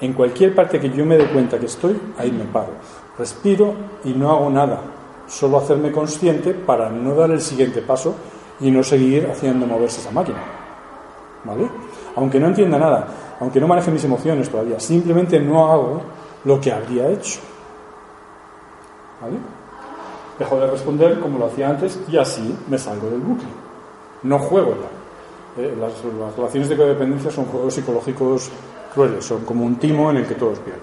en 0.00 0.12
cualquier 0.12 0.54
parte 0.54 0.80
que 0.80 0.90
yo 0.90 1.04
me 1.04 1.16
dé 1.16 1.26
cuenta 1.26 1.58
que 1.58 1.66
estoy, 1.66 2.00
ahí 2.16 2.30
me 2.30 2.44
paro. 2.44 2.72
Respiro 3.18 3.74
y 4.04 4.12
no 4.12 4.30
hago 4.30 4.48
nada, 4.48 4.80
solo 5.26 5.58
hacerme 5.58 5.92
consciente 5.92 6.54
para 6.54 6.88
no 6.88 7.14
dar 7.14 7.30
el 7.30 7.40
siguiente 7.40 7.82
paso 7.82 8.14
y 8.60 8.70
no 8.70 8.82
seguir 8.82 9.28
haciendo 9.30 9.66
moverse 9.66 10.00
esa 10.00 10.10
máquina. 10.10 10.38
¿Vale? 11.44 11.68
Aunque 12.16 12.38
no 12.38 12.48
entienda 12.48 12.78
nada, 12.78 13.08
aunque 13.40 13.60
no 13.60 13.66
maneje 13.66 13.90
mis 13.90 14.04
emociones 14.04 14.48
todavía, 14.48 14.78
simplemente 14.78 15.40
no 15.40 15.70
hago 15.70 16.02
lo 16.44 16.60
que 16.60 16.72
habría 16.72 17.08
hecho. 17.08 17.40
¿Vale? 19.20 19.59
Dejo 20.40 20.58
de 20.58 20.68
responder 20.68 21.20
como 21.20 21.38
lo 21.38 21.46
hacía 21.48 21.68
antes 21.68 22.00
y 22.08 22.16
así 22.16 22.56
me 22.66 22.78
salgo 22.78 23.10
del 23.10 23.20
bucle. 23.20 23.46
No 24.22 24.38
juego 24.38 24.70
ya. 24.70 25.62
Eh, 25.62 25.76
las, 25.78 25.92
relaciones 26.34 26.70
de 26.70 26.78
codependencia 26.78 27.30
son 27.30 27.44
juegos 27.44 27.74
psicológicos 27.74 28.50
crueles, 28.94 29.22
son 29.22 29.44
como 29.44 29.66
un 29.66 29.76
timo 29.76 30.10
en 30.10 30.16
el 30.16 30.26
que 30.26 30.36
todos 30.36 30.58
pierden. 30.60 30.82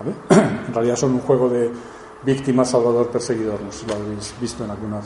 ¿Vale? 0.00 0.54
En 0.68 0.72
realidad 0.72 0.96
son 0.96 1.12
un 1.12 1.20
juego 1.20 1.50
de 1.50 1.70
víctima, 2.22 2.64
salvador, 2.64 3.08
perseguidor. 3.08 3.60
No 3.60 3.70
sé 3.70 3.80
si 3.80 3.86
lo 3.86 3.96
habéis 3.96 4.34
visto 4.40 4.64
en 4.64 4.70
alguna 4.70 4.98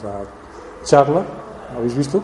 charla. 0.84 1.24
¿Lo 1.72 1.78
habéis 1.78 1.96
visto? 1.96 2.22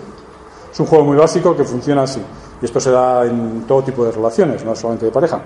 Es 0.71 0.79
un 0.79 0.87
juego 0.87 1.05
muy 1.05 1.17
básico 1.17 1.57
que 1.57 1.65
funciona 1.65 2.03
así. 2.03 2.23
Y 2.63 2.65
esto 2.65 2.79
se 2.79 2.93
da 2.93 3.27
en 3.27 3.65
todo 3.67 3.83
tipo 3.83 4.05
de 4.05 4.13
relaciones, 4.13 4.65
no 4.65 4.77
solamente 4.77 5.07
de 5.07 5.11
pareja. 5.11 5.43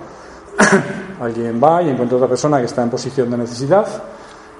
Alguien 1.19 1.59
va 1.61 1.81
y 1.81 1.89
encuentra 1.89 2.15
otra 2.17 2.29
persona 2.29 2.59
que 2.59 2.65
está 2.65 2.83
en 2.83 2.91
posición 2.91 3.31
de 3.31 3.37
necesidad 3.39 3.87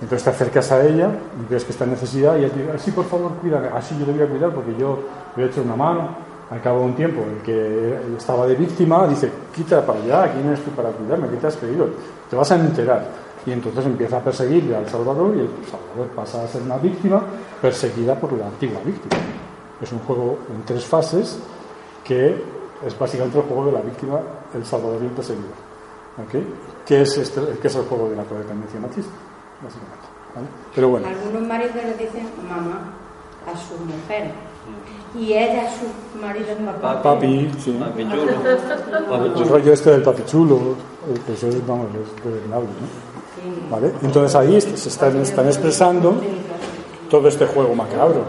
entonces 0.01 0.23
te 0.23 0.29
acercas 0.29 0.71
a 0.71 0.81
ella 0.83 1.09
y 1.39 1.51
ves 1.51 1.65
que 1.65 1.71
está 1.71 1.83
en 1.83 1.91
necesidad 1.91 2.37
y 2.37 2.45
ella 2.45 2.53
dice, 2.53 2.79
sí, 2.79 2.91
por 2.91 3.05
favor, 3.05 3.33
cuídame. 3.41 3.67
Así 3.67 3.97
yo 3.99 4.05
le 4.05 4.13
voy 4.13 4.21
a 4.21 4.27
cuidar 4.27 4.53
porque 4.53 4.73
yo 4.79 4.99
le 5.35 5.43
he 5.43 5.47
hecho 5.47 5.61
una 5.61 5.75
mano. 5.75 6.29
Al 6.49 6.61
cabo 6.61 6.79
de 6.79 6.85
un 6.85 6.95
tiempo, 6.95 7.21
el 7.21 7.43
que 7.43 7.99
estaba 8.17 8.47
de 8.47 8.55
víctima 8.55 9.07
dice, 9.07 9.29
quita 9.53 9.85
para 9.85 9.99
allá, 9.99 10.33
¿quién 10.33 10.47
eres 10.47 10.63
tú 10.63 10.71
para 10.71 10.89
cuidarme? 10.89 11.27
¿Qué 11.29 11.35
te 11.35 11.45
has 11.45 11.57
pedido? 11.57 11.87
Te 12.27 12.35
vas 12.35 12.51
a 12.51 12.55
enterar. 12.55 13.05
Y 13.45 13.51
entonces 13.51 13.85
empieza 13.85 14.17
a 14.17 14.23
perseguirle 14.23 14.75
al 14.75 14.89
Salvador 14.89 15.35
y 15.35 15.41
el 15.41 15.49
Salvador 15.69 16.07
pasa 16.15 16.43
a 16.43 16.47
ser 16.47 16.63
una 16.63 16.77
víctima 16.77 17.21
perseguida 17.61 18.15
por 18.15 18.33
la 18.33 18.47
antigua 18.47 18.81
víctima. 18.83 19.21
Es 19.79 19.91
un 19.91 19.99
juego 19.99 20.39
en 20.49 20.63
tres 20.65 20.85
fases 20.85 21.39
que 22.03 22.43
es 22.85 22.97
básicamente 22.97 23.37
el 23.37 23.43
juego 23.43 23.65
de 23.67 23.71
la 23.73 23.81
víctima, 23.81 24.19
el 24.55 24.65
Salvador 24.65 24.99
y 25.03 25.05
el 25.05 25.11
perseguidor. 25.11 25.69
¿Okay? 26.25 26.53
¿Qué, 26.85 27.01
es 27.03 27.17
este, 27.17 27.41
¿Qué 27.61 27.67
es 27.67 27.75
el 27.75 27.83
juego 27.83 28.09
de 28.09 28.15
la 28.15 28.23
codependencia 28.23 28.79
machista? 28.79 29.13
Básicamente. 29.61 30.07
¿vale? 30.35 30.47
Pero 30.75 30.89
bueno. 30.89 31.07
Algunos 31.07 31.41
maridos 31.47 31.75
le 31.75 31.93
dicen 31.93 32.29
mamá 32.47 32.93
a 33.45 33.57
su 33.57 33.75
mujer 33.83 34.31
y 35.17 35.33
ella 35.33 35.67
a 35.67 35.69
su 35.69 36.19
marido 36.19 36.55
papá. 36.65 37.01
Papi, 37.01 37.51
sí. 37.59 37.71
Papi 37.79 38.07
chulo. 38.07 39.41
El 39.41 39.49
rollo 39.49 39.73
este 39.73 39.91
del 39.91 40.03
papi 40.03 40.23
chulo, 40.25 40.59
eso 41.27 41.47
es, 41.47 41.65
vamos, 41.65 41.87
es 41.95 42.23
gobernable, 42.23 42.67
¿no? 42.67 43.69
¿Vale? 43.71 43.93
Entonces 44.01 44.35
ahí 44.35 44.59
se 44.61 44.89
están, 44.89 45.17
están 45.21 45.47
expresando 45.47 46.13
todo 47.09 47.27
este 47.27 47.45
juego 47.45 47.73
macabro, 47.73 48.23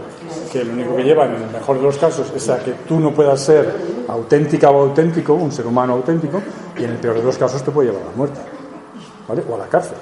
que 0.51 0.63
lo 0.63 0.73
único 0.73 0.95
que 0.95 1.03
lleva, 1.03 1.25
en 1.25 1.35
el 1.35 1.49
mejor 1.51 1.77
de 1.77 1.83
los 1.83 1.97
casos, 1.97 2.31
es 2.35 2.49
a 2.49 2.59
que 2.59 2.71
tú 2.87 2.99
no 2.99 3.11
puedas 3.11 3.39
ser 3.39 3.75
auténtica 4.07 4.71
o 4.71 4.81
auténtico, 4.81 5.33
un 5.33 5.51
ser 5.51 5.67
humano 5.67 5.93
auténtico, 5.93 6.41
y 6.77 6.83
en 6.83 6.91
el 6.91 6.97
peor 6.97 7.17
de 7.17 7.23
los 7.23 7.37
casos 7.37 7.61
te 7.61 7.71
puede 7.71 7.89
llevar 7.89 8.03
a 8.03 8.11
la 8.11 8.17
muerte, 8.17 8.39
¿vale? 9.27 9.43
O 9.49 9.55
a 9.55 9.57
la 9.59 9.67
cárcel. 9.67 9.97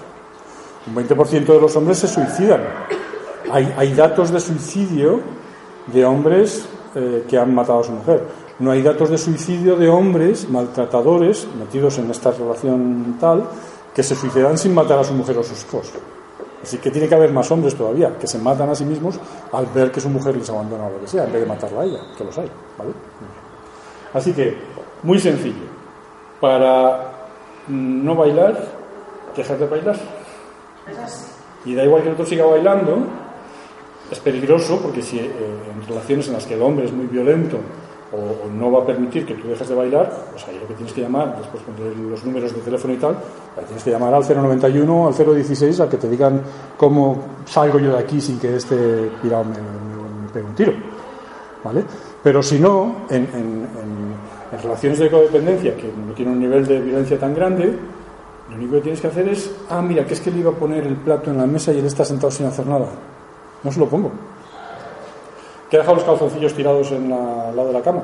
Un 0.89 0.95
20% 0.95 1.45
de 1.45 1.61
los 1.61 1.75
hombres 1.75 1.99
se 1.99 2.07
suicidan. 2.07 2.61
Hay, 3.51 3.73
hay 3.77 3.93
datos 3.93 4.31
de 4.31 4.39
suicidio 4.39 5.21
de 5.87 6.05
hombres 6.05 6.67
eh, 6.95 7.25
que 7.27 7.37
han 7.37 7.53
matado 7.53 7.79
a 7.79 7.83
su 7.83 7.91
mujer. 7.91 8.23
No 8.59 8.71
hay 8.71 8.81
datos 8.81 9.09
de 9.09 9.17
suicidio 9.17 9.75
de 9.75 9.87
hombres 9.87 10.49
maltratadores 10.49 11.47
metidos 11.57 11.97
en 11.99 12.09
esta 12.09 12.31
relación 12.31 13.17
tal 13.19 13.43
que 13.93 14.03
se 14.03 14.15
suicidan 14.15 14.57
sin 14.57 14.73
matar 14.73 14.99
a 14.99 15.03
su 15.03 15.13
mujer 15.13 15.37
o 15.37 15.43
sus 15.43 15.63
hijos. 15.63 15.91
Así 16.61 16.77
que 16.77 16.91
tiene 16.91 17.07
que 17.07 17.15
haber 17.15 17.31
más 17.31 17.49
hombres 17.51 17.75
todavía 17.75 18.17
que 18.19 18.27
se 18.27 18.37
matan 18.37 18.69
a 18.69 18.75
sí 18.75 18.83
mismos 18.83 19.19
al 19.53 19.65
ver 19.67 19.91
que 19.91 20.01
su 20.01 20.09
mujer 20.09 20.35
les 20.35 20.49
abandona 20.49 20.87
o 20.87 20.89
lo 20.89 20.99
que 21.01 21.07
sea, 21.07 21.23
en 21.23 21.31
vez 21.31 21.41
de 21.41 21.47
matarla 21.47 21.81
a 21.81 21.85
ella, 21.85 21.99
que 22.17 22.23
los 22.23 22.37
hay. 22.37 22.51
¿vale? 22.77 22.91
Así 24.13 24.33
que, 24.33 24.57
muy 25.03 25.19
sencillo. 25.19 25.67
Para 26.41 27.11
no 27.67 28.15
bailar, 28.15 28.61
dejar 29.35 29.57
de 29.57 29.67
bailar. 29.67 29.95
Y 31.65 31.75
da 31.75 31.83
igual 31.83 32.01
que 32.01 32.07
el 32.09 32.13
otro 32.13 32.25
siga 32.25 32.45
bailando, 32.45 32.97
es 34.11 34.19
peligroso 34.19 34.79
porque 34.81 35.01
si 35.01 35.19
eh, 35.19 35.29
en 35.73 35.87
relaciones 35.87 36.27
en 36.27 36.33
las 36.33 36.45
que 36.45 36.55
el 36.55 36.61
hombre 36.61 36.85
es 36.85 36.91
muy 36.91 37.05
violento 37.05 37.57
o, 38.11 38.49
no 38.49 38.71
va 38.71 38.81
a 38.81 38.85
permitir 38.85 39.25
que 39.25 39.35
tú 39.35 39.47
dejes 39.47 39.69
de 39.69 39.75
bailar, 39.75 40.11
pues 40.31 40.47
ahí 40.47 40.57
lo 40.59 40.67
que 40.67 40.73
tienes 40.73 40.93
que 40.93 41.01
llamar, 41.01 41.37
después 41.37 41.61
con 41.61 42.09
los 42.09 42.25
números 42.25 42.53
de 42.55 42.61
teléfono 42.61 42.93
y 42.93 42.97
tal, 42.97 43.17
tienes 43.65 43.83
que 43.83 43.91
llamar 43.91 44.13
al 44.13 44.23
091, 44.27 45.07
al 45.07 45.13
016, 45.13 45.79
a 45.79 45.89
que 45.89 45.97
te 45.97 46.09
digan 46.09 46.41
cómo 46.75 47.23
salgo 47.45 47.77
yo 47.77 47.93
de 47.93 47.99
aquí 47.99 48.19
sin 48.19 48.39
que 48.39 48.55
este 48.55 49.11
pirado 49.21 49.43
me, 49.43 50.31
pegue 50.33 50.45
un 50.45 50.55
tiro. 50.55 50.73
¿Vale? 51.63 51.83
Pero 52.23 52.41
si 52.41 52.57
no, 52.57 53.05
en, 53.09 53.27
en, 53.33 53.67
en 54.51 54.59
relaciones 54.63 54.99
de 54.99 55.11
codependencia 55.11 55.75
que 55.75 55.91
no 55.93 56.13
tienen 56.13 56.33
un 56.35 56.39
nivel 56.39 56.65
de 56.65 56.79
violencia 56.79 57.19
tan 57.19 57.35
grande, 57.35 57.77
lo 58.49 58.55
único 58.55 58.75
que 58.75 58.81
tienes 58.81 59.01
que 59.01 59.07
hacer 59.07 59.27
es, 59.29 59.51
ah, 59.69 59.81
mira, 59.81 60.05
que 60.05 60.13
es 60.13 60.21
que 60.21 60.31
le 60.31 60.39
iba 60.39 60.51
a 60.51 60.55
poner 60.55 60.85
el 60.85 60.95
plato 60.95 61.29
en 61.29 61.37
la 61.37 61.45
mesa 61.45 61.71
y 61.71 61.79
él 61.79 61.85
está 61.85 62.03
sentado 62.03 62.31
sin 62.31 62.47
hacer 62.47 62.65
nada. 62.65 62.87
No 63.63 63.71
se 63.71 63.79
lo 63.79 63.87
pongo. 63.87 64.11
¿Que 65.69 65.77
ha 65.77 65.79
dejado 65.81 65.97
los 65.97 66.03
calzoncillos 66.03 66.53
tirados 66.55 66.91
en 66.91 67.09
la, 67.09 67.49
al 67.49 67.55
lado 67.55 67.67
de 67.67 67.73
la 67.73 67.81
cama? 67.81 68.01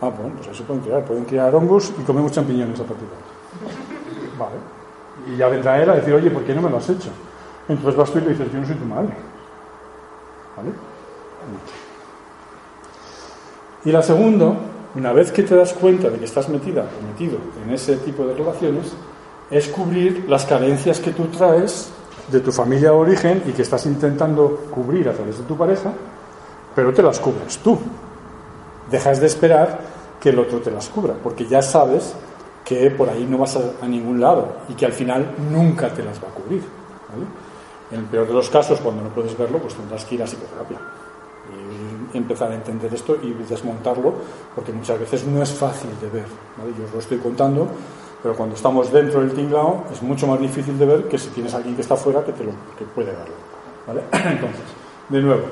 Ah, 0.00 0.08
bueno, 0.08 0.34
pues 0.36 0.48
ahí 0.48 0.54
se 0.54 0.62
pueden 0.62 0.82
criar. 0.82 1.04
Pueden 1.04 1.24
criar 1.24 1.54
hongos 1.54 1.92
y 1.98 2.02
comemos 2.04 2.32
champiñones 2.32 2.80
a 2.80 2.84
partir 2.84 3.06
de 3.06 3.14
ahí. 3.14 4.38
Vale. 4.38 4.56
Y 5.26 5.36
ya 5.36 5.48
vendrá 5.48 5.82
él 5.82 5.90
a 5.90 5.94
decir, 5.96 6.14
oye, 6.14 6.30
¿por 6.30 6.42
qué 6.44 6.54
no 6.54 6.62
me 6.62 6.70
lo 6.70 6.78
has 6.78 6.88
hecho? 6.88 7.10
Entonces 7.68 7.94
vas 7.94 8.10
tú 8.10 8.18
y 8.18 8.22
le 8.22 8.30
dices, 8.30 8.50
yo 8.50 8.60
no 8.60 8.66
soy 8.66 8.76
tu 8.76 8.84
madre. 8.86 9.14
¿Vale? 10.56 10.70
Y 13.84 13.92
la 13.92 14.02
segunda, 14.02 14.54
una 14.94 15.12
vez 15.12 15.32
que 15.32 15.42
te 15.42 15.54
das 15.54 15.74
cuenta 15.74 16.08
de 16.08 16.18
que 16.18 16.24
estás 16.24 16.48
metida 16.48 16.82
o 16.82 17.06
metido 17.06 17.38
en 17.64 17.74
ese 17.74 17.96
tipo 17.96 18.24
de 18.24 18.34
relaciones, 18.34 18.94
es 19.52 19.68
cubrir 19.68 20.24
las 20.28 20.46
carencias 20.46 20.98
que 20.98 21.12
tú 21.12 21.26
traes 21.26 21.90
de 22.28 22.40
tu 22.40 22.50
familia 22.50 22.90
de 22.90 22.96
origen 22.96 23.42
y 23.46 23.52
que 23.52 23.62
estás 23.62 23.84
intentando 23.84 24.66
cubrir 24.70 25.08
a 25.10 25.12
través 25.12 25.38
de 25.38 25.44
tu 25.44 25.56
pareja, 25.56 25.92
pero 26.74 26.92
te 26.94 27.02
las 27.02 27.20
cubres 27.20 27.58
tú. 27.58 27.78
Dejas 28.90 29.20
de 29.20 29.26
esperar 29.26 29.78
que 30.18 30.30
el 30.30 30.38
otro 30.38 30.60
te 30.60 30.70
las 30.70 30.88
cubra, 30.88 31.14
porque 31.22 31.46
ya 31.46 31.60
sabes 31.60 32.14
que 32.64 32.90
por 32.90 33.10
ahí 33.10 33.26
no 33.28 33.38
vas 33.38 33.56
a, 33.56 33.84
a 33.84 33.86
ningún 33.86 34.20
lado 34.20 34.56
y 34.70 34.74
que 34.74 34.86
al 34.86 34.92
final 34.92 35.34
nunca 35.50 35.92
te 35.92 36.02
las 36.02 36.16
va 36.16 36.28
a 36.28 36.30
cubrir. 36.30 36.62
En 37.90 37.98
el 37.98 38.04
peor 38.06 38.26
de 38.26 38.32
los 38.32 38.48
casos, 38.48 38.80
cuando 38.80 39.02
no 39.02 39.10
puedes 39.10 39.36
verlo, 39.36 39.58
pues 39.58 39.74
tendrás 39.74 40.04
que 40.06 40.14
ir 40.14 40.22
a 40.22 40.26
psicoterapia 40.26 40.78
y 42.12 42.16
empezar 42.16 42.50
a 42.50 42.54
entender 42.54 42.94
esto 42.94 43.18
y 43.22 43.32
desmontarlo, 43.48 44.14
porque 44.54 44.72
muchas 44.72 44.98
veces 44.98 45.26
no 45.26 45.42
es 45.42 45.52
fácil 45.52 45.90
de 46.00 46.08
ver. 46.08 46.26
¿vale? 46.56 46.72
Yo 46.78 46.84
os 46.86 46.92
lo 46.92 46.98
estoy 47.00 47.18
contando 47.18 47.68
pero 48.22 48.36
cuando 48.36 48.54
estamos 48.54 48.92
dentro 48.92 49.20
del 49.20 49.32
tinglao 49.32 49.84
es 49.90 50.00
mucho 50.02 50.26
más 50.26 50.40
difícil 50.40 50.78
de 50.78 50.86
ver 50.86 51.08
que 51.08 51.18
si 51.18 51.28
tienes 51.30 51.52
alguien 51.54 51.74
que 51.74 51.82
está 51.82 51.96
fuera 51.96 52.24
que, 52.24 52.32
te 52.32 52.44
lo, 52.44 52.52
que 52.78 52.84
puede 52.84 53.08
verlo. 53.08 53.34
¿vale? 53.86 54.02
Entonces, 54.12 54.62
de 55.08 55.20
nuevo, 55.20 55.42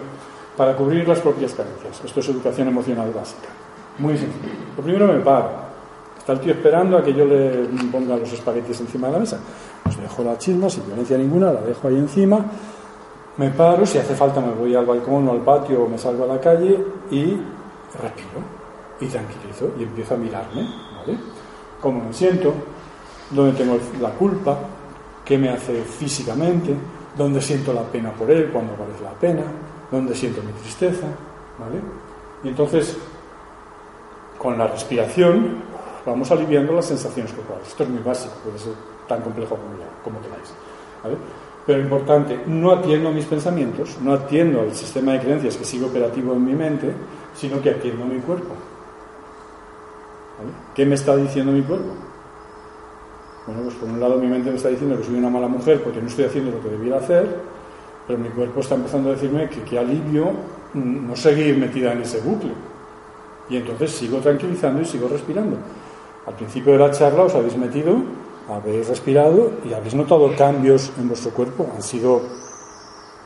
para 0.56 0.76
cubrir 0.76 1.06
las 1.09 1.20
propias 1.20 1.52
carencias. 1.52 2.01
Esto 2.05 2.20
es 2.20 2.28
educación 2.28 2.68
emocional 2.68 3.10
básica. 3.12 3.48
Muy 3.98 4.16
sencillo. 4.16 4.55
Lo 4.76 4.82
primero 4.82 5.06
me 5.09 5.20
paro. 5.20 5.70
Está 6.16 6.32
el 6.34 6.40
tío 6.40 6.52
esperando 6.52 6.98
a 6.98 7.02
que 7.02 7.12
yo 7.12 7.24
le 7.24 7.66
ponga 7.90 8.16
los 8.16 8.32
espaguetis 8.32 8.80
encima 8.80 9.09
de 9.09 9.12
la 9.14 9.18
mesa. 9.18 9.38
Pues 9.82 10.01
dejo 10.01 10.22
la 10.22 10.38
chisma, 10.38 10.68
sin 10.70 10.86
violencia 10.86 11.16
ninguna, 11.16 11.52
la 11.52 11.62
dejo 11.62 11.88
ahí 11.88 11.97
encima. 11.97 12.44
Me 13.36 13.51
paro, 13.51 13.86
si 13.86 13.98
hace 13.98 14.14
falta 14.14 14.40
me 14.40 14.52
voy 14.52 14.74
al 14.74 14.84
balcón 14.84 15.26
o 15.28 15.32
al 15.32 15.40
patio 15.40 15.84
o 15.84 15.88
me 15.88 15.97
salgo 15.97 16.24
a 16.24 16.26
la 16.26 16.40
calle 16.40 16.78
y 17.10 17.40
respiro 18.01 18.60
y 19.01 19.06
tranquilizo 19.06 19.70
y 19.78 19.84
empiezo 19.84 20.14
a 20.14 20.18
mirarme, 20.18 20.68
¿vale? 20.94 21.18
¿Cómo 21.81 22.05
me 22.05 22.12
siento? 22.12 22.52
¿Dónde 23.31 23.57
tengo 23.57 23.78
la 24.01 24.11
culpa? 24.11 24.59
¿Qué 25.24 25.39
me 25.39 25.48
hace 25.48 25.82
físicamente? 25.82 26.74
¿Dónde 27.16 27.40
siento 27.40 27.73
la 27.73 27.82
pena 27.82 28.12
por 28.12 28.31
él 28.31 28.51
cuando 28.52 28.74
aparece 28.74 29.02
la 29.02 29.12
pena? 29.12 29.43
¿Dónde 29.90 30.15
siento 30.15 30.43
mi 30.43 30.52
tristeza? 30.52 31.07
¿Vale? 31.59 31.81
Y 32.44 32.48
entonces, 32.48 32.97
con 34.39 34.59
la 34.59 34.66
respiración, 34.66 35.62
vamos 36.05 36.31
aliviando 36.31 36.73
las 36.73 36.86
sensaciones 36.86 37.32
corporales. 37.32 37.69
Esto 37.69 37.82
es 37.85 37.89
muy 37.89 38.02
básico, 38.02 38.35
puede 38.44 38.59
ser 38.59 38.73
tan 39.07 39.20
complejo 39.23 39.57
como, 39.57 39.74
como 40.02 40.20
queráis. 40.20 40.55
¿vale? 41.02 41.16
Pero 41.66 41.81
importante, 41.81 42.40
no 42.47 42.73
atiendo 42.73 43.11
a 43.11 43.12
mis 43.12 43.27
pensamientos, 43.27 43.98
no 44.01 44.15
atiendo 44.15 44.62
al 44.62 44.74
sistema 44.74 45.12
de 45.12 45.20
creencias 45.20 45.57
que 45.57 45.65
sigue 45.65 45.85
operativo 45.85 46.32
en 46.32 46.44
mi 46.44 46.55
mente, 46.55 46.93
sino 47.35 47.61
que 47.61 47.70
atiendo 47.70 48.05
a 48.05 48.07
mi 48.07 48.19
cuerpo. 48.20 48.55
¿Vale? 50.40 50.52
¿Qué 50.74 50.86
me 50.86 50.94
está 50.94 51.14
diciendo 51.16 51.52
mi 51.52 51.60
cuerpo? 51.60 51.92
Bueno, 53.46 53.62
pues 53.64 53.74
por 53.74 53.88
un 53.88 54.00
lado 54.00 54.16
mi 54.16 54.26
mente 54.26 54.50
me 54.50 54.56
está 54.56 54.68
diciendo 54.68 54.96
que 54.96 55.04
soy 55.04 55.16
una 55.16 55.28
mala 55.28 55.48
mujer 55.48 55.82
porque 55.82 56.00
no 56.00 56.08
estoy 56.08 56.24
haciendo 56.24 56.50
lo 56.50 56.62
que 56.62 56.70
debiera 56.70 56.98
hacer, 56.98 57.26
pero 58.06 58.18
mi 58.18 58.28
cuerpo 58.30 58.60
está 58.60 58.74
empezando 58.74 59.10
a 59.10 59.12
decirme 59.12 59.48
que 59.48 59.62
qué 59.62 59.78
alivio 59.78 60.30
no 60.74 61.14
seguir 61.16 61.58
metida 61.58 61.92
en 61.92 62.02
ese 62.02 62.20
bucle. 62.20 62.52
Y 63.50 63.56
entonces 63.56 63.90
sigo 63.90 64.18
tranquilizando 64.18 64.80
y 64.80 64.84
sigo 64.84 65.08
respirando. 65.08 65.56
Al 66.26 66.34
principio 66.34 66.72
de 66.72 66.78
la 66.78 66.90
charla 66.90 67.24
os 67.24 67.34
habéis 67.34 67.56
metido, 67.56 67.96
habéis 68.48 68.88
respirado 68.88 69.50
y 69.64 69.74
habéis 69.74 69.94
notado 69.94 70.34
cambios 70.36 70.92
en 70.98 71.08
vuestro 71.08 71.32
cuerpo. 71.32 71.68
Han 71.74 71.82
sido 71.82 72.22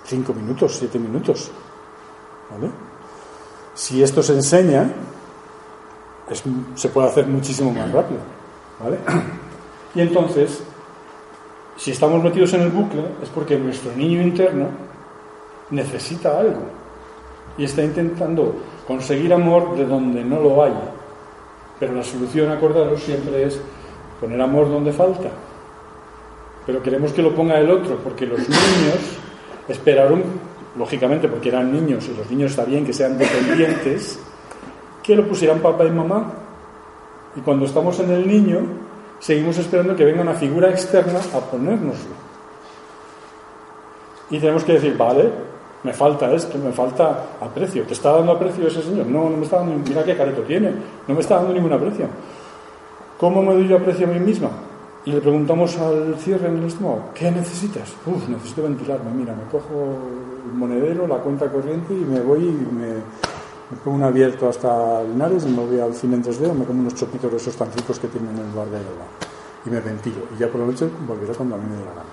cinco 0.05 0.32
minutos, 0.32 0.77
siete 0.78 0.99
minutos. 0.99 1.51
¿Vale? 2.51 2.70
Si 3.74 4.03
esto 4.03 4.23
se 4.23 4.32
enseña, 4.35 4.91
se 6.75 6.89
puede 6.89 7.09
hacer 7.09 7.27
muchísimo 7.27 7.73
más 7.73 7.91
rápido. 7.93 8.21
¿Vale? 8.83 8.99
Y 9.95 10.01
entonces, 10.01 10.63
si 11.77 11.93
estamos 11.93 12.23
metidos 12.23 12.53
en 12.55 12.63
el 12.63 12.71
bucle, 12.71 13.05
es 13.23 13.29
porque 13.29 13.57
nuestro 13.57 13.93
niño 13.93 14.23
interno 14.23 14.69
necesita 15.71 16.39
algo 16.39 16.63
y 17.57 17.65
está 17.65 17.83
intentando 17.83 18.55
conseguir 18.87 19.33
amor 19.33 19.77
de 19.77 19.87
donde 19.87 20.25
no 20.25 20.41
lo 20.41 20.65
hay. 20.65 20.73
Pero 21.79 21.95
la 21.95 22.03
solución, 22.03 22.51
acordaros, 22.51 23.03
siempre 23.03 23.45
es 23.45 23.61
poner 24.21 24.41
amor 24.41 24.69
donde 24.69 24.93
falta. 24.93 25.29
Pero 26.67 26.83
queremos 26.83 27.13
que 27.13 27.23
lo 27.23 27.35
ponga 27.35 27.59
el 27.59 27.71
otro, 27.71 27.99
porque 27.99 28.27
los 28.27 28.39
niños 28.39 28.99
esperaron, 29.69 30.23
lógicamente, 30.77 31.29
porque 31.29 31.51
eran 31.51 31.73
niños 31.73 32.09
y 32.09 32.17
los 32.17 32.31
niños 32.31 32.53
está 32.53 32.65
bien 32.65 32.85
que 32.85 32.93
sean 32.93 33.19
dependientes, 33.19 34.19
que 35.05 35.15
lo 35.15 35.29
pusieran 35.29 35.61
papá 35.61 35.85
y 35.85 35.91
mamá. 35.91 36.33
Y 37.37 37.41
cuando 37.41 37.67
estamos 37.67 38.01
en 38.01 38.11
el 38.11 38.27
niño, 38.27 38.61
seguimos 39.21 39.59
esperando 39.59 39.95
que 39.95 40.05
venga 40.05 40.23
una 40.23 40.35
figura 40.35 40.71
externa 40.71 41.21
a 41.21 41.41
ponérnoslo. 41.41 42.15
Y 44.31 44.39
tenemos 44.39 44.65
que 44.65 44.73
decir, 44.73 44.97
vale, 44.97 45.31
me 45.83 45.93
falta 45.93 46.33
esto, 46.33 46.57
me 46.59 46.73
falta 46.73 47.27
aprecio. 47.41 47.85
¿Te 47.85 47.93
está 47.93 48.13
dando 48.13 48.33
aprecio 48.33 48.67
ese 48.67 48.83
señor? 48.83 49.07
No, 49.07 49.29
no 49.29 49.37
me 49.37 49.45
está 49.45 49.59
dando, 49.59 49.75
mira 49.87 50.03
qué 50.03 50.17
careto 50.17 50.41
tiene, 50.43 50.73
no 51.07 51.15
me 51.15 51.21
está 51.21 51.37
dando 51.37 51.53
ningún 51.53 51.73
aprecio. 51.73 52.07
¿Cómo 53.19 53.43
me 53.43 53.53
doy 53.53 53.69
yo 53.69 53.77
aprecio 53.77 54.07
a 54.07 54.11
mí 54.11 54.19
misma? 54.19 54.49
Y 55.05 55.13
le 55.13 55.21
preguntamos 55.21 55.79
al 55.79 56.17
cierre 56.19 56.49
en 56.49 56.57
el 56.57 56.65
estómago, 56.65 57.11
¿qué 57.15 57.31
necesitas? 57.31 57.93
Uf, 58.07 58.27
necesito 58.27 58.63
ventilarme, 58.63 59.11
mira, 59.11 59.35
me 59.35 59.45
cojo 59.53 59.99
el 60.47 60.57
monedero, 60.57 61.07
la 61.07 61.17
cuenta 61.17 61.53
corriente 61.53 61.93
y 61.93 62.05
me 62.05 62.21
voy 62.21 62.41
y 62.41 62.75
me, 62.75 63.34
pongo 63.82 63.97
un 63.97 64.03
abierto 64.03 64.49
hasta 64.49 65.03
Linares 65.03 65.45
y 65.45 65.49
me 65.49 65.65
voy 65.65 65.81
al 65.81 65.95
cine 65.95 66.16
en 66.16 66.24
3D 66.24 66.53
me 66.53 66.65
como 66.65 66.81
unos 66.81 66.95
chopitos 66.95 67.31
de 67.31 67.36
esos 67.39 67.57
tan 67.57 67.73
ricos 67.73 67.99
que 67.99 68.09
tienen 68.09 68.35
en 68.36 68.47
el 68.47 68.53
bar 68.53 68.66
de 68.66 68.78
yoga. 68.78 69.07
Y 69.66 69.70
me 69.70 69.81
ventilo. 69.81 70.23
Y 70.35 70.41
ya 70.41 70.49
por 70.49 70.61
la 70.61 70.66
noche 70.66 70.89
volveré 71.07 71.32
cuando 71.35 71.55
a 71.55 71.59
mí 71.59 71.65
me 71.70 71.77
dé 71.77 71.85
la 71.85 71.91
gana. 71.91 72.11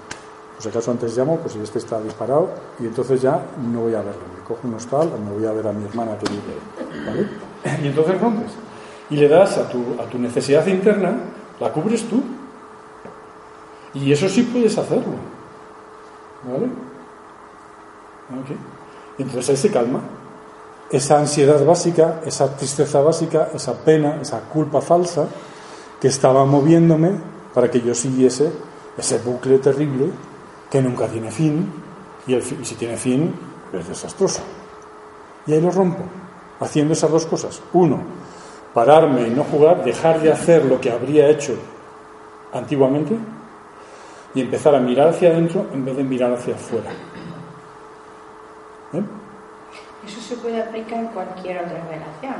Por 0.53 0.63
si 0.63 0.69
acaso 0.69 0.91
antes 0.91 1.17
llamo, 1.17 1.37
pues 1.37 1.55
este 1.55 1.79
está 1.79 1.99
disparado, 2.01 2.49
y 2.79 2.85
entonces 2.85 3.21
ya 3.21 3.41
no 3.71 3.81
voy 3.81 3.93
a 3.93 4.01
verlo. 4.01 4.21
Me 4.37 4.43
cojo 4.43 4.67
un 4.67 4.75
hostal, 4.75 5.09
me 5.23 5.31
voy 5.31 5.45
a 5.45 5.51
ver 5.51 5.67
a 5.67 5.73
mi 5.73 5.83
hermana 5.85 6.17
que 6.17 6.27
vive. 6.29 7.05
¿Vale? 7.05 7.27
Y 7.83 7.87
entonces 7.87 8.21
rompes. 8.21 8.51
Y 9.09 9.17
le 9.17 9.27
das 9.27 9.57
a 9.57 9.67
tu, 9.67 9.79
a 9.99 10.05
tu 10.05 10.17
necesidad 10.17 10.65
interna, 10.67 11.13
la 11.59 11.71
cubres 11.73 12.07
tú. 12.07 12.23
Y 13.93 14.11
eso 14.11 14.29
sí 14.29 14.43
puedes 14.43 14.77
hacerlo. 14.77 15.15
¿Vale? 16.43 16.69
Okay. 18.43 18.57
Entonces 19.17 19.49
ahí 19.49 19.57
se 19.57 19.69
calma. 19.69 19.99
Esa 20.91 21.19
ansiedad 21.19 21.63
básica, 21.65 22.21
esa 22.25 22.55
tristeza 22.55 23.01
básica, 23.01 23.49
esa 23.53 23.73
pena, 23.73 24.19
esa 24.21 24.41
culpa 24.41 24.81
falsa 24.81 25.27
que 26.01 26.09
estaba 26.09 26.45
moviéndome 26.45 27.11
para 27.53 27.71
que 27.71 27.81
yo 27.81 27.95
siguiese 27.95 28.51
ese 28.97 29.19
bucle 29.19 29.59
terrible 29.59 30.09
que 30.69 30.81
nunca 30.81 31.07
tiene 31.07 31.31
fin, 31.31 31.71
y, 32.27 32.39
si 32.41 32.75
tiene 32.75 32.97
fin, 32.97 33.33
es 33.73 33.87
desastroso. 33.87 34.41
Y 35.47 35.53
ahí 35.53 35.61
lo 35.61 35.71
rompo, 35.71 36.03
haciendo 36.59 36.93
esas 36.93 37.11
dos 37.11 37.25
cosas. 37.25 37.61
Uno, 37.73 37.99
pararme 38.73 39.27
y 39.27 39.31
no 39.31 39.43
jugar, 39.43 39.83
dejar 39.83 40.21
de 40.21 40.31
hacer 40.31 40.65
lo 40.65 40.79
que 40.79 40.91
habría 40.91 41.29
hecho 41.29 41.53
antiguamente 42.53 43.17
y 44.33 44.41
empezar 44.41 44.75
a 44.75 44.79
mirar 44.79 45.09
hacia 45.09 45.29
adentro 45.29 45.67
en 45.73 45.83
vez 45.83 45.97
de 45.97 46.03
mirar 46.03 46.33
hacia 46.33 46.55
afuera. 46.55 46.91
¿Eh? 48.93 49.03
Eso 50.05 50.19
se 50.21 50.35
puede 50.35 50.61
aplicar 50.61 50.99
en 50.99 51.07
cualquier 51.07 51.57
otra 51.57 51.83
relación. 51.83 52.35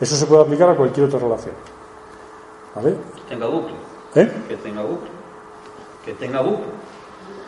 Eso 0.00 0.16
se 0.16 0.26
puede 0.26 0.42
aplicar 0.42 0.70
a 0.70 0.76
cualquier 0.76 1.06
otra 1.06 1.18
relación. 1.18 1.54
¿Vale? 2.74 2.96
Que 3.14 3.34
tenga 3.34 3.46
bucle. 3.46 3.74
¿Eh? 4.14 4.32
Que 4.48 4.56
tenga 4.56 4.82
bucle. 4.82 5.10
Que 6.04 6.12
tenga 6.14 6.40
bucle. 6.40 6.66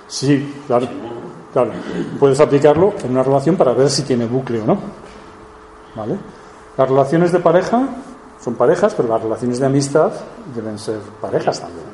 Sí, 0.08 0.62
claro, 0.66 0.88
claro. 1.52 1.70
Puedes 2.18 2.40
aplicarlo 2.40 2.94
en 3.04 3.12
una 3.12 3.22
relación 3.22 3.56
para 3.56 3.72
ver 3.72 3.88
si 3.88 4.02
tiene 4.02 4.26
bucle 4.26 4.60
o 4.60 4.66
no. 4.66 4.78
¿Vale? 5.94 6.18
Las 6.76 6.88
relaciones 6.88 7.30
de 7.30 7.38
pareja 7.38 7.88
son 8.40 8.54
parejas, 8.54 8.94
pero 8.94 9.08
las 9.08 9.22
relaciones 9.22 9.60
de 9.60 9.66
amistad 9.66 10.10
deben 10.54 10.78
ser 10.78 10.98
parejas 11.20 11.60
también. 11.60 11.86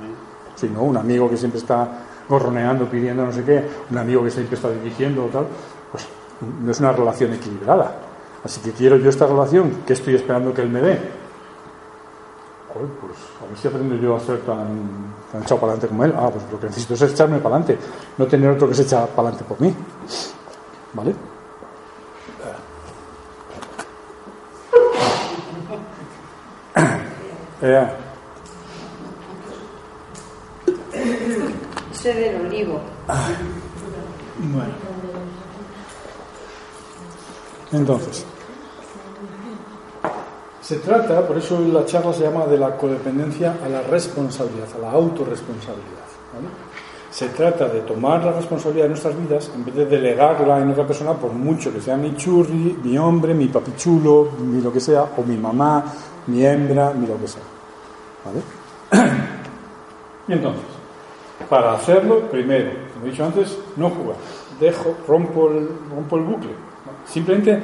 Si 0.54 0.68
no, 0.68 0.82
un 0.82 0.96
amigo 0.96 1.28
que 1.28 1.36
siempre 1.36 1.60
está 1.60 1.88
gorroneando, 2.28 2.86
pidiendo 2.86 3.24
no 3.24 3.32
sé 3.32 3.44
qué, 3.44 3.64
un 3.90 3.98
amigo 3.98 4.24
que 4.24 4.30
siempre 4.30 4.56
está 4.56 4.70
dirigiendo 4.70 5.26
o 5.26 5.28
tal, 5.28 5.46
no 6.40 6.70
es 6.70 6.80
una 6.80 6.92
relación 6.92 7.32
equilibrada. 7.34 7.94
Así 8.44 8.60
que 8.60 8.72
quiero 8.72 8.96
yo 8.96 9.10
esta 9.10 9.26
relación, 9.26 9.82
¿qué 9.86 9.94
estoy 9.94 10.14
esperando 10.14 10.52
que 10.54 10.62
él 10.62 10.68
me 10.68 10.80
dé? 10.80 11.00
pues 13.00 13.18
a 13.42 13.46
ver 13.46 13.56
si 13.56 13.68
aprendo 13.68 13.94
yo 13.96 14.16
a 14.16 14.20
ser 14.20 14.40
tan, 14.40 15.14
tan 15.32 15.42
echado 15.42 15.60
para 15.60 15.72
adelante 15.72 15.88
como 15.88 16.04
él. 16.04 16.14
Ah, 16.16 16.28
pues 16.30 16.44
lo 16.50 16.60
que 16.60 16.66
necesito 16.66 16.94
es 16.94 17.02
echarme 17.02 17.38
para 17.38 17.56
adelante, 17.56 17.82
no 18.18 18.26
tener 18.26 18.50
otro 18.50 18.68
que 18.68 18.74
se 18.74 18.82
echa 18.82 19.06
para 19.06 19.28
adelante 19.28 19.44
por 19.44 19.60
mí. 19.60 19.74
¿Vale? 20.92 21.14
Eh. 27.62 27.88
Del 32.04 32.46
olivo. 32.46 32.80
Bueno. 34.38 34.85
Entonces. 37.72 38.24
Se 40.60 40.76
trata, 40.78 41.24
por 41.26 41.38
eso 41.38 41.60
la 41.60 41.84
charla 41.84 42.12
se 42.12 42.24
llama 42.24 42.44
de 42.46 42.58
la 42.58 42.76
codependencia 42.76 43.56
a 43.64 43.68
la 43.68 43.82
responsabilidad, 43.82 44.66
a 44.76 44.78
la 44.78 44.90
autorresponsabilidad. 44.90 46.06
Se 47.10 47.28
trata 47.28 47.68
de 47.68 47.82
tomar 47.82 48.24
la 48.24 48.32
responsabilidad 48.32 48.86
de 48.86 48.88
nuestras 48.90 49.16
vidas 49.16 49.50
en 49.54 49.64
vez 49.64 49.74
de 49.74 49.86
delegarla 49.86 50.58
en 50.58 50.70
otra 50.70 50.86
persona, 50.86 51.12
por 51.12 51.32
mucho 51.32 51.72
que 51.72 51.80
sea 51.80 51.96
mi 51.96 52.16
churri, 52.16 52.78
mi 52.82 52.98
hombre, 52.98 53.32
mi 53.32 53.46
papichulo, 53.46 54.30
mi 54.40 54.60
lo 54.60 54.72
que 54.72 54.80
sea, 54.80 55.06
o 55.16 55.22
mi 55.22 55.36
mamá, 55.36 55.84
mi 56.26 56.44
hembra, 56.44 56.92
mi 56.92 57.06
lo 57.06 57.16
que 57.18 57.28
sea. 57.28 57.42
¿Vale? 58.24 58.42
Y 60.28 60.32
entonces, 60.32 60.64
para 61.48 61.74
hacerlo, 61.74 62.28
primero, 62.28 62.72
como 62.92 63.06
he 63.06 63.10
dicho 63.10 63.24
antes, 63.24 63.56
no 63.76 63.88
jugar. 63.90 64.16
Dejo, 64.58 64.96
rompo 65.06 65.48
el, 65.50 65.68
rompo 65.94 66.16
el 66.16 66.24
bucle. 66.24 66.50
Simplemente 67.06 67.62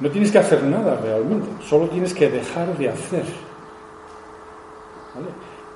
no 0.00 0.10
tienes 0.10 0.30
que 0.30 0.38
hacer 0.38 0.62
nada 0.64 0.98
realmente, 1.02 1.48
solo 1.64 1.88
tienes 1.88 2.12
que 2.12 2.28
dejar 2.28 2.76
de 2.76 2.88
hacer. 2.88 3.24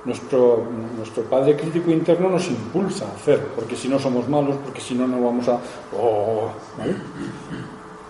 Nuestro, 0.05 0.67
nuestro 0.97 1.23
padre 1.23 1.55
crítico 1.55 1.91
interno 1.91 2.29
nos 2.29 2.47
impulsa 2.47 3.05
a 3.05 3.15
hacer, 3.15 3.39
porque 3.55 3.75
si 3.75 3.87
no 3.87 3.99
somos 3.99 4.27
malos, 4.27 4.55
porque 4.63 4.81
si 4.81 4.95
no, 4.95 5.07
no 5.07 5.21
vamos 5.21 5.47
a... 5.47 5.59
Oh, 5.97 6.49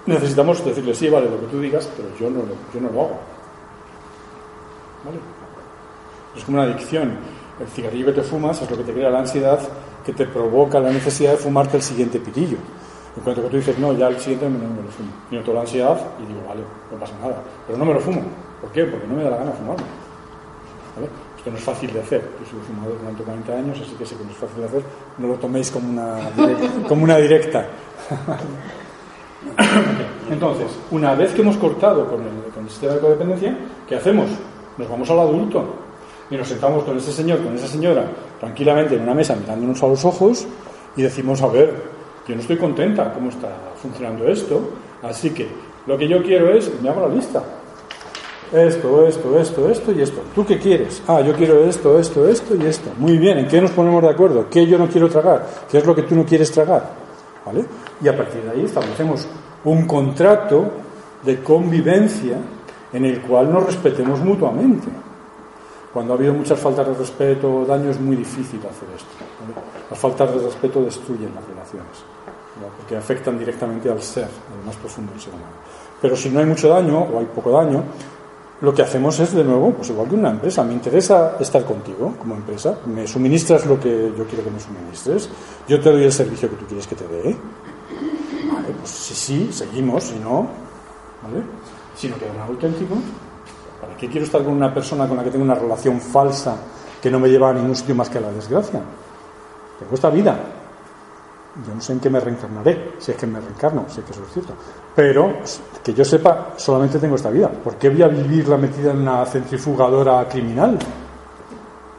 Necesitamos 0.06 0.64
decirle, 0.66 0.96
sí, 0.96 1.10
vale, 1.10 1.30
lo 1.30 1.40
que 1.40 1.48
tú 1.48 1.60
digas, 1.60 1.90
pero 1.96 2.10
yo 2.20 2.30
no, 2.30 2.42
yo 2.74 2.82
no 2.82 2.90
lo 2.90 3.02
hago. 3.02 3.20
¿Vale? 5.06 5.20
Es 6.36 6.44
como 6.44 6.62
una 6.62 6.72
adicción. 6.72 7.18
El 7.60 7.68
cigarrillo 7.68 8.08
que 8.08 8.14
te 8.14 8.22
fumas 8.24 8.62
es 8.62 8.72
lo 8.72 8.78
que 8.78 8.84
te 8.84 8.94
crea 8.94 9.10
la 9.10 9.20
ansiedad 9.20 9.60
que 10.06 10.14
te 10.14 10.26
provoca 10.26 10.80
la 10.80 10.92
necesidad 10.92 11.32
de 11.32 11.38
fumarte 11.38 11.78
el 11.78 11.84
siguiente 11.84 12.20
pitillo. 12.20 12.58
En 13.16 13.24
cuanto 13.24 13.42
que 13.44 13.50
tú 13.50 13.58
dices, 13.58 13.78
no, 13.78 13.94
ya 13.94 14.08
el 14.08 14.20
siguiente 14.20 14.50
no 14.50 14.58
me 14.58 14.84
lo 14.84 14.92
fumo. 14.92 15.12
Y 15.30 15.36
noto 15.36 15.54
la 15.54 15.62
ansiedad 15.62 16.00
y 16.22 16.26
digo, 16.28 16.42
vale, 16.48 16.62
no 16.92 16.98
pasa 16.98 17.14
nada. 17.22 17.42
Pero 17.68 17.78
no 17.78 17.86
me 17.86 17.94
lo 17.94 18.00
fumo. 18.00 18.22
¿Por 18.62 18.72
qué? 18.72 18.86
Porque 18.86 19.08
no 19.08 19.16
me 19.16 19.24
da 19.24 19.32
la 19.32 19.38
gana 19.38 19.52
fumarlo. 19.52 19.84
¿Vale? 20.96 21.10
Esto 21.38 21.52
no 21.52 21.58
es 21.58 21.64
fácil 21.64 21.92
de 21.92 22.00
hacer. 22.00 22.22
Yo 22.22 22.50
soy 22.50 22.60
fumador 22.68 23.00
durante 23.00 23.24
40 23.24 23.54
años, 23.54 23.82
así 23.82 23.96
que 23.96 24.06
sé 24.06 24.16
que 24.16 24.24
no 24.24 24.32
es 24.32 24.38
fácil 24.38 24.60
de 24.60 24.66
hacer. 24.66 24.84
No 25.18 25.28
lo 25.28 25.34
toméis 25.36 25.72
como 25.72 25.90
una 25.90 26.30
directa. 26.32 26.84
como 26.88 27.04
una 27.04 27.18
directa. 27.18 27.66
Entonces, 30.30 30.68
una 30.92 31.16
vez 31.16 31.34
que 31.34 31.42
hemos 31.42 31.58
cortado 31.58 32.08
con 32.08 32.22
el, 32.22 32.54
con 32.54 32.64
el 32.64 32.70
sistema 32.70 32.94
de 32.94 33.00
codependencia, 33.00 33.58
¿qué 33.88 33.96
hacemos? 33.96 34.30
Nos 34.78 34.90
vamos 34.90 35.10
al 35.10 35.20
adulto 35.20 35.66
y 36.30 36.38
nos 36.38 36.48
sentamos 36.48 36.84
con 36.84 36.98
ese 36.98 37.12
señor, 37.12 37.44
con 37.44 37.54
esa 37.56 37.68
señora, 37.68 38.06
tranquilamente 38.40 38.96
en 38.96 39.02
una 39.02 39.14
mesa 39.14 39.36
mirándonos 39.36 39.84
a 39.84 39.88
los 39.88 40.06
ojos 40.06 40.48
y 40.96 41.02
decimos, 41.02 41.42
a 41.42 41.48
ver, 41.48 41.74
yo 42.28 42.36
no 42.36 42.42
estoy 42.42 42.58
contenta 42.58 43.14
cómo 43.14 43.30
está 43.30 43.50
funcionando 43.82 44.28
esto, 44.28 44.62
así 45.02 45.32
que 45.32 45.48
lo 45.88 45.98
que 45.98 46.08
yo 46.08 46.22
quiero 46.22 46.54
es, 46.54 46.72
me 46.82 46.90
hago 46.90 47.08
la 47.08 47.14
lista. 47.14 47.42
Esto, 48.52 49.08
esto, 49.08 49.40
esto, 49.40 49.70
esto 49.70 49.92
y 49.94 50.02
esto. 50.02 50.22
¿Tú 50.36 50.46
qué 50.46 50.60
quieres? 50.60 51.02
Ah, 51.08 51.22
yo 51.22 51.34
quiero 51.34 51.64
esto, 51.64 51.98
esto, 51.98 52.28
esto 52.28 52.56
y 52.56 52.66
esto. 52.66 52.92
Muy 52.98 53.18
bien, 53.18 53.38
¿en 53.38 53.48
qué 53.48 53.62
nos 53.62 53.72
ponemos 53.72 54.04
de 54.04 54.10
acuerdo? 54.10 54.48
¿Qué 54.50 54.68
yo 54.68 54.78
no 54.78 54.88
quiero 54.88 55.10
tragar? 55.10 55.48
¿Qué 55.70 55.78
es 55.78 55.86
lo 55.86 55.96
que 55.96 56.04
tú 56.04 56.16
no 56.16 56.26
quieres 56.26 56.52
tragar? 56.52 56.90
¿Vale? 57.46 57.66
Y 58.04 58.08
a 58.10 58.16
partir 58.16 58.42
de 58.42 58.52
ahí 58.52 58.66
establecemos 58.66 59.26
un 59.64 59.88
contrato 59.88 60.70
de 61.24 61.42
convivencia 61.42 62.38
en 62.94 63.06
el 63.06 63.22
cual 63.22 63.52
nos 63.52 63.66
respetemos 63.66 64.20
mutuamente. 64.20 64.88
Cuando 65.94 66.14
ha 66.14 66.16
habido 66.18 66.34
muchas 66.34 66.60
faltas 66.60 66.88
de 66.88 66.94
respeto 66.94 67.54
o 67.54 67.66
daño 67.66 67.90
es 67.90 68.00
muy 68.00 68.16
difícil 68.16 68.60
hacer 68.60 68.88
esto. 68.96 69.10
Las 69.90 70.00
faltas 70.00 70.34
de 70.34 70.40
respeto 70.40 70.82
destruyen 70.84 71.32
las 71.36 71.46
relaciones, 71.46 72.04
porque 72.68 72.96
afectan 72.96 73.38
directamente 73.38 73.90
al 73.90 74.02
ser, 74.02 74.26
al 74.26 74.66
más 74.66 74.76
profundo 74.76 75.12
del 75.12 75.22
ser 75.22 75.34
humano. 75.34 75.54
Pero 76.02 76.16
si 76.16 76.30
no 76.30 76.40
hay 76.40 76.46
mucho 76.46 76.70
daño 76.70 77.00
o 77.00 77.20
hay 77.20 77.26
poco 77.26 77.52
daño, 77.52 77.84
lo 78.62 78.74
que 78.74 78.82
hacemos 78.82 79.20
es, 79.20 79.34
de 79.34 79.44
nuevo, 79.44 79.72
pues 79.74 79.90
igual 79.90 80.08
que 80.08 80.16
una 80.16 80.30
empresa. 80.30 80.64
Me 80.64 80.74
interesa 80.74 81.38
estar 81.40 81.64
contigo 81.66 82.16
como 82.20 82.36
empresa. 82.36 82.78
Me 82.86 83.08
suministras 83.08 83.66
lo 83.66 83.80
que 83.80 84.14
yo 84.16 84.26
quiero 84.26 84.44
que 84.44 84.52
me 84.52 84.60
suministres. 84.60 85.30
Yo 85.68 85.80
te 85.80 85.92
doy 85.92 86.04
el 86.04 86.12
servicio 86.12 86.50
que 86.50 86.56
tú 86.56 86.66
quieres 86.66 86.86
que 86.86 86.96
te 86.96 87.08
dé. 87.08 87.36
Vale, 88.52 88.70
pues 88.78 88.90
si 88.90 89.16
sí, 89.16 89.50
seguimos. 89.52 90.04
Si 90.04 90.20
no, 90.20 90.48
¿vale? 91.24 91.44
Si 91.96 92.08
no 92.08 92.18
queda 92.18 92.32
un 92.34 92.42
auténtico, 92.42 92.98
¿Para 93.82 93.98
qué 93.98 94.08
quiero 94.08 94.26
estar 94.26 94.44
con 94.44 94.54
una 94.54 94.72
persona 94.72 95.08
con 95.08 95.18
la 95.18 95.24
que 95.24 95.32
tengo 95.32 95.44
una 95.44 95.56
relación 95.56 96.00
falsa 96.00 96.56
que 97.02 97.10
no 97.10 97.20
me 97.20 97.30
lleva 97.30 97.50
a 97.50 97.54
ningún 97.54 97.76
sitio 97.76 97.96
más 97.96 98.10
que 98.10 98.20
a 98.20 98.22
la 98.22 98.32
desgracia? 98.32 98.80
Tengo 99.80 99.96
esta 99.96 100.12
vida. 100.12 100.38
Yo 101.68 101.76
no 101.76 101.82
sé 101.82 101.94
en 101.94 102.00
qué 102.00 102.10
me 102.10 102.20
reencarnaré, 102.20 102.94
si 102.98 103.12
es 103.12 103.18
que 103.18 103.28
me 103.28 103.40
reencarno, 103.42 103.86
si 103.90 104.00
es 104.00 104.06
que 104.06 104.14
eso 104.14 104.24
es 104.24 104.34
cierto. 104.34 104.54
Pero 104.96 105.40
que 105.84 105.94
yo 105.94 106.06
sepa, 106.06 106.54
solamente 106.56 106.98
tengo 106.98 107.16
esta 107.16 107.30
vida. 107.30 107.50
¿Por 107.50 107.76
qué 107.76 107.90
voy 107.90 108.02
a 108.04 108.08
vivirla 108.08 108.56
metida 108.56 108.92
en 108.92 109.00
una 109.00 109.26
centrifugadora 109.26 110.28
criminal? 110.30 110.80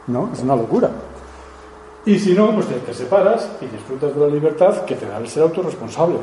¿No? 0.06 0.30
Es 0.32 0.40
una 0.40 0.56
locura. 0.56 0.90
Y 2.06 2.18
si 2.18 2.32
no, 2.32 2.54
pues 2.54 2.66
te, 2.66 2.94
separas 2.94 3.48
y 3.60 3.66
disfrutas 3.66 4.14
de 4.14 4.20
la 4.20 4.26
libertad 4.26 4.84
que 4.84 4.96
te 4.96 5.06
da 5.06 5.18
el 5.18 5.28
ser 5.28 5.42
autorresponsable. 5.42 6.18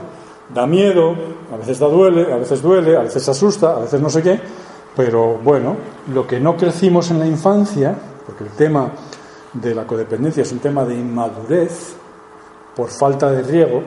Da 0.54 0.66
miedo, 0.66 1.16
a 1.54 1.58
veces 1.58 1.78
da 1.78 1.88
duele, 1.88 2.34
a 2.34 2.38
veces 2.38 2.62
duele, 2.62 2.98
a 2.98 3.02
veces 3.02 3.30
asusta, 3.30 3.76
a 3.76 3.80
veces 3.82 4.02
no 4.02 4.10
sé 4.10 4.24
qué, 4.24 4.40
pero 4.96 5.38
bueno, 5.38 5.76
lo 6.12 6.26
que 6.26 6.40
no 6.40 6.58
crecimos 6.58 7.12
en 7.12 7.20
la 7.20 7.28
infancia, 7.28 7.96
porque 8.26 8.44
el 8.44 8.50
tema 8.50 8.92
de 9.54 9.76
la 9.76 9.86
codependencia 9.86 10.42
es 10.42 10.52
un 10.52 10.60
tema 10.60 10.84
de 10.84 10.96
inmadurez, 10.96 11.96
por 12.80 12.90
falta 12.90 13.30
de 13.30 13.44
riego, 13.44 13.84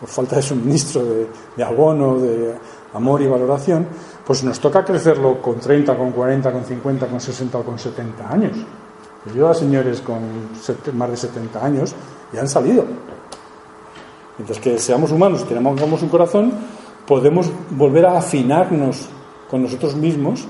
por 0.00 0.08
falta 0.08 0.36
de 0.36 0.42
suministro 0.42 1.04
de, 1.04 1.62
abono, 1.62 2.18
de 2.18 2.54
amor 2.94 3.20
y 3.20 3.26
valoración, 3.26 3.86
pues 4.26 4.42
nos 4.42 4.58
toca 4.58 4.82
crecerlo 4.82 5.42
con 5.42 5.60
30, 5.60 5.94
con 5.98 6.12
40, 6.12 6.50
con 6.50 6.64
50, 6.64 7.08
con 7.08 7.20
60 7.20 7.58
o 7.58 7.62
con 7.62 7.78
70 7.78 8.32
años. 8.32 8.56
Yo 9.36 9.50
a 9.50 9.54
señores 9.54 10.00
con 10.00 10.18
más 10.94 11.10
de 11.10 11.16
70 11.18 11.62
años 11.62 11.94
y 12.32 12.38
han 12.38 12.48
salido. 12.48 12.86
Mientras 14.38 14.58
que 14.58 14.78
seamos 14.78 15.12
humanos 15.12 15.42
y 15.42 15.48
tenemos 15.48 16.02
un 16.02 16.08
corazón, 16.08 16.54
podemos 17.06 17.50
volver 17.68 18.06
a 18.06 18.16
afinarnos 18.16 19.10
con 19.50 19.62
nosotros 19.62 19.94
mismos 19.94 20.46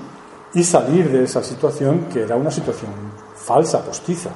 y 0.53 0.63
salir 0.63 1.11
de 1.11 1.25
esa 1.25 1.43
situación 1.43 2.05
que 2.13 2.21
era 2.21 2.37
una 2.37 2.49
situación 2.49 2.91
falsa, 3.35 3.83
postiza. 3.83 4.29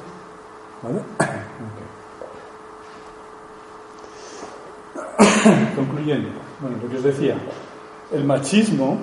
Concluyendo, 5.76 6.30
bueno, 6.62 6.78
lo 6.82 6.90
que 6.90 6.98
os 6.98 7.04
decía, 7.04 7.36
el 8.12 8.24
machismo 8.24 8.98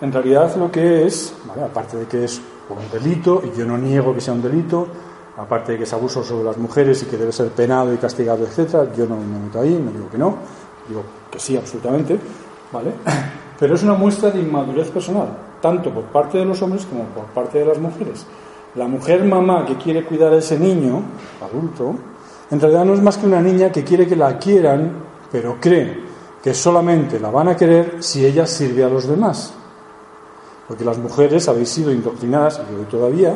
en 0.00 0.12
realidad 0.12 0.54
lo 0.56 0.70
que 0.70 1.06
es, 1.06 1.34
aparte 1.62 1.96
de 1.96 2.06
que 2.06 2.24
es 2.24 2.40
un 2.68 2.90
delito, 2.92 3.42
y 3.44 3.56
yo 3.58 3.64
no 3.64 3.78
niego 3.78 4.14
que 4.14 4.20
sea 4.20 4.34
un 4.34 4.42
delito, 4.42 4.86
aparte 5.36 5.72
de 5.72 5.78
que 5.78 5.84
es 5.84 5.92
abuso 5.92 6.22
sobre 6.22 6.44
las 6.44 6.58
mujeres 6.58 7.02
y 7.02 7.06
que 7.06 7.16
debe 7.16 7.32
ser 7.32 7.48
penado 7.48 7.92
y 7.92 7.96
castigado, 7.96 8.44
etcétera, 8.44 8.92
yo 8.94 9.06
no 9.06 9.16
me 9.16 9.38
meto 9.38 9.60
ahí, 9.60 9.80
no 9.82 9.90
digo 9.90 10.10
que 10.10 10.18
no, 10.18 10.36
digo 10.88 11.02
que 11.30 11.38
sí, 11.38 11.56
absolutamente, 11.56 12.18
¿vale? 12.72 12.92
Pero 13.58 13.76
es 13.76 13.82
una 13.82 13.94
muestra 13.94 14.30
de 14.30 14.40
inmadurez 14.40 14.90
personal, 14.90 15.28
tanto 15.62 15.90
por 15.90 16.04
parte 16.04 16.38
de 16.38 16.44
los 16.44 16.60
hombres 16.60 16.84
como 16.86 17.04
por 17.04 17.26
parte 17.26 17.60
de 17.60 17.64
las 17.64 17.78
mujeres. 17.78 18.26
La 18.74 18.88
mujer 18.88 19.24
mamá 19.24 19.64
que 19.64 19.76
quiere 19.76 20.04
cuidar 20.04 20.32
a 20.32 20.38
ese 20.38 20.58
niño, 20.58 21.02
adulto, 21.40 21.94
en 22.50 22.60
realidad 22.60 22.84
no 22.84 22.94
es 22.94 23.00
más 23.00 23.16
que 23.16 23.26
una 23.26 23.40
niña 23.40 23.70
que 23.70 23.84
quiere 23.84 24.06
que 24.06 24.16
la 24.16 24.36
quieran, 24.38 25.03
pero 25.34 25.56
cree 25.60 25.98
que 26.40 26.54
solamente 26.54 27.18
la 27.18 27.28
van 27.28 27.48
a 27.48 27.56
querer 27.56 28.00
si 28.04 28.24
ella 28.24 28.46
sirve 28.46 28.84
a 28.84 28.88
los 28.88 29.08
demás. 29.08 29.52
Porque 30.68 30.84
las 30.84 30.96
mujeres 30.96 31.48
habéis 31.48 31.70
sido 31.70 31.90
indoctrinadas, 31.90 32.60
y 32.70 32.72
hoy 32.72 32.84
todavía, 32.84 33.34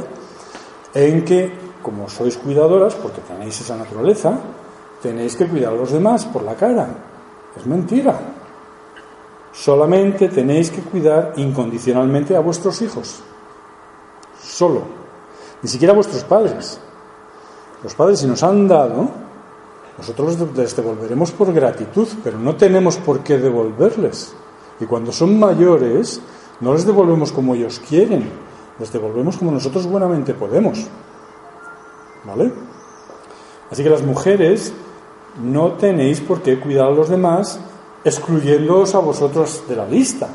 en 0.95 1.25
que, 1.25 1.53
como 1.83 2.09
sois 2.09 2.37
cuidadoras, 2.37 2.95
porque 2.95 3.21
tenéis 3.23 3.61
esa 3.63 3.77
naturaleza, 3.77 4.39
tenéis 5.03 5.35
que 5.35 5.49
cuidar 5.49 5.73
a 5.73 5.77
los 5.77 5.91
demás 5.91 6.25
por 6.27 6.45
la 6.45 6.55
cara. 6.55 6.87
Es 7.57 7.67
mentira. 7.67 8.17
Solamente 9.51 10.29
tenéis 10.29 10.71
que 10.71 10.83
cuidar 10.83 11.33
incondicionalmente 11.35 12.37
a 12.37 12.41
vuestros 12.41 12.81
hijos. 12.81 13.19
Solo. 14.41 14.83
Ni 15.63 15.69
siquiera 15.69 15.95
a 15.95 15.97
vuestros 15.97 16.23
padres. 16.23 16.79
Los 17.83 17.93
padres, 17.97 18.21
si 18.21 18.29
nos 18.29 18.45
han 18.45 18.69
dado, 18.69 19.27
nosotros 19.99 20.39
les 20.57 20.77
devolveremos 20.77 21.33
por 21.33 21.53
gratitud, 21.53 22.07
pero 22.23 22.39
no 22.39 22.55
tenemos 22.55 22.97
por 22.97 23.21
qué 23.21 23.37
devolverles. 23.39 24.33
Y 24.81 24.85
cuando 24.87 25.11
son 25.11 25.39
mayores, 25.39 26.21
no 26.61 26.73
les 26.73 26.87
devolvemos 26.87 27.33
como 27.33 27.57
ellos 27.57 27.81
quieren, 27.87 28.31
les 28.79 28.93
devolvemos 28.93 29.37
como 29.37 29.51
nosotros 29.51 29.87
buenamente 29.87 30.35
podemos. 30.35 30.87
¿Vale? 32.25 32.53
Así 33.71 33.83
que 33.83 33.91
las 33.91 34.03
mujeres 34.03 34.73
no 35.43 35.73
tenéis 35.73 36.21
por 36.21 36.43
qué 36.43 36.61
cuidar 36.61 36.87
a 36.87 36.91
los 36.91 37.09
demás 37.09 37.61
excluyéndoos 38.05 38.95
a 38.95 39.01
vosotros 39.01 39.65
de 39.69 39.77
la 39.77 39.87
lista. 39.87 40.29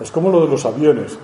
Es 0.00 0.10
como 0.10 0.30
lo 0.30 0.42
de 0.42 0.48
los 0.48 0.64
aviones. 0.66 1.18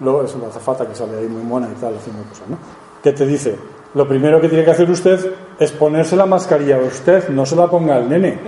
Luego 0.00 0.22
es 0.22 0.34
una 0.34 0.48
azafata 0.48 0.86
que 0.86 0.94
sale 0.94 1.18
ahí 1.18 1.28
muy 1.28 1.42
mona 1.42 1.68
y 1.70 1.80
tal, 1.80 1.94
haciendo 1.94 2.22
cosas, 2.24 2.48
¿no? 2.48 2.58
Que 3.02 3.12
te 3.12 3.26
dice, 3.26 3.58
lo 3.94 4.06
primero 4.06 4.40
que 4.40 4.48
tiene 4.48 4.64
que 4.64 4.70
hacer 4.70 4.90
usted 4.90 5.32
es 5.58 5.72
ponerse 5.72 6.16
la 6.16 6.26
mascarilla 6.26 6.76
a 6.76 6.80
usted, 6.80 7.28
no 7.28 7.46
se 7.46 7.56
la 7.56 7.68
ponga 7.68 7.96
al 7.96 8.08
nene. 8.08 8.38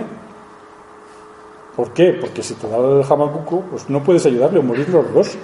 ¿Por 1.75 1.91
qué? 1.91 2.17
Porque 2.19 2.43
si 2.43 2.55
te 2.55 2.67
da 2.67 2.77
el 2.77 3.03
jamacuco, 3.03 3.63
pues 3.71 3.89
no 3.89 4.03
puedes 4.03 4.25
ayudarle 4.25 4.59
o 4.59 4.63
morir 4.63 4.89
los 4.89 5.13
dos. 5.13 5.37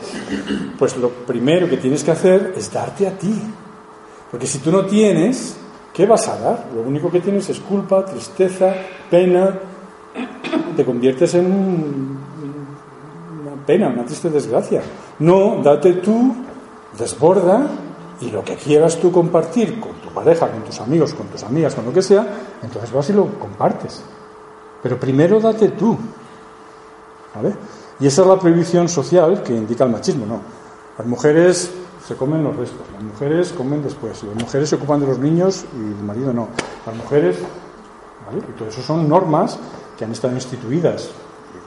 Pues 0.77 0.97
lo 0.97 1.09
primero 1.09 1.69
que 1.69 1.77
tienes 1.77 2.03
que 2.03 2.11
hacer 2.11 2.53
es 2.57 2.71
darte 2.71 3.07
a 3.07 3.17
ti. 3.17 3.41
Porque 4.29 4.45
si 4.45 4.59
tú 4.59 4.69
no 4.69 4.85
tienes, 4.85 5.55
¿qué 5.93 6.05
vas 6.05 6.27
a 6.27 6.37
dar? 6.37 6.65
Lo 6.75 6.81
único 6.81 7.09
que 7.09 7.21
tienes 7.21 7.49
es 7.49 7.59
culpa, 7.59 8.05
tristeza, 8.05 8.73
pena, 9.09 9.57
te 10.75 10.83
conviertes 10.83 11.35
en 11.35 11.45
una 11.45 13.65
pena, 13.65 13.87
una 13.87 14.03
triste 14.03 14.29
desgracia. 14.29 14.81
No, 15.19 15.61
date 15.63 15.93
tú, 15.93 16.35
desborda 16.97 17.65
y 18.21 18.31
lo 18.31 18.43
que 18.43 18.55
quieras 18.55 18.97
tú 18.99 19.11
compartir 19.11 19.79
con 19.79 19.93
tu 19.93 20.09
pareja, 20.09 20.49
con 20.49 20.63
tus 20.63 20.79
amigos, 20.79 21.13
con 21.13 21.27
tus 21.27 21.43
amigas, 21.43 21.75
con 21.75 21.85
lo 21.85 21.93
que 21.93 22.01
sea, 22.01 22.25
entonces 22.61 22.91
vas 22.91 23.09
y 23.09 23.13
lo 23.13 23.27
compartes. 23.39 24.01
Pero 24.81 24.99
primero 24.99 25.39
date 25.39 25.69
tú. 25.69 25.97
¿Vale? 27.35 27.53
Y 27.99 28.07
esa 28.07 28.21
es 28.21 28.27
la 28.27 28.39
prohibición 28.39 28.87
social 28.87 29.43
que 29.43 29.53
indica 29.53 29.83
el 29.83 29.91
machismo, 29.91 30.25
¿no? 30.25 30.39
Las 30.97 31.07
mujeres 31.07 31.71
se 32.05 32.15
comen 32.15 32.43
los 32.43 32.55
restos, 32.55 32.81
las 32.93 33.03
mujeres 33.03 33.51
comen 33.51 33.83
después, 33.83 34.23
las 34.23 34.35
mujeres 34.35 34.69
se 34.69 34.75
ocupan 34.75 34.99
de 34.99 35.07
los 35.07 35.19
niños 35.19 35.65
y 35.73 35.77
el 35.77 36.03
marido 36.03 36.31
no. 36.31 36.49
Las 36.85 36.95
mujeres, 36.95 37.37
¿vale? 38.25 38.39
Y 38.47 38.57
todo 38.57 38.69
eso 38.69 38.81
son 38.81 39.09
normas 39.09 39.57
que 39.97 40.05
han 40.05 40.11
estado 40.11 40.33
instituidas, 40.33 41.09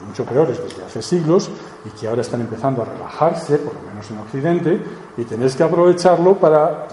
mucho 0.06 0.24
peores, 0.24 0.62
desde 0.62 0.84
hace 0.84 1.02
siglos, 1.02 1.50
y 1.84 1.90
que 1.90 2.08
ahora 2.08 2.22
están 2.22 2.40
empezando 2.40 2.82
a 2.82 2.84
relajarse, 2.84 3.58
por 3.58 3.74
lo 3.74 3.80
menos 3.82 4.10
en 4.10 4.18
Occidente, 4.18 4.80
y 5.18 5.24
tenéis 5.24 5.56
que 5.56 5.64
aprovecharlo 5.64 6.36
para 6.36 6.86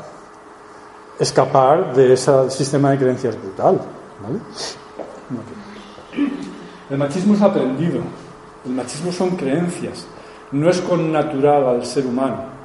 escapar 1.19 1.93
de 1.93 2.13
ese 2.13 2.49
sistema 2.49 2.89
de 2.91 2.97
creencias 2.97 3.39
brutal. 3.39 3.79
El 6.89 6.97
machismo 6.97 7.35
es 7.35 7.41
aprendido, 7.41 7.99
el 8.65 8.71
machismo 8.71 9.11
son 9.11 9.35
creencias, 9.35 10.07
no 10.51 10.69
es 10.69 10.81
con 10.81 11.11
natural 11.11 11.67
al 11.67 11.85
ser 11.85 12.07
humano. 12.07 12.55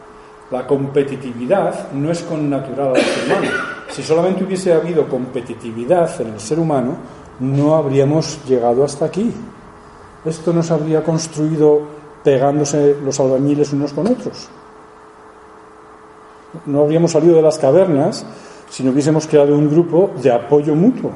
La 0.51 0.66
competitividad 0.66 1.93
no 1.93 2.11
es 2.11 2.23
con 2.23 2.49
natural 2.49 2.97
al 2.97 3.03
ser 3.03 3.27
humano. 3.27 3.51
Si 3.91 4.03
solamente 4.03 4.45
hubiese 4.45 4.73
habido 4.73 5.07
competitividad 5.09 6.20
en 6.23 6.28
el 6.28 6.41
ser 6.41 6.59
humano, 6.59 6.97
no 7.39 7.77
habríamos 7.77 8.43
llegado 8.47 8.82
hasta 8.82 9.05
aquí. 9.05 9.31
Esto 10.24 10.55
no 10.55 10.62
se 10.62 10.73
habría 10.73 11.05
construido 11.05 11.82
pegándose 12.24 12.97
los 13.05 13.20
albañiles 13.20 13.73
unos 13.73 13.93
con 13.93 14.07
otros. 14.07 14.49
No 16.66 16.82
habríamos 16.82 17.12
salido 17.12 17.36
de 17.36 17.43
las 17.43 17.59
cavernas 17.59 18.24
si 18.68 18.82
no 18.82 18.93
hubiésemos 18.93 19.27
creado 19.27 19.55
un 19.55 19.70
grupo 19.70 20.10
de 20.22 20.31
apoyo 20.31 20.74
mutuo. 20.74 21.10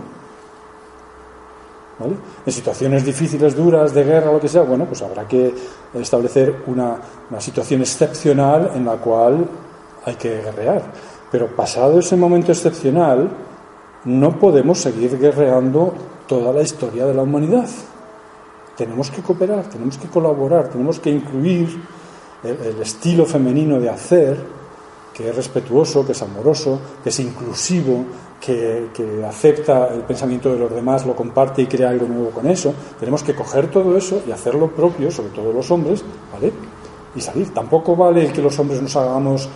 En 2.44 2.52
situaciones 2.52 3.04
difíciles, 3.04 3.56
duras, 3.56 3.94
de 3.94 4.02
guerra, 4.02 4.32
lo 4.32 4.40
que 4.40 4.48
sea, 4.48 4.62
bueno, 4.62 4.84
pues 4.84 5.00
habrá 5.02 5.28
que 5.28 5.54
establecer 5.94 6.62
una, 6.66 6.96
una 7.30 7.40
situación 7.40 7.80
excepcional 7.82 8.72
en 8.74 8.84
la 8.84 8.96
cual 8.96 9.46
hay 10.04 10.14
que 10.16 10.42
guerrear. 10.42 10.82
Pero 11.30 11.48
pasado 11.48 12.00
ese 12.00 12.16
momento 12.16 12.52
excepcional, 12.52 13.30
no 14.04 14.38
podemos 14.38 14.78
seguir 14.78 15.18
guerreando 15.18 15.94
toda 16.26 16.52
la 16.52 16.62
historia 16.62 17.06
de 17.06 17.14
la 17.14 17.22
humanidad. 17.22 17.68
Tenemos 18.76 19.10
que 19.10 19.22
cooperar, 19.22 19.64
tenemos 19.64 19.96
que 19.98 20.08
colaborar, 20.08 20.68
tenemos 20.68 20.98
que 20.98 21.10
incluir 21.10 21.80
el, 22.42 22.80
estilo 22.82 23.24
femenino 23.24 23.80
de 23.80 23.88
hacer, 23.88 24.36
que 25.14 25.28
es 25.28 25.36
respetuoso, 25.36 26.04
que 26.04 26.12
es 26.12 26.22
amoroso, 26.22 26.80
que 27.02 27.10
es 27.10 27.20
inclusivo, 27.20 28.04
que, 28.40 29.24
acepta 29.26 29.88
el 29.94 30.02
pensamiento 30.02 30.52
de 30.52 30.58
los 30.58 30.74
demás, 30.74 31.06
lo 31.06 31.14
comparte 31.14 31.62
y 31.62 31.66
crea 31.66 31.90
algo 31.90 32.06
nuevo 32.06 32.30
con 32.30 32.46
eso. 32.46 32.74
Tenemos 32.98 33.22
que 33.22 33.34
coger 33.34 33.70
todo 33.70 33.96
eso 33.96 34.22
y 34.26 34.32
hacerlo 34.32 34.68
propio, 34.70 35.10
sobre 35.10 35.30
todo 35.30 35.52
los 35.52 35.70
hombres, 35.70 36.04
¿vale? 36.32 36.52
Y 37.14 37.20
salir. 37.20 37.54
Tampoco 37.54 37.96
vale 37.96 38.30
que 38.32 38.42
los 38.42 38.58
hombres 38.58 38.82
nos 38.82 38.94
hagamos 38.96 39.48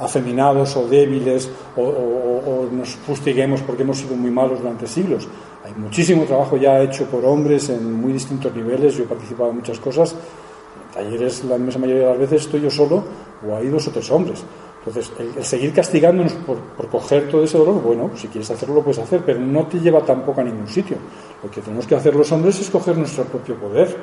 afeminados 0.00 0.76
o 0.76 0.88
débiles 0.88 1.48
o, 1.76 2.66
nos 2.72 2.88
fustiguemos 3.06 3.60
porque 3.62 3.82
hemos 3.82 3.98
sido 3.98 4.16
muy 4.16 4.30
malos 4.30 4.60
durante 4.60 4.86
siglos. 4.86 5.28
Hay 5.64 5.74
muchísimo 5.74 6.24
trabajo 6.24 6.56
ya 6.56 6.80
hecho 6.80 7.04
por 7.04 7.24
hombres 7.24 7.68
en 7.68 8.00
muy 8.00 8.12
distintos 8.12 8.52
niveles. 8.54 8.96
Yo 8.96 9.04
he 9.04 9.06
participado 9.06 9.50
en 9.50 9.56
muchas 9.56 9.78
cosas. 9.78 10.12
En 10.12 10.94
talleres, 10.94 11.44
la 11.44 11.56
inmensa 11.56 11.78
mayoría 11.78 12.04
de 12.04 12.10
las 12.10 12.18
veces 12.18 12.42
estoy 12.42 12.62
yo 12.62 12.70
solo 12.70 13.04
o 13.46 13.56
hay 13.56 13.68
dos 13.68 13.86
o 13.86 13.90
tres 13.90 14.10
hombres. 14.10 14.42
Entonces, 14.84 15.12
el, 15.18 15.44
seguir 15.44 15.72
castigándonos 15.72 16.32
por, 16.32 16.58
por, 16.58 16.88
coger 16.88 17.28
todo 17.30 17.44
ese 17.44 17.56
dolor, 17.56 17.80
bueno, 17.80 18.10
si 18.16 18.26
quieres 18.26 18.50
hacerlo 18.50 18.76
lo 18.76 18.82
puedes 18.82 18.98
hacer, 18.98 19.22
pero 19.24 19.38
no 19.38 19.66
te 19.66 19.78
lleva 19.78 20.00
tampoco 20.00 20.40
a 20.40 20.44
ningún 20.44 20.66
sitio. 20.66 20.96
Lo 21.42 21.48
que 21.50 21.60
tenemos 21.60 21.86
que 21.86 21.94
hacer 21.94 22.16
los 22.16 22.30
hombres 22.32 22.60
es 22.60 22.68
coger 22.68 22.98
nuestro 22.98 23.24
propio 23.24 23.54
poder, 23.54 23.96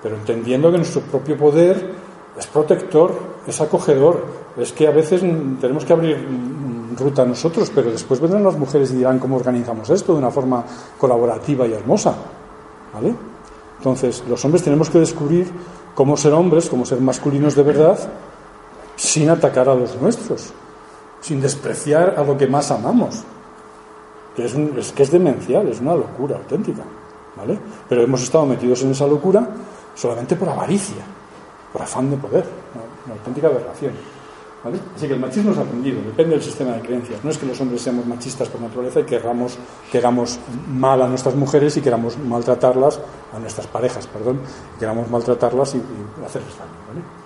pero 0.00 0.16
entendiendo 0.16 0.70
que 0.70 0.78
nuestro 0.78 1.02
propio 1.02 1.36
poder 1.36 1.90
es 2.38 2.46
protector, 2.46 3.12
es 3.46 3.60
acogedor. 3.60 4.24
Es 4.56 4.72
que 4.72 4.86
a 4.86 4.92
veces 4.92 5.20
tenemos 5.60 5.84
que 5.84 5.92
abrir 5.92 6.26
ruta 6.96 7.24
nosotros, 7.24 7.70
pero 7.74 7.90
después 7.90 8.20
vendrán 8.20 8.44
las 8.44 8.56
mujeres 8.56 8.92
y 8.92 8.96
dirán 8.96 9.18
cómo 9.18 9.36
organizamos 9.36 9.90
esto 9.90 10.12
de 10.12 10.18
una 10.18 10.30
forma 10.30 10.64
colaborativa 10.98 11.66
y 11.66 11.72
hermosa. 11.72 12.14
¿Vale? 12.94 13.14
Entonces, 13.78 14.22
los 14.28 14.44
hombres 14.44 14.62
tenemos 14.62 14.90
que 14.90 14.98
descubrir 14.98 15.50
cómo 15.94 16.16
ser 16.16 16.32
hombres, 16.32 16.68
cómo 16.68 16.84
ser 16.84 17.00
masculinos 17.00 17.54
de 17.54 17.62
verdad, 17.62 17.98
sin 19.00 19.30
atacar 19.30 19.66
a 19.68 19.74
los 19.74 19.96
nuestros, 19.96 20.52
sin 21.20 21.40
despreciar 21.40 22.14
a 22.18 22.22
lo 22.22 22.36
que 22.36 22.46
más 22.46 22.70
amamos. 22.70 23.22
Que 24.36 24.44
es, 24.44 24.54
es 24.54 24.92
que 24.92 25.02
es 25.04 25.10
demencial, 25.10 25.66
es 25.68 25.80
una 25.80 25.94
locura 25.94 26.36
auténtica. 26.36 26.82
¿Vale? 27.36 27.58
Pero 27.88 28.02
hemos 28.02 28.22
estado 28.22 28.44
metidos 28.44 28.82
en 28.82 28.90
esa 28.90 29.06
locura 29.06 29.48
solamente 29.94 30.36
por 30.36 30.48
avaricia 30.48 31.02
por 31.72 31.82
afán 31.82 32.10
de 32.10 32.16
poder, 32.16 32.44
una, 33.06 33.14
auténtica 33.14 33.46
aberración. 33.46 33.92
¿vale? 34.64 34.78
Así 34.94 35.06
que 35.06 35.14
el 35.14 35.20
machismo 35.20 35.52
es 35.52 35.58
aprendido, 35.58 36.02
depende 36.02 36.32
del 36.32 36.42
sistema 36.42 36.72
de 36.72 36.80
creencias. 36.80 37.24
No 37.24 37.30
es 37.30 37.38
que 37.38 37.46
los 37.46 37.60
hombres 37.60 37.80
seamos 37.80 38.04
machistas 38.06 38.48
por 38.48 38.60
naturaleza 38.60 39.00
y 39.00 39.04
queramos, 39.04 39.56
queramos 39.90 40.40
mal 40.68 41.00
a 41.00 41.06
nuestras 41.06 41.36
mujeres 41.36 41.76
y 41.76 41.80
queramos 41.80 42.18
maltratarlas, 42.18 43.00
a 43.32 43.38
nuestras 43.38 43.68
parejas, 43.68 44.06
perdón, 44.08 44.40
queramos 44.78 45.08
maltratarlas 45.08 45.76
y, 45.76 45.78
hacerles 46.26 46.58
daño. 46.58 46.70
¿vale? 46.88 47.19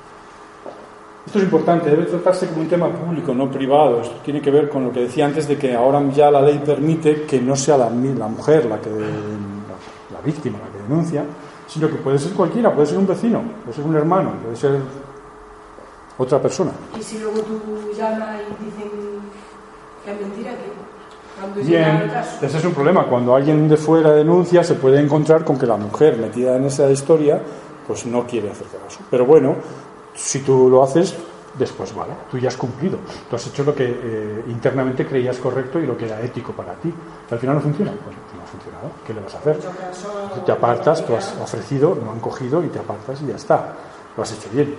Esto 1.34 1.42
es 1.42 1.52
importante, 1.52 1.90
debe 1.90 2.04
tratarse 2.04 2.46
como 2.46 2.60
un 2.60 2.68
tema 2.68 2.88
público, 2.88 3.34
no 3.34 3.50
privado. 3.50 4.02
Esto 4.02 4.18
tiene 4.24 4.40
que 4.40 4.52
ver 4.52 4.68
con 4.68 4.84
lo 4.84 4.92
que 4.92 5.00
decía 5.00 5.26
antes 5.26 5.48
de 5.48 5.58
que 5.58 5.74
ahora 5.74 6.00
ya 6.10 6.30
la 6.30 6.40
ley 6.40 6.62
permite 6.64 7.24
que 7.24 7.40
no 7.40 7.56
sea 7.56 7.76
la, 7.76 7.86
la 7.90 8.28
mujer 8.28 8.66
la 8.66 8.80
que 8.80 8.90
la 8.90 10.20
víctima 10.24 10.58
la 10.64 10.70
que 10.70 10.88
denuncia, 10.88 11.24
sino 11.66 11.88
que 11.88 11.96
puede 11.96 12.20
ser 12.20 12.34
cualquiera, 12.34 12.72
puede 12.72 12.86
ser 12.86 12.98
un 12.98 13.08
vecino, 13.08 13.42
puede 13.64 13.74
ser 13.74 13.84
un 13.84 13.96
hermano, 13.96 14.34
puede 14.44 14.54
ser 14.54 14.78
otra 16.18 16.40
persona. 16.40 16.70
¿Y 16.96 17.02
si 17.02 17.18
luego 17.18 17.40
tú 17.40 17.60
llamas 17.98 18.36
y 18.38 18.64
dicen 18.66 18.90
que 20.04 20.12
es 20.12 20.20
mentira, 20.20 20.52
que 20.52 21.62
Bien, 21.64 22.12
ese 22.42 22.58
es 22.58 22.64
un 22.64 22.74
problema. 22.74 23.06
Cuando 23.06 23.34
alguien 23.34 23.68
de 23.68 23.76
fuera 23.76 24.12
denuncia, 24.12 24.62
se 24.62 24.74
puede 24.74 25.00
encontrar 25.00 25.44
con 25.44 25.58
que 25.58 25.66
la 25.66 25.76
mujer 25.76 26.16
metida 26.16 26.56
en 26.56 26.66
esa 26.66 26.88
historia, 26.92 27.42
pues 27.88 28.06
no 28.06 28.24
quiere 28.24 28.52
hacer 28.52 28.68
caso. 28.68 29.00
Pero 29.10 29.26
bueno, 29.26 29.56
si 30.14 30.40
tú 30.40 30.68
lo 30.70 30.82
haces, 30.82 31.14
después 31.58 31.94
vale, 31.94 32.12
tú 32.30 32.38
ya 32.38 32.48
has 32.48 32.56
cumplido. 32.56 32.98
Tú 33.28 33.36
has 33.36 33.46
hecho 33.46 33.64
lo 33.64 33.74
que 33.74 33.84
eh, 33.86 34.44
internamente 34.48 35.06
creías 35.06 35.38
correcto 35.38 35.78
y 35.78 35.86
lo 35.86 35.96
que 35.96 36.06
era 36.06 36.20
ético 36.20 36.52
para 36.52 36.74
ti. 36.74 36.92
al 37.30 37.38
final 37.38 37.56
no 37.56 37.60
funciona. 37.62 37.92
Pues 37.92 38.16
no 38.16 38.42
ha 38.42 38.46
funcionado. 38.46 38.90
¿Qué 39.06 39.14
le 39.14 39.20
vas 39.20 39.34
a 39.34 39.38
hacer? 39.38 39.58
te 40.44 40.52
apartas, 40.52 41.04
tú 41.04 41.14
has 41.16 41.34
ofrecido, 41.40 41.96
no 42.02 42.10
han 42.10 42.20
cogido 42.20 42.62
y 42.62 42.68
te 42.68 42.78
apartas 42.78 43.20
y 43.22 43.26
ya 43.26 43.36
está. 43.36 43.72
Lo 44.16 44.22
has 44.22 44.32
hecho 44.32 44.48
bien. 44.52 44.74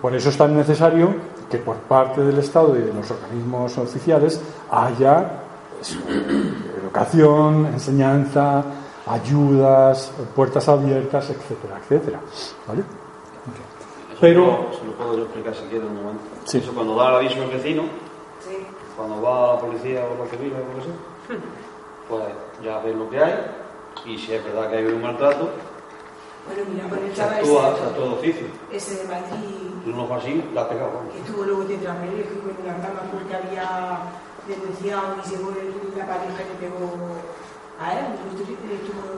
Por 0.00 0.14
eso 0.14 0.28
es 0.30 0.36
tan 0.36 0.56
necesario 0.56 1.14
que 1.50 1.58
por 1.58 1.76
parte 1.76 2.22
del 2.22 2.38
Estado 2.38 2.76
y 2.76 2.82
de 2.82 2.92
los 2.92 3.10
organismos 3.10 3.76
oficiales 3.76 4.40
haya 4.70 5.42
educación, 6.80 7.66
enseñanza, 7.66 8.64
ayudas, 9.06 10.12
puertas 10.34 10.68
abiertas, 10.68 11.30
etcétera, 11.30 11.78
etcétera. 11.82 12.20
¿Vale? 12.66 12.82
Pero. 14.22 14.70
Se 14.78 14.86
lo 14.86 14.92
puedo 14.92 15.24
explicar 15.24 15.52
si 15.52 15.62
quiere 15.64 15.84
un 15.84 15.96
momento. 15.96 16.22
Eso 16.46 16.72
cuando 16.72 16.94
da 16.94 17.08
el 17.10 17.14
aviso 17.16 17.42
al 17.42 17.50
vecino, 17.50 17.82
cuando 18.96 19.20
va 19.20 19.50
a 19.50 19.54
la 19.54 19.60
policía 19.60 20.06
o 20.06 20.22
la 20.22 20.30
civil 20.30 20.52
o 20.54 20.58
lo 20.62 20.78
que 20.78 20.86
sea, 20.86 21.40
pues 22.08 22.22
ya 22.62 22.78
ves 22.78 22.94
lo 22.94 23.10
que 23.10 23.18
hay 23.18 23.34
y 24.06 24.16
si 24.16 24.32
es 24.32 24.44
verdad 24.44 24.70
que 24.70 24.76
hay 24.76 24.84
un 24.84 25.02
maltrato. 25.02 25.50
Bueno, 26.46 26.70
mira, 26.72 26.88
con 26.88 26.98
el 27.02 27.12
chaval 27.12 27.40
ese, 27.40 27.50
todo 27.50 28.14
oficio. 28.14 28.46
ese 28.70 28.94
de 29.02 29.04
Madrid. 29.04 29.82
Tú 29.84 29.90
no 29.90 30.06
fue 30.06 30.16
así, 30.16 30.44
la 30.54 30.68
pegado. 30.68 31.02
Que 31.12 31.32
tuvo 31.32 31.42
luego 31.42 31.62
tetrapléjico 31.64 32.46
con 32.46 32.62
una 32.62 32.74
rama 32.78 33.02
porque 33.10 33.34
había 33.34 33.98
denunciado 34.46 35.16
y 35.18 35.28
se 35.28 35.36
fue 35.38 35.52
la 35.98 36.06
pareja 36.06 36.38
que 36.38 36.66
pegó 36.66 36.94
a 37.80 37.92
él. 37.98 38.06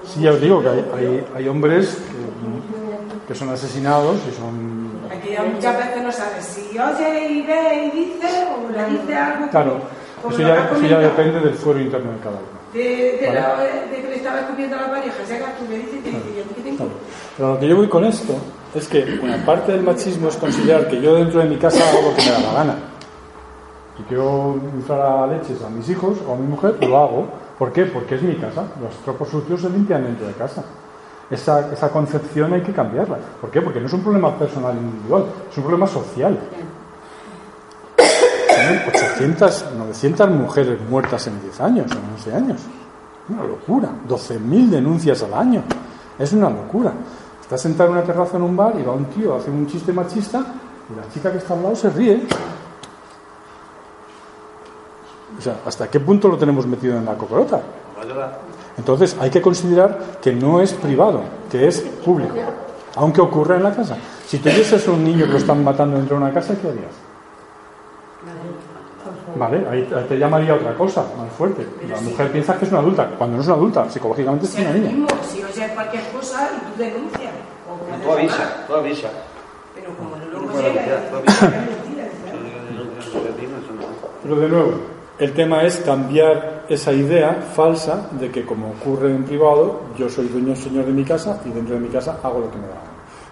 Sí, 0.05 0.23
ya 0.23 0.33
os 0.33 0.41
digo 0.41 0.63
que 0.63 0.69
hay, 0.69 0.91
hay, 0.97 1.27
hay 1.35 1.49
hombres 1.49 1.99
que, 2.09 3.29
que 3.29 3.35
son 3.39 3.51
asesinados 3.51 4.17
y 4.27 4.33
son 4.35 4.74
Aquí 5.11 5.35
muchas 5.53 5.77
veces 5.77 6.03
no 6.03 6.13
sabes 6.13 6.45
si 6.45 6.79
oye 6.79 7.29
y 7.29 7.43
ve 7.43 7.85
y 7.87 7.91
dice 7.99 8.47
o 8.49 8.71
le 8.71 8.85
dice 8.99 9.15
algo. 9.15 9.49
Claro, 9.51 9.81
eso 10.29 10.39
ya, 10.39 10.71
eso 10.73 10.87
ya, 10.87 10.99
depende 10.99 11.41
del 11.41 11.55
fuero 11.55 11.81
interno 11.81 12.13
de 12.13 12.19
cada 12.19 12.37
uno. 12.37 12.65
De, 12.73 12.81
de, 12.81 13.97
de 13.97 14.03
que 14.03 14.09
le 14.09 14.17
estaba 14.17 14.41
escupiendo 14.41 14.77
a 14.77 14.83
la 14.83 14.91
pareja, 14.91 15.17
ya 15.29 15.39
que 15.39 15.45
tú 15.59 15.71
le 15.71 15.79
dices 15.79 15.95
y 15.95 15.99
te 15.99 16.11
dice, 16.11 16.35
¿yo 16.37 16.55
qué 16.57 16.63
tengo? 16.63 16.89
Pero 17.37 17.55
lo 17.55 17.61
que 17.61 17.69
yo 17.69 17.77
voy 17.77 17.89
con 17.89 18.05
esto 18.05 18.35
es 18.75 18.89
que 18.89 19.19
una 19.23 19.37
parte 19.45 19.73
del 19.73 19.83
machismo 19.83 20.29
es 20.29 20.37
considerar 20.37 20.89
que 20.89 21.01
yo 21.01 21.15
dentro 21.15 21.41
de 21.41 21.47
mi 21.47 21.57
casa 21.57 21.89
hago 21.89 22.11
lo 22.11 22.17
que 22.17 22.23
me 22.23 22.31
da 22.31 22.41
la 22.41 22.53
gana. 22.53 22.75
Si 23.97 24.03
quiero 24.05 24.59
entrar 24.75 25.01
a 25.01 25.27
leches 25.29 25.63
a 25.63 25.71
mis 25.71 25.89
hijos 25.89 26.19
o 26.27 26.33
a 26.33 26.37
mi 26.37 26.49
mujer, 26.49 26.77
lo 26.81 26.97
hago. 26.99 27.29
¿Por 27.59 27.73
qué? 27.73 27.85
Porque 27.85 28.17
es 28.17 28.23
mi 28.23 28.35
casa. 28.35 28.65
Los 28.83 28.93
tropos 29.05 29.29
sucios 29.29 29.61
se 29.61 29.71
limpian 29.71 30.03
dentro 30.03 30.27
de 30.27 30.33
casa. 30.33 30.65
Esa, 31.35 31.73
esa 31.73 31.89
concepción 31.89 32.53
hay 32.53 32.63
que 32.63 32.73
cambiarla. 32.73 33.19
¿Por 33.41 33.51
qué? 33.51 33.61
Porque 33.61 33.81
no 33.81 33.87
es 33.87 33.93
un 33.93 34.03
problema 34.03 34.39
personal 34.39 34.77
individual, 34.77 35.25
es 35.51 35.57
un 35.57 35.65
problema 35.65 35.87
social. 35.89 36.39
800, 38.87 39.65
900 39.77 40.31
mujeres 40.31 40.79
muertas 40.89 41.27
en 41.27 41.43
10 41.43 41.61
años, 41.61 41.91
en 41.91 41.99
11 42.15 42.35
años. 42.35 42.61
Una 43.29 43.43
locura. 43.43 43.89
12.000 44.09 44.71
denuncias 44.71 45.25
al 45.25 45.35
año. 45.35 45.63
Es 46.19 46.33
una 46.33 46.49
locura. 46.49 46.93
Estás 47.41 47.61
sentado 47.61 47.91
en 47.91 47.97
una 47.97 48.05
terraza 48.05 48.37
en 48.37 48.45
un 48.45 48.57
bar 48.57 48.75
y 48.79 48.85
va 48.85 48.93
un 48.93 49.07
tío, 49.07 49.35
hace 49.35 49.51
un 49.51 49.67
chiste 49.67 49.93
machista 49.93 50.39
y 50.39 50.97
la 50.97 51.13
chica 51.13 51.33
que 51.33 51.39
está 51.39 51.55
al 51.55 51.65
lado 51.65 51.75
se 51.75 51.91
ríe. 51.91 52.27
O 55.37 55.43
sea, 55.43 55.57
¿hasta 55.67 55.91
qué 55.91 55.99
punto 55.99 56.29
lo 56.29 56.39
tenemos 56.39 56.65
metido 56.65 56.97
en 56.97 57.05
la 57.05 57.15
cocorota? 57.15 57.61
Entonces 58.77 59.17
hay 59.21 59.31
que 59.31 59.41
considerar 59.41 60.19
que 60.23 60.33
no 60.33 60.61
es 60.61 60.73
privado, 60.73 61.23
que 61.51 61.69
es 61.69 61.81
público. 61.81 62.35
aunque 62.97 63.21
ocurra 63.21 63.57
en 63.57 63.65
la 63.65 63.75
casa. 63.75 63.97
Si 64.27 64.39
tuvieses 64.39 64.87
un 64.87 65.03
niño 65.03 65.27
que 65.27 65.33
lo 65.33 65.39
están 65.39 65.65
matando 65.65 65.97
dentro 65.97 66.17
de 66.17 66.23
una 66.23 66.33
casa, 66.33 66.55
¿qué 66.61 66.69
harías? 66.69 66.93
Vale, 69.37 69.67
ahí 69.69 70.07
te 70.09 70.17
llamaría 70.17 70.55
otra 70.55 70.75
cosa, 70.75 71.05
más 71.19 71.33
fuerte. 71.37 71.67
la 71.89 72.01
mujer 72.01 72.31
piensa 72.31 72.57
que 72.57 72.67
es 72.67 72.71
una 72.71 72.81
adulta, 72.81 73.11
cuando 73.19 73.37
no 73.37 73.43
es 73.43 73.49
una 73.49 73.57
adulta, 73.57 73.91
psicológicamente 73.91 74.47
es 74.47 74.55
una 74.55 74.71
niña. 74.71 75.07
si 75.29 75.43
oyes 75.43 75.73
cualquier 75.73 76.05
cosa 76.11 76.51
y 76.57 76.61
tú 76.71 76.79
denuncias. 76.79 77.33
O 77.69 78.05
tú 78.05 78.13
avisas, 78.13 78.67
tú 78.67 78.75
avisas. 78.75 79.11
Pero 79.75 79.97
como 79.97 80.17
no 80.17 80.25
lo 80.27 80.47
Pero 84.23 84.37
de 84.37 84.49
nuevo, 84.49 84.94
el 85.19 85.33
tema 85.33 85.63
es 85.63 85.77
cambiar 85.79 86.65
esa 86.69 86.93
idea 86.93 87.35
falsa 87.55 88.09
de 88.19 88.31
que 88.31 88.45
como 88.45 88.71
ocurre 88.71 89.15
en 89.15 89.25
privado, 89.25 89.81
yo 89.97 90.09
soy 90.09 90.29
dueño 90.29 90.57
señor 90.57 90.87
de 90.87 90.93
mi 90.93 91.05
casa 91.05 91.41
y 91.45 91.51
dentro 91.51 91.75
de 91.75 91.81
mi 91.81 91.89
casa 91.89 92.19
hago 92.23 92.41
lo 92.41 92.51
que 92.51 92.59
me 92.59 92.67
da. 92.67 92.83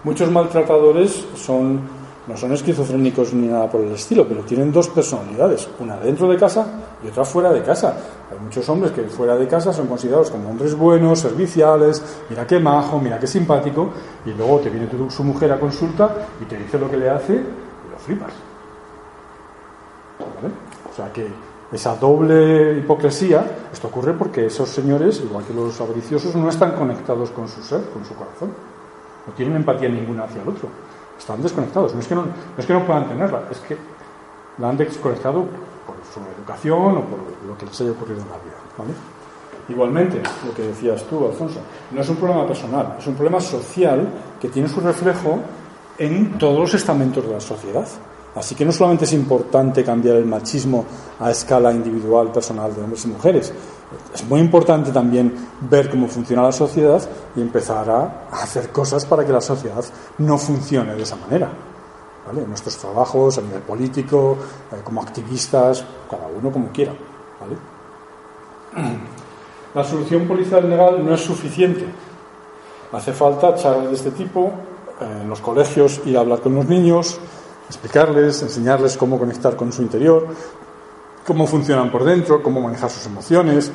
Muchos 0.04 0.30
maltratadores 0.30 1.26
son 1.34 2.02
no 2.24 2.36
son 2.36 2.52
esquizofrénicos 2.52 3.34
ni 3.34 3.48
nada 3.48 3.68
por 3.68 3.80
el 3.80 3.92
estilo, 3.92 4.26
pero 4.28 4.42
tienen 4.42 4.70
dos 4.70 4.88
personalidades, 4.90 5.68
una 5.80 5.96
dentro 5.96 6.28
de 6.28 6.36
casa 6.36 6.64
y 7.02 7.08
otra 7.08 7.24
fuera 7.24 7.52
de 7.52 7.62
casa. 7.62 7.96
Hay 8.30 8.38
muchos 8.38 8.68
hombres 8.68 8.92
que 8.92 9.02
fuera 9.04 9.34
de 9.34 9.48
casa 9.48 9.72
son 9.72 9.88
considerados 9.88 10.30
como 10.30 10.50
hombres 10.50 10.76
buenos, 10.76 11.18
serviciales, 11.18 12.00
mira 12.30 12.46
qué 12.46 12.60
majo, 12.60 13.00
mira 13.00 13.18
qué 13.18 13.26
simpático, 13.26 13.90
y 14.24 14.30
luego 14.30 14.60
te 14.60 14.70
viene 14.70 14.88
su 15.10 15.24
mujer 15.24 15.50
a 15.50 15.58
consulta 15.58 16.28
y 16.40 16.44
te 16.44 16.56
dice 16.56 16.78
lo 16.78 16.88
que 16.88 16.96
le 16.96 17.10
hace 17.10 17.34
y 17.34 17.90
lo 17.90 17.98
flipas. 17.98 18.32
O 20.90 20.94
sea 20.94 21.12
que 21.12 21.26
esa 21.72 21.96
doble 21.96 22.78
hipocresía, 22.78 23.68
esto 23.72 23.88
ocurre 23.88 24.12
porque 24.12 24.46
esos 24.46 24.68
señores, 24.68 25.20
igual 25.20 25.44
que 25.44 25.54
los 25.54 25.80
avariciosos, 25.80 26.34
no 26.34 26.48
están 26.48 26.72
conectados 26.72 27.30
con 27.30 27.48
su 27.48 27.62
ser, 27.62 27.80
con 27.92 28.04
su 28.04 28.14
corazón. 28.14 28.52
No 29.26 29.32
tienen 29.32 29.56
empatía 29.56 29.88
ninguna 29.88 30.24
hacia 30.24 30.42
el 30.42 30.48
otro. 30.48 30.68
Están 31.18 31.40
desconectados. 31.40 31.94
No 31.94 32.00
es 32.00 32.06
que 32.06 32.14
no, 32.14 32.24
es 32.58 32.66
que 32.66 32.72
no 32.74 32.84
puedan 32.84 33.08
tenerla, 33.08 33.44
es 33.50 33.58
que 33.58 33.76
la 34.58 34.68
han 34.68 34.76
desconectado 34.76 35.46
por 35.86 35.96
su 36.12 36.20
educación 36.36 36.98
o 36.98 37.00
por 37.04 37.18
lo 37.48 37.56
que 37.56 37.66
les 37.66 37.80
haya 37.80 37.92
ocurrido 37.92 38.20
en 38.20 38.28
la 38.28 38.36
vida. 38.36 38.98
Igualmente, 39.68 40.20
lo 40.46 40.52
que 40.54 40.62
decías 40.62 41.04
tú, 41.04 41.24
Alfonso, 41.24 41.60
no 41.92 42.00
es 42.00 42.08
un 42.08 42.16
problema 42.16 42.46
personal, 42.46 42.96
es 42.98 43.06
un 43.06 43.14
problema 43.14 43.40
social 43.40 44.08
que 44.40 44.48
tiene 44.48 44.68
su 44.68 44.80
reflejo 44.80 45.38
en 45.98 46.36
todos 46.36 46.58
los 46.58 46.74
estamentos 46.74 47.26
de 47.26 47.32
la 47.32 47.40
sociedad. 47.40 47.86
Así 48.34 48.54
que 48.54 48.64
no 48.64 48.72
solamente 48.72 49.04
es 49.04 49.12
importante 49.12 49.84
cambiar 49.84 50.16
el 50.16 50.24
machismo 50.24 50.84
a 51.20 51.30
escala 51.30 51.70
individual, 51.70 52.32
personal 52.32 52.74
de 52.74 52.82
hombres 52.82 53.04
y 53.04 53.08
mujeres, 53.08 53.52
es 54.14 54.24
muy 54.28 54.40
importante 54.40 54.90
también 54.90 55.34
ver 55.60 55.90
cómo 55.90 56.08
funciona 56.08 56.42
la 56.42 56.52
sociedad 56.52 57.02
y 57.36 57.40
empezar 57.40 57.90
a 57.90 58.28
hacer 58.30 58.70
cosas 58.70 59.04
para 59.04 59.24
que 59.24 59.32
la 59.32 59.40
sociedad 59.40 59.84
no 60.18 60.38
funcione 60.38 60.94
de 60.94 61.02
esa 61.02 61.16
manera. 61.16 61.50
¿vale? 62.26 62.42
En 62.42 62.48
nuestros 62.48 62.76
trabajos, 62.78 63.38
a 63.38 63.42
nivel 63.42 63.62
político, 63.62 64.38
eh, 64.72 64.76
como 64.82 65.02
activistas, 65.02 65.84
cada 66.10 66.26
uno 66.26 66.50
como 66.50 66.68
quiera. 66.68 66.92
¿vale? 67.40 67.56
La 69.74 69.84
solución 69.84 70.28
policial 70.28 70.68
legal 70.68 71.04
no 71.04 71.14
es 71.14 71.20
suficiente. 71.20 71.86
Hace 72.92 73.12
falta 73.12 73.54
charlas 73.54 73.88
de 73.88 73.94
este 73.94 74.10
tipo 74.10 74.52
eh, 75.00 75.20
en 75.22 75.28
los 75.28 75.40
colegios, 75.40 76.02
ir 76.04 76.16
a 76.18 76.20
hablar 76.20 76.40
con 76.40 76.54
los 76.54 76.66
niños, 76.66 77.18
explicarles, 77.72 78.42
enseñarles 78.42 78.96
cómo 78.96 79.18
conectar 79.18 79.56
con 79.56 79.72
su 79.72 79.82
interior, 79.82 80.26
cómo 81.26 81.46
funcionan 81.46 81.90
por 81.90 82.04
dentro, 82.04 82.42
cómo 82.42 82.60
manejar 82.60 82.90
sus 82.90 83.06
emociones, 83.06 83.70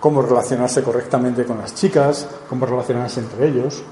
cómo 0.00 0.22
relacionarse 0.22 0.82
correctamente 0.82 1.44
con 1.44 1.58
las 1.58 1.74
chicas, 1.74 2.26
cómo 2.48 2.66
relacionarse 2.66 3.20
entre 3.20 3.48
ellos. 3.48 3.82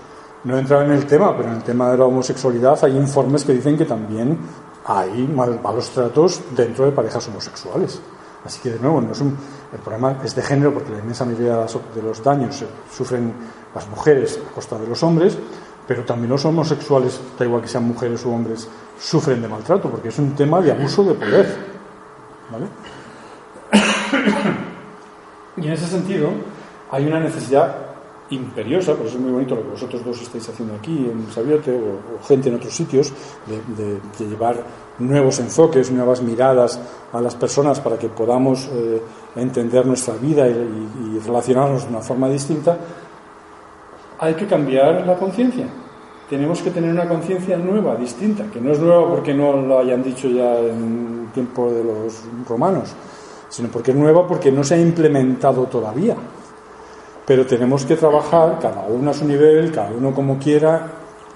No 0.44 0.56
he 0.56 0.60
entrado 0.60 0.84
en 0.84 0.92
el 0.92 1.06
tema, 1.06 1.36
pero 1.36 1.50
en 1.50 1.56
el 1.56 1.62
tema 1.62 1.90
de 1.90 1.98
la 1.98 2.06
homosexualidad 2.06 2.82
hay 2.82 2.96
informes 2.96 3.44
que 3.44 3.52
dicen 3.52 3.76
que 3.76 3.84
también 3.84 4.38
hay 4.86 5.28
malos 5.28 5.90
tratos 5.90 6.40
dentro 6.56 6.86
de 6.86 6.92
parejas 6.92 7.28
homosexuales. 7.28 8.00
Así 8.44 8.60
que, 8.60 8.70
de 8.70 8.78
nuevo, 8.78 9.02
no 9.02 9.12
es 9.12 9.20
un, 9.20 9.36
el 9.72 9.78
problema 9.80 10.18
es 10.24 10.34
de 10.34 10.42
género 10.42 10.72
porque 10.72 10.92
la 10.92 10.98
inmensa 11.00 11.26
mayoría 11.26 11.66
de 11.94 12.02
los 12.02 12.24
daños 12.24 12.64
sufren 12.90 13.34
las 13.74 13.86
mujeres 13.88 14.40
a 14.50 14.54
costa 14.54 14.78
de 14.78 14.86
los 14.86 15.02
hombres, 15.02 15.36
pero 15.90 16.04
también 16.04 16.30
los 16.30 16.44
homosexuales, 16.44 17.20
da 17.36 17.44
igual 17.44 17.62
que 17.62 17.66
sean 17.66 17.82
mujeres 17.82 18.24
o 18.24 18.30
hombres, 18.30 18.68
sufren 18.96 19.42
de 19.42 19.48
maltrato 19.48 19.90
porque 19.90 20.10
es 20.10 20.18
un 20.20 20.36
tema 20.36 20.60
de 20.60 20.70
abuso 20.70 21.02
de 21.02 21.14
poder. 21.14 21.56
¿Vale? 22.48 22.66
y 25.56 25.66
en 25.66 25.72
ese 25.72 25.86
sentido 25.86 26.30
hay 26.92 27.08
una 27.08 27.18
necesidad 27.18 27.74
imperiosa, 28.30 28.94
por 28.94 29.06
es 29.06 29.18
muy 29.18 29.32
bonito 29.32 29.56
lo 29.56 29.62
que 29.62 29.70
vosotros 29.70 30.04
dos 30.04 30.22
estáis 30.22 30.48
haciendo 30.48 30.76
aquí 30.76 31.10
en 31.10 31.26
Sabiote 31.32 31.72
o, 31.72 32.24
gente 32.24 32.50
en 32.50 32.54
otros 32.54 32.72
sitios, 32.72 33.12
de, 33.76 34.24
llevar 34.24 34.62
nuevos 35.00 35.40
enfoques, 35.40 35.90
nuevas 35.90 36.22
miradas 36.22 36.78
a 37.12 37.20
las 37.20 37.34
personas 37.34 37.80
para 37.80 37.98
que 37.98 38.08
podamos 38.08 38.68
eh, 38.72 39.02
entender 39.34 39.84
nuestra 39.86 40.14
vida 40.14 40.46
y, 40.46 41.18
relacionarnos 41.26 41.82
de 41.82 41.90
una 41.90 42.00
forma 42.00 42.28
distinta, 42.28 42.78
hay 44.20 44.34
que 44.34 44.46
cambiar 44.46 45.06
la 45.06 45.16
conciencia. 45.16 45.66
Tenemos 46.28 46.60
que 46.60 46.70
tener 46.70 46.90
una 46.92 47.08
conciencia 47.08 47.56
nueva, 47.56 47.96
distinta, 47.96 48.44
que 48.52 48.60
no 48.60 48.70
es 48.70 48.78
nueva 48.78 49.08
porque 49.08 49.34
no 49.34 49.56
lo 49.56 49.78
hayan 49.78 50.02
dicho 50.02 50.28
ya 50.28 50.58
en 50.58 51.30
tiempo 51.32 51.72
de 51.72 51.82
los 51.82 52.22
romanos, 52.46 52.92
sino 53.48 53.68
porque 53.68 53.90
es 53.90 53.96
nueva 53.96 54.28
porque 54.28 54.52
no 54.52 54.62
se 54.62 54.74
ha 54.74 54.78
implementado 54.78 55.64
todavía. 55.64 56.14
Pero 57.26 57.46
tenemos 57.46 57.84
que 57.84 57.96
trabajar 57.96 58.58
cada 58.60 58.82
uno 58.82 59.10
a 59.10 59.14
su 59.14 59.24
nivel, 59.24 59.72
cada 59.72 59.90
uno 59.90 60.14
como 60.14 60.38
quiera, 60.38 60.86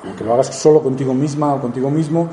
aunque 0.04 0.22
lo 0.22 0.34
hagas 0.34 0.54
solo 0.54 0.82
contigo 0.82 1.14
misma 1.14 1.54
o 1.54 1.60
contigo 1.60 1.90
mismo, 1.90 2.28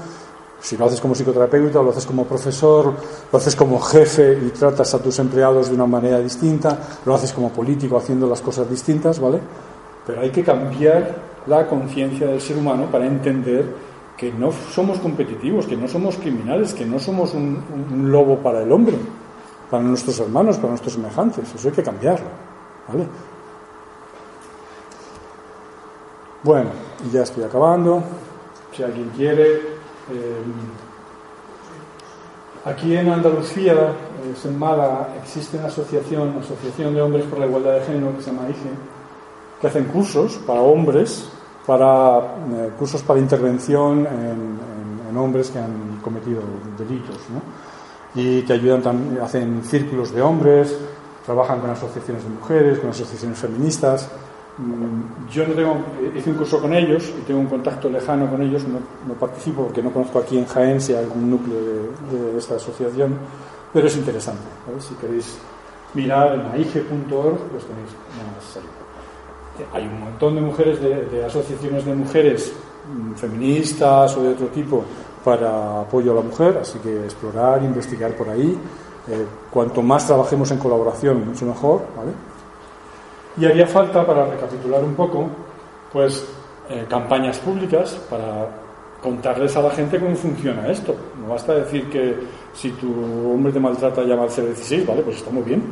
si 0.59 0.77
lo 0.77 0.85
haces 0.85 1.01
como 1.01 1.15
psicoterapeuta 1.15 1.79
o 1.79 1.83
lo 1.83 1.89
haces 1.91 2.05
como 2.05 2.25
profesor, 2.25 2.93
lo 3.31 3.37
haces 3.37 3.55
como 3.55 3.79
jefe 3.79 4.37
y 4.45 4.49
tratas 4.49 4.93
a 4.93 5.01
tus 5.01 5.17
empleados 5.17 5.69
de 5.69 5.75
una 5.75 5.87
manera 5.87 6.19
distinta, 6.19 6.77
lo 7.05 7.15
haces 7.15 7.33
como 7.33 7.49
político 7.49 7.97
haciendo 7.97 8.27
las 8.27 8.41
cosas 8.41 8.69
distintas, 8.69 9.19
¿vale? 9.19 9.39
Pero 10.05 10.21
hay 10.21 10.29
que 10.29 10.43
cambiar 10.43 11.15
la 11.47 11.67
conciencia 11.67 12.27
del 12.27 12.41
ser 12.41 12.57
humano 12.57 12.85
para 12.91 13.05
entender 13.05 13.65
que 14.17 14.31
no 14.31 14.51
somos 14.51 14.99
competitivos, 14.99 15.65
que 15.65 15.75
no 15.75 15.87
somos 15.87 16.17
criminales, 16.17 16.73
que 16.73 16.85
no 16.85 16.99
somos 16.99 17.33
un 17.33 18.11
lobo 18.11 18.37
para 18.37 18.61
el 18.61 18.71
hombre, 18.71 18.95
para 19.69 19.83
nuestros 19.83 20.19
hermanos, 20.19 20.57
para 20.57 20.69
nuestros 20.69 20.93
semejantes. 20.93 21.55
Eso 21.55 21.67
hay 21.69 21.73
que 21.73 21.83
cambiarlo. 21.83 22.27
¿vale? 22.87 23.07
Bueno, 26.43 26.69
y 27.05 27.11
ya 27.11 27.23
estoy 27.23 27.43
acabando. 27.43 28.03
Si 28.75 28.83
alguien 28.83 29.09
quiere. 29.15 29.55
Eh, 30.11 30.43
aquí 32.65 32.95
en 32.95 33.09
Andalucía, 33.09 33.93
en 34.43 34.59
Málaga, 34.59 35.09
existe 35.21 35.57
una 35.57 35.67
asociación, 35.67 36.37
Asociación 36.39 36.95
de 36.95 37.01
Hombres 37.01 37.25
por 37.25 37.39
la 37.39 37.45
Igualdad 37.45 37.73
de 37.75 37.81
Género, 37.81 38.15
que 38.15 38.23
se 38.23 38.31
llama 38.31 38.49
IGE, 38.49 38.69
que 39.61 39.67
hacen 39.67 39.85
cursos 39.85 40.39
para 40.45 40.61
hombres, 40.61 41.29
para 41.65 42.17
eh, 42.19 42.71
cursos 42.77 43.03
para 43.03 43.19
intervención 43.19 44.07
en, 44.07 44.71
hombres 45.17 45.49
que 45.49 45.59
han 45.59 45.99
cometido 46.01 46.41
delitos. 46.77 47.17
¿no? 47.29 47.41
y 48.15 48.41
te 48.41 48.53
ayudan 48.53 48.81
también, 48.81 49.21
hacen 49.21 49.63
círculos 49.63 50.13
de 50.13 50.21
hombres, 50.21 50.77
trabajan 51.25 51.59
con 51.59 51.69
asociaciones 51.69 52.23
de 52.23 52.29
mujeres, 52.29 52.79
con 52.79 52.89
asociaciones 52.89 53.37
feministas. 53.37 54.09
Mm, 54.57 55.29
yo 55.31 55.47
no 55.47 55.53
tengo, 55.53 55.77
hice 56.15 56.29
un 56.29 56.37
curso 56.37 56.59
con 56.59 56.73
ellos 56.73 57.11
y 57.17 57.21
tengo 57.21 57.39
un 57.39 57.47
contacto 57.47 57.89
lejano 57.89 58.29
con 58.29 58.41
ellos, 58.41 58.63
no, 58.67 59.13
participo 59.13 59.63
porque 59.63 59.81
no 59.81 59.91
conozco 59.91 60.19
aquí 60.19 60.37
en 60.37 60.45
Jaén 60.45 60.81
si 60.81 60.93
hay 60.93 61.03
algún 61.03 61.29
núcleo 61.29 61.57
de, 62.11 62.37
esta 62.37 62.55
asociación, 62.55 63.17
pero 63.71 63.87
es 63.87 63.95
interesante. 63.95 64.43
Si 64.79 64.93
queréis 64.95 65.37
mirar 65.93 66.35
en 66.35 66.41
aige.org, 66.51 67.37
pues 67.49 67.63
tenéis 67.65 67.91
más 68.17 68.57
ahí. 68.57 68.80
Hay 69.73 69.85
un 69.85 69.99
montón 69.99 70.35
de 70.35 70.41
mujeres, 70.41 70.81
de, 70.81 71.25
asociaciones 71.25 71.85
de 71.85 71.93
mujeres 71.93 72.53
mm, 72.87 73.13
feministas 73.13 74.15
o 74.17 74.23
de 74.23 74.29
otro 74.29 74.47
tipo 74.47 74.83
para 75.23 75.81
apoyo 75.81 76.13
a 76.13 76.15
la 76.15 76.21
mujer, 76.21 76.59
así 76.61 76.79
que 76.79 77.03
explorar, 77.03 77.61
investigar 77.63 78.11
por 78.15 78.29
ahí. 78.29 78.57
Eh, 79.07 79.25
cuanto 79.51 79.81
más 79.81 80.07
trabajemos 80.07 80.49
en 80.51 80.57
colaboración, 80.57 81.27
mucho 81.27 81.45
mejor. 81.45 81.83
¿vale? 81.95 82.11
Y 83.37 83.45
haría 83.45 83.67
falta, 83.67 84.05
para 84.05 84.25
recapitular 84.25 84.83
un 84.83 84.95
poco, 84.95 85.27
pues 85.91 86.25
eh, 86.69 86.85
campañas 86.89 87.37
públicas 87.39 87.99
para 88.09 88.47
contarles 89.01 89.55
a 89.57 89.61
la 89.61 89.71
gente 89.71 89.99
cómo 89.99 90.15
funciona 90.15 90.67
esto. 90.67 90.95
No 91.19 91.29
basta 91.29 91.53
decir 91.53 91.89
que 91.89 92.15
si 92.53 92.71
tu 92.71 92.87
hombre 93.33 93.51
te 93.51 93.59
maltrata 93.59 94.03
llama 94.03 94.23
al 94.23 94.29
016, 94.29 94.85
¿vale? 94.85 95.01
Pues 95.01 95.17
está 95.17 95.31
muy 95.31 95.43
bien. 95.43 95.63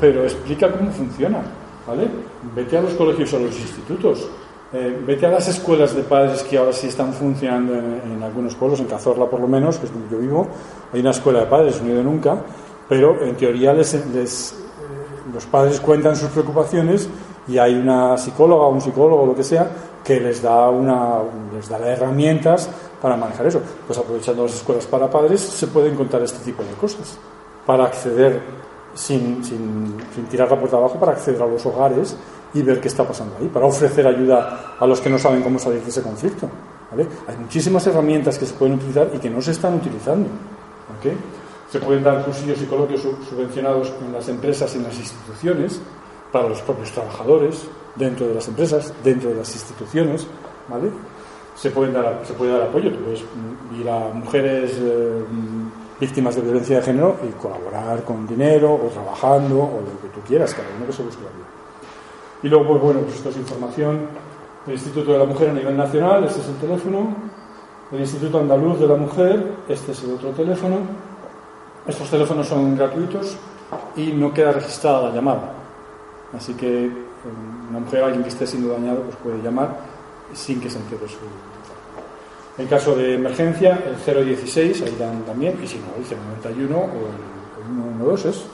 Pero 0.00 0.24
explica 0.24 0.70
cómo 0.70 0.90
funciona, 0.90 1.42
¿vale? 1.86 2.08
Vete 2.54 2.76
a 2.76 2.82
los 2.82 2.94
colegios 2.94 3.32
o 3.32 3.36
a 3.36 3.40
los 3.40 3.58
institutos 3.58 4.28
eh, 4.72 5.00
vete 5.06 5.26
a 5.26 5.30
las 5.30 5.46
escuelas 5.46 5.94
de 5.94 6.02
padres 6.02 6.42
que 6.42 6.58
ahora 6.58 6.72
sí 6.72 6.88
están 6.88 7.12
funcionando 7.12 7.72
en, 7.74 8.20
algunos 8.20 8.56
pueblos, 8.56 8.80
en 8.80 8.86
Cazorla 8.86 9.26
por 9.26 9.38
lo 9.38 9.46
menos, 9.46 9.78
que 9.78 9.86
es 9.86 9.92
donde 9.92 10.08
yo 10.10 10.18
vivo, 10.18 10.48
hay 10.92 11.00
una 11.00 11.12
escuela 11.12 11.40
de 11.40 11.46
padres, 11.46 11.80
no 11.80 11.88
he 11.88 11.92
ido 11.92 12.02
nunca, 12.02 12.36
pero 12.88 13.22
en 13.22 13.36
teoría 13.36 13.72
les, 13.72 13.94
eh, 13.94 14.02
los 15.32 15.46
padres 15.46 15.80
cuentan 15.80 16.16
sus 16.16 16.30
preocupaciones 16.30 17.08
y 17.46 17.58
hay 17.58 17.74
una 17.74 18.18
psicóloga 18.18 18.66
un 18.66 18.80
psicólogo 18.80 19.24
lo 19.24 19.36
que 19.36 19.44
sea 19.44 19.70
que 20.02 20.18
les 20.18 20.42
da, 20.42 20.68
una, 20.68 21.20
les 21.54 21.68
da 21.68 21.78
las 21.78 21.88
herramientas 21.88 22.68
para 23.00 23.16
manejar 23.16 23.46
eso. 23.46 23.60
Pues 23.86 23.98
aprovechando 23.98 24.42
las 24.42 24.56
escuelas 24.56 24.86
para 24.86 25.08
padres 25.08 25.40
se 25.40 25.68
pueden 25.68 25.94
contar 25.94 26.22
este 26.22 26.44
tipo 26.44 26.62
de 26.64 26.72
cosas 26.72 27.18
para 27.64 27.84
acceder 27.84 28.40
sin, 28.96 29.44
sin, 29.44 29.96
sin 30.12 30.24
tirar 30.26 30.50
la 30.50 30.58
puerta 30.58 30.76
abajo, 30.76 30.98
para 30.98 31.12
acceder 31.12 31.40
a 31.40 31.46
los 31.46 31.64
hogares 31.64 32.16
y 32.54 32.62
ver 32.62 32.80
qué 32.80 32.88
está 32.88 33.06
pasando 33.06 33.36
ahí, 33.38 33.48
para 33.48 33.66
ofrecer 33.66 34.06
ayuda 34.06 34.76
a 34.78 34.86
los 34.86 35.00
que 35.00 35.10
no 35.10 35.18
saben 35.18 35.42
cómo 35.42 35.58
salir 35.58 35.82
de 35.82 35.90
ese 35.90 36.02
conflicto. 36.02 36.48
Hay 37.28 37.36
muchísimas 37.36 37.86
herramientas 37.86 38.38
que 38.38 38.46
se 38.46 38.54
pueden 38.54 38.76
utilizar 38.76 39.10
y 39.12 39.18
que 39.18 39.28
no 39.28 39.42
se 39.42 39.50
están 39.50 39.74
utilizando. 39.74 40.28
Se 41.70 41.80
pueden 41.80 42.02
dar 42.02 42.24
cursillos 42.24 42.60
y 42.62 42.64
coloquios 42.66 43.02
subvencionados 43.28 43.92
en 44.04 44.12
las 44.12 44.28
empresas 44.28 44.72
y 44.74 44.78
en 44.78 44.84
las 44.84 44.96
instituciones 44.98 45.80
para 46.32 46.48
los 46.48 46.62
propios 46.62 46.92
trabajadores, 46.92 47.66
dentro 47.96 48.26
de 48.28 48.34
las 48.34 48.48
empresas, 48.48 48.92
dentro 49.02 49.30
de 49.30 49.36
las 49.36 49.52
instituciones. 49.52 50.26
¿vale? 50.68 50.90
Se, 51.56 51.70
pueden 51.70 51.94
dar, 51.94 52.22
se 52.24 52.32
puede 52.34 52.52
dar 52.52 52.62
apoyo. 52.62 52.90
Tú 52.92 53.00
puedes 53.00 53.24
ir 53.78 53.90
a 53.90 54.08
mujeres 54.14 54.78
eh, 54.78 55.24
víctimas 56.00 56.36
de 56.36 56.42
violencia 56.42 56.76
de 56.76 56.82
género 56.82 57.16
y 57.26 57.32
colaborar 57.40 58.02
con 58.04 58.26
dinero 58.26 58.74
o 58.74 58.88
trabajando 58.88 59.58
o 59.58 59.80
lo 59.80 60.00
que 60.00 60.08
tú 60.14 60.20
quieras, 60.26 60.54
cada 60.54 60.68
uno 60.76 60.86
que 60.86 60.92
se 60.92 61.02
busque 61.02 61.22
la 61.22 61.30
vida. 61.30 61.46
Y 62.42 62.48
luego, 62.48 62.68
pues 62.68 62.82
bueno, 62.82 63.00
pues 63.00 63.16
esto 63.16 63.30
es 63.30 63.36
información 63.36 64.08
del 64.66 64.74
Instituto 64.74 65.12
de 65.12 65.18
la 65.18 65.24
Mujer 65.24 65.50
a 65.50 65.52
nivel 65.52 65.76
nacional, 65.76 66.24
este 66.24 66.40
es 66.40 66.48
el 66.48 66.56
teléfono, 66.56 67.16
el 67.92 68.00
Instituto 68.00 68.40
Andaluz 68.40 68.80
de 68.80 68.88
la 68.88 68.96
Mujer, 68.96 69.52
este 69.68 69.92
es 69.92 70.04
el 70.04 70.14
otro 70.14 70.30
teléfono. 70.30 70.78
Estos 71.86 72.10
teléfonos 72.10 72.48
son 72.48 72.76
gratuitos 72.76 73.36
y 73.94 74.12
no 74.12 74.34
queda 74.34 74.52
registrada 74.52 75.08
la 75.08 75.14
llamada. 75.14 75.52
Así 76.36 76.54
que 76.54 76.90
una 77.70 77.78
mujer, 77.78 78.02
alguien 78.02 78.22
que 78.22 78.28
esté 78.28 78.46
siendo 78.46 78.72
dañado, 78.72 79.02
pues 79.02 79.16
puede 79.16 79.42
llamar 79.42 79.76
sin 80.34 80.60
que 80.60 80.68
se 80.68 80.78
entere 80.78 81.08
su. 81.08 81.18
En 82.58 82.66
caso 82.66 82.96
de 82.96 83.14
emergencia, 83.14 83.78
el 83.86 84.24
016, 84.24 84.82
ahí 84.82 84.96
dan 84.98 85.22
también, 85.24 85.58
y 85.62 85.66
si 85.66 85.78
no, 85.78 85.86
el 85.98 86.04
091 86.04 86.76
o 86.76 86.82
el 86.82 87.96
112 87.98 88.28
es, 88.30 88.44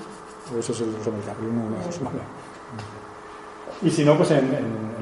o 0.54 0.58
eso 0.58 0.72
es 0.72 0.80
el 0.80 0.88
americano, 0.88 1.38
el 1.86 1.92
112, 1.92 2.00
y 3.82 3.90
si 3.90 4.04
no, 4.04 4.16
pues 4.16 4.30
en, 4.30 4.48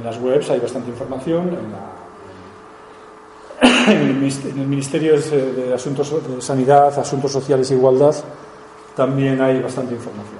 las 0.02 0.18
webs 0.18 0.51
hay 0.51 0.59
bastante 0.60 0.90
información. 0.90 1.51
En, 1.51 1.90
el 3.90 4.66
Ministerio 4.66 5.20
de 5.20 5.74
Asuntos 5.74 6.14
de 6.27 6.40
Sanidad, 6.40 6.98
Asuntos 6.98 7.32
Sociales 7.32 7.70
e 7.70 7.74
Igualdad 7.74 8.14
también 8.97 9.40
hay 9.40 9.60
bastante 9.60 9.94
información. 9.94 10.39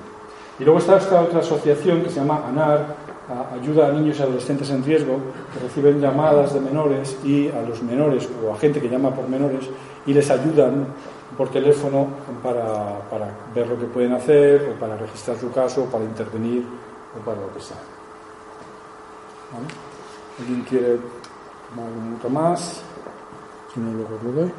Y 0.59 0.65
luego 0.65 0.79
está 0.79 0.97
esta 0.97 1.21
otra 1.21 1.41
asociación 1.41 2.03
que 2.03 2.11
se 2.11 2.17
llama 2.17 2.45
ANAR, 2.47 2.97
Ayuda 3.53 3.89
a 3.89 3.93
Niños 3.93 4.19
y 4.19 4.23
Adolescentes 4.23 4.71
en 4.71 4.85
Riesgo, 4.85 5.19
que 5.53 5.61
reciben 5.61 6.01
llamadas 6.01 6.55
de 6.55 6.61
menores 6.61 7.17
y 7.25 7.49
a 7.49 7.63
los 7.63 7.83
menores 7.83 8.29
o 8.45 8.53
a 8.53 8.57
gente 8.59 8.81
que 8.81 8.89
llama 8.89 9.15
por 9.15 9.29
menores 9.29 9.69
y 10.07 10.13
les 10.13 10.31
ayudan 10.31 10.87
por 11.37 11.49
teléfono 11.51 12.09
para, 12.43 12.99
para 13.09 13.31
ver 13.55 13.69
lo 13.69 13.79
que 13.79 13.87
pueden 13.87 14.13
hacer 14.13 14.75
o 14.75 14.81
para 14.81 14.97
registrar 14.97 15.37
su 15.39 15.51
caso, 15.53 15.85
para 15.85 16.05
intervenir 16.05 16.65
o 17.17 17.25
para 17.25 17.41
lo 17.41 17.53
que 17.53 17.61
sea. 17.61 17.77
¿Alguien 20.39 20.63
quiere 20.63 20.99
tomar 21.69 21.91
un 21.91 22.05
minuto 22.05 22.31
más? 22.31 22.83
Si 23.73 23.81
no, 23.81 23.93
luego 23.93 24.19
lo 24.25 24.33
doy. 24.33 24.53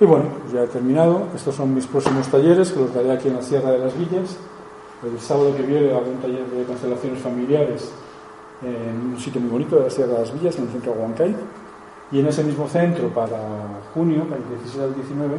Y 0.00 0.04
bueno, 0.04 0.26
pues 0.42 0.52
ya 0.52 0.64
he 0.64 0.66
terminado. 0.66 1.28
Estos 1.34 1.54
son 1.54 1.74
mis 1.74 1.86
próximos 1.86 2.28
talleres 2.28 2.70
que 2.72 2.80
los 2.80 2.94
daré 2.94 3.12
aquí 3.12 3.28
en 3.28 3.34
la 3.34 3.42
Sierra 3.42 3.70
de 3.70 3.78
las 3.78 3.96
Villas. 3.96 4.36
El 5.02 5.20
sábado 5.20 5.54
que 5.54 5.62
viene 5.62 5.92
habrá 5.92 6.08
un 6.08 6.18
taller 6.18 6.46
de 6.46 6.64
constelaciones 6.64 7.20
familiares 7.20 7.92
en 8.62 9.12
un 9.12 9.18
sitio 9.18 9.40
muy 9.40 9.50
bonito 9.50 9.76
de 9.76 9.84
la 9.84 9.90
Sierra 9.90 10.14
de 10.14 10.20
las 10.20 10.32
Villas, 10.32 10.56
en 10.56 10.64
el 10.64 10.70
centro 10.70 10.94
de 10.94 10.98
Huancay. 11.00 11.36
Y 12.12 12.20
en 12.20 12.26
ese 12.26 12.42
mismo 12.44 12.68
centro, 12.68 13.08
para 13.08 13.38
junio, 13.92 14.24
para 14.24 14.36
el 14.36 14.48
16 14.48 14.84
al 14.84 14.94
19, 14.94 15.36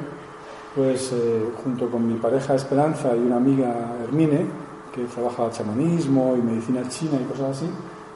pues 0.76 1.12
eh, 1.14 1.50
junto 1.64 1.90
con 1.90 2.08
mi 2.08 2.20
pareja 2.20 2.54
Esperanza 2.54 3.16
y 3.16 3.20
una 3.20 3.38
amiga 3.38 3.96
Hermine, 4.04 4.46
que 4.94 5.06
trabaja 5.06 5.50
chamanismo 5.50 6.36
y 6.38 6.42
medicina 6.42 6.88
china 6.88 7.18
y 7.20 7.24
cosas 7.26 7.58
así, 7.58 7.70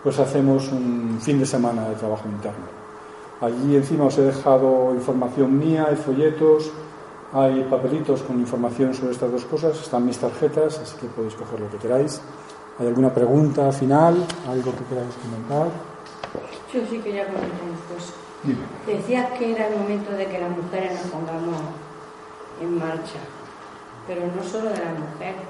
pues 0.04 0.20
hacemos 0.20 0.72
un 0.72 1.18
fin 1.22 1.40
de 1.40 1.46
semana 1.46 1.90
de 1.90 1.96
trabajo 1.96 2.28
interno. 2.28 2.66
Allí 3.40 3.76
encima 3.76 4.06
os 4.06 4.18
he 4.20 4.24
dejado 4.24 4.94
información 4.94 5.58
mía, 5.58 5.88
hay 5.90 5.96
folletos, 5.96 6.72
hay 7.34 7.64
papelitos 7.64 8.22
con 8.24 8.40
información 8.40 8.94
sobre 8.94 9.14
estas 9.14 9.32
dos 9.32 9.46
cosas, 9.46 9.80
están 9.80 10.06
mis 10.06 10.18
tarjetas, 10.18 10.80
así 10.80 10.98
que 10.98 11.08
podéis 11.08 11.36
coger 11.36 11.60
lo 11.60 11.70
que 11.70 11.78
queráis. 11.78 12.22
¿Hay 12.80 12.88
alguna 12.88 13.14
pregunta 13.14 13.72
final? 13.72 14.16
¿Algo 14.50 14.72
que 14.76 14.84
queráis 14.86 15.14
comentar? 15.16 15.68
Yo 16.74 16.82
sí 16.90 16.98
quería 17.00 17.26
comentar 17.26 17.52
cosas. 17.94 18.16
Decías 18.88 19.32
que 19.38 19.52
era 19.52 19.68
el 19.68 19.78
momento 19.78 20.12
de 20.14 20.26
que 20.26 20.40
las 20.40 20.50
mujeres 20.50 20.94
nos 20.94 21.12
pongamos 21.12 21.62
en 22.60 22.78
marcha, 22.78 23.20
pero 24.08 24.22
no 24.36 24.44
solo 24.44 24.70
de 24.70 24.80
las 24.80 24.98
mujeres. 24.98 25.42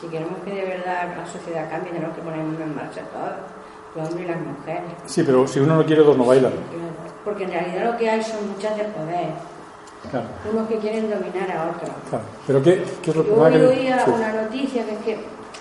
Si 0.00 0.08
queremos 0.08 0.38
que 0.44 0.50
de 0.50 0.64
verdad 0.64 1.14
la 1.16 1.26
sociedad 1.26 1.70
cambie, 1.70 1.92
tenemos 1.92 2.16
que 2.16 2.22
ponernos 2.22 2.60
en 2.60 2.74
marcha 2.74 3.02
todos 3.12 3.32
los 3.94 4.08
hombres 4.08 4.26
y 4.26 4.32
las 4.32 4.40
mujeres. 4.40 4.90
Sí, 5.06 5.22
pero 5.22 5.46
si 5.46 5.60
uno 5.60 5.76
no 5.76 5.84
quiere, 5.86 6.02
dos 6.02 6.18
no 6.18 6.26
bailan. 6.26 6.52
Porque 7.24 7.44
en 7.44 7.50
realidad 7.52 7.92
lo 7.92 7.96
que 7.96 8.10
hay 8.10 8.22
son 8.22 8.50
muchas 8.50 8.76
de 8.76 8.84
poder. 8.84 9.53
Claro. 10.10 10.26
Unos 10.52 10.68
que 10.68 10.78
quieren 10.78 11.10
dominar 11.10 11.50
a 11.50 11.70
otros. 11.70 11.90
Claro. 12.08 12.24
¿Pero 12.46 12.62
qué, 12.62 12.84
qué 13.02 13.10
es 13.10 13.16
lo 13.16 13.24
que 13.24 13.30
Yo 13.30 13.42
hoy 13.42 13.78
oía 13.78 14.04
una 14.06 14.42
noticia 14.42 14.84
que 14.84 14.92
es 14.92 14.98
que, 15.00 15.18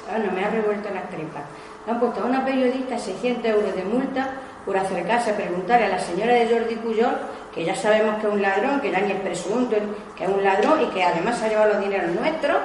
bueno, 0.09 0.31
me 0.33 0.45
ha 0.45 0.49
revuelto 0.49 0.89
las 0.93 1.09
tripas. 1.09 1.43
Le 1.85 1.91
han 1.91 1.99
puesto 1.99 2.21
a 2.21 2.25
una 2.25 2.45
periodista 2.45 2.97
600 2.97 3.45
euros 3.45 3.75
de 3.75 3.83
multa 3.83 4.29
por 4.65 4.77
acercarse 4.77 5.31
a 5.31 5.35
preguntarle 5.35 5.87
a 5.87 5.89
la 5.89 5.99
señora 5.99 6.33
de 6.33 6.47
Jordi 6.47 6.75
Puyol, 6.75 7.15
que 7.53 7.65
ya 7.65 7.75
sabemos 7.75 8.15
que 8.19 8.27
es 8.27 8.33
un 8.33 8.41
ladrón, 8.41 8.79
que 8.79 8.91
ya 8.91 8.99
ni 8.99 9.11
es 9.11 9.19
presunto, 9.19 9.75
que 10.15 10.23
es 10.23 10.29
un 10.29 10.43
ladrón 10.43 10.81
y 10.81 10.85
que 10.87 11.03
además 11.03 11.37
se 11.37 11.45
ha 11.45 11.49
llevado 11.49 11.73
los 11.73 11.81
dineros 11.81 12.11
nuestros, 12.15 12.57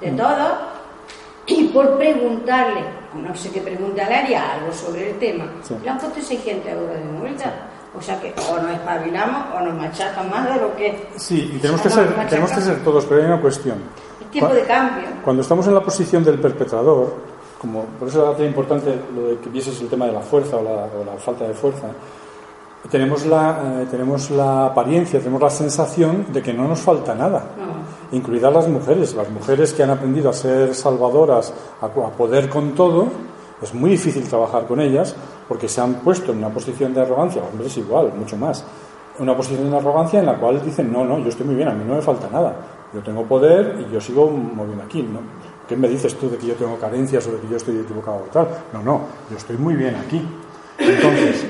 de 0.00 0.12
mm. 0.12 0.16
todos, 0.16 0.52
y 1.46 1.64
por 1.68 1.96
preguntarle, 1.96 2.82
no 3.14 3.34
sé 3.34 3.50
qué 3.50 3.60
pregunta 3.60 4.08
le 4.08 4.14
haría 4.14 4.52
algo 4.52 4.72
sobre 4.72 5.10
el 5.10 5.18
tema, 5.18 5.46
le 5.82 5.88
han 5.88 5.98
puesto 5.98 6.20
600 6.20 6.70
euros 6.70 6.94
de 6.94 7.04
multa. 7.04 7.52
O 7.96 8.00
sea 8.00 8.20
que 8.20 8.32
o 8.50 8.58
nos 8.60 8.70
espabilamos 8.72 9.46
o 9.56 9.60
nos 9.60 9.74
machacan 9.74 10.30
más 10.30 10.54
de 10.54 10.60
lo 10.60 10.74
que... 10.76 11.08
Sí, 11.16 11.52
y 11.54 11.58
tenemos, 11.58 11.80
que, 11.80 11.90
ser, 11.90 12.14
tenemos 12.28 12.52
que 12.52 12.60
ser 12.60 12.84
todos, 12.84 13.04
pero 13.06 13.20
hay 13.20 13.26
una 13.26 13.40
cuestión. 13.40 13.78
El 14.20 14.26
tiempo 14.28 14.54
de 14.54 14.62
cambio. 14.62 15.08
Cuando 15.24 15.42
estamos 15.42 15.66
en 15.66 15.74
la 15.74 15.82
posición 15.82 16.22
del 16.22 16.38
perpetrador, 16.38 17.14
como 17.60 17.84
por 17.84 18.08
eso 18.08 18.32
es 18.32 18.46
importante 18.46 18.94
lo 19.14 19.28
de 19.28 19.38
que 19.38 19.50
vieses 19.50 19.80
el 19.80 19.88
tema 19.88 20.06
de 20.06 20.12
la 20.12 20.20
fuerza 20.20 20.56
o 20.56 20.62
la, 20.62 20.70
o 20.70 21.04
la 21.04 21.16
falta 21.18 21.46
de 21.46 21.54
fuerza, 21.54 21.88
tenemos 22.88 23.26
la, 23.26 23.82
eh, 23.82 23.86
tenemos 23.90 24.30
la 24.30 24.66
apariencia, 24.66 25.18
tenemos 25.18 25.42
la 25.42 25.50
sensación 25.50 26.26
de 26.32 26.42
que 26.42 26.52
no 26.54 26.66
nos 26.66 26.80
falta 26.80 27.14
nada, 27.14 27.44
incluidas 28.12 28.52
las 28.52 28.68
mujeres. 28.68 29.14
Las 29.14 29.28
mujeres 29.28 29.72
que 29.72 29.82
han 29.82 29.90
aprendido 29.90 30.30
a 30.30 30.32
ser 30.32 30.74
salvadoras, 30.74 31.52
a, 31.80 31.88
poder 31.88 32.48
con 32.48 32.74
todo, 32.74 33.08
es 33.60 33.74
muy 33.74 33.90
difícil 33.90 34.26
trabajar 34.26 34.66
con 34.66 34.80
ellas 34.80 35.14
porque 35.50 35.68
se 35.68 35.80
han 35.80 35.94
puesto 35.94 36.30
en 36.30 36.38
una 36.38 36.48
posición 36.50 36.94
de 36.94 37.00
arrogancia, 37.00 37.42
hombres 37.42 37.76
igual, 37.76 38.12
mucho 38.16 38.36
más, 38.36 38.64
una 39.18 39.36
posición 39.36 39.68
de 39.68 39.78
arrogancia 39.78 40.20
en 40.20 40.26
la 40.26 40.38
cual 40.38 40.64
dicen, 40.64 40.92
no, 40.92 41.04
no, 41.04 41.18
yo 41.18 41.28
estoy 41.28 41.44
muy 41.44 41.56
bien, 41.56 41.66
a 41.66 41.72
mí 41.72 41.82
no 41.84 41.96
me 41.96 42.00
falta 42.00 42.28
nada, 42.30 42.54
yo 42.94 43.00
tengo 43.00 43.24
poder 43.24 43.84
y 43.84 43.92
yo 43.92 44.00
sigo 44.00 44.30
moviendo 44.30 44.84
aquí, 44.84 45.02
¿no? 45.02 45.18
¿Qué 45.66 45.76
me 45.76 45.88
dices 45.88 46.14
tú 46.14 46.30
de 46.30 46.36
que 46.36 46.46
yo 46.46 46.54
tengo 46.54 46.78
carencias 46.78 47.26
o 47.26 47.32
de 47.32 47.40
que 47.40 47.48
yo 47.48 47.56
estoy 47.56 47.78
equivocado 47.78 48.18
o 48.18 48.32
tal? 48.32 48.46
No, 48.72 48.80
no, 48.84 49.00
yo 49.28 49.36
estoy 49.36 49.56
muy 49.56 49.74
bien 49.74 49.96
aquí. 49.96 50.24
Entonces, 50.78 51.44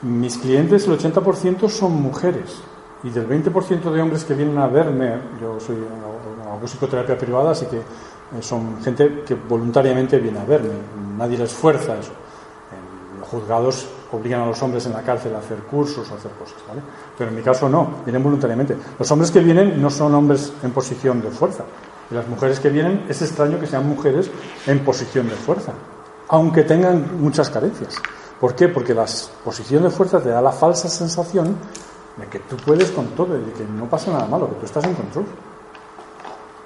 mis 0.00 0.38
clientes, 0.38 0.88
el 0.88 0.98
80% 0.98 1.68
son 1.68 1.92
mujeres. 1.92 2.62
Y 3.04 3.10
del 3.10 3.28
20% 3.28 3.90
de 3.90 4.00
hombres 4.00 4.24
que 4.24 4.32
vienen 4.32 4.56
a 4.56 4.66
verme, 4.66 5.12
yo 5.42 5.60
soy 5.60 5.76
hago 6.50 6.66
psicoterapia 6.66 7.18
privada, 7.18 7.50
así 7.50 7.66
que 7.66 7.76
eh, 7.76 7.82
son 8.40 8.82
gente 8.82 9.22
que 9.26 9.34
voluntariamente 9.34 10.18
viene 10.18 10.38
a 10.38 10.44
verme. 10.44 10.70
Nadie 11.18 11.36
les 11.36 11.52
fuerza 11.52 11.98
eso. 11.98 12.12
Juzgados 13.30 13.86
obligan 14.12 14.40
a 14.42 14.46
los 14.46 14.62
hombres 14.62 14.86
en 14.86 14.92
la 14.92 15.02
cárcel 15.02 15.34
a 15.34 15.38
hacer 15.38 15.58
cursos 15.58 16.08
o 16.10 16.14
a 16.14 16.16
hacer 16.16 16.30
cosas, 16.32 16.56
¿vale? 16.68 16.80
Pero 17.16 17.30
en 17.30 17.36
mi 17.36 17.42
caso 17.42 17.68
no, 17.68 17.88
vienen 18.04 18.22
voluntariamente. 18.22 18.76
Los 18.98 19.10
hombres 19.10 19.30
que 19.30 19.40
vienen 19.40 19.80
no 19.80 19.90
son 19.90 20.14
hombres 20.14 20.52
en 20.62 20.70
posición 20.70 21.20
de 21.20 21.30
fuerza. 21.30 21.64
Y 22.10 22.14
las 22.14 22.26
mujeres 22.28 22.60
que 22.60 22.70
vienen, 22.70 23.04
es 23.08 23.20
extraño 23.22 23.58
que 23.58 23.66
sean 23.66 23.88
mujeres 23.88 24.30
en 24.66 24.78
posición 24.84 25.28
de 25.28 25.34
fuerza, 25.34 25.72
aunque 26.28 26.62
tengan 26.62 27.20
muchas 27.20 27.50
carencias. 27.50 27.96
¿Por 28.40 28.54
qué? 28.54 28.68
Porque 28.68 28.94
la 28.94 29.06
posición 29.44 29.82
de 29.82 29.90
fuerza 29.90 30.20
te 30.20 30.28
da 30.28 30.40
la 30.40 30.52
falsa 30.52 30.88
sensación 30.88 31.56
de 32.16 32.26
que 32.26 32.38
tú 32.40 32.56
puedes 32.56 32.90
con 32.92 33.06
todo 33.08 33.36
y 33.36 33.44
de 33.44 33.52
que 33.52 33.64
no 33.64 33.86
pasa 33.86 34.12
nada 34.12 34.26
malo, 34.26 34.48
que 34.48 34.54
tú 34.56 34.66
estás 34.66 34.84
en 34.84 34.94
control. 34.94 35.24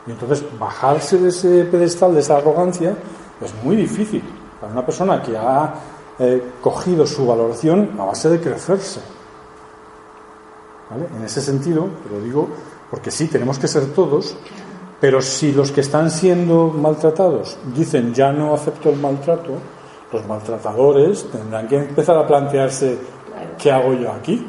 Y 0.07 0.11
entonces 0.11 0.45
bajarse 0.59 1.19
de 1.19 1.29
ese 1.29 1.65
pedestal, 1.65 2.15
de 2.15 2.21
esa 2.21 2.37
arrogancia, 2.37 2.95
es 3.41 3.55
muy 3.65 3.77
difícil 3.77 4.23
para 4.61 4.73
una 4.73 4.85
persona 4.85 5.23
que 5.23 5.37
ha 5.37 5.73
eh, 6.21 6.53
cogido 6.61 7.07
su 7.07 7.27
valoración 7.27 7.97
a 7.99 8.05
base 8.05 8.29
de 8.29 8.41
crecerse. 8.41 9.01
¿Vale? 10.91 11.07
En 11.17 11.25
ese 11.25 11.41
sentido, 11.41 11.89
te 12.05 12.15
lo 12.15 12.21
digo 12.21 12.49
porque 12.91 13.11
sí, 13.11 13.29
tenemos 13.29 13.59
que 13.59 13.69
ser 13.69 13.87
todos, 13.95 14.37
pero 15.01 15.23
si 15.23 15.53
los 15.53 15.71
que 15.71 15.81
están 15.81 16.11
siendo 16.11 16.69
maltratados 16.69 17.57
dicen 17.75 18.13
ya 18.13 18.33
no 18.33 18.53
acepto 18.53 18.91
el 18.91 18.97
maltrato, 18.97 19.53
los 20.13 20.27
maltratadores 20.27 21.31
tendrán 21.31 21.69
que 21.69 21.77
empezar 21.77 22.19
a 22.19 22.27
plantearse 22.27 22.99
qué 23.57 23.71
hago 23.71 23.95
yo 23.95 24.11
aquí. 24.13 24.45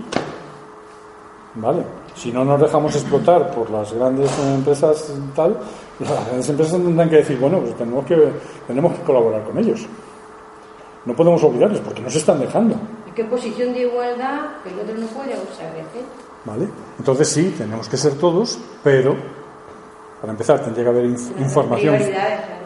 ¿Vale? 1.54 1.84
Si 2.16 2.32
no 2.32 2.44
nos 2.44 2.60
dejamos 2.60 2.96
explotar 2.96 3.52
por 3.52 3.70
las 3.70 3.94
grandes 3.94 4.32
empresas 4.40 5.14
tal, 5.36 5.58
las 6.00 6.26
grandes 6.26 6.50
empresas 6.50 6.74
tendrán 6.74 7.10
que 7.10 7.18
decir, 7.18 7.38
bueno, 7.40 7.60
pues 7.60 7.76
tenemos 7.78 8.06
que, 8.06 8.32
tenemos 8.68 8.94
que 8.94 9.04
colaborar 9.04 9.44
con 9.44 9.58
ellos. 9.58 9.86
No 11.06 11.16
podemos 11.16 11.44
olvidarles 11.44 11.80
porque 11.80 12.02
nos 12.02 12.16
están 12.16 12.40
dejando. 12.40 12.76
¿Qué 13.16 13.24
posición 13.26 13.74
de 13.74 13.82
igualdad 13.82 14.40
el 14.66 14.80
otro 14.80 14.98
no 14.98 15.08
puede 15.08 15.34
abusar 15.34 15.74
de 15.74 15.84
¿Vale? 16.46 16.68
Entonces 16.98 17.28
sí, 17.28 17.54
tenemos 17.58 17.88
que 17.90 17.98
ser 17.98 18.14
todos, 18.16 18.60
pero 18.84 19.16
para 20.20 20.32
empezar 20.32 20.60
tendría 20.64 20.86
que 20.86 20.90
haber 20.90 21.06
información 21.06 21.98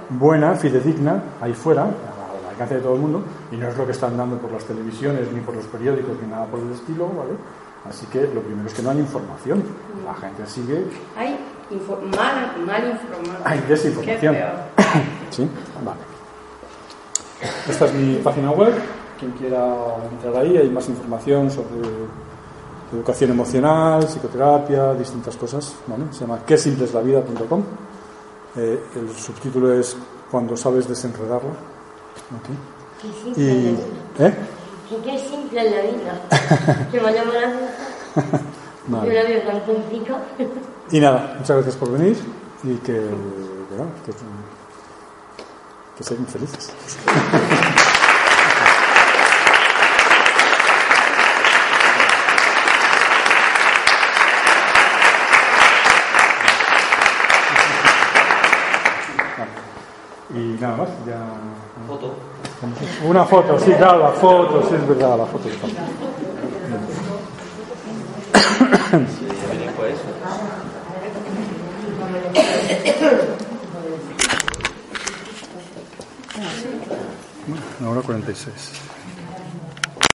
buena, 0.09 0.55
fidedigna, 0.55 1.23
ahí 1.41 1.53
fuera, 1.53 1.83
al 1.83 2.49
alcance 2.49 2.75
de 2.75 2.81
todo 2.81 2.95
el 2.95 3.01
mundo, 3.01 3.23
y 3.51 3.57
no 3.57 3.69
es 3.69 3.77
lo 3.77 3.85
que 3.85 3.91
están 3.91 4.15
dando 4.17 4.37
por 4.37 4.51
las 4.51 4.63
televisiones, 4.65 5.31
ni 5.31 5.41
por 5.41 5.55
los 5.55 5.65
periódicos, 5.65 6.17
ni 6.21 6.27
nada 6.27 6.45
por 6.45 6.59
el 6.59 6.71
estilo, 6.71 7.07
¿vale? 7.07 7.33
Así 7.87 8.05
que 8.07 8.21
lo 8.21 8.41
primero 8.41 8.67
es 8.67 8.73
que 8.73 8.81
no 8.81 8.89
hay 8.89 8.99
información. 8.99 9.63
La 10.05 10.13
gente 10.15 10.45
sigue. 10.47 10.85
Hay 11.15 11.37
mal, 12.15 12.65
mal 12.65 12.89
información. 12.89 13.37
Hay 13.43 13.59
desinformación. 13.61 14.35
sí, 15.29 15.47
vale. 15.83 16.14
Esta 17.69 17.85
es 17.85 17.93
mi 17.93 18.15
página 18.17 18.51
web. 18.51 18.73
Quien 19.19 19.31
quiera 19.31 19.75
entrar 20.11 20.35
ahí, 20.37 20.57
hay 20.57 20.69
más 20.69 20.87
información 20.89 21.49
sobre 21.49 21.79
educación 22.91 23.31
emocional, 23.31 24.03
psicoterapia, 24.07 24.93
distintas 24.93 25.35
cosas. 25.35 25.75
¿vale? 25.87 26.05
Se 26.11 26.21
llama 26.21 26.39
quesimpleslavida.com. 26.45 27.63
Eh, 28.57 28.79
el 28.95 29.09
subtítulo 29.15 29.73
es 29.73 29.97
Cuando 30.31 30.55
sabes 30.55 30.87
desenredarla. 30.87 31.51
Okay. 32.39 33.33
Y, 33.35 33.77
¿eh? 34.23 34.33
Qué 35.03 35.19
simple 35.19 35.65
es 35.65 35.71
la 35.71 35.81
vida. 35.81 36.87
que 36.91 36.99
vaya 36.99 37.21
a 37.21 39.05
Yo 39.05 39.11
la 39.11 39.23
veo 39.23 39.41
tan 39.41 39.59
complicada. 39.61 40.23
Y 40.91 40.99
nada, 40.99 41.35
muchas 41.39 41.55
gracias 41.57 41.75
por 41.75 41.91
venir 41.91 42.17
y 42.63 42.75
que, 42.77 42.93
bueno, 42.93 43.91
que, 44.05 44.11
que 45.97 46.03
sean 46.03 46.25
felices. 46.27 46.73
Y 60.33 60.57
nada 60.59 60.75
más, 60.75 60.89
ya. 61.05 61.17
Foto. 61.87 62.15
Una 63.05 63.23
foto, 63.25 63.57
sí, 63.59 63.71
claro, 63.73 63.99
la 63.99 64.11
foto, 64.11 64.67
sí, 64.67 64.75
es 64.75 64.87
verdad, 64.87 65.17
la 65.17 65.25
foto. 65.25 65.47
Está. 72.85 73.34
Ahora 77.81 78.01
46. 78.01 78.94